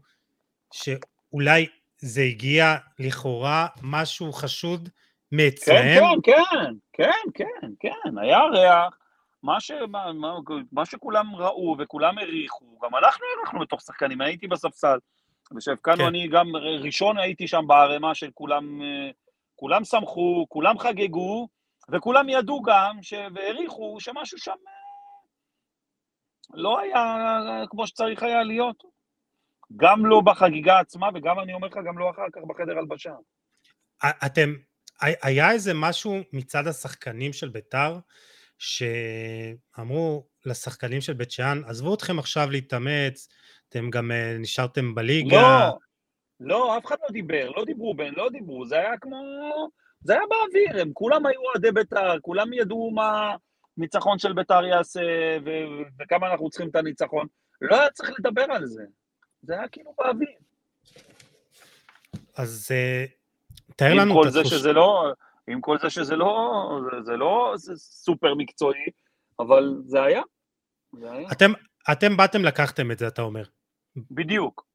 שאולי 0.73 1.67
זה 1.97 2.21
הגיע 2.21 2.75
לכאורה 2.99 3.67
משהו 3.81 4.33
חשוד 4.33 4.89
מאצלהם? 5.31 6.21
כן, 6.23 6.31
כן, 6.33 6.73
כן, 6.93 7.11
כן, 7.33 7.47
כן, 7.61 7.67
כן, 7.79 8.17
היה 8.17 8.43
ריח, 8.43 8.97
מה, 9.43 9.59
ש, 9.59 9.71
מה, 9.71 10.13
מה, 10.13 10.35
מה 10.71 10.85
שכולם 10.85 11.35
ראו 11.35 11.75
וכולם 11.79 12.17
העריכו, 12.17 12.79
גם 12.83 12.95
אנחנו 12.95 13.25
הערכנו 13.25 13.59
בתוך 13.59 13.81
שחקנים, 13.81 14.21
הייתי 14.21 14.47
בספסל, 14.47 14.97
ושהבקענו 15.55 15.97
כן. 15.97 16.05
אני 16.05 16.27
גם 16.27 16.55
ראשון 16.55 17.17
הייתי 17.17 17.47
שם 17.47 17.63
בערימה 17.67 18.15
של 18.15 18.29
כולם, 18.33 18.81
כולם 19.55 19.83
שמחו, 19.83 20.45
כולם 20.49 20.79
חגגו, 20.79 21.47
וכולם 21.91 22.29
ידעו 22.29 22.61
גם, 22.61 22.97
ש... 23.01 23.13
והעריכו 23.35 23.97
שמשהו 23.99 24.37
שם 24.37 24.55
לא 26.53 26.79
היה 26.79 27.05
כמו 27.69 27.87
שצריך 27.87 28.23
היה 28.23 28.43
להיות. 28.43 28.83
גם 29.77 30.05
לא 30.05 30.21
בחגיגה 30.21 30.79
עצמה, 30.79 31.09
וגם 31.13 31.39
אני 31.39 31.53
אומר 31.53 31.67
לך, 31.67 31.77
גם 31.87 31.97
לא 31.97 32.09
אחר 32.09 32.25
כך 32.33 32.41
בחדר 32.47 32.77
הלבשה. 32.77 33.13
אתם, 34.25 34.49
היה 35.01 35.51
איזה 35.51 35.73
משהו 35.73 36.17
מצד 36.33 36.67
השחקנים 36.67 37.33
של 37.33 37.49
ביתר, 37.49 37.99
שאמרו 38.61 40.27
לשחקנים 40.45 41.01
של 41.01 41.13
בית 41.13 41.31
שאן, 41.31 41.61
עזבו 41.65 41.95
אתכם 41.95 42.19
עכשיו 42.19 42.49
להתאמץ, 42.51 43.27
אתם 43.69 43.89
גם 43.89 44.11
uh, 44.11 44.39
נשארתם 44.39 44.95
בליגה. 44.95 45.41
לא, 45.41 45.77
לא, 46.39 46.77
אף 46.77 46.85
אחד 46.85 46.95
לא 47.03 47.07
דיבר, 47.11 47.49
לא 47.49 47.65
דיברו 47.65 47.93
בין, 47.93 48.13
לא 48.17 48.29
דיברו, 48.29 48.65
זה 48.65 48.75
היה 48.75 48.97
כמו... 48.97 49.17
זה 50.03 50.13
היה 50.13 50.21
באוויר, 50.29 50.81
הם 50.81 50.91
כולם 50.93 51.25
היו 51.25 51.41
אוהדי 51.41 51.71
ביתר, 51.71 52.19
כולם 52.21 52.53
ידעו 52.53 52.91
מה 52.91 53.35
ניצחון 53.77 54.19
של 54.19 54.33
ביתר 54.33 54.65
יעשה, 54.65 55.01
ו- 55.45 55.83
וכמה 55.99 56.31
אנחנו 56.31 56.49
צריכים 56.49 56.69
את 56.69 56.75
הניצחון. 56.75 57.27
לא 57.61 57.79
היה 57.79 57.89
צריך 57.89 58.11
לדבר 58.19 58.45
על 58.49 58.65
זה, 58.65 58.83
זה 59.41 59.53
היה 59.53 59.67
כאילו 59.67 59.93
באוויר. 59.97 60.29
אז 62.35 62.71
uh, 62.71 63.20
תאר 63.75 63.93
לנו 63.93 64.23
את 64.23 64.27
התחוש... 64.27 64.53
שזה 64.53 64.73
לא, 64.73 65.11
עם 65.47 65.61
כל 65.61 65.77
זה 65.79 65.89
שזה 65.89 66.15
לא, 66.15 66.79
זה, 66.83 67.01
זה 67.01 67.17
לא 67.17 67.53
זה 67.55 67.73
סופר 67.75 68.33
מקצועי, 68.35 68.85
אבל 69.39 69.75
זה 69.85 70.03
היה. 70.03 70.21
אתם, 71.31 71.51
אתם 71.91 72.17
באתם 72.17 72.45
לקחתם 72.45 72.91
את 72.91 72.99
זה, 72.99 73.07
אתה 73.07 73.21
אומר. 73.21 73.43
בדיוק. 74.11 74.65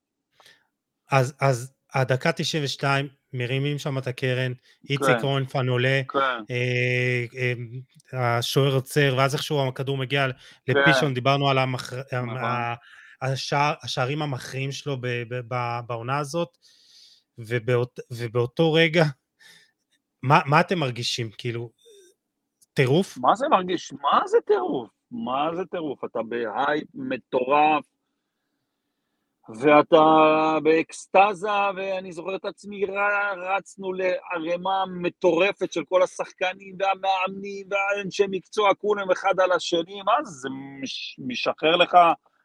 אז, 1.10 1.35
אז 1.40 1.73
הדקה 1.94 2.32
92, 2.32 3.09
מרימים 3.32 3.78
שם 3.78 3.98
את 3.98 4.06
הקרן, 4.06 4.52
איציק 4.90 5.06
כן. 5.06 5.18
רונפן 5.23 5.68
עולה, 5.68 6.01
כן, 6.09 6.18
אה, 6.51 7.24
אה, 8.14 8.39
השוער 8.39 8.74
עוצר, 8.74 9.14
ואז 9.18 9.35
איכשהו 9.35 9.68
הכדור 9.68 9.97
מגיע 9.97 10.27
לפישון, 10.68 11.14
דיברנו 11.14 11.48
על 11.51 11.59
המח... 11.59 11.93
נכון. 11.93 12.39
השער, 13.23 13.74
השערים 13.82 14.23
המכריעים 14.23 14.73
שלו 14.73 14.97
ב, 15.01 15.06
ב, 15.06 15.40
ב, 15.48 15.81
בעונה 15.86 16.18
הזאת, 16.18 16.59
ובאות, 17.39 18.01
ובאותו 18.11 18.73
רגע, 18.73 19.05
מה, 20.23 20.41
מה 20.47 20.61
אתם 20.61 20.79
מרגישים? 20.79 21.31
כאילו, 21.39 21.71
טירוף? 22.75 23.19
מה 23.19 23.35
זה 23.35 23.49
מרגיש? 23.49 23.93
מה 23.93 24.21
זה 24.27 24.39
טירוף? 24.47 24.91
מה 25.11 25.51
זה 25.57 25.63
טירוף? 25.71 26.05
אתה 26.05 26.19
בהייפ 26.23 26.89
מטורף, 26.95 27.85
ואתה 29.49 29.97
באקסטזה, 30.63 31.49
ואני 31.77 32.13
זוכר 32.13 32.37
את 32.37 32.45
עצמי, 32.45 32.85
רצנו 33.37 33.93
לערימה 33.93 34.85
מטורפת 35.03 35.73
של 35.73 35.85
כל 35.89 36.03
השחקנים 36.03 36.77
והמאמנים 36.79 37.67
והאנשי 37.71 38.25
מקצוע, 38.31 38.75
כולם 38.75 39.11
אחד 39.11 39.41
על 39.41 39.53
השני, 39.53 40.03
מה 40.03 40.13
זה? 40.25 40.31
זה 40.31 40.49
מש- 40.83 41.17
משחרר 41.27 41.77
לך 41.77 41.97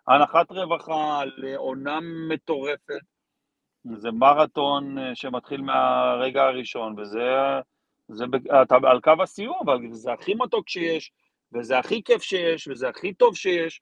הנחת 0.08 0.52
רווחה 0.52 1.22
לעונה 1.38 2.00
מטורפת. 2.30 3.11
זה 3.86 4.12
מרתון 4.12 4.98
אה, 4.98 5.16
שמתחיל 5.16 5.62
מהרגע 5.62 6.44
הראשון, 6.44 7.00
וזה 7.00 7.20
זה, 8.08 8.26
אתה 8.62 8.76
על 8.84 9.02
קו 9.02 9.24
הסיום, 9.24 9.60
אבל 9.66 9.80
זה 9.92 10.14
הכי 10.14 10.34
מתוק 10.34 10.70
שיש, 10.70 11.12
וזה 11.54 11.80
הכי 11.80 12.04
כיף 12.04 12.22
שיש, 12.22 12.68
וזה 12.68 12.90
הכי 12.90 13.14
טוב 13.14 13.36
שיש, 13.36 13.82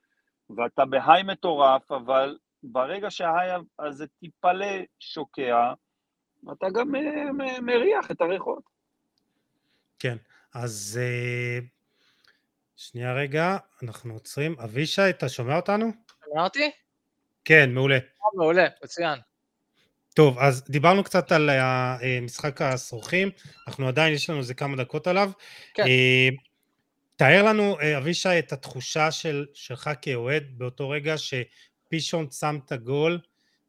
ואתה 0.57 0.85
בהיי 0.85 1.23
מטורף, 1.23 1.91
אבל 1.91 2.37
ברגע 2.63 3.11
שההיי 3.11 3.51
הזה 3.79 4.07
טיפלה 4.07 4.81
שוקע, 4.99 5.73
אתה 6.51 6.67
גם 6.69 6.95
אה, 6.95 7.61
מריח 7.61 8.11
את 8.11 8.21
הריחות. 8.21 8.63
כן, 9.99 10.17
אז 10.53 10.99
אה, 11.01 11.59
שנייה 12.75 13.13
רגע, 13.13 13.57
אנחנו 13.83 14.13
עוצרים. 14.13 14.55
אבישי, 14.63 15.09
אתה 15.09 15.29
שומע 15.29 15.55
אותנו? 15.55 15.91
אמרתי? 16.33 16.71
כן, 17.45 17.73
מעולה. 17.73 17.97
מעולה, 18.33 18.67
מצוין. 18.83 19.19
טוב, 20.19 20.39
אז 20.39 20.63
דיברנו 20.69 21.03
קצת 21.03 21.31
על 21.31 21.49
משחק 22.21 22.61
הסרוכים, 22.61 23.29
אנחנו 23.67 23.87
עדיין, 23.87 24.13
יש 24.13 24.29
לנו 24.29 24.39
איזה 24.39 24.53
כמה 24.53 24.77
דקות 24.77 25.07
עליו. 25.07 25.31
כן. 25.73 25.83
אה, 25.83 26.29
תאר 27.15 27.43
לנו, 27.43 27.79
אה, 27.79 27.97
אבישי, 27.97 28.39
את 28.39 28.53
התחושה 28.53 29.11
של, 29.11 29.45
שלך 29.53 29.89
כאוהד 30.01 30.43
באותו 30.57 30.89
רגע 30.89 31.15
שפישון 31.17 32.31
שם 32.31 32.59
את 32.65 32.71
הגול, 32.71 33.19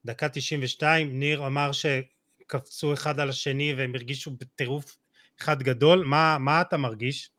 דקה 0.05 0.29
92, 0.29 1.21
ניר 1.21 1.47
אמר 1.47 1.71
שקפצו 1.73 2.93
אחד 2.93 3.21
על 3.21 3.29
השני 3.29 3.75
והם 3.75 3.95
הרגישו 3.95 4.31
בטירוף 4.31 4.97
אחד 5.41 5.63
גדול, 5.63 6.05
מה, 6.05 6.39
מה 6.39 6.61
אתה 6.61 6.77
מרגיש? 6.77 7.31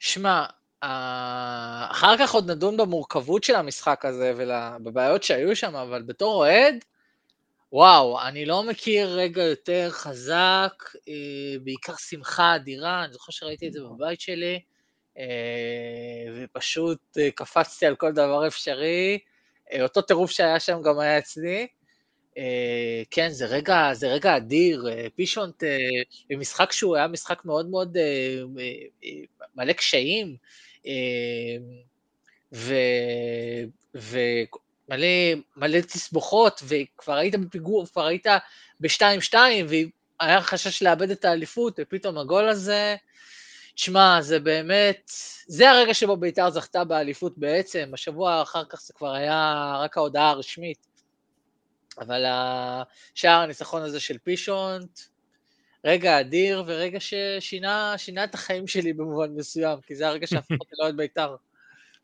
שמע, 0.00 0.44
אה, 0.82 1.86
אחר 1.90 2.18
כך 2.18 2.34
עוד 2.34 2.50
נדון 2.50 2.76
במורכבות 2.76 3.44
של 3.44 3.54
המשחק 3.54 4.04
הזה 4.04 4.32
ובבעיות 4.36 5.22
שהיו 5.22 5.56
שם, 5.56 5.76
אבל 5.76 6.02
בתור 6.02 6.34
אוהד, 6.34 6.84
וואו, 7.72 8.20
אני 8.22 8.44
לא 8.46 8.62
מכיר 8.62 9.08
רגע 9.08 9.42
יותר 9.42 9.88
חזק, 9.90 10.72
אה, 11.08 11.14
בעיקר 11.64 11.92
שמחה 11.98 12.56
אדירה, 12.56 13.04
אני 13.04 13.12
זוכר 13.12 13.32
שראיתי 13.32 13.68
את 13.68 13.72
זה 13.72 13.80
בבית 13.80 14.20
שלי, 14.20 14.60
אה, 15.18 15.24
ופשוט 16.36 16.98
אה, 17.18 17.30
קפצתי 17.30 17.86
על 17.86 17.96
כל 17.96 18.12
דבר 18.12 18.46
אפשרי, 18.46 19.18
אה, 19.72 19.82
אותו 19.82 20.02
טירוף 20.02 20.30
שהיה 20.30 20.60
שם 20.60 20.82
גם 20.82 20.98
היה 20.98 21.18
אצלי. 21.18 21.66
אה, 22.38 23.02
כן, 23.10 23.28
זה 23.30 23.46
רגע, 23.46 23.90
זה 23.94 24.08
רגע 24.08 24.36
אדיר, 24.36 24.88
אה, 24.92 25.06
פישונט, 25.16 25.64
אה, 25.64 25.78
במשחק 26.30 26.72
שהוא 26.72 26.96
היה 26.96 27.08
משחק 27.08 27.44
מאוד 27.44 27.70
מאוד 27.70 27.96
אה, 27.96 28.02
אה, 28.58 28.72
אה, 29.04 29.10
מלא 29.56 29.72
קשיים, 29.72 30.36
אה, 30.86 30.92
ו... 32.54 32.74
ומלא 33.94 34.67
מלא 34.88 35.80
תסבוכות, 35.80 36.62
וכבר 36.68 37.14
היית 37.14 37.34
בפיגור, 37.36 37.86
כבר 37.86 38.06
היית 38.06 38.26
ב-2-2, 38.80 39.34
והיה 39.68 40.40
חשש 40.40 40.82
לאבד 40.82 41.10
את 41.10 41.24
האליפות, 41.24 41.74
ופתאום 41.78 42.18
הגול 42.18 42.48
הזה, 42.48 42.96
תשמע, 43.74 44.18
זה 44.22 44.40
באמת, 44.40 45.10
זה 45.46 45.70
הרגע 45.70 45.94
שבו 45.94 46.16
בית"ר 46.16 46.50
זכתה 46.50 46.84
באליפות 46.84 47.38
בעצם, 47.38 47.90
השבוע 47.92 48.42
אחר 48.42 48.64
כך 48.64 48.80
זה 48.80 48.92
כבר 48.92 49.12
היה 49.12 49.72
רק 49.80 49.96
ההודעה 49.96 50.30
הרשמית. 50.30 50.88
אבל 52.00 52.24
השער 52.26 53.40
הניצחון 53.40 53.82
הזה 53.82 54.00
של 54.00 54.18
פישונט, 54.18 55.00
רגע 55.84 56.20
אדיר 56.20 56.64
ורגע 56.66 56.98
ששינה 57.00 57.94
שינה 57.96 58.24
את 58.24 58.34
החיים 58.34 58.66
שלי 58.66 58.92
במובן 58.92 59.30
מסוים, 59.34 59.80
כי 59.80 59.94
זה 59.96 60.08
הרגע 60.08 60.26
שהפך 60.26 60.56
אותי 60.60 60.74
לאוהד 60.78 60.96
בית"ר 60.96 61.36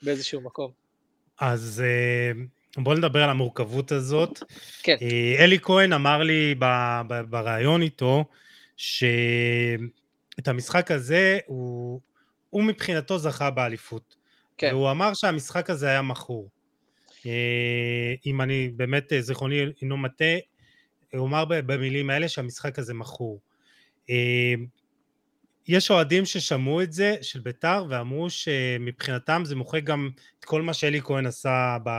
באיזשהו 0.02 0.40
מקום. 0.40 0.70
אז 1.40 1.82
אה, 1.85 2.44
בואו 2.78 2.96
נדבר 2.96 3.22
על 3.22 3.30
המורכבות 3.30 3.92
הזאת. 3.92 4.42
כן. 4.82 4.96
אה, 5.02 5.44
אלי 5.44 5.59
כהן 5.62 5.92
אמר 5.92 6.22
לי 6.22 6.55
בריאיון 7.30 7.82
איתו, 7.82 8.24
שאת 8.76 10.48
המשחק 10.48 10.90
הזה 10.90 11.38
הוא, 11.46 12.01
הוא 12.51 12.62
מבחינתו 12.62 13.18
זכה 13.18 13.51
באליפות. 13.51 14.16
כן. 14.59 14.70
והוא 14.72 14.90
אמר 14.90 15.14
שהמשחק 15.14 15.70
הזה 15.70 15.88
היה 15.88 16.02
מכור. 16.02 16.48
אה, 17.26 18.14
אם 18.26 18.40
אני 18.40 18.70
באמת, 18.76 19.12
אה, 19.12 19.22
זיכרוני 19.22 19.64
אינו 19.82 19.96
מטעה, 19.96 20.36
הוא 21.14 21.26
אמר 21.26 21.44
במילים 21.48 22.10
האלה 22.10 22.28
שהמשחק 22.28 22.78
הזה 22.78 22.94
מכור. 22.94 23.40
יש 25.68 25.90
אוהדים 25.90 26.24
ששמעו 26.24 26.82
את 26.82 26.92
זה, 26.92 27.16
של 27.22 27.40
בית"ר, 27.40 27.84
ואמרו 27.88 28.30
שמבחינתם 28.30 29.42
זה 29.44 29.56
מוחק 29.56 29.84
גם 29.84 30.10
את 30.40 30.44
כל 30.44 30.62
מה 30.62 30.74
שאלי 30.74 31.01
כהן 31.02 31.26
עשה 31.26 31.76
ב... 31.84 31.90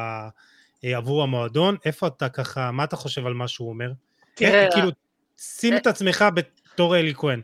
אה, 0.85 0.97
עבור 0.97 1.23
המועדון. 1.23 1.77
איפה 1.85 2.07
אתה 2.07 2.29
ככה, 2.29 2.71
מה 2.71 2.83
אתה 2.83 2.95
חושב 2.95 3.25
על 3.25 3.33
מה 3.33 3.47
שהוא 3.47 3.69
אומר? 3.69 3.91
תראה, 4.33 4.65
אה, 4.65 4.71
כאילו, 4.71 4.89
שים 5.37 5.77
את 5.77 5.87
עצמך 5.87 6.25
בתור 6.35 6.97
אלי 6.97 7.13
כהן. 7.15 7.41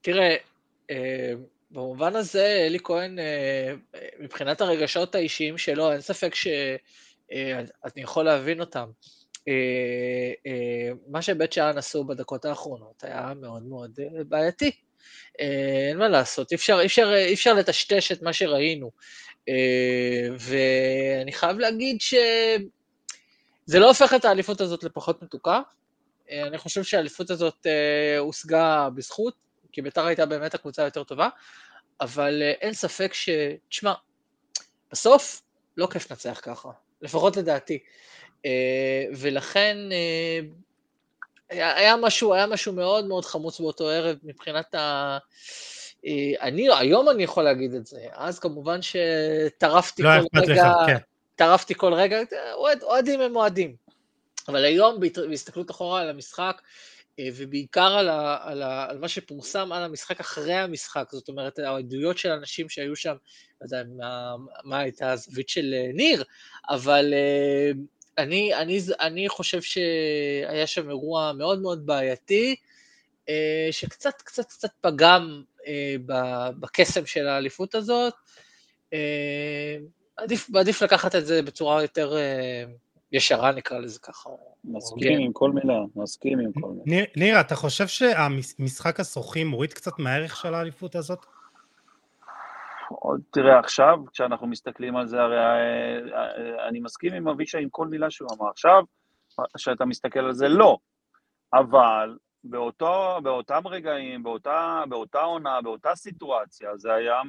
תראה, 0.00 0.36
אה, 0.90 1.32
במובן 1.70 2.16
הזה, 2.16 2.64
אלי 2.66 2.78
כהן, 2.84 3.18
אה, 3.18 3.74
מבחינת 4.20 4.60
הרגשות 4.60 5.14
האישיים 5.14 5.58
שלו, 5.58 5.92
אין 5.92 6.00
ספק 6.00 6.34
שאני 6.34 8.02
יכול 8.02 8.24
להבין 8.24 8.60
אותם. 8.60 8.88
אה, 9.48 10.32
אה, 10.46 10.90
מה 11.08 11.22
שבית 11.22 11.52
שאן 11.52 11.78
עשו 11.78 12.04
בדקות 12.04 12.44
האחרונות 12.44 13.04
היה 13.04 13.32
מאוד 13.40 13.62
מאוד 13.62 14.00
אה, 14.00 14.24
בעייתי. 14.24 14.70
אה, 15.40 15.88
אין 15.88 15.98
מה 15.98 16.08
לעשות, 16.08 16.52
אי 16.52 16.56
אפשר, 16.56 16.80
אי 16.80 16.86
אפשר, 16.86 17.12
אי 17.16 17.34
אפשר 17.34 17.54
לטשטש 17.54 18.12
את 18.12 18.22
מה 18.22 18.32
שראינו. 18.32 18.90
אה, 19.48 20.28
ואני 20.38 21.32
חייב 21.32 21.58
להגיד 21.58 22.00
שזה 23.66 23.78
לא 23.78 23.88
הופך 23.88 24.14
את 24.14 24.24
האליפות 24.24 24.60
הזאת 24.60 24.84
לפחות 24.84 25.22
מתוקה. 25.22 25.60
אה, 26.30 26.46
אני 26.46 26.58
חושב 26.58 26.82
שהאליפות 26.82 27.30
הזאת 27.30 27.66
אה, 27.66 28.18
הושגה 28.18 28.88
בזכות, 28.94 29.34
כי 29.72 29.82
בית"ר 29.82 30.06
הייתה 30.06 30.26
באמת 30.26 30.54
הקבוצה 30.54 30.82
היותר 30.82 31.04
טובה, 31.04 31.28
אבל 32.00 32.42
אה, 32.42 32.50
אין 32.50 32.72
ספק 32.72 33.14
ש... 33.14 33.28
תשמע, 33.68 33.92
בסוף 34.92 35.42
לא 35.76 35.86
כיף 35.86 36.10
לנצח 36.10 36.40
ככה, 36.42 36.68
לפחות 37.02 37.36
לדעתי. 37.36 37.78
ולכן 39.16 39.76
היה, 41.50 41.96
משהו, 41.96 42.34
היה 42.34 42.46
משהו 42.46 42.72
מאוד 42.72 43.06
מאוד 43.06 43.24
חמוץ 43.24 43.60
באותו 43.60 43.88
ערב 43.88 44.16
מבחינת 44.22 44.74
ה... 44.74 45.18
אני, 46.40 46.68
היום 46.78 47.08
אני 47.08 47.22
יכול 47.22 47.44
להגיד 47.44 47.74
את 47.74 47.86
זה, 47.86 48.00
אז 48.12 48.38
כמובן 48.38 48.78
שטרפתי 48.82 50.02
לא 50.02 50.08
כל 50.08 50.38
אכפת 50.38 50.48
לך, 50.48 50.58
רגע, 50.58 50.72
כן. 50.86 50.96
טרפתי 51.36 51.74
כל 51.74 51.94
רגע, 51.94 52.18
אוהד- 52.54 52.82
אוהדים 52.82 53.20
הם 53.20 53.36
אוהדים. 53.36 53.76
אבל 54.48 54.64
היום 54.64 55.00
בהסתכלות 55.28 55.70
אחורה 55.70 56.00
על 56.00 56.08
המשחק, 56.10 56.62
אה, 57.18 57.28
ובעיקר 57.36 57.92
על, 57.98 58.08
ה, 58.08 58.38
על, 58.42 58.62
ה, 58.62 58.86
על 58.90 58.98
מה 58.98 59.08
שפורסם 59.08 59.72
על 59.72 59.82
המשחק 59.82 60.20
אחרי 60.20 60.54
המשחק, 60.54 61.08
זאת 61.12 61.28
אומרת 61.28 61.58
העדויות 61.58 62.18
של 62.18 62.30
אנשים 62.30 62.68
שהיו 62.68 62.96
שם, 62.96 63.14
לא 63.60 63.66
יודע 63.66 63.82
מה, 63.96 64.34
מה 64.64 64.78
הייתה 64.78 65.12
הזווית 65.12 65.48
של 65.48 65.74
אה, 65.74 65.92
ניר, 65.94 66.24
אבל 66.68 67.14
אה, 67.14 67.70
אני, 68.18 68.54
אני, 68.54 68.80
אני 69.00 69.28
חושב 69.28 69.62
שהיה 69.62 70.66
שם 70.66 70.88
אירוע 70.88 71.32
מאוד 71.32 71.62
מאוד 71.62 71.86
בעייתי, 71.86 72.56
שקצת 73.70 74.22
קצת 74.22 74.48
קצת 74.48 74.68
פגם 74.80 75.42
בקסם 76.60 77.06
של 77.06 77.26
האליפות 77.28 77.74
הזאת. 77.74 78.14
אה, 80.18 80.24
עדיף, 80.24 80.48
עדיף 80.56 80.82
לקחת 80.82 81.14
את 81.14 81.26
זה 81.26 81.42
בצורה 81.42 81.82
יותר 81.82 82.16
אה, 82.16 82.64
ישרה, 83.12 83.52
נקרא 83.52 83.78
לזה 83.78 83.98
ככה. 83.98 84.30
מסכים. 84.64 85.20
עם 85.20 85.32
כל 85.32 85.50
מילה, 85.50 85.78
מסכים 85.96 86.38
עם 86.38 86.52
כל 86.60 86.68
מילה. 86.68 87.06
ניר, 87.16 87.40
אתה 87.40 87.54
חושב 87.54 87.86
שהמשחק 87.86 89.00
הסרוכים 89.00 89.46
מוריד 89.46 89.72
קצת 89.72 89.98
מהערך 89.98 90.36
של 90.36 90.54
האליפות 90.54 90.94
הזאת? 90.94 91.26
עוד 92.88 93.20
תראה, 93.30 93.58
עכשיו, 93.58 93.98
כשאנחנו 94.12 94.46
מסתכלים 94.46 94.96
על 94.96 95.06
זה, 95.06 95.20
הרי 95.20 95.36
אני 96.68 96.80
מסכים 96.80 97.14
עם 97.14 97.28
אבישי 97.28 97.58
עם 97.58 97.68
כל 97.70 97.86
מילה 97.86 98.10
שהוא 98.10 98.28
אמר. 98.38 98.50
עכשיו, 98.50 98.84
כשאתה 99.56 99.84
מסתכל 99.84 100.20
על 100.20 100.32
זה, 100.32 100.48
לא. 100.48 100.78
אבל 101.54 102.16
באותו, 102.44 103.18
באותם 103.22 103.66
רגעים, 103.66 104.22
באותה, 104.22 104.82
באותה 104.88 105.20
עונה, 105.20 105.62
באותה 105.62 105.94
סיטואציה, 105.94 106.76
זה 106.76 106.94
היה, 106.94 107.22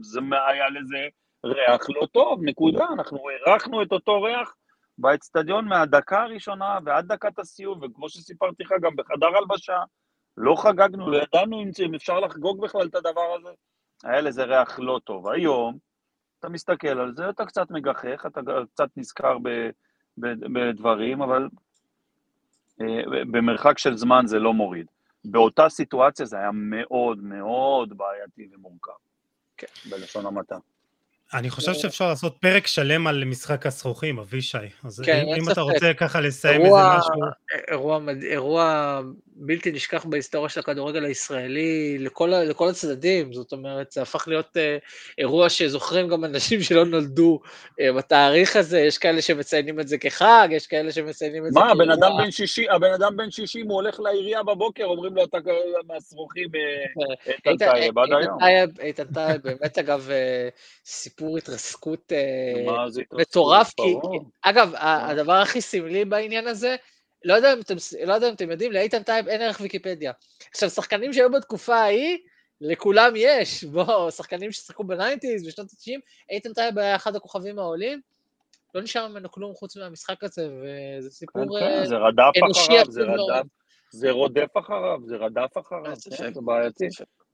זה 0.00 0.20
היה 0.48 0.70
לזה 0.70 1.08
ריח 1.44 1.90
לא 1.90 2.06
טוב, 2.12 2.40
נקודה. 2.42 2.86
אנחנו 2.92 3.18
אירחנו 3.30 3.82
את 3.82 3.92
אותו 3.92 4.22
ריח 4.22 4.54
באצטדיון 4.98 5.64
מהדקה 5.64 6.22
הראשונה 6.22 6.78
ועד 6.84 7.12
דקת 7.12 7.38
הסיום, 7.38 7.80
וכמו 7.82 8.08
שסיפרתי 8.08 8.62
לך, 8.62 8.72
גם 8.82 8.96
בחדר 8.96 9.36
הלבשה, 9.36 9.78
לא 10.36 10.54
חגגנו, 10.56 11.10
לא 11.10 11.22
ידענו 11.22 11.62
אם 11.86 11.94
אפשר 11.94 12.20
לחגוג 12.20 12.64
בכלל 12.64 12.86
את 12.86 12.94
הדבר 12.94 13.34
הזה. 13.40 13.50
היה 14.04 14.20
לזה 14.20 14.44
ריח 14.44 14.78
לא 14.78 15.00
טוב. 15.04 15.28
היום, 15.28 15.78
אתה 16.38 16.48
מסתכל 16.48 16.88
על 16.88 17.14
זה, 17.14 17.28
אתה 17.28 17.46
קצת 17.46 17.70
מגחך, 17.70 18.26
אתה 18.26 18.40
קצת 18.72 18.88
נזכר 18.96 19.38
ב, 19.42 19.48
ב, 20.18 20.26
בדברים, 20.52 21.22
אבל 21.22 21.48
אה, 22.80 22.86
במרחק 23.30 23.78
של 23.78 23.96
זמן 23.96 24.26
זה 24.26 24.38
לא 24.38 24.54
מוריד. 24.54 24.86
באותה 25.24 25.68
סיטואציה 25.68 26.26
זה 26.26 26.36
היה 26.36 26.50
מאוד 26.52 27.18
מאוד 27.22 27.96
בעייתי 27.96 28.48
ומורכב, 28.52 28.92
כן, 29.56 29.90
בלשון 29.90 30.26
המעטה. 30.26 30.56
אני 31.34 31.50
חושב 31.50 31.74
שאפשר 31.74 32.08
לעשות 32.08 32.36
פרק 32.40 32.66
שלם 32.66 33.06
על 33.06 33.24
משחק 33.24 33.66
הסרוכים, 33.66 34.18
אבישי. 34.18 34.58
אז 34.84 35.00
כן, 35.04 35.24
אם, 35.28 35.34
אם 35.34 35.50
אתה 35.50 35.60
רוצה 35.60 35.94
ככה 35.94 36.20
לסיים 36.20 36.60
אירוע, 36.60 36.80
איזה 36.80 36.98
משהו... 36.98 37.12
אירוע, 37.68 38.00
אירוע 38.22 39.00
בלתי 39.44 39.72
נשכח 39.72 40.04
בהיסטוריה 40.04 40.48
של 40.48 40.60
הכדורגל 40.60 41.04
הישראלי 41.04 41.98
לכל, 41.98 42.26
לכל 42.28 42.68
הצדדים, 42.68 43.32
זאת 43.32 43.52
אומרת, 43.52 43.92
זה 43.92 44.02
הפך 44.02 44.28
להיות 44.28 44.56
אה, 44.56 44.78
אירוע 45.18 45.48
שזוכרים 45.48 46.08
גם 46.08 46.24
אנשים 46.24 46.62
שלא 46.66 46.84
נולדו 46.84 47.40
אה, 47.80 47.92
בתאריך 47.92 48.56
הזה, 48.56 48.80
יש 48.80 48.98
כאלה 48.98 49.22
שמציינים 49.22 49.80
את 49.80 49.88
זה 49.88 49.98
כחג, 49.98 50.48
יש 50.50 50.66
כאלה 50.66 50.92
שמציינים 50.92 51.46
את 51.46 51.52
מה, 51.52 51.60
זה 51.60 51.66
כחג. 51.66 51.76
מה, 51.76 51.84
הבן 51.84 51.90
אדם 51.90 52.12
בן 52.18 52.30
60, 52.30 52.70
הבן 52.70 52.92
אדם 52.92 53.16
בן 53.16 53.30
60, 53.30 53.66
הוא 53.66 53.74
הולך 53.74 54.00
לעירייה 54.00 54.42
בבוקר, 54.42 54.84
אומרים 54.84 55.14
לו, 55.14 55.24
אתה 55.24 55.38
מהשרוכים 55.88 56.48
אה, 56.54 57.14
איתן 57.28 57.56
טייב 57.56 57.98
עד 57.98 58.08
היום. 58.12 58.38
איתן 58.80 59.06
טייב, 59.14 59.42
באמת 59.42 59.78
אגב, 59.78 60.10
אה, 60.10 60.48
סיפור 60.84 61.38
התרסקות 61.38 62.12
אה, 62.12 62.86
מטורף, 63.12 63.72
כי, 63.76 63.94
אגב, 64.42 64.72
הדבר 64.76 65.32
הכי 65.32 65.60
סמלי 65.60 66.04
בעניין 66.04 66.46
הזה, 66.46 66.76
לא 67.24 67.34
יודע, 67.34 67.52
אם 67.52 67.60
אתם, 67.60 67.74
לא 68.06 68.14
יודע 68.14 68.28
אם 68.28 68.34
אתם 68.34 68.50
יודעים, 68.50 68.72
לאיתן 68.72 69.02
טייב 69.02 69.28
אין 69.28 69.42
ערך 69.42 69.60
ויקיפדיה. 69.60 70.12
עכשיו, 70.50 70.70
שחקנים 70.70 71.12
שהיו 71.12 71.30
בתקופה 71.30 71.76
ההיא, 71.76 72.18
לכולם 72.60 73.12
יש. 73.16 73.64
בואו, 73.64 74.10
שחקנים 74.10 74.52
ששיחקו 74.52 74.84
ב 74.84 74.90
nineties, 74.90 75.46
בשנות 75.46 75.66
ה-90, 75.70 76.00
איתן 76.30 76.52
טייב 76.52 76.78
היה 76.78 76.96
אחד 76.96 77.16
הכוכבים 77.16 77.58
העולים. 77.58 78.00
לא 78.74 78.82
נשאר 78.82 79.08
ממנו 79.08 79.30
כלום 79.30 79.54
חוץ 79.54 79.76
מהמשחק 79.76 80.24
הזה, 80.24 80.48
וזה 80.48 81.10
סיפור 81.10 81.60
כן, 81.60 81.66
כן, 81.66 81.86
זה 81.86 81.96
רדף 81.96 82.32
אחריו, 82.52 82.84
זה 82.88 83.02
רדף, 83.02 83.46
זה 83.90 84.10
רודף 84.10 84.48
אחריו, 84.54 84.98
זה 85.04 85.16
רדף 85.16 85.58
אחריו, 85.58 85.94
כן, 86.18 86.34
זה 86.34 86.40
בעייתי. 86.40 86.84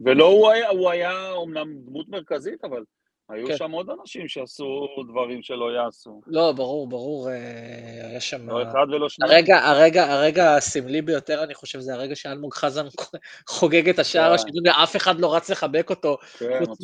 ולא 0.01 0.25
הוא 0.25 0.51
היה, 0.51 0.69
הוא 0.69 0.91
היה 0.91 1.31
אומנם 1.31 1.75
דמות 1.87 2.09
מרכזית, 2.09 2.65
אבל 2.65 2.85
היו 3.29 3.47
כן. 3.47 3.57
שם 3.57 3.71
עוד 3.71 3.91
אנשים 4.01 4.29
שעשו 4.29 4.89
דברים 5.09 5.43
שלא 5.43 5.73
יעשו. 5.73 6.21
לא, 6.27 6.53
ברור, 6.53 6.89
ברור, 6.89 7.31
אה, 7.31 8.09
היה 8.11 8.21
שם... 8.21 8.51
לא 8.51 8.63
אחד 8.63 8.87
ולא 8.89 9.09
שניים. 9.09 9.33
הרגע, 9.33 9.59
הרגע, 9.59 10.13
הרגע 10.13 10.57
הסמלי 10.57 11.03
ביותר, 11.03 11.45
אני 11.45 11.55
חושב, 11.55 11.81
זה 11.81 11.95
הרגע 11.95 12.17
שאלמוג 12.17 12.55
חזן 12.55 12.87
חוגג 13.49 13.89
את 13.89 13.99
השער 13.99 14.29
כן. 14.29 14.35
השני, 14.35 14.61
ואף 14.65 14.97
אחד 14.97 15.21
לא 15.21 15.35
רץ 15.35 15.51
לחבק 15.51 15.91
אותו, 15.91 16.19
כן, 16.39 16.65
חוץ 16.67 16.79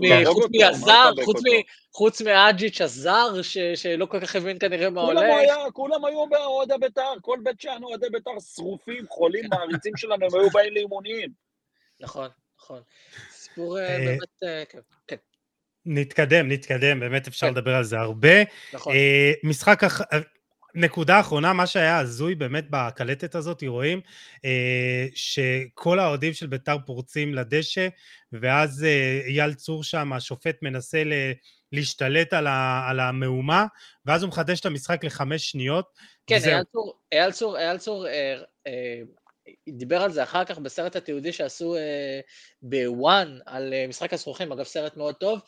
מהזר, 0.61 1.11
חוץ 1.93 2.23
מאג'יץ' 2.23 2.81
הזר, 2.81 3.43
שלא 3.75 4.07
כל 4.07 4.21
כך 4.21 4.37
הבין 4.37 4.59
כנראה 4.59 4.91
מה 4.91 5.01
הולך. 5.01 5.23
כולם 5.73 6.05
היו 6.05 6.27
באוהדי 6.27 6.75
בית"ר, 6.81 7.15
כל 7.21 7.39
בית 7.43 7.61
שאן 7.61 7.83
אוהדי 7.83 8.07
בית"ר 8.13 8.41
שרופים, 8.55 9.07
חולים, 9.09 9.45
מעריצים 9.51 9.93
שלנו, 9.97 10.27
הם 10.27 10.41
היו 10.41 10.51
באים 10.51 10.75
לאימונים. 10.75 11.29
נכון, 12.01 12.29
נכון. 12.59 12.81
סיפור 13.31 13.79
אה, 13.79 13.99
באמת, 13.99 14.69
כן. 14.69 14.79
נתקדם, 15.87 16.49
נתקדם, 16.49 17.01
באמת 17.01 17.29
אפשר 17.29 17.47
כן. 17.47 17.53
לדבר 17.53 17.75
על 17.75 17.85
זה 17.85 17.99
הרבה. 17.99 18.43
נכון. 18.73 18.95
אה, 18.95 19.33
משחק, 19.43 19.85
אח... 19.85 20.01
אה, 20.01 20.19
נקודה 20.75 21.21
אחרונה, 21.21 21.53
מה 21.53 21.67
שהיה 21.67 21.99
הזוי 21.99 22.35
באמת 22.35 22.65
בקלטת 22.71 23.35
הזאת, 23.35 23.63
רואים 23.67 24.01
אה, 24.45 25.07
שכל 25.15 25.99
האוהדים 25.99 26.33
של 26.33 26.47
בית"ר 26.47 26.77
פורצים 26.87 27.35
לדשא, 27.35 27.89
ואז 28.33 28.85
אה, 28.85 29.21
אייל 29.27 29.55
צור 29.55 29.85
שם, 29.85 30.13
השופט 30.13 30.57
מנסה 30.63 31.05
ל... 31.05 31.13
להשתלט 31.73 32.33
על, 32.33 32.47
ה, 32.47 32.87
על 32.89 33.01
המהומה, 33.01 33.67
ואז 34.07 34.23
הוא 34.23 34.29
מחדש 34.29 34.61
את 34.61 34.67
המשחק 34.67 35.05
לחמש 35.05 35.51
שניות. 35.51 35.87
כן, 36.27 36.39
אייל 36.45 36.65
צור, 36.73 36.99
אייל 37.13 37.31
צור, 37.31 37.59
אייל 37.59 37.79
צור 37.79 38.07
אה, 38.07 38.37
אה, 38.67 39.01
דיבר 39.69 40.03
על 40.03 40.13
זה 40.13 40.23
אחר 40.23 40.45
כך 40.45 40.59
בסרט 40.59 40.97
התיעודי 40.97 41.33
שעשו 41.33 41.77
אה, 41.77 42.21
בוואן 42.63 43.39
על 43.47 43.75
אה, 43.75 43.87
משחק 43.89 44.13
הסרוכים, 44.13 44.53
אגב 44.53 44.65
סרט 44.65 44.97
מאוד 44.97 45.15
טוב, 45.15 45.41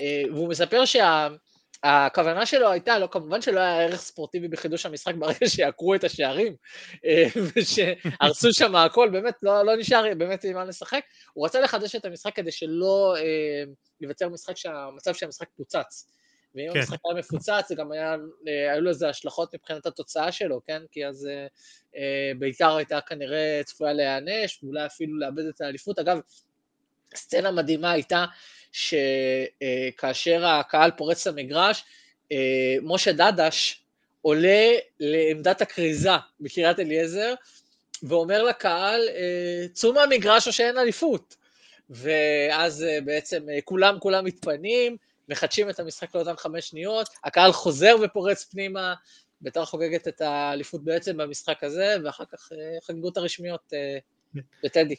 אה, 0.00 0.22
והוא 0.32 0.48
מספר 0.48 0.82
שהכוונה 0.84 2.46
שה, 2.46 2.56
שלו 2.56 2.70
הייתה, 2.70 2.98
לא, 2.98 3.08
כמובן 3.10 3.42
שלא 3.42 3.60
היה 3.60 3.82
ערך 3.82 4.00
ספורטיבי 4.00 4.48
בחידוש 4.48 4.86
המשחק 4.86 5.14
ברגע 5.14 5.48
שיעקרו 5.48 5.94
את 5.94 6.04
השערים 6.04 6.56
אה, 7.04 7.26
ושהרסו 7.56 8.52
שם 8.52 8.76
הכל, 8.76 9.10
באמת 9.12 9.34
לא, 9.42 9.64
לא 9.66 9.76
נשאר 9.76 10.14
באמת 10.18 10.44
עם 10.44 10.54
מה 10.54 10.64
לשחק, 10.64 11.04
הוא 11.32 11.46
רצה 11.46 11.60
לחדש 11.60 11.96
את 11.96 12.04
המשחק 12.04 12.36
כדי 12.36 12.52
שלא 12.52 13.14
אה, 13.18 13.64
ייווצר 14.00 14.28
משחק 14.28 14.56
שהמצב 14.56 15.14
שהמשחק 15.14 15.48
פוצץ. 15.56 16.14
ואם 16.54 16.72
כן. 16.72 16.78
המשחק 16.78 16.98
היה 17.04 17.14
מפוצץ, 17.14 17.68
זה 17.68 17.74
גם 17.74 17.92
היה, 17.92 18.16
אה, 18.48 18.72
היו 18.72 18.80
לזה 18.80 19.08
השלכות 19.08 19.54
מבחינת 19.54 19.86
התוצאה 19.86 20.32
שלו, 20.32 20.60
כן? 20.66 20.82
כי 20.90 21.06
אז 21.06 21.26
אה, 21.26 21.46
אה, 21.96 22.32
בית"ר 22.38 22.76
הייתה 22.76 23.00
כנראה 23.00 23.60
צפויה 23.64 23.92
להיענש, 23.92 24.58
ואולי 24.62 24.86
אפילו 24.86 25.18
לאבד 25.18 25.46
את 25.46 25.60
האליפות. 25.60 25.98
אגב, 25.98 26.18
סצנה 27.14 27.50
מדהימה 27.50 27.90
הייתה 27.90 28.24
שכאשר 28.72 30.46
הקהל 30.46 30.90
פורץ 30.90 31.26
למגרש, 31.26 31.84
משה 32.82 33.12
דדש 33.12 33.82
עולה 34.22 34.70
לעמדת 35.00 35.62
הכריזה 35.62 36.10
בקריית 36.40 36.78
אליעזר, 36.78 37.34
ואומר 38.02 38.42
לקהל, 38.42 39.08
צאו 39.72 39.92
מהמגרש 39.92 40.46
או 40.46 40.52
שאין 40.52 40.78
אליפות. 40.78 41.36
ואז 41.90 42.84
בעצם 43.04 43.46
כולם 43.64 43.98
כולם 43.98 44.24
מתפנים, 44.24 44.96
מחדשים 45.28 45.70
את 45.70 45.80
המשחק 45.80 46.14
לאותן 46.14 46.36
חמש 46.36 46.68
שניות, 46.68 47.08
הקהל 47.24 47.52
חוזר 47.52 47.96
ופורץ 48.02 48.44
פנימה, 48.44 48.94
בית"ר 49.40 49.64
חוגגת 49.64 50.08
את 50.08 50.20
האליפות 50.20 50.84
בעצם 50.84 51.16
במשחק 51.16 51.64
הזה, 51.64 51.96
ואחר 52.04 52.24
כך 52.24 52.52
אה, 52.52 52.78
חגגו 52.86 53.08
את 53.08 53.16
הרשמיות 53.16 53.72
אה, 53.72 53.98
בטדי. 54.64 54.96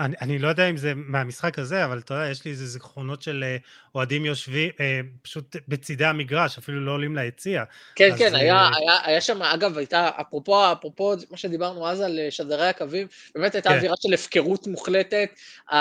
אני, 0.00 0.16
אני 0.20 0.38
לא 0.38 0.48
יודע 0.48 0.70
אם 0.70 0.76
זה 0.76 0.92
מהמשחק 0.96 1.58
הזה, 1.58 1.84
אבל 1.84 1.98
אתה 1.98 2.14
יודע, 2.14 2.30
יש 2.30 2.44
לי 2.44 2.50
איזה 2.50 2.66
זיכרונות 2.66 3.22
של 3.22 3.44
אה, 3.46 3.56
אוהדים 3.94 4.24
יושבים, 4.24 4.70
אה, 4.80 5.00
פשוט 5.22 5.56
בצידי 5.68 6.04
המגרש, 6.04 6.58
אפילו 6.58 6.80
לא 6.80 6.92
עולים 6.92 7.16
ליציע. 7.16 7.64
כן, 7.94 8.12
אז, 8.12 8.18
כן, 8.18 8.34
אה... 8.34 8.40
היה, 8.40 8.68
היה, 8.76 8.98
היה 9.04 9.20
שם, 9.20 9.42
אגב, 9.42 9.78
הייתה, 9.78 10.10
אפרופו, 10.20 10.72
אפרופו 10.72 11.14
מה 11.30 11.36
שדיברנו 11.36 11.88
אז 11.88 12.00
על 12.00 12.18
שדרי 12.30 12.68
הקווים, 12.68 13.06
באמת 13.34 13.54
הייתה 13.54 13.68
כן. 13.68 13.76
אווירה 13.76 13.94
של 14.00 14.14
הפקרות 14.14 14.66
מוחלטת, 14.66 15.28
ה, 15.70 15.76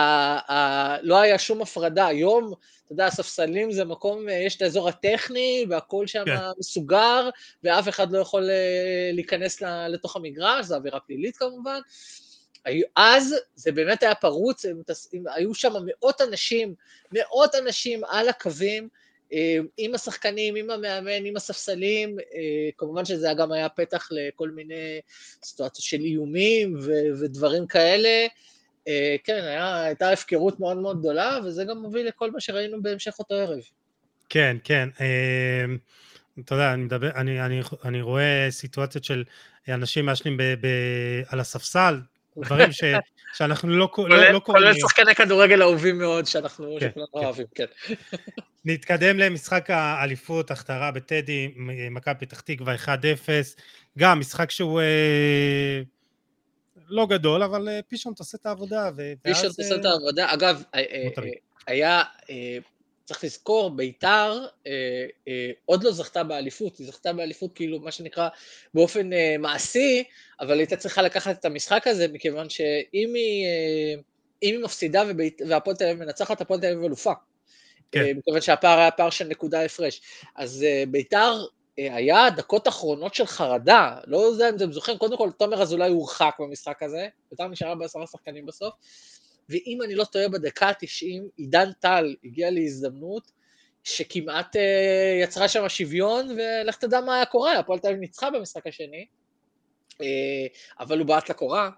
ה, 0.53 0.97
לא 1.01 1.21
היה 1.21 1.39
שום 1.39 1.61
הפרדה. 1.61 2.07
היום, 2.07 2.53
אתה 2.85 2.93
יודע, 2.93 3.05
הספסלים 3.05 3.71
זה 3.71 3.85
מקום, 3.85 4.29
יש 4.29 4.55
את 4.55 4.61
האזור 4.61 4.89
הטכני, 4.89 5.65
והכל 5.69 6.07
שם 6.07 6.23
כן. 6.25 6.37
מסוגר, 6.59 7.29
ואף 7.63 7.89
אחד 7.89 8.11
לא 8.11 8.19
יכול 8.19 8.49
להיכנס 9.13 9.61
לתוך 9.89 10.15
המגרש, 10.15 10.65
זו 10.65 10.75
אווירה 10.75 10.99
פלילית 10.99 11.37
כמובן. 11.37 11.79
אז 12.95 13.35
זה 13.55 13.71
באמת 13.71 14.03
היה 14.03 14.15
פרוץ, 14.15 14.65
הם, 14.65 14.81
היו 15.35 15.53
שם 15.53 15.73
מאות 15.85 16.21
אנשים, 16.21 16.75
מאות 17.11 17.55
אנשים 17.55 18.01
על 18.03 18.29
הקווים, 18.29 18.89
אה, 19.33 19.57
עם 19.77 19.95
השחקנים, 19.95 20.55
עם 20.55 20.69
המאמן, 20.69 21.25
עם 21.25 21.35
הספסלים, 21.35 22.19
אה, 22.19 22.69
כמובן 22.77 23.05
שזה 23.05 23.27
גם 23.37 23.51
היה 23.51 23.69
פתח 23.69 24.09
לכל 24.11 24.49
מיני 24.49 24.99
סיטואציות 25.43 25.85
של 25.85 26.01
איומים 26.01 26.75
ו- 26.81 27.21
ודברים 27.21 27.67
כאלה. 27.67 28.27
אה, 28.87 29.15
כן, 29.23 29.41
היה, 29.43 29.83
הייתה 29.83 30.11
הפקרות 30.11 30.59
מאוד 30.59 30.77
מאוד 30.77 30.99
גדולה, 30.99 31.39
וזה 31.45 31.63
גם 31.63 31.77
מוביל 31.77 32.07
לכל 32.07 32.31
מה 32.31 32.39
שראינו 32.39 32.81
בהמשך 32.83 33.15
אותו 33.19 33.35
ערב. 33.35 33.59
כן, 34.29 34.57
כן. 34.63 34.89
אתה 36.39 36.55
יודע, 36.55 36.73
אני, 36.73 36.83
מדבר, 36.83 37.11
אני, 37.15 37.41
אני, 37.41 37.61
אני 37.85 38.01
רואה 38.01 38.47
סיטואציות 38.49 39.03
של 39.03 39.23
אנשים 39.67 40.05
מעשנים 40.05 40.37
על 41.27 41.39
הספסל, 41.39 41.99
דברים 42.45 42.71
ש, 42.71 42.83
שאנחנו 43.33 43.69
לא, 43.69 43.75
לא, 43.97 44.31
לא 44.31 44.39
קוראים. 44.39 44.63
כולל 44.63 44.73
שחקני 44.73 45.15
כדורגל 45.15 45.61
אהובים 45.61 45.97
מאוד 45.97 46.25
שאנחנו 46.25 46.77
כן, 46.79 46.89
כן. 46.95 47.01
אוהבים, 47.13 47.45
כן. 47.55 47.65
נתקדם 48.65 49.19
למשחק 49.19 49.69
האליפות, 49.69 50.51
הכתרה 50.51 50.91
בטדי, 50.91 51.53
מכבי 51.91 52.25
פתח 52.25 52.39
תקווה 52.39 52.75
1-0, 52.75 52.87
גם 53.97 54.19
משחק 54.19 54.51
שהוא 54.51 54.81
אה, 54.81 55.81
לא 56.89 57.07
גדול, 57.07 57.43
אבל 57.43 57.69
אה, 57.69 57.79
פישון 57.87 58.13
תעשה 58.13 58.37
את 58.41 58.45
העבודה. 58.45 58.89
פישון 59.21 59.49
תעשה 59.55 59.75
את 59.75 59.85
העבודה, 59.85 60.33
אגב, 60.33 60.63
אה, 60.75 60.79
אה, 60.79 61.07
היה, 61.67 62.03
צריך 63.07 63.23
לזכור, 63.23 63.69
ביתר 63.69 64.45
אה, 64.67 64.71
אה, 65.27 65.51
עוד 65.65 65.83
לא 65.83 65.91
זכתה 65.91 66.23
באליפות, 66.23 66.77
היא 66.77 66.87
זכתה 66.87 67.13
באליפות 67.13 67.53
כאילו, 67.55 67.79
מה 67.79 67.91
שנקרא, 67.91 68.29
באופן 68.73 69.13
אה, 69.13 69.35
מעשי, 69.39 70.03
אבל 70.39 70.57
הייתה 70.57 70.77
צריכה 70.77 71.01
לקחת 71.01 71.39
את 71.39 71.45
המשחק 71.45 71.87
הזה, 71.87 72.07
מכיוון 72.07 72.49
שאם 72.49 73.11
היא, 73.15 73.45
אה, 73.45 74.01
היא 74.41 74.59
מפסידה 74.59 75.03
והפועל 75.49 75.75
תל 75.75 75.83
אביב 75.83 76.03
מנצחת, 76.03 76.41
הפועל 76.41 76.59
תל 76.59 76.67
אביב 76.67 76.83
אלופה. 76.83 77.13
כן. 77.91 77.99
אה, 77.99 78.13
מכיוון 78.13 78.41
שהפער 78.41 78.79
היה 78.79 78.91
פער 78.91 79.09
של 79.09 79.27
נקודה 79.27 79.65
הפרש. 79.65 80.01
אז 80.35 80.63
אה, 80.63 80.83
ביתר 80.87 81.45
אה, 81.79 81.95
היה 81.95 82.29
דקות 82.29 82.67
אחרונות 82.67 83.13
של 83.13 83.25
חרדה, 83.25 83.97
לא 84.07 84.17
יודע 84.17 84.49
אם 84.49 84.55
אתם 84.55 84.71
זוכרים, 84.71 84.97
קודם 84.97 85.17
כל 85.17 85.31
תומר 85.31 85.61
אזולאי 85.61 85.89
הורחק 85.89 86.35
במשחק 86.39 86.83
הזה, 86.83 87.07
ביתר 87.31 87.47
נשארה 87.47 87.75
בעשרה 87.75 88.07
שחקנים 88.07 88.45
בסוף, 88.45 88.73
ואם 89.49 89.79
אני 89.85 89.95
לא 89.95 90.03
טועה 90.03 90.29
בדקה 90.29 90.67
ה-90, 90.67 91.21
עידן 91.37 91.71
טל 91.71 92.15
הגיע 92.23 92.51
להזדמנות 92.51 93.31
שכמעט 93.83 94.55
uh, 94.55 94.59
יצרה 95.23 95.47
שם 95.47 95.69
שוויון, 95.69 96.27
ולך 96.29 96.75
תדע 96.75 97.01
מה 97.01 97.15
היה 97.15 97.25
קורה, 97.25 97.59
הפועל 97.59 97.79
תל 97.79 97.87
אביב 97.87 97.99
ניצחה 97.99 98.31
במשחק 98.31 98.67
השני, 98.67 99.05
uh, 99.93 99.95
אבל 100.79 100.99
הוא 100.99 101.07
בעט 101.07 101.29
לקורה, 101.29 101.69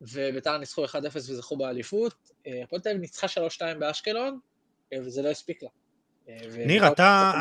וביתר 0.00 0.58
ניצחו 0.58 0.84
1-0 0.84 0.96
וזכו 1.14 1.56
באליפות. 1.56 2.14
Uh, 2.30 2.50
הפועל 2.64 2.82
תל 2.82 2.88
אביב 2.88 3.00
ניצחה 3.00 3.26
3-2 3.26 3.78
באשקלון, 3.78 4.38
uh, 4.94 4.98
וזה 5.00 5.22
לא 5.22 5.28
הספיק 5.28 5.62
לה. 5.62 5.68
ניר, 6.66 6.88
אתה, 6.92 7.32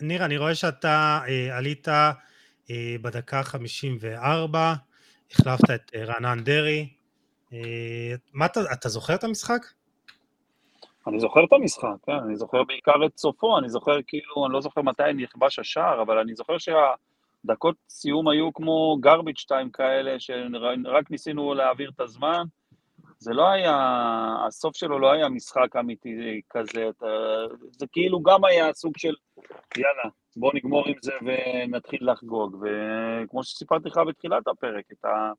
ניר, 0.00 0.24
אני 0.24 0.36
רואה 0.36 0.54
שאתה 0.54 1.20
uh, 1.24 1.52
עלית 1.52 1.88
uh, 1.88 2.72
בדקה 3.02 3.42
54, 3.42 4.74
החלפת 5.30 5.70
את 5.74 5.90
uh, 5.94 5.98
רענן 5.98 6.44
דרעי, 6.44 6.80
אה, 6.80 7.03
מה 8.32 8.46
אתה, 8.46 8.60
אתה 8.72 8.88
זוכר 8.88 9.14
את 9.14 9.24
המשחק? 9.24 9.66
אני 11.06 11.20
זוכר 11.20 11.44
את 11.44 11.52
המשחק, 11.52 11.96
כן, 12.06 12.12
אני 12.12 12.36
זוכר 12.36 12.64
בעיקר 12.64 13.06
את 13.06 13.18
סופו, 13.18 13.58
אני 13.58 13.68
זוכר 13.68 13.96
כאילו, 14.06 14.46
אני 14.46 14.52
לא 14.52 14.60
זוכר 14.60 14.82
מתי 14.82 15.02
נכבש 15.16 15.58
השער, 15.58 16.02
אבל 16.02 16.18
אני 16.18 16.34
זוכר 16.34 16.56
שהדקות 16.58 17.76
סיום 17.88 18.28
היו 18.28 18.52
כמו 18.52 18.96
garbage 19.06 19.44
time 19.50 19.70
כאלה, 19.72 20.20
שרק 20.20 21.10
ניסינו 21.10 21.54
להעביר 21.54 21.90
את 21.94 22.00
הזמן. 22.00 22.44
זה 23.18 23.32
לא 23.32 23.48
היה, 23.48 23.76
הסוף 24.46 24.76
שלו 24.76 24.98
לא 24.98 25.12
היה 25.12 25.28
משחק 25.28 25.76
אמיתי 25.80 26.40
כזה, 26.50 26.88
אתה, 26.88 27.06
זה 27.70 27.86
כאילו 27.92 28.22
גם 28.22 28.44
היה 28.44 28.72
סוג 28.72 28.92
של, 28.96 29.14
יאללה, 29.76 30.10
בוא 30.36 30.52
נגמור 30.54 30.88
עם 30.88 30.94
זה 31.02 31.12
ונתחיל 31.22 32.10
לחגוג. 32.10 32.56
וכמו 32.62 33.44
שסיפרתי 33.44 33.88
לך 33.88 34.00
בתחילת 34.08 34.48
הפרק, 34.48 34.84
את 34.92 35.04
ה... 35.04 35.32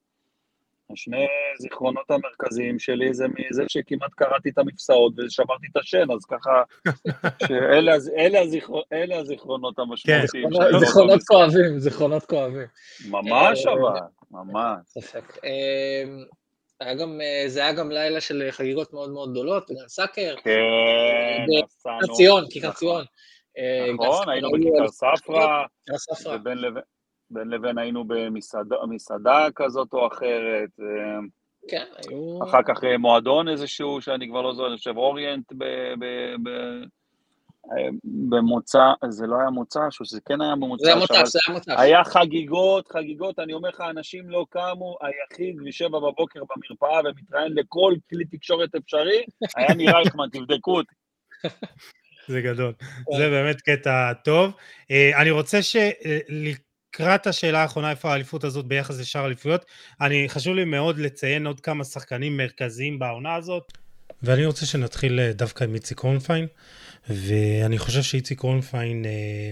השני 0.91 1.25
זיכרונות 1.59 2.11
המרכזיים 2.11 2.79
שלי 2.79 3.13
זה 3.13 3.25
מזה 3.27 3.63
שכמעט 3.67 4.13
קראתי 4.15 4.49
את 4.49 4.57
המפסעות 4.57 5.13
ושברתי 5.17 5.67
את 5.71 5.77
השן, 5.77 6.11
אז 6.11 6.25
ככה, 6.25 6.63
שאלה 7.47 7.95
אלה 8.17 8.41
הזיכר, 8.41 8.73
אלה 8.93 9.17
הזיכרונות 9.17 9.79
המשמעותיים. 9.79 10.49
כן, 10.49 10.79
זיכרונות 10.79 11.23
כואבים, 11.23 11.79
זיכרונות 11.79 12.25
כואבים. 12.25 12.67
ממש 13.09 13.65
אה, 13.65 13.73
אבל, 13.73 13.99
ממש. 14.31 14.79
ספק. 14.85 15.37
אמ, 15.43 16.23
היה 16.79 16.95
גם, 16.95 17.21
אה, 17.21 17.49
זה 17.49 17.59
היה 17.63 17.73
גם 17.73 17.91
לילה 17.91 18.21
של 18.21 18.47
חגיגות 18.51 18.93
מאוד 18.93 19.09
מאוד 19.09 19.31
גדולות, 19.31 19.63
בגן 19.69 19.87
סאקר. 19.87 20.35
כן, 20.43 20.51
נסענו. 21.47 21.99
כיכר 22.01 22.13
ציון, 22.13 22.43
כיכר 22.49 22.67
נכון. 22.67 22.79
ציון. 22.79 23.05
אה, 23.57 23.93
נכון, 23.93 24.29
היינו 24.29 24.51
בכיכר 24.51 24.87
ספרא, 24.87 25.63
ובין 26.35 26.57
לבין... 26.57 26.83
בין 27.29 27.47
לבין 27.47 27.77
היינו 27.77 28.05
במסעדה 28.07 29.47
כזאת 29.55 29.93
או 29.93 30.07
אחרת. 30.07 30.69
אה, 30.79 31.19
כן, 31.67 31.85
היו... 31.97 32.43
אחר 32.43 32.63
כך 32.67 32.83
אה, 32.83 32.97
מועדון 32.97 33.47
איזשהו, 33.47 34.01
שאני 34.01 34.27
כבר 34.29 34.41
לא 34.41 34.53
זוכר, 34.53 34.67
אני 34.67 34.77
חושב 34.77 34.97
אוריינט 34.97 35.53
ב... 35.57 35.63
ב, 35.99 36.05
ב 36.43 36.49
אה, 37.71 37.87
במוצא, 38.29 38.83
זה 39.09 39.27
לא 39.27 39.39
היה 39.39 39.49
מוצא, 39.49 39.79
שזה 39.91 40.19
כן 40.25 40.41
היה 40.41 40.55
במוצא. 40.55 40.83
זה 40.83 40.89
היה 40.89 40.99
מוצא, 40.99 41.25
זה 41.25 41.39
היה 41.47 41.57
מוצא. 41.57 41.81
היה 41.81 42.03
חגיגות, 42.03 42.87
חגיגות, 42.87 43.39
אני 43.39 43.53
אומר 43.53 43.69
לך, 43.69 43.81
אנשים 43.89 44.29
לא 44.29 44.45
קמו, 44.49 44.97
היחיד 45.01 45.55
משבע 45.61 45.99
בבוקר 45.99 46.39
במרפאה 46.39 46.99
ומתראיין 46.99 47.53
לכל 47.53 47.93
כלי 48.09 48.25
תקשורת 48.25 48.75
אפשרי, 48.75 49.23
היה 49.55 49.73
נראה 49.73 49.93
רייכמן, 49.99 50.29
תבדקו 50.31 50.77
אותי. 50.77 50.95
זה 52.27 52.41
גדול, 52.41 52.73
זה 53.17 53.29
באמת 53.29 53.61
קטע 53.61 54.13
טוב. 54.13 54.51
אני 55.21 55.31
רוצה 55.31 55.61
לקראת 56.95 57.27
השאלה 57.27 57.61
האחרונה, 57.61 57.91
איפה 57.91 58.11
האליפות 58.11 58.43
הזאת 58.43 58.65
ביחס 58.65 58.99
לשאר 58.99 59.21
האליפויות, 59.21 59.65
אני, 60.01 60.29
חשוב 60.29 60.55
לי 60.55 60.65
מאוד 60.65 60.99
לציין 60.99 61.47
עוד 61.47 61.59
כמה 61.59 61.83
שחקנים 61.83 62.37
מרכזיים 62.37 62.99
בעונה 62.99 63.35
הזאת. 63.35 63.71
ואני 64.23 64.45
רוצה 64.45 64.65
שנתחיל 64.65 65.19
אה, 65.19 65.33
דווקא 65.33 65.63
עם 65.63 65.73
איציק 65.73 65.99
רונפיין, 65.99 66.47
ואני 67.09 67.77
חושב 67.77 68.01
שאיציק 68.01 68.39
רונפיין 68.39 69.05
אה, 69.05 69.51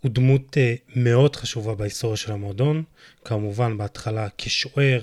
הוא 0.00 0.10
דמות 0.10 0.58
אה, 0.58 0.74
מאוד 0.96 1.36
חשובה 1.36 1.74
בהיסטוריה 1.74 2.16
של 2.16 2.32
המועדון, 2.32 2.82
כמובן 3.24 3.78
בהתחלה 3.78 4.26
כשוער, 4.38 5.00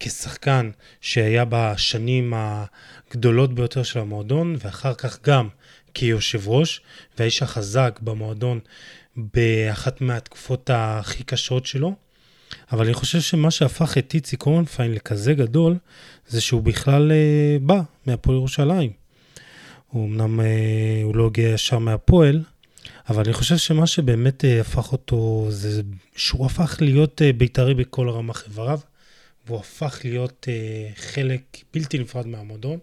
כשחקן 0.00 0.70
שהיה 1.00 1.44
בשנים 1.48 2.32
הגדולות 2.36 3.54
ביותר 3.54 3.82
של 3.82 3.98
המועדון, 3.98 4.56
ואחר 4.60 4.94
כך 4.94 5.22
גם 5.22 5.48
כיושב 5.94 6.48
ראש, 6.48 6.80
והאיש 7.18 7.42
החזק 7.42 7.98
במועדון 8.02 8.60
באחת 9.34 10.00
מהתקופות 10.00 10.70
הכי 10.72 11.24
קשות 11.24 11.66
שלו, 11.66 11.94
אבל 12.72 12.84
אני 12.84 12.94
חושב 12.94 13.20
שמה 13.20 13.50
שהפך 13.50 13.98
את 13.98 14.14
איציק 14.14 14.46
אורנפיין 14.46 14.92
לכזה 14.92 15.34
גדול, 15.34 15.76
זה 16.28 16.40
שהוא 16.40 16.62
בכלל 16.62 17.12
אה, 17.12 17.56
בא 17.60 17.80
מהפועל 18.06 18.36
ירושלים. 18.36 18.90
הוא 19.88 20.06
אמנם, 20.06 20.40
אה, 20.40 21.00
הוא 21.02 21.16
לא 21.16 21.26
הגיע 21.26 21.48
ישר 21.48 21.78
מהפועל, 21.78 22.42
אבל 23.08 23.22
אני 23.24 23.32
חושב 23.32 23.56
שמה 23.56 23.86
שבאמת 23.86 24.44
אה, 24.44 24.60
הפך 24.60 24.92
אותו, 24.92 25.46
זה 25.50 25.82
שהוא 26.16 26.46
הפך 26.46 26.76
להיות 26.80 27.22
אה, 27.22 27.32
בית"רי 27.32 27.74
בכל 27.74 28.08
הרמ"ח 28.08 28.44
איבריו, 28.44 28.80
והוא 29.46 29.58
הפך 29.58 30.00
להיות 30.04 30.46
אה, 30.48 30.90
חלק 30.96 31.40
בלתי 31.74 31.98
נפרד 31.98 32.26
מהמועדון, 32.26 32.78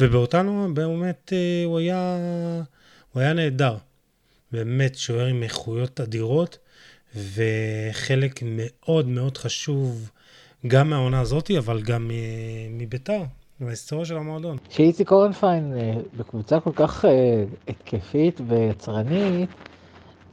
ובאותנו 0.00 0.68
באמת 0.74 1.32
אה, 1.32 1.62
הוא 1.64 1.78
היה, 1.78 2.16
הוא 3.12 3.22
היה 3.22 3.32
נהדר. 3.32 3.76
באמת 4.54 4.94
שוער 4.94 5.26
עם 5.26 5.42
איכויות 5.42 6.00
אדירות, 6.00 6.58
וחלק 7.16 8.40
מאוד 8.42 9.08
מאוד 9.08 9.38
חשוב 9.38 10.10
גם 10.66 10.90
מהעונה 10.90 11.20
הזאת, 11.20 11.50
אבל 11.58 11.82
גם 11.82 12.10
מביתר, 12.70 13.22
מההיסטוריה 13.60 14.04
של 14.04 14.16
המועדון. 14.16 14.56
כשאיציק 14.68 15.12
אורנפיין 15.12 15.72
אה, 15.76 15.92
בקבוצה 16.16 16.60
כל 16.60 16.72
כך 16.74 17.04
אה, 17.04 17.44
התקפית 17.68 18.40
ויצרנית, 18.46 19.50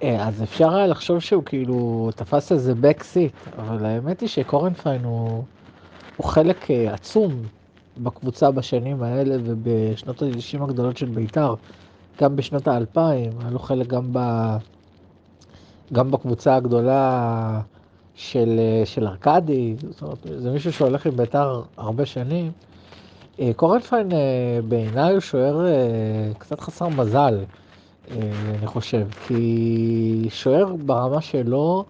אה, 0.03 0.27
אז 0.27 0.43
אפשר 0.43 0.75
היה 0.75 0.87
לחשוב 0.87 1.19
שהוא 1.19 1.43
כאילו 1.43 2.09
תפס 2.15 2.51
איזה 2.51 2.75
בקסיט, 2.75 3.33
אבל 3.57 3.85
האמת 3.85 4.21
היא 4.21 4.29
שקורנפיין 4.29 5.03
הוא, 5.03 5.43
הוא 6.17 6.27
חלק 6.27 6.71
עצום 6.71 7.43
בקבוצה 7.97 8.51
בשנים 8.51 9.03
האלה 9.03 9.35
ובשנות 9.43 10.21
ה-90 10.21 10.63
הגדולות 10.63 10.97
של 10.97 11.05
בית"ר. 11.05 11.55
גם 12.21 12.35
בשנות 12.35 12.67
האלפיים, 12.67 13.31
היה 13.41 13.49
לו 13.49 13.59
חלק 13.59 13.87
גם, 13.87 14.09
ב, 14.13 14.19
גם 15.93 16.11
בקבוצה 16.11 16.55
הגדולה 16.55 17.61
של, 18.15 18.59
של 18.85 19.07
ארקדי, 19.07 19.75
זאת 19.89 20.01
אומרת, 20.01 20.17
זה 20.37 20.51
מישהו 20.51 20.73
שהולך 20.73 21.05
עם 21.05 21.15
בית"ר 21.15 21.61
הרבה 21.77 22.05
שנים. 22.05 22.51
אה, 23.39 23.51
קורנפיין 23.55 24.11
אה, 24.11 24.17
בעיניי 24.67 25.13
הוא 25.13 25.19
שוער 25.19 25.65
אה, 25.65 25.71
קצת 26.37 26.59
חסר 26.59 26.87
מזל, 26.87 27.39
אני 28.11 28.67
חושב, 28.67 29.07
כי 29.27 30.27
שוער 30.29 30.75
ברמה 30.85 31.21
שלו 31.21 31.85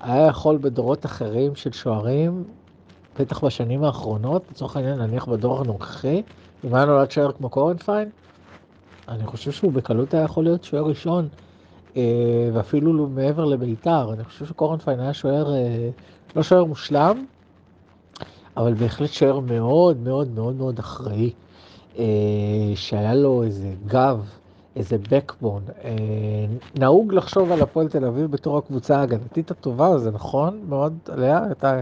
היה 0.00 0.26
יכול 0.26 0.58
בדורות 0.60 1.06
אחרים 1.06 1.54
של 1.54 1.72
שוערים, 1.72 2.44
בטח 3.18 3.44
בשנים 3.44 3.84
האחרונות, 3.84 4.42
לצורך 4.50 4.76
העניין 4.76 4.98
נניח 4.98 5.28
בדור 5.28 5.60
הנוכחי, 5.60 6.22
אם 6.64 6.74
היה 6.74 6.84
נולד 6.84 7.10
שוער 7.10 7.32
כמו 7.32 7.48
קורנפיין, 7.48 8.08
אני 9.08 9.26
חושב 9.26 9.52
שהוא 9.52 9.72
בקלות 9.72 10.14
היה 10.14 10.22
יכול 10.24 10.44
להיות 10.44 10.64
שוער 10.64 10.82
ראשון, 10.82 11.28
אה, 11.96 12.50
ואפילו 12.52 13.06
מעבר 13.06 13.44
לביתר. 13.44 14.12
אני 14.12 14.24
חושב 14.24 14.46
שקורנפיין 14.46 15.00
היה 15.00 15.14
שוער, 15.14 15.54
אה, 15.54 15.90
לא 16.36 16.42
שוער 16.42 16.64
מושלם, 16.64 17.24
אבל 18.56 18.74
בהחלט 18.74 19.10
שוער 19.10 19.40
מאוד 19.40 19.96
מאוד 19.96 20.28
מאוד 20.34 20.54
מאוד 20.54 20.78
אחראי, 20.78 21.30
אה, 21.98 22.04
שהיה 22.74 23.14
לו 23.14 23.42
איזה 23.42 23.72
גב, 23.86 24.24
איזה 24.76 24.96
backbone. 25.04 25.86
נהוג 26.78 27.14
לחשוב 27.14 27.52
על 27.52 27.62
הפועל 27.62 27.88
תל 27.88 28.04
אביב 28.04 28.30
בתור 28.30 28.58
הקבוצה 28.58 28.98
ההגנתית 28.98 29.50
הטובה, 29.50 29.98
זה 29.98 30.10
נכון 30.10 30.60
מאוד 30.68 30.98
עליה, 31.08 31.44
הייתה 31.44 31.80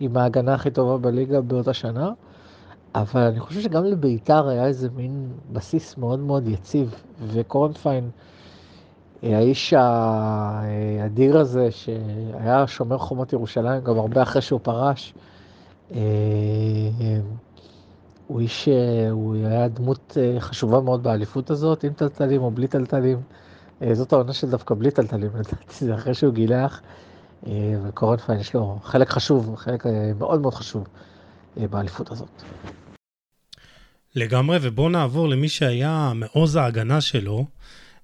עם 0.00 0.16
ההגנה 0.16 0.54
הכי 0.54 0.70
טובה 0.70 0.98
בליגה 0.98 1.40
באותה 1.40 1.74
שנה. 1.74 2.10
אבל 3.00 3.20
אני 3.20 3.40
חושב 3.40 3.60
שגם 3.60 3.84
לביתר 3.84 4.48
היה 4.48 4.66
איזה 4.66 4.88
מין 4.96 5.32
בסיס 5.52 5.96
מאוד 5.96 6.18
מאוד 6.18 6.48
יציב, 6.48 6.94
וקורנפיין, 7.26 8.10
אה, 9.24 9.36
האיש 9.36 9.72
האדיר 9.72 11.38
הזה, 11.38 11.70
שהיה 11.70 12.66
שומר 12.66 12.98
חומות 12.98 13.32
ירושלים 13.32 13.84
גם 13.84 13.98
הרבה 13.98 14.22
אחרי 14.22 14.42
שהוא 14.42 14.60
פרש, 14.62 15.14
אה, 15.94 15.98
הוא 18.26 18.40
איש, 18.40 18.68
הוא 19.10 19.34
היה 19.34 19.68
דמות 19.68 20.16
חשובה 20.38 20.80
מאוד 20.80 21.02
באליפות 21.02 21.50
הזאת, 21.50 21.84
עם 21.84 21.92
טלטלים 21.92 22.42
או 22.42 22.50
בלי 22.50 22.68
טלטלים. 22.68 23.20
זאת 23.92 24.12
העונה 24.12 24.32
של 24.32 24.50
דווקא 24.50 24.74
בלי 24.74 24.90
טלטלים, 24.90 25.30
לדעתי, 25.38 25.84
זה 25.84 25.94
אחרי 25.94 26.14
שהוא 26.14 26.34
גילח. 26.34 26.80
וקורנפיין 27.82 28.40
יש 28.40 28.54
לו 28.54 28.78
חלק 28.82 29.08
חשוב, 29.08 29.56
חלק 29.56 29.84
מאוד 30.18 30.40
מאוד 30.40 30.54
חשוב 30.54 30.86
באליפות 31.56 32.10
הזאת. 32.10 32.42
לגמרי, 34.18 34.58
ובואו 34.62 34.88
נעבור 34.88 35.28
למי 35.28 35.48
שהיה 35.48 36.12
מעוז 36.14 36.56
ההגנה 36.56 37.00
שלו, 37.00 37.46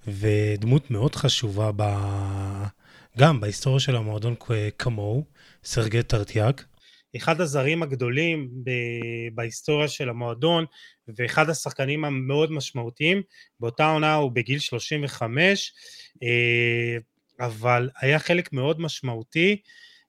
ודמות 0.09 0.91
מאוד 0.91 1.15
חשובה 1.15 1.71
ב... 1.77 1.83
גם 3.19 3.41
בהיסטוריה 3.41 3.81
של 3.81 3.97
המועדון 3.97 4.35
כמוהו, 4.79 5.25
סרגי 5.65 6.03
טרטיאק. 6.03 6.65
אחד 7.17 7.41
הזרים 7.41 7.83
הגדולים 7.83 8.49
ב- 8.65 9.35
בהיסטוריה 9.35 9.89
של 9.89 10.09
המועדון, 10.09 10.65
ואחד 11.19 11.51
השחקנים 11.51 12.05
המאוד 12.05 12.53
משמעותיים. 12.53 13.23
באותה 13.61 13.91
עונה 13.91 14.15
הוא 14.15 14.31
בגיל 14.33 14.59
35, 14.59 15.73
אה, 16.23 16.99
אבל 17.47 17.89
היה 18.01 18.19
חלק 18.19 18.53
מאוד 18.53 18.81
משמעותי. 18.81 19.57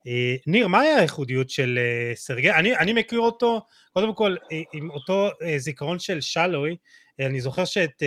אה, 0.08 0.36
ניר, 0.48 0.68
מה 0.68 0.82
היה 0.82 0.98
הייחודיות 0.98 1.50
של 1.50 1.80
אה, 1.82 2.16
סרגי? 2.16 2.52
אני, 2.52 2.78
אני 2.78 2.94
מכיר 2.94 3.20
אותו, 3.20 3.62
קודם 3.98 4.16
כל, 4.16 4.36
עם 4.74 4.90
אותו 4.90 5.30
זיכרון 5.58 6.00
של 6.00 6.22
שלוי, 6.22 6.78
אני 7.20 7.42
זוכר 7.42 7.66
שאת 7.66 8.04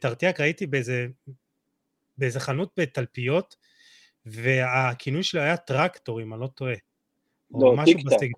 טרטיאק 0.00 0.40
ראיתי 0.40 0.66
באיזה, 0.66 1.06
באיזה 2.18 2.40
חנות 2.40 2.72
בתלפיות, 2.76 3.56
והכינוי 4.26 5.22
שלו 5.22 5.40
היה 5.40 5.56
טרקטור, 5.56 6.22
אם 6.22 6.32
אני 6.32 6.40
לא 6.40 6.46
טועה. 6.46 6.74
לא, 7.50 7.74
טיק 7.84 7.98
טק. 8.10 8.28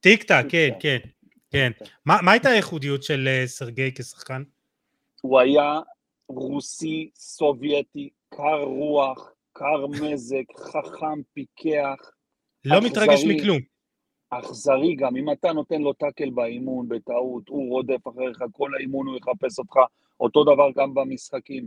טיק 0.00 0.22
טק, 0.22 0.44
כן, 0.48 0.68
כן, 0.80 0.98
כן. 1.50 1.72
מה, 2.04 2.18
מה 2.22 2.32
הייתה 2.32 2.48
הייחודיות 2.48 3.02
של 3.02 3.28
אה, 3.28 3.46
סרגי 3.46 3.94
כשחקן? 3.94 4.42
הוא 5.20 5.40
היה 5.40 5.80
רוסי, 6.28 7.10
סובייטי, 7.14 8.08
קר 8.28 8.62
רוח, 8.62 9.32
קר 9.52 9.86
מזג, 9.86 10.42
חכם, 10.58 11.22
פיקח. 11.32 12.10
לא 12.64 12.78
אכזרי, 12.78 12.90
מתרגש 12.90 13.20
מכלום. 13.28 13.60
אכזרי 14.30 14.94
גם, 14.94 15.16
אם 15.16 15.32
אתה 15.32 15.52
נותן 15.52 15.82
לו 15.82 15.92
טאקל 15.92 16.30
באימון 16.30 16.88
בטעות, 16.88 17.48
הוא 17.48 17.68
רודף 17.68 18.08
אחריך, 18.08 18.42
כל 18.52 18.74
האימון 18.74 19.06
הוא 19.06 19.16
יחפש 19.16 19.58
אותך, 19.58 19.76
אותו 20.20 20.44
דבר 20.44 20.70
גם 20.76 20.94
במשחקים. 20.94 21.66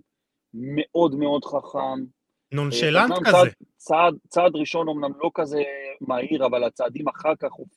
מאוד 0.53 1.15
מאוד 1.15 1.45
חכם, 1.45 2.03
נונשלנט 2.51 3.11
כזה. 3.25 3.31
צעד, 3.31 3.47
צעד, 3.77 4.15
צעד 4.27 4.55
ראשון 4.55 4.89
אמנם 4.89 5.11
לא 5.23 5.31
כזה 5.33 5.63
מהיר, 6.01 6.45
אבל 6.45 6.63
הצעדים 6.63 7.07
אחר 7.07 7.35
כך 7.39 7.51
הוא, 7.53 7.67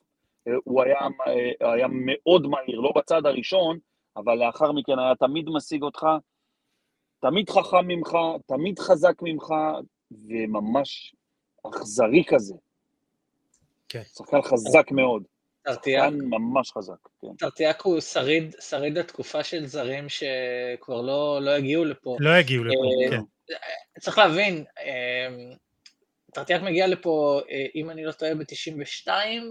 הוא 0.63 0.83
היה, 0.83 0.99
היה 1.59 1.87
מאוד 1.91 2.47
מהיר, 2.47 2.79
לא 2.79 2.91
בצעד 2.95 3.25
הראשון, 3.25 3.77
אבל 4.17 4.35
לאחר 4.35 4.71
מכן 4.71 4.99
היה 4.99 5.15
תמיד 5.15 5.49
משיג 5.49 5.83
אותך, 5.83 6.07
תמיד 7.19 7.49
חכם 7.49 7.87
ממך, 7.87 8.17
תמיד 8.45 8.79
חזק 8.79 9.13
ממך, 9.21 9.53
וממש 10.11 11.15
אכזרי 11.67 12.23
כזה. 12.27 12.55
כן. 13.89 14.01
שחקן 14.17 14.41
חזק 14.41 14.91
מאוד. 14.91 15.23
תרטיאק. 15.67 16.13
ממש 16.13 16.71
חזק, 16.71 17.07
כן. 17.21 17.27
תרטיאק 17.37 17.81
הוא 17.81 17.99
שריד, 17.99 18.55
שריד 18.59 18.97
התקופה 18.97 19.43
של 19.43 19.65
זרים 19.65 20.05
שכבר 20.09 21.01
לא, 21.01 21.39
לא 21.41 21.51
הגיעו 21.51 21.85
לפה. 21.85 22.17
לא 22.19 22.29
הגיעו 22.29 22.63
לפה, 22.63 22.75
אה, 22.75 23.11
כן. 23.11 23.21
צריך 23.99 24.17
להבין, 24.17 24.65
אמ, 24.83 25.53
טרטיאק 26.33 26.61
מגיע 26.61 26.87
לפה, 26.87 27.41
אה, 27.51 27.65
אם 27.75 27.89
אני 27.89 28.05
לא 28.05 28.11
טועה, 28.11 28.35
ב-92, 28.35 29.07
אה, 29.07 29.43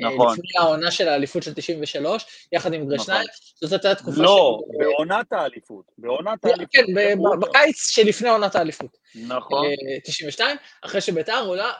נכון. 0.00 0.32
לפני 0.32 0.48
העונה 0.58 0.90
של 0.90 1.08
האליפות 1.08 1.42
של 1.42 1.54
93, 1.54 2.48
יחד 2.52 2.72
עם 2.72 2.88
גרשניים, 2.88 3.20
נכון. 3.20 3.68
זאת 3.68 3.72
הייתה 3.72 3.94
תקופה 3.94 4.22
לא, 4.22 4.26
של... 4.26 4.82
לא, 4.82 4.84
בעונת 4.84 5.32
האליפות, 5.32 5.84
בעונת 5.98 6.38
כן, 6.42 6.48
האליפות. 6.48 6.72
כן, 6.72 7.40
בקיץ 7.40 7.90
שלפני 7.90 8.28
עונת 8.28 8.54
האליפות. 8.54 8.96
נכון. 9.14 9.66
92, 10.04 10.56
אחרי 10.82 11.00
שביתר 11.00 11.44
עולה, 11.46 11.72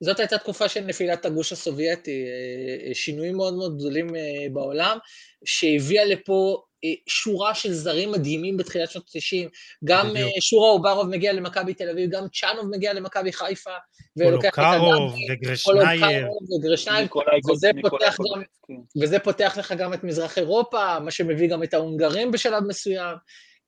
זאת 0.00 0.20
הייתה 0.20 0.38
תקופה 0.38 0.68
של 0.68 0.80
נפילת 0.80 1.24
הגוש 1.24 1.52
הסובייטי, 1.52 2.24
שינויים 2.92 3.36
מאוד 3.36 3.54
מאוד 3.54 3.76
גדולים 3.78 4.06
בעולם, 4.52 4.98
שהביאה 5.44 6.04
לפה 6.04 6.62
שורה 7.06 7.54
של 7.54 7.72
זרים 7.72 8.12
מדהימים 8.12 8.56
בתחילת 8.56 8.90
שנות 8.90 9.10
ה-90, 9.14 9.48
גם 9.84 10.10
בדיוק. 10.10 10.30
שורה 10.40 10.70
אוברוב 10.70 11.08
מגיע 11.08 11.32
למכבי 11.32 11.74
תל 11.74 11.90
אביב, 11.90 12.10
גם 12.10 12.26
צ'אנוב 12.32 12.66
מגיע 12.70 12.92
למכבי 12.92 13.32
חיפה, 13.32 13.70
פולוקרוב 14.18 15.14
וגרשנייב, 15.30 16.26
וגרשנייב, 16.58 17.08
וזה 17.52 17.70
פותח, 17.82 18.16
גם, 18.34 18.42
כן. 18.68 19.02
וזה 19.02 19.18
פותח 19.18 19.54
לך 19.58 19.72
גם 19.72 19.94
את 19.94 20.04
מזרח 20.04 20.38
אירופה, 20.38 20.98
מה 21.00 21.10
שמביא 21.10 21.48
גם 21.48 21.62
את 21.62 21.74
ההונגרים 21.74 22.30
בשלב 22.30 22.62
מסוים. 22.68 23.16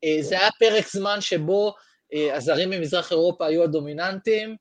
אה, 0.05 0.17
זה 0.21 0.39
היה 0.39 0.49
פרק 0.59 0.89
זמן 0.89 1.21
שבו 1.21 1.75
אה, 2.15 2.37
הזרים 2.37 2.71
ממזרח 2.71 3.11
אירופה 3.11 3.47
היו 3.47 3.63
הדומיננטים, 3.63 4.57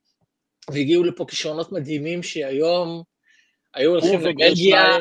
והגיעו 0.74 1.04
לפה 1.04 1.26
כישרונות 1.30 1.72
מדהימים 1.72 2.24
שהיום 2.24 3.04
היו 3.74 3.92
הולכים 3.92 4.20
לבלגיה. 4.20 4.98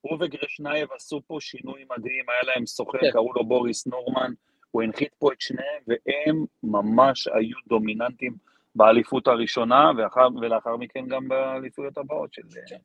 הוא 0.00 0.18
וגרשנייב 0.20 0.88
עשו 0.96 1.20
פה 1.26 1.36
שינוי 1.40 1.84
מדהים, 1.90 2.24
היה 2.28 2.54
להם 2.54 2.66
סוכן, 2.66 2.98
כן. 3.00 3.10
קראו 3.10 3.32
לו 3.32 3.44
בוריס 3.44 3.86
נורמן, 3.86 4.32
הוא 4.70 4.82
הנחית 4.82 5.14
פה 5.18 5.32
את 5.32 5.40
שניהם, 5.40 5.82
והם 5.86 6.44
ממש 6.62 7.28
היו 7.28 7.56
דומיננטים 7.68 8.36
באליפות 8.74 9.28
הראשונה, 9.28 9.90
ואחר, 9.98 10.28
ולאחר 10.40 10.76
מכן 10.76 11.06
גם 11.08 11.28
באליפויות 11.28 11.98
הבאות 11.98 12.32
של 12.32 12.42
כן. 12.68 12.76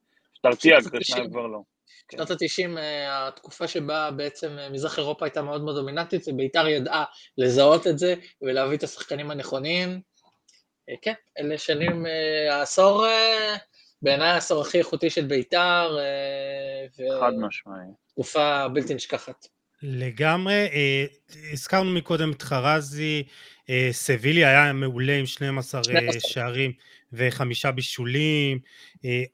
תרציאק, 0.41 0.83
גרשנייב 0.83 1.31
כבר 1.31 1.47
לא. 1.47 1.61
כן. 2.07 2.17
שנות 2.17 2.31
ה-90, 2.31 2.77
אה, 2.77 3.27
התקופה 3.27 3.67
שבה 3.67 4.11
בעצם 4.11 4.57
אה, 4.59 4.69
מזרח 4.69 4.99
אירופה 4.99 5.25
הייתה 5.25 5.41
מאוד 5.41 5.63
מאוד 5.63 5.75
דומיננטית, 5.75 6.21
ובית"ר 6.27 6.67
ידעה 6.67 7.03
לזהות 7.37 7.87
את 7.87 7.97
זה 7.97 8.15
ולהביא 8.41 8.77
את 8.77 8.83
השחקנים 8.83 9.31
הנכונים. 9.31 10.12
אה, 10.89 10.95
כן, 11.01 11.13
אלה 11.39 11.57
שנים, 11.57 12.05
העשור 12.49 13.05
בעיניי 14.03 14.29
העשור 14.29 14.61
הכי 14.61 14.77
איכותי 14.77 15.09
של 15.09 15.25
בית"ר. 15.25 15.97
אה, 15.99 17.19
חד 17.19 17.33
משמעי. 17.37 17.87
תקופה 18.07 18.67
בלתי 18.67 18.93
נשכחת. 18.93 19.47
לגמרי. 19.81 20.53
אה, 20.53 21.05
הזכרנו 21.53 21.91
מקודם 21.91 22.31
את 22.31 22.41
חרזי, 22.41 23.23
אה, 23.69 23.89
סבילי 23.91 24.45
היה 24.45 24.73
מעולה 24.73 25.15
עם 25.17 25.25
12 25.25 25.81
שערים 26.19 26.71
וחמישה 27.13 27.71
בישולים. 27.71 28.59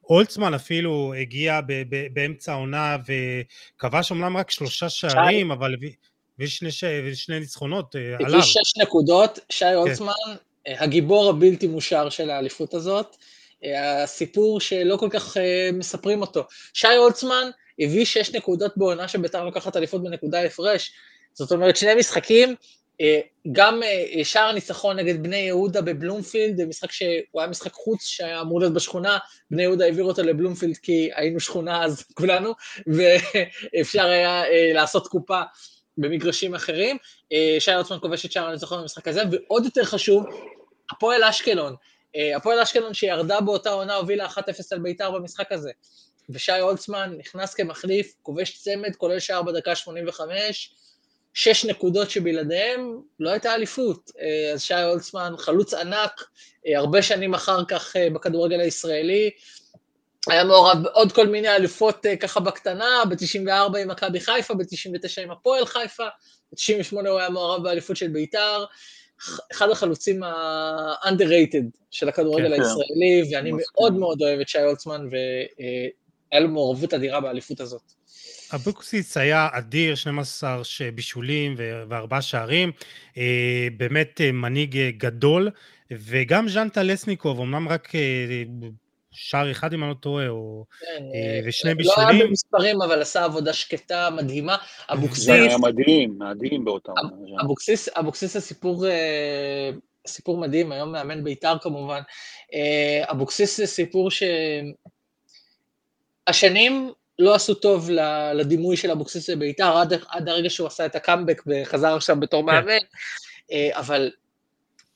אולצמן 0.04 0.54
אפילו 0.54 1.14
הגיע 1.14 1.60
באמצע 2.12 2.52
העונה 2.52 2.96
וכבש 3.76 4.10
אומנם 4.10 4.36
רק 4.36 4.50
שלושה 4.50 4.88
שערים, 4.88 5.50
אבל 5.50 5.74
הביא 5.74 7.14
שני 7.14 7.40
ניצחונות 7.40 7.94
עליו. 7.94 8.26
הביא 8.28 8.42
שש 8.42 8.76
נקודות, 8.82 9.38
שי 9.48 9.64
כן. 9.64 10.04
הגיבור 10.66 11.30
הבלתי 11.30 11.66
מושר 11.66 12.08
של 12.10 12.30
האליפות 12.30 12.74
הזאת. 12.74 13.16
הסיפור 13.64 14.60
שלא 14.60 14.96
כל 14.96 15.08
כך 15.10 15.36
uh, 15.36 15.40
מספרים 15.72 16.20
אותו. 16.20 16.44
שי 16.74 16.88
הולצמן 16.88 17.50
הביא 17.80 18.04
שש 18.04 18.34
נקודות 18.34 18.76
בעונה 18.76 19.08
שביתר 19.08 19.44
לוקחת 19.44 19.76
אליפות 19.76 20.02
בנקודה 20.02 20.42
הפרש. 20.42 20.92
זאת 21.32 21.52
אומרת, 21.52 21.76
שני 21.76 21.94
משחקים, 21.94 22.54
uh, 23.02 23.04
גם 23.52 23.80
uh, 23.82 24.24
שער 24.24 24.48
הניצחון 24.48 24.96
נגד 24.96 25.22
בני 25.22 25.36
יהודה 25.36 25.82
בבלומפילד, 25.82 26.64
משחק 26.64 26.92
שהוא 26.92 27.40
היה 27.40 27.46
משחק 27.46 27.72
חוץ 27.72 28.04
שהיה 28.04 28.40
אמור 28.40 28.60
להיות 28.60 28.74
בשכונה, 28.74 29.18
בני 29.50 29.62
יהודה 29.62 29.84
העביר 29.84 30.04
אותו 30.04 30.22
לבלומפילד 30.22 30.76
כי 30.76 31.10
היינו 31.14 31.40
שכונה 31.40 31.84
אז 31.84 32.04
כולנו, 32.14 32.52
ואפשר 33.74 34.04
היה 34.06 34.42
לעשות 34.74 35.06
קופה. 35.06 35.40
במגרשים 35.98 36.54
אחרים, 36.54 36.96
שי 37.58 37.72
הולצמן 37.72 37.98
כובש 38.00 38.26
את 38.26 38.32
שער 38.32 38.46
הניצחון 38.46 38.80
במשחק 38.80 39.08
הזה, 39.08 39.22
ועוד 39.30 39.64
יותר 39.64 39.84
חשוב, 39.84 40.24
הפועל 40.90 41.24
אשקלון, 41.24 41.74
אה, 42.16 42.36
הפועל 42.36 42.60
אשקלון 42.60 42.94
שירדה 42.94 43.40
באותה 43.40 43.70
עונה 43.70 43.94
הובילה 43.94 44.26
1-0 44.26 44.72
על 44.72 44.78
בית"ר 44.78 45.10
במשחק 45.10 45.52
הזה. 45.52 45.70
ושי 46.30 46.58
הולצמן 46.58 47.14
נכנס 47.18 47.54
כמחליף, 47.54 48.14
כובש 48.22 48.58
צמד, 48.58 48.96
כולל 48.96 49.18
שער 49.18 49.42
בדקה 49.42 49.74
85, 49.74 50.74
שש 51.34 51.64
נקודות 51.64 52.10
שבלעדיהם 52.10 53.00
לא 53.20 53.30
הייתה 53.30 53.54
אליפות. 53.54 54.10
אה, 54.20 54.52
אז 54.52 54.62
שי 54.62 54.74
הולצמן 54.74 55.34
חלוץ 55.38 55.74
ענק, 55.74 56.24
אה, 56.66 56.78
הרבה 56.78 57.02
שנים 57.02 57.34
אחר 57.34 57.64
כך 57.64 57.96
בכדורגל 58.14 58.60
הישראלי, 58.60 59.30
היה 60.28 60.44
מעורב 60.44 60.82
בעוד 60.82 61.12
כל 61.12 61.26
מיני 61.26 61.56
אלופות 61.56 62.06
ככה 62.20 62.40
בקטנה, 62.40 63.02
ב-94 63.08 63.78
עם 63.78 63.88
מכבי 63.88 64.20
חיפה, 64.20 64.54
ב-99 64.54 65.22
עם 65.22 65.30
הפועל 65.30 65.66
חיפה, 65.66 66.06
ב-98 66.52 67.08
הוא 67.08 67.18
היה 67.18 67.30
מעורב 67.30 67.62
באליפות 67.62 67.96
של 67.96 68.08
בית"ר, 68.08 68.64
אחד 69.52 69.70
החלוצים 69.70 70.22
ה-underrated 70.22 71.64
של 71.90 72.08
הכדורגל 72.08 72.48
כן, 72.48 72.56
כן. 72.56 72.62
הישראלי, 72.62 73.30
כן. 73.30 73.36
ואני 73.36 73.50
מאוד 73.52 73.92
מאוד 73.94 74.22
אוהב 74.22 74.40
את 74.40 74.48
שי 74.48 74.58
הולצמן, 74.58 75.08
והיה 75.10 76.40
לו 76.40 76.48
מעורבות 76.48 76.94
אדירה 76.94 77.20
באליפות 77.20 77.60
הזאת. 77.60 77.82
אבוקסיס 78.54 79.16
היה 79.16 79.48
אדיר, 79.52 79.94
12 79.94 80.62
בישולים 80.94 81.54
וארבעה 81.88 82.22
שערים, 82.22 82.72
אה, 83.18 83.68
באמת 83.76 84.20
אה, 84.20 84.32
מנהיג 84.32 84.76
אה, 84.76 84.90
גדול, 84.96 85.50
וגם 85.90 86.48
ז'אן 86.48 86.68
טלסניקוב, 86.68 87.40
אמנם 87.40 87.68
רק 87.68 87.92
שער 89.12 89.50
אחד 89.50 89.72
אם 89.72 89.82
אני 89.82 89.90
לא 89.90 89.94
טועה, 89.94 90.28
או... 90.28 90.64
כן, 90.80 91.04
אה, 91.14 91.40
ושני 91.44 91.70
לא 91.70 91.76
בישולים. 91.76 92.08
היה 92.08 92.26
במספרים, 92.26 92.82
אבל 92.82 93.02
עשה 93.02 93.24
עבודה 93.24 93.52
שקטה, 93.52 94.10
מדהימה. 94.10 94.56
אבוקסיס, 94.92 95.24
זה 95.24 95.32
היה 95.32 95.58
מדהים, 95.58 96.18
מדהים 96.18 96.64
באותה. 96.64 96.92
אבוקסיס, 97.40 97.88
אבוקסיס 97.88 98.32
זה 98.32 98.40
סיפור, 98.40 98.86
אה, 98.86 99.70
סיפור 100.06 100.38
מדהים, 100.38 100.72
היום 100.72 100.92
מאמן 100.92 101.24
בית"ר 101.24 101.56
כמובן. 101.60 102.00
אה, 102.54 103.02
אבוקסיס 103.10 103.56
זה 103.56 103.66
סיפור 103.66 104.08
שהשנים 106.28 106.92
לא 107.18 107.34
עשו 107.34 107.54
טוב 107.54 107.90
לדימוי 108.34 108.76
של 108.76 108.90
אבוקסיס 108.90 109.30
בבית"ר, 109.30 109.78
עד, 109.78 109.92
עד 110.08 110.28
הרגע 110.28 110.50
שהוא 110.50 110.66
עשה 110.66 110.86
את 110.86 110.94
הקאמבק 110.94 111.42
וחזר 111.46 111.96
עכשיו 111.96 112.20
בתור 112.20 112.44
מאמן, 112.44 112.78
אה, 113.52 113.68
אבל 113.72 114.10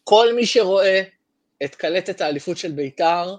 כל 0.04 0.34
מי 0.34 0.46
שרואה 0.46 1.02
את 1.64 1.74
קלטת 1.74 2.20
האליפות 2.20 2.56
של 2.56 2.72
בית"ר, 2.72 3.36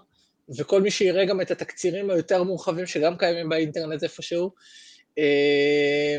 וכל 0.57 0.81
מי 0.81 0.91
שיראה 0.91 1.25
גם 1.25 1.41
את 1.41 1.51
התקצירים 1.51 2.09
היותר 2.09 2.43
מורחבים 2.43 2.85
שגם 2.85 3.17
קיימים 3.17 3.49
באינטרנט 3.49 4.03
איפשהו, 4.03 4.51
אה, 5.17 6.17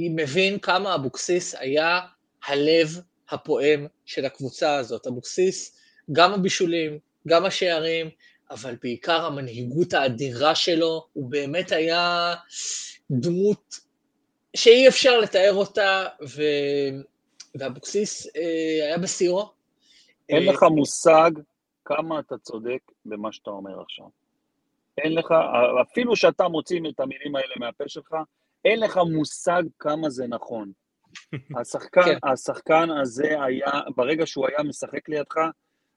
מבין 0.00 0.58
כמה 0.58 0.94
אבוקסיס 0.94 1.54
היה 1.58 2.00
הלב 2.46 3.00
הפועם 3.30 3.86
של 4.04 4.24
הקבוצה 4.24 4.76
הזאת. 4.76 5.06
אבוקסיס, 5.06 5.76
גם 6.12 6.32
הבישולים, 6.32 6.98
גם 7.28 7.44
השערים, 7.44 8.10
אבל 8.50 8.76
בעיקר 8.82 9.24
המנהיגות 9.24 9.92
האדירה 9.92 10.54
שלו, 10.54 11.06
הוא 11.12 11.30
באמת 11.30 11.72
היה 11.72 12.34
דמות 13.10 13.74
שאי 14.56 14.88
אפשר 14.88 15.20
לתאר 15.20 15.54
אותה, 15.54 16.06
ו... 16.28 16.42
ואבוקסיס 17.58 18.26
אה, 18.36 18.86
היה 18.86 18.98
בשיאו. 18.98 19.50
אין 20.28 20.42
לך 20.42 20.62
מושג 20.62 21.30
כמה 21.88 22.20
אתה 22.20 22.38
צודק 22.38 22.78
במה 23.04 23.32
שאתה 23.32 23.50
אומר 23.50 23.80
עכשיו. 23.80 24.06
אין 24.98 25.14
לך, 25.14 25.34
אפילו 25.82 26.16
שאתה 26.16 26.48
מוציא 26.48 26.80
את 26.88 27.00
המילים 27.00 27.36
האלה 27.36 27.54
מהפה 27.60 27.84
שלך, 27.88 28.14
אין 28.64 28.80
לך 28.80 29.00
מושג 29.12 29.62
כמה 29.78 30.10
זה 30.10 30.26
נכון. 30.28 30.72
השחקן, 31.60 32.02
כן. 32.02 32.18
השחקן 32.22 32.88
הזה 32.90 33.42
היה, 33.42 33.70
ברגע 33.96 34.26
שהוא 34.26 34.46
היה 34.48 34.62
משחק 34.62 35.08
לידך, 35.08 35.36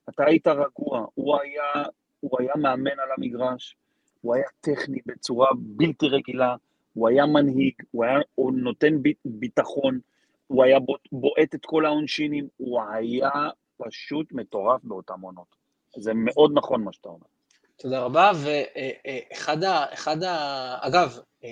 אתה 0.09 0.23
היית 0.25 0.47
רגוע. 0.47 1.05
הוא 1.13 1.37
היה, 1.41 1.83
הוא 2.19 2.31
היה 2.39 2.53
מאמן 2.55 2.99
על 2.99 3.09
המגרש, 3.17 3.75
הוא 4.21 4.35
היה 4.35 4.47
טכני 4.61 4.99
בצורה 5.05 5.49
בלתי 5.59 6.07
רגילה, 6.07 6.55
הוא 6.93 7.07
היה 7.09 7.25
מנהיג, 7.25 7.73
הוא 7.91 8.05
היה 8.05 8.19
הוא 8.35 8.51
נותן 8.53 8.97
ב- 9.03 9.19
ביטחון, 9.25 9.99
הוא 10.47 10.63
היה 10.63 10.79
בוע- 10.79 10.97
בועט 11.11 11.55
את 11.55 11.65
כל 11.65 11.85
העונשינים, 11.85 12.47
הוא 12.57 12.81
היה 12.81 13.31
פשוט 13.77 14.31
מטורף 14.31 14.83
באותן 14.83 15.13
עונות. 15.21 15.60
זה 15.97 16.11
מאוד 16.15 16.51
נכון 16.55 16.83
מה 16.83 16.93
שאתה 16.93 17.09
אומר. 17.09 17.25
תודה 17.77 17.99
רבה, 17.99 18.31
ואחד 18.35 19.63
ה... 19.63 19.85
אחד 19.93 20.23
ה... 20.23 20.77
אגב, 20.81 21.19
אה, 21.43 21.49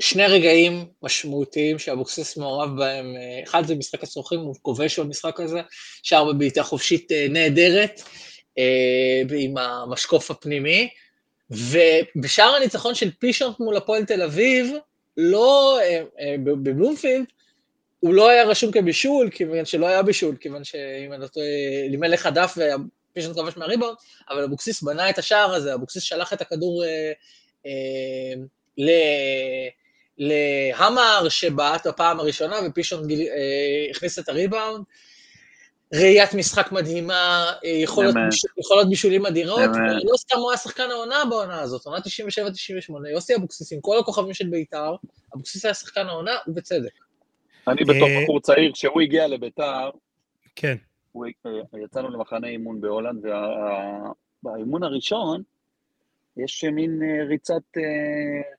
שני 0.00 0.26
רגעים 0.26 0.84
משמעותיים 1.02 1.78
שאבוקסיס 1.78 2.36
מעורב 2.36 2.76
בהם, 2.76 3.16
אה, 3.16 3.42
אחד 3.42 3.66
זה 3.66 3.74
משחק 3.74 4.02
הצורכים, 4.02 4.40
הוא 4.40 4.54
כובש 4.62 4.98
במשחק 4.98 5.40
הזה, 5.40 5.60
שער 6.02 6.32
בבעיטה 6.32 6.62
חופשית 6.62 7.12
אה, 7.12 7.26
נהדרת, 7.30 8.02
עם 9.38 9.58
המשקוף 9.58 10.30
הפנימי, 10.30 10.88
ובשער 11.50 12.54
הניצחון 12.54 12.94
של 12.94 13.10
פישונט 13.10 13.60
מול 13.60 13.76
הפועל 13.76 14.04
תל 14.04 14.22
אביב, 14.22 14.72
לא, 15.16 15.78
בבלומפילד, 16.44 17.24
הוא 18.00 18.14
לא 18.14 18.28
היה 18.28 18.44
רשום 18.44 18.72
כבישול, 18.72 19.30
כיוון 19.30 19.64
שלא 19.64 19.86
היה 19.86 20.02
בישול, 20.02 20.36
כיוון 20.40 20.64
שאם 20.64 21.12
אני 21.12 21.22
לא 21.22 21.26
טועה, 21.26 21.46
לימלך 21.88 22.26
הדף 22.26 22.58
ופישונט 23.10 23.34
כבש 23.34 23.56
מהריבאונד, 23.56 23.96
אבל 24.30 24.42
אבוקסיס 24.42 24.82
בנה 24.82 25.10
את 25.10 25.18
השער 25.18 25.54
הזה, 25.54 25.74
אבוקסיס 25.74 26.02
שלח 26.02 26.32
את 26.32 26.40
הכדור 26.40 26.84
אה, 26.84 27.12
אה, 27.66 28.42
ל... 28.78 28.90
להמר 30.18 31.28
שבעט 31.28 31.86
בפעם 31.86 32.20
הראשונה, 32.20 32.56
ופישונט 32.66 33.06
גיל, 33.06 33.20
אה, 33.20 33.90
הכניס 33.90 34.18
את 34.18 34.28
הריבאונד. 34.28 34.84
ראיית 35.94 36.34
משחק 36.34 36.72
מדהימה, 36.72 37.52
אה, 37.64 37.70
יכולות. 37.70 38.14
בישול, 38.14 38.50
יכולות 38.58 38.88
בישולים 38.88 39.26
אדירות. 39.26 39.70
ולא 39.70 40.16
סתם 40.16 40.38
הוא 40.38 40.50
היה 40.50 40.58
שחקן 40.58 40.90
העונה 40.90 41.24
בעונה 41.30 41.60
הזאת, 41.60 41.86
עונה 41.86 41.98
97-98, 41.98 43.08
יוסי 43.12 43.34
אבוקסיס 43.34 43.72
עם 43.72 43.80
כל 43.80 43.98
הכוכבים 43.98 44.34
של 44.34 44.46
בית"ר, 44.46 44.94
אבוקסיס 45.34 45.64
היה 45.64 45.74
שחקן 45.74 46.06
העונה, 46.06 46.36
ובצדק. 46.46 47.05
אני 47.68 47.84
בתור 47.84 48.08
אה, 48.08 48.22
בחור 48.22 48.40
צעיר, 48.40 48.72
כשהוא 48.72 49.00
הגיע 49.00 49.28
לביתר, 49.28 49.90
כן. 50.56 50.76
אה, 51.16 51.80
יצאנו 51.84 52.08
למחנה 52.08 52.48
אימון 52.48 52.80
בהולנד, 52.80 53.24
ובאימון 54.42 54.82
הראשון 54.82 55.42
יש 56.36 56.64
מין 56.64 57.02
אה, 57.02 57.24
ריצת 57.24 57.62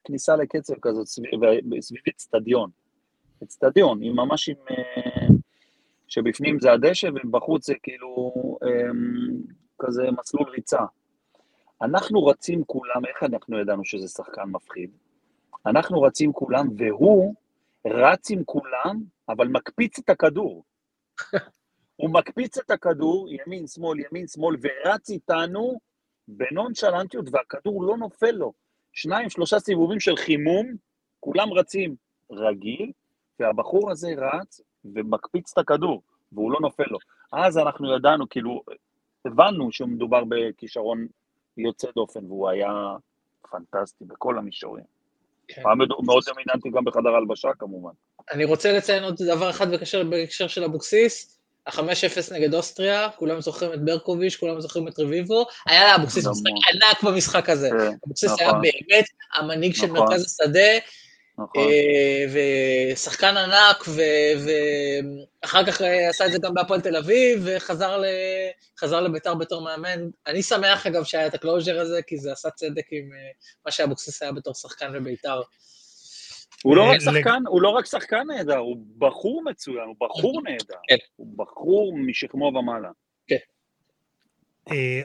כניסה 0.04 0.36
לקצב 0.36 0.74
כזאת 0.82 1.08
סביב 1.08 2.02
אצטדיון. 2.10 2.70
אצטדיון, 3.44 4.04
עם 4.04 4.16
ממש 4.16 4.50
עם... 4.50 4.56
שבפנים 6.08 6.60
זה 6.60 6.72
הדשא 6.72 7.10
ובחוץ 7.16 7.68
זה 7.68 7.74
כאילו 7.84 8.34
אה, 8.64 8.90
כזה 9.80 10.04
מסלול 10.20 10.50
ריצה. 10.50 10.82
אנחנו 11.82 12.26
רצים 12.26 12.64
כולם, 12.64 13.06
איך 13.06 13.24
אנחנו 13.24 13.60
ידענו 13.60 13.86
שזה 13.86 14.08
שחקן 14.08 14.44
מפחיד? 14.52 14.90
אנחנו 15.66 16.02
רצים 16.02 16.34
כולם, 16.34 16.68
והוא 16.78 17.36
רץ 17.90 18.32
עם 18.32 18.44
כולם, 18.46 19.04
אבל 19.30 19.48
מקפיץ 19.48 20.00
את 20.00 20.10
הכדור. 20.10 20.64
הוא 21.96 22.10
מקפיץ 22.10 22.58
את 22.58 22.72
הכדור, 22.72 23.28
ימין, 23.30 23.68
שמאל, 23.68 24.00
ימין, 24.00 24.28
שמאל, 24.28 24.56
ורץ 24.62 25.10
איתנו 25.10 25.80
בנונשלנטיות, 26.28 27.26
והכדור 27.32 27.84
לא 27.84 27.98
נופל 27.98 28.32
לו. 28.32 28.54
שניים, 28.94 29.30
שלושה 29.30 29.60
סיבובים 29.60 30.00
של 30.00 30.16
חימום, 30.16 30.76
כולם 31.20 31.54
רצים 31.54 31.96
רגיל, 32.32 32.92
והבחור 33.40 33.92
הזה 33.92 34.08
רץ 34.18 34.62
ומקפיץ 34.86 35.52
את 35.52 35.58
הכדור, 35.58 36.02
והוא 36.32 36.52
לא 36.52 36.60
נופל 36.62 36.84
לו. 36.92 36.98
אז 37.32 37.58
אנחנו 37.58 37.96
ידענו, 37.96 38.30
כאילו, 38.30 38.64
הבנו 39.26 39.72
שמדובר 39.72 40.24
בכישרון 40.30 41.08
יוצא 41.58 41.88
דופן, 41.96 42.26
והוא 42.26 42.50
היה 42.50 42.96
פנטסטי 43.52 44.06
בכל 44.06 44.38
המישורים. 44.38 44.97
כן. 45.48 45.62
היה 45.66 45.76
מאוד 45.76 45.90
מאוד 46.04 46.24
דומיננטי 46.26 46.70
גם 46.70 46.86
בחדר 46.86 47.10
הלבשה 47.10 47.50
כמובן. 47.60 47.92
אני 48.32 48.46
רוצה 48.46 48.72
לציין 48.72 49.04
עוד 49.04 49.16
דבר 49.20 49.50
אחד 49.50 49.72
בקשר, 49.72 50.04
בהקשר 50.04 50.48
של 50.48 50.64
אבוקסיס, 50.64 51.38
ה-5-0 51.68 52.34
נגד 52.34 52.54
אוסטריה, 52.54 53.10
כולם 53.10 53.42
זוכרים 53.42 53.74
את 53.74 53.86
ברקוביץ', 53.86 54.36
כולם 54.36 54.62
זוכרים 54.62 54.88
את 54.88 55.00
רביבו, 55.00 55.46
היה 55.68 55.92
לאבוקסיס 55.92 56.28
משחק 56.28 56.46
הוא. 56.50 56.60
ענק 56.74 57.04
במשחק 57.04 57.50
הזה. 57.50 57.70
כן, 57.70 57.96
אבוקסיס 58.06 58.40
היה 58.40 58.48
נכון. 58.48 58.62
באמת 58.62 59.06
המנהיג 59.36 59.76
של 59.76 59.86
נכון. 59.86 60.00
מרכז 60.00 60.26
השדה, 60.26 60.70
נכון. 61.40 61.64
אה, 61.64 62.26
ושחקן 62.94 63.38
ענק, 63.38 63.84
ו- 63.88 64.52
ואחר 65.44 65.66
כך 65.66 65.82
אה, 65.82 66.10
עשה 66.10 66.26
את 66.26 66.32
זה 66.32 66.38
גם 66.42 66.54
בהפועל 66.54 66.82
תל 66.82 66.96
אביב, 66.96 67.44
וחזר 67.46 67.98
ל- 67.98 69.02
לביתר 69.02 69.36
בתור 69.36 69.62
מאמן. 69.62 70.10
אני 70.28 70.44
שמח 70.44 70.88
אגב 70.88 71.04
שהיה 71.04 71.28
את 71.28 71.34
ה 71.34 71.39
closure 71.39 71.80
הזה, 71.80 72.02
כי 72.08 72.18
זה 72.18 72.32
עשה 72.32 72.50
צדק 72.50 72.86
עם 72.92 73.14
אה, 73.14 73.18
מה 73.66 73.72
שאבוקסיס 73.72 74.22
היה 74.24 74.32
בתור 74.32 74.54
שחקן 74.54 74.94
בביתר. 74.94 75.42
הוא 76.64 76.76
לא 76.76 76.84
רק 76.84 77.00
שחקן, 77.00 77.44
הוא 77.48 77.62
לא 77.62 77.70
רק 77.70 77.86
שחקן 77.86 78.24
נהדר, 78.28 78.58
הוא 78.58 78.78
בחור 78.98 79.44
מצוין, 79.44 79.84
הוא 79.88 79.96
בחור 80.10 80.42
נהדר. 80.46 80.76
כן. 80.90 80.96
הוא 81.16 81.28
בחור 81.38 81.98
משכמו 81.98 82.46
ומעלה. 82.46 82.90
אה, 83.32 83.38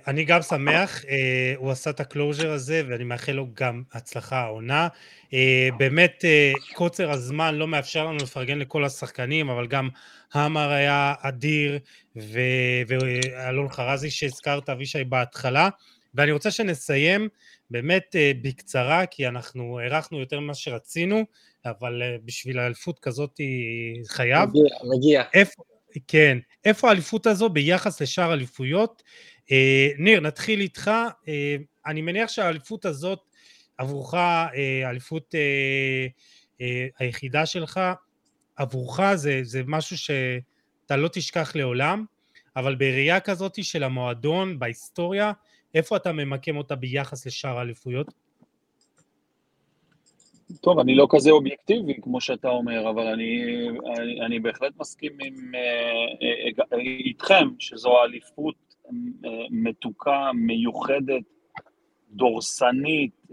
אני 0.06 0.24
גם 0.24 0.42
שמח, 0.42 1.04
אה, 1.04 1.54
הוא 1.56 1.70
עשה 1.70 1.90
את 1.90 2.00
ה 2.00 2.06
closure 2.07 2.50
הזה 2.50 2.82
ואני 2.88 3.04
מאחל 3.04 3.32
לו 3.32 3.46
גם 3.54 3.82
הצלחה 3.92 4.40
העונה. 4.40 4.88
אה, 5.34 5.68
באמת 5.76 6.24
אה, 6.24 6.52
קוצר 6.74 7.10
הזמן 7.10 7.54
לא 7.54 7.68
מאפשר 7.68 8.04
לנו 8.04 8.16
לפרגן 8.16 8.58
לכל 8.58 8.84
השחקנים, 8.84 9.50
אבל 9.50 9.66
גם 9.66 9.88
המר 10.32 10.70
היה 10.70 11.14
אדיר 11.20 11.78
ו- 12.16 12.82
ואלון 12.88 13.68
חרזי 13.68 14.10
שהזכרת, 14.10 14.68
אבישי 14.68 15.04
בהתחלה. 15.04 15.68
ואני 16.14 16.32
רוצה 16.32 16.50
שנסיים 16.50 17.28
באמת 17.70 18.16
אה, 18.16 18.32
בקצרה, 18.42 19.06
כי 19.06 19.28
אנחנו 19.28 19.78
הארכנו 19.78 20.20
יותר 20.20 20.40
ממה 20.40 20.54
שרצינו, 20.54 21.24
אבל 21.64 22.02
אה, 22.02 22.16
בשביל 22.24 22.58
האליפות 22.58 22.98
כזאת 22.98 23.40
חייב. 24.06 24.48
מגיע, 24.48 24.76
מגיע. 24.96 25.22
איפה, 25.34 25.62
כן, 26.08 26.38
איפה 26.64 26.88
האליפות 26.88 27.26
הזו 27.26 27.48
ביחס 27.48 28.02
לשאר 28.02 28.32
אליפויות? 28.32 29.02
אה, 29.50 29.88
ניר, 29.98 30.20
נתחיל 30.20 30.60
איתך. 30.60 30.90
אה, 31.28 31.56
אני 31.86 32.02
מניח 32.02 32.30
שהאליפות 32.30 32.84
הזאת 32.84 33.20
עבורך, 33.78 34.14
אה, 34.14 34.86
האליפות 34.86 35.34
אה, 35.34 36.06
אה, 36.60 36.86
היחידה 36.98 37.46
שלך, 37.46 37.80
עבורך 38.56 39.14
זה, 39.14 39.40
זה 39.42 39.62
משהו 39.66 39.98
שאתה 39.98 40.96
לא 40.96 41.08
תשכח 41.08 41.56
לעולם, 41.56 42.04
אבל 42.56 42.74
בראייה 42.74 43.20
כזאת 43.20 43.64
של 43.64 43.84
המועדון, 43.84 44.58
בהיסטוריה, 44.58 45.32
איפה 45.74 45.96
אתה 45.96 46.12
ממקם 46.12 46.56
אותה 46.56 46.76
ביחס 46.76 47.26
לשאר 47.26 47.58
האליפויות? 47.58 48.06
טוב, 50.60 50.78
אני 50.78 50.94
לא 50.94 51.06
כזה 51.10 51.30
אובייקטיבי, 51.30 51.94
כמו 52.02 52.20
שאתה 52.20 52.48
אומר, 52.48 52.90
אבל 52.90 53.06
אני, 53.06 53.42
אני, 53.96 54.20
אני 54.20 54.40
בהחלט 54.40 54.72
מסכים 54.78 55.12
עם, 55.24 55.54
אה, 55.54 55.60
אה, 56.22 56.64
אה, 56.72 56.78
איתכם, 56.78 57.48
שזו 57.58 57.98
האליפות, 57.98 58.71
מתוקה, 59.50 60.30
מיוחדת, 60.34 61.22
דורסנית, 62.10 63.26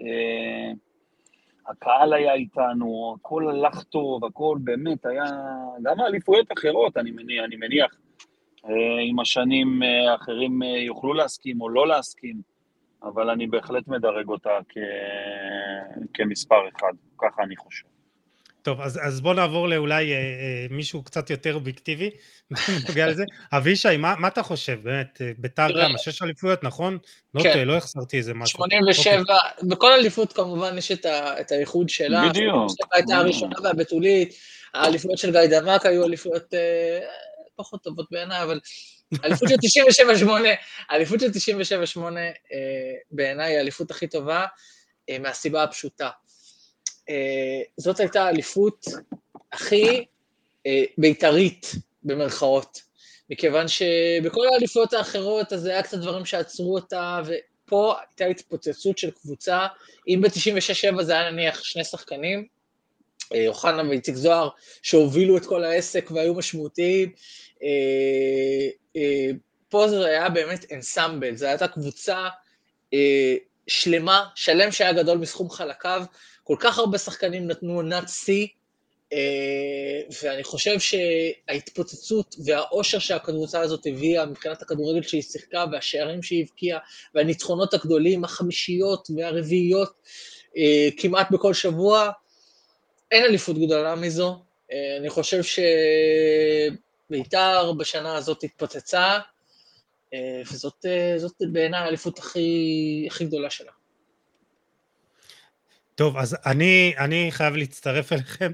הקהל 1.68 2.14
היה 2.14 2.34
איתנו, 2.34 3.16
הכל 3.20 3.50
הלך 3.50 3.84
טוב, 3.84 4.26
הכל 4.26 4.58
באמת 4.64 5.06
היה, 5.06 5.24
גם 5.84 6.00
האליפויות 6.00 6.48
אחרות, 6.58 6.98
אני 6.98 7.12
מניח, 7.12 7.46
אני 7.46 7.56
מניח 7.56 7.96
עם 9.10 9.20
השנים 9.20 9.80
אחרים 10.16 10.62
יוכלו 10.62 11.14
להסכים 11.14 11.62
או 11.62 11.70
לא 11.70 11.88
להסכים, 11.88 12.42
אבל 13.04 13.30
אני 13.30 13.48
בהחלט 13.48 13.88
מדרג 13.88 14.28
אותה 14.28 14.58
כ... 14.70 14.78
כמספר 16.14 16.70
אחד, 16.70 16.94
ככה 17.18 17.44
אני 17.44 17.56
חושב. 17.56 17.99
טוב, 18.70 18.82
אז, 18.82 19.00
אז 19.02 19.22
בוא 19.22 19.34
נעבור 19.34 19.70
לאולי 19.70 20.14
אה, 20.14 20.18
אה, 20.18 20.66
מישהו 20.70 21.04
קצת 21.04 21.30
יותר 21.30 21.54
אובייקטיבי, 21.54 22.10
נוגע 22.88 23.08
לזה. 23.08 23.24
אבישי, 23.54 23.98
מה, 23.98 24.16
מה 24.20 24.28
אתה 24.28 24.44
חושב, 24.44 24.80
באמת, 24.84 25.22
אה, 25.22 25.32
ביתר 25.38 25.68
גם, 25.82 25.92
שש 25.98 26.22
אליפויות, 26.22 26.64
נכון? 26.64 26.98
לא 27.34 27.44
כן. 27.44 27.68
לא 27.68 27.78
החסרתי 27.78 28.18
איזה 28.18 28.34
משהו. 28.34 28.58
87, 28.58 29.20
אוקיי. 29.20 29.36
בכל 29.70 29.92
אליפות 29.92 30.34
כמובן 30.34 30.78
יש 30.78 30.92
את, 30.92 31.06
ה, 31.06 31.42
את 31.42 31.52
הייחוד 31.52 31.90
שלה. 31.90 32.30
בדיוק. 32.30 32.72
הייתה 32.94 33.18
הראשונה 33.18 33.56
והבתולית, 33.64 34.34
האליפויות 34.74 35.18
של 35.18 35.32
גיא 35.32 35.60
דמק 35.60 35.86
היו 35.86 36.06
אליפויות 36.06 36.54
אה, 36.54 37.00
פחות 37.56 37.84
טובות 37.84 38.08
בעיניי, 38.12 38.44
אבל 38.44 38.60
אליפות 39.24 39.50
של 39.50 39.56
97-8, 40.26 40.30
אליפות 40.92 41.20
של 41.20 41.28
97-8 41.98 42.00
אה, 42.00 42.32
בעיניי 43.12 43.52
היא 43.52 43.58
האליפות 43.58 43.92
הכי 43.92 44.08
טובה, 44.08 44.46
אה, 45.10 45.20
מהסיבה 45.20 45.64
הפשוטה. 45.64 46.10
אה, 47.10 47.62
זאת 47.78 48.00
הייתה 48.00 48.24
האליפות 48.26 48.86
הכי 49.52 50.06
אה, 50.66 50.84
בית"רית, 50.98 51.72
במרכאות. 52.04 52.82
מכיוון 53.30 53.68
שבכל 53.68 54.48
האליפויות 54.54 54.94
האחרות, 54.94 55.54
אז 55.54 55.66
היה 55.66 55.84
קצת 55.84 55.98
דברים 55.98 56.26
שעצרו 56.26 56.76
אותה, 56.76 57.22
ופה 57.26 57.96
הייתה 58.00 58.26
התפוצצות 58.26 58.98
של 58.98 59.12
קבוצה, 59.12 59.68
אם 60.08 60.22
ב-96-7 60.22 61.04
זה 61.04 61.14
היה 61.14 61.32
נניח 61.32 61.64
שני 61.64 61.84
שחקנים, 61.84 62.46
אה, 63.34 63.48
אוחנה 63.48 63.90
ואיציק 63.90 64.16
זוהר, 64.16 64.50
שהובילו 64.82 65.38
את 65.38 65.46
כל 65.46 65.64
העסק 65.64 66.12
והיו 66.12 66.36
משמעותיים, 66.36 67.12
פה 69.70 69.88
זה 69.88 70.06
היה 70.06 70.30
באמת 70.30 70.72
אנסמבל, 70.72 71.36
זו 71.36 71.48
הייתה 71.48 71.68
קבוצה 71.68 72.28
שלמה, 73.68 74.26
שלם 74.36 74.72
שהיה 74.72 74.94
גדול 74.94 75.18
מסכום 75.18 75.50
חלקיו, 75.50 76.04
כל 76.50 76.56
כך 76.60 76.78
הרבה 76.78 76.98
שחקנים 76.98 77.48
נתנו 77.48 77.74
עונת 77.74 78.10
שיא, 78.10 78.48
אה, 79.14 80.02
ואני 80.24 80.44
חושב 80.44 80.78
שההתפוצצות 80.80 82.36
והאושר 82.46 83.00
שהקבוצה 83.00 83.60
הזאת 83.60 83.86
הביאה 83.86 84.26
מבחינת 84.26 84.62
הכדורגל 84.62 85.02
שהיא 85.02 85.22
שיחקה 85.22 85.66
והשערים 85.72 86.24
שהיא 86.24 86.44
הבקיעה 86.44 86.80
והניצחונות 87.16 87.74
הגדולים, 87.74 88.24
החמישיות 88.24 89.08
והרביעיות 89.16 89.92
אה, 90.58 90.90
כמעט 90.98 91.32
בכל 91.32 91.54
שבוע, 91.54 92.12
אין 93.12 93.24
אליפות 93.24 93.58
גדולה 93.58 93.96
מזו. 93.96 94.40
אה, 94.72 94.98
אני 95.00 95.10
חושב 95.10 95.42
שבית"ר 97.10 97.74
בשנה 97.74 98.16
הזאת 98.16 98.44
התפוצצה, 98.44 99.20
וזאת 100.52 100.86
בעיניי 101.52 101.80
האליפות 101.80 102.20
הכי, 102.20 103.08
הכי 103.08 103.26
גדולה 103.26 103.50
שלה. 103.50 103.72
טוב, 106.00 106.18
אז 106.18 106.38
אני, 106.46 106.94
אני 106.98 107.28
חייב 107.32 107.56
להצטרף 107.56 108.14
אליכם. 108.14 108.52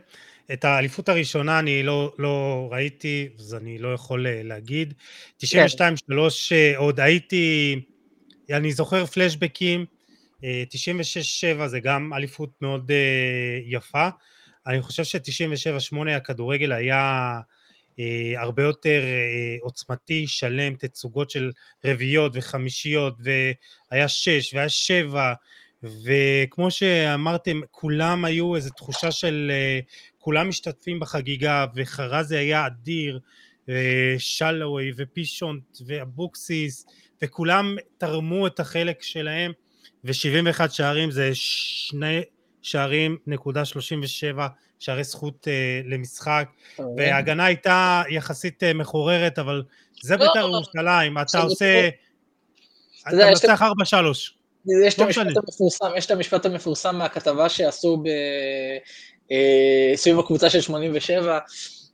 את 0.53 0.65
האליפות 0.65 1.09
הראשונה 1.09 1.59
אני 1.59 1.83
לא, 1.83 2.13
לא 2.19 2.67
ראיתי, 2.71 3.29
אז 3.39 3.55
אני 3.55 3.77
לא 3.77 3.93
יכול 3.93 4.27
אה, 4.27 4.41
להגיד. 4.43 4.93
92-3 5.43 5.45
כן. 5.77 6.55
אה, 6.55 6.73
עוד 6.77 6.99
הייתי, 6.99 7.81
אני 8.49 8.71
זוכר 8.71 9.05
פלשבקים, 9.05 9.85
96-7 10.39 10.43
אה, 11.59 11.67
זה 11.67 11.79
גם 11.79 12.13
אליפות 12.13 12.49
מאוד 12.61 12.91
יפה. 13.65 14.09
אני 14.67 14.81
חושב 14.81 15.03
ש-97-8 15.03 16.09
הכדורגל 16.09 16.71
היה 16.71 17.39
הרבה 18.37 18.63
יותר 18.63 19.03
עוצמתי, 19.61 20.27
שלם, 20.27 20.75
תצוגות 20.75 21.29
של 21.29 21.51
רביעיות 21.85 22.31
וחמישיות, 22.35 23.13
והיה 23.19 24.07
שש 24.07 24.53
והיה 24.53 24.69
שבע, 24.69 25.33
וכמו 26.03 26.71
שאמרתם, 26.71 27.61
כולם 27.71 28.25
היו 28.25 28.55
איזו 28.55 28.69
תחושה 28.69 29.11
של 29.11 29.51
אה, 29.53 29.79
כולם 30.19 30.49
משתתפים 30.49 30.99
בחגיגה, 30.99 31.65
וחרזי 31.75 32.37
היה 32.37 32.67
אדיר, 32.67 33.19
ושלווי 33.67 34.91
ופישונט 34.97 35.77
ואבוקסיס, 35.87 36.85
וכולם 37.21 37.75
תרמו 37.97 38.47
את 38.47 38.59
החלק 38.59 39.03
שלהם, 39.03 39.51
ו-71 40.03 40.69
שערים 40.69 41.11
זה 41.11 41.29
שני 41.33 42.21
שערים, 42.61 43.17
נקודה 43.27 43.65
37, 43.65 44.47
שערי 44.79 45.03
זכות 45.03 45.47
uh, 45.47 45.87
למשחק, 45.87 46.49
וההגנה 46.97 47.45
הייתה 47.45 48.03
יחסית 48.09 48.63
uh, 48.63 48.77
מחוררת, 48.77 49.39
אבל 49.39 49.63
זה 50.01 50.17
לא, 50.17 50.25
בית"ר 50.25 50.39
ירושלים, 50.39 51.17
אתה 51.17 51.41
עושה... 51.41 51.89
אתה 53.07 53.15
מנצח 53.15 53.61
4-3. 53.61 54.34
יש 54.87 54.93
את 54.93 54.99
לא 54.99 55.05
המשפט 55.05 55.37
המפורסם, 55.37 55.85
יש 55.97 56.05
את 56.05 56.11
המשפט 56.11 56.45
המפורסם 56.45 56.95
מהכתבה 56.95 57.49
שעשו 57.49 57.97
ב... 57.97 58.07
אה, 59.31 59.91
סביב 59.95 60.19
הקבוצה 60.19 60.49
של 60.49 60.61
87, 60.61 61.39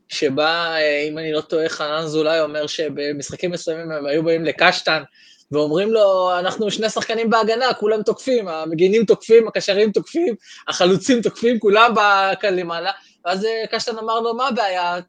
שבה, 0.10 0.76
אה, 0.78 1.02
אם 1.10 1.18
אני 1.18 1.32
לא 1.32 1.42
טועה, 1.42 1.70
חנן 1.70 2.06
זולאי 2.06 2.42
אומר 2.42 2.68
שבמשחקים 2.68 3.52
מסוימים 3.52 3.92
הם 3.92 4.06
היו 4.06 4.24
באים 4.24 4.46
לקשטן, 4.46 5.04
ואומרים 5.52 5.92
לו, 5.92 6.32
אנחנו 6.40 6.72
שני 6.72 6.90
שחקנים 6.90 7.30
בהגנה, 7.30 7.74
כולם 7.74 8.04
תוקפים, 8.04 8.48
המגינים 8.48 9.06
תוקפים, 9.06 9.48
הקשרים 9.48 9.92
תוקפים, 9.92 10.36
החלוצים 10.68 11.22
תוקפים, 11.22 11.60
כולם 11.60 11.94
כאן 12.40 12.56
למעלה, 12.56 12.92
ואז 13.26 13.46
אה, 13.46 13.64
קשטן 13.72 13.98
אמר 13.98 14.20
לו, 14.20 14.34
מה 14.34 14.48
הבעיה? 14.48 15.00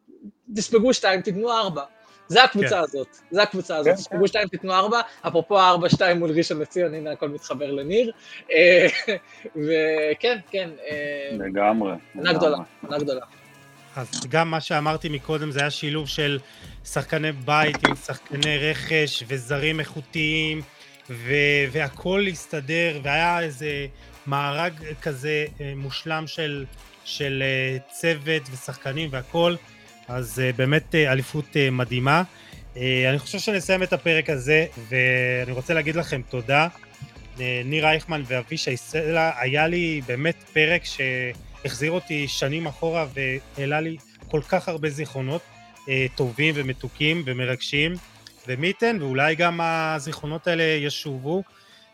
תספגו 0.56 0.94
שתיים, 0.94 1.20
תתנו 1.20 1.52
ארבע. 1.52 1.82
זה 2.28 2.44
הקבוצה 2.44 2.68
כן. 2.68 2.76
הזאת, 2.76 3.16
זה 3.30 3.42
הקבוצה 3.42 3.76
הזאת, 3.76 3.94
תספגו 3.94 4.20
כן. 4.20 4.26
שתיים, 4.26 4.48
תיתנו 4.48 4.72
ארבע, 4.72 5.00
אפרופו 5.26 5.60
ארבע, 5.60 5.88
שתיים 5.88 6.18
מול 6.18 6.30
ראשון 6.30 6.60
לציון, 6.60 6.94
הנה 6.94 7.12
הכל 7.12 7.28
מתחבר 7.28 7.70
לניר, 7.70 8.12
אה, 8.52 8.86
וכן, 9.64 10.38
כן. 10.50 10.70
אה, 10.90 11.36
לגמרי. 11.38 11.92
עונה 12.16 12.32
גדולה, 12.32 12.58
עונה 12.82 12.98
גדולה. 12.98 13.20
אז 13.96 14.26
גם 14.28 14.50
מה 14.50 14.60
שאמרתי 14.60 15.08
מקודם 15.08 15.50
זה 15.50 15.60
היה 15.60 15.70
שילוב 15.70 16.08
של 16.08 16.38
שחקני 16.84 17.32
בית 17.32 17.88
עם 17.88 17.94
שחקני 17.94 18.58
רכש 18.58 19.24
וזרים 19.28 19.80
איכותיים 19.80 20.62
ו- 21.10 21.64
והכל 21.72 22.26
הסתדר 22.30 23.00
והיה 23.02 23.40
איזה 23.40 23.86
מארג 24.26 24.72
כזה 25.02 25.46
אה, 25.60 25.72
מושלם 25.76 26.26
של, 26.26 26.64
של 27.04 27.42
צוות 27.90 28.42
ושחקנים 28.52 29.08
והכל 29.12 29.54
אז 30.08 30.38
uh, 30.38 30.56
באמת 30.56 30.94
uh, 30.94 31.12
אליפות 31.12 31.44
uh, 31.44 31.70
מדהימה. 31.72 32.22
אני 33.08 33.18
חושב 33.18 33.38
שנסיים 33.38 33.82
את 33.82 33.92
הפרק 33.92 34.30
הזה, 34.30 34.66
ואני 34.88 35.52
רוצה 35.52 35.74
להגיד 35.74 35.96
לכם 35.96 36.22
תודה. 36.28 36.68
ניר 37.64 37.86
אייכמן 37.86 38.22
ואבישי 38.26 38.76
סלע, 38.76 39.30
היה 39.38 39.66
לי 39.66 40.00
באמת 40.06 40.34
פרק 40.52 40.82
שהחזיר 40.84 41.92
אותי 41.92 42.28
שנים 42.28 42.66
אחורה 42.66 43.06
והעלה 43.14 43.80
לי 43.80 43.96
כל 44.30 44.40
כך 44.48 44.68
הרבה 44.68 44.90
זיכרונות 44.90 45.42
טובים 46.14 46.54
ומתוקים 46.56 47.22
ומרגשים, 47.26 47.94
ומי 48.48 48.66
ייתן, 48.66 48.96
ואולי 49.00 49.34
גם 49.34 49.60
הזיכרונות 49.62 50.46
האלה 50.46 50.62
ישובו. 50.62 51.42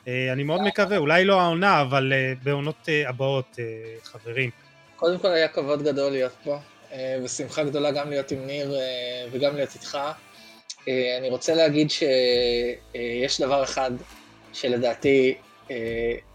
אני 0.06 0.42
מאוד 0.42 0.60
מקווה, 0.62 0.96
אולי 0.96 1.24
לא 1.24 1.40
העונה, 1.40 1.80
אבל 1.80 2.12
בעונות 2.42 2.88
הבאות, 3.06 3.58
חברים. 4.04 4.50
קודם 4.96 5.18
כל 5.18 5.28
היה 5.28 5.48
כבוד 5.48 5.82
גדול 5.82 6.12
להיות 6.12 6.32
פה. 6.44 6.58
אה, 6.92 7.16
ושמחה 7.24 7.64
גדולה 7.64 7.90
גם 7.90 8.10
להיות 8.10 8.30
עם 8.30 8.46
ניר 8.46 8.74
אה, 8.74 8.80
וגם 9.30 9.56
להיות 9.56 9.74
איתך. 9.74 9.98
אה, 10.88 11.16
אני 11.18 11.28
רוצה 11.30 11.54
להגיד 11.54 11.90
שיש 11.90 13.40
דבר 13.40 13.64
אחד 13.64 13.90
שלדעתי 14.52 15.34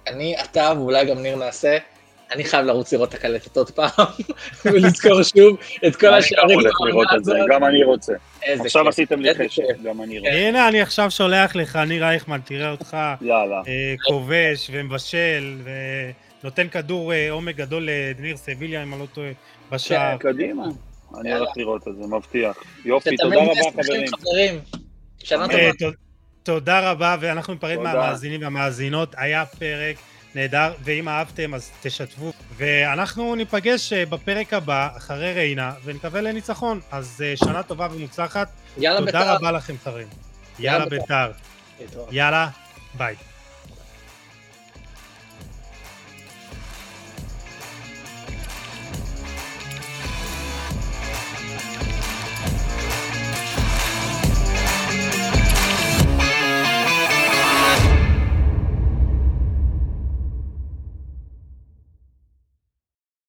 אני, 0.07 0.35
אתה 0.43 0.73
ואולי 0.77 1.05
גם 1.05 1.19
ניר 1.19 1.35
נעשה, 1.35 1.77
אני 2.31 2.43
חייב 2.43 2.65
לרוץ 2.65 2.93
לראות 2.93 3.09
את 3.09 3.13
הקלטת 3.13 3.57
עוד 3.57 3.71
פעם, 3.71 3.89
ולזכור 4.65 5.23
שוב 5.23 5.57
את 5.87 5.95
כל 5.95 6.13
השערים. 6.13 6.45
אני 6.45 6.53
גם 6.53 6.59
הולך 6.59 6.81
לראות 6.81 7.07
את 7.15 7.23
זה, 7.23 7.33
גם 7.49 7.63
אני 7.63 7.83
רוצה. 7.83 8.13
עכשיו 8.41 8.89
עשיתם 8.89 9.21
לי 9.21 9.33
חשב, 9.33 9.63
גם 9.83 10.01
אני 10.01 10.19
רוצה. 10.19 10.31
הנה, 10.31 10.67
אני 10.67 10.81
עכשיו 10.81 11.11
שולח 11.11 11.55
לך, 11.55 11.75
ניר 11.75 12.03
אייכמן, 12.03 12.39
תראה 12.45 12.71
אותך 12.71 12.97
כובש 14.07 14.69
ומבשל, 14.73 15.57
ונותן 16.43 16.67
כדור 16.69 17.13
עומק 17.29 17.55
גדול 17.55 17.89
לדניר 17.91 18.37
סביליה, 18.37 18.83
אם 18.83 18.93
אני 18.93 19.01
לא 19.01 19.05
טועה. 19.05 19.31
בשער. 19.71 20.17
כן, 20.17 20.33
קדימה. 20.33 20.63
אני 21.19 21.33
הולך 21.33 21.49
לראות 21.57 21.87
את 21.87 21.95
זה, 21.95 22.07
מבטיח. 22.07 22.57
יופי, 22.85 23.17
תודה 23.17 23.35
רבה 23.41 23.83
חברים. 23.83 24.59
אה, 25.31 25.71
תודה 26.43 26.91
רבה, 26.91 27.15
ואנחנו 27.19 27.53
ניפרד 27.53 27.79
מהמאזינים 27.79 28.41
והמאזינות. 28.41 29.15
היה 29.17 29.45
פרק 29.45 29.95
נהדר, 30.35 30.73
ואם 30.83 31.09
אהבתם 31.09 31.53
אז 31.53 31.71
תשתפו. 31.81 32.31
ואנחנו 32.55 33.35
ניפגש 33.35 33.93
אה, 33.93 34.05
בפרק 34.05 34.53
הבא, 34.53 34.89
אחרי 34.97 35.33
ריינה, 35.33 35.73
ונקווה 35.83 36.21
לניצחון. 36.21 36.79
אז 36.91 37.23
אה, 37.25 37.33
שנה 37.35 37.63
טובה 37.63 37.87
ומוצלחת. 37.91 38.47
יאללה 38.77 39.01
בית"ר. 39.01 39.19
תודה 39.19 39.35
רבה 39.35 39.51
לכם, 39.51 39.75
חברים. 39.83 40.07
יאללה 40.59 40.85
בית"ר. 40.85 41.31
יאללה, 42.11 42.47
ביי. 42.97 43.15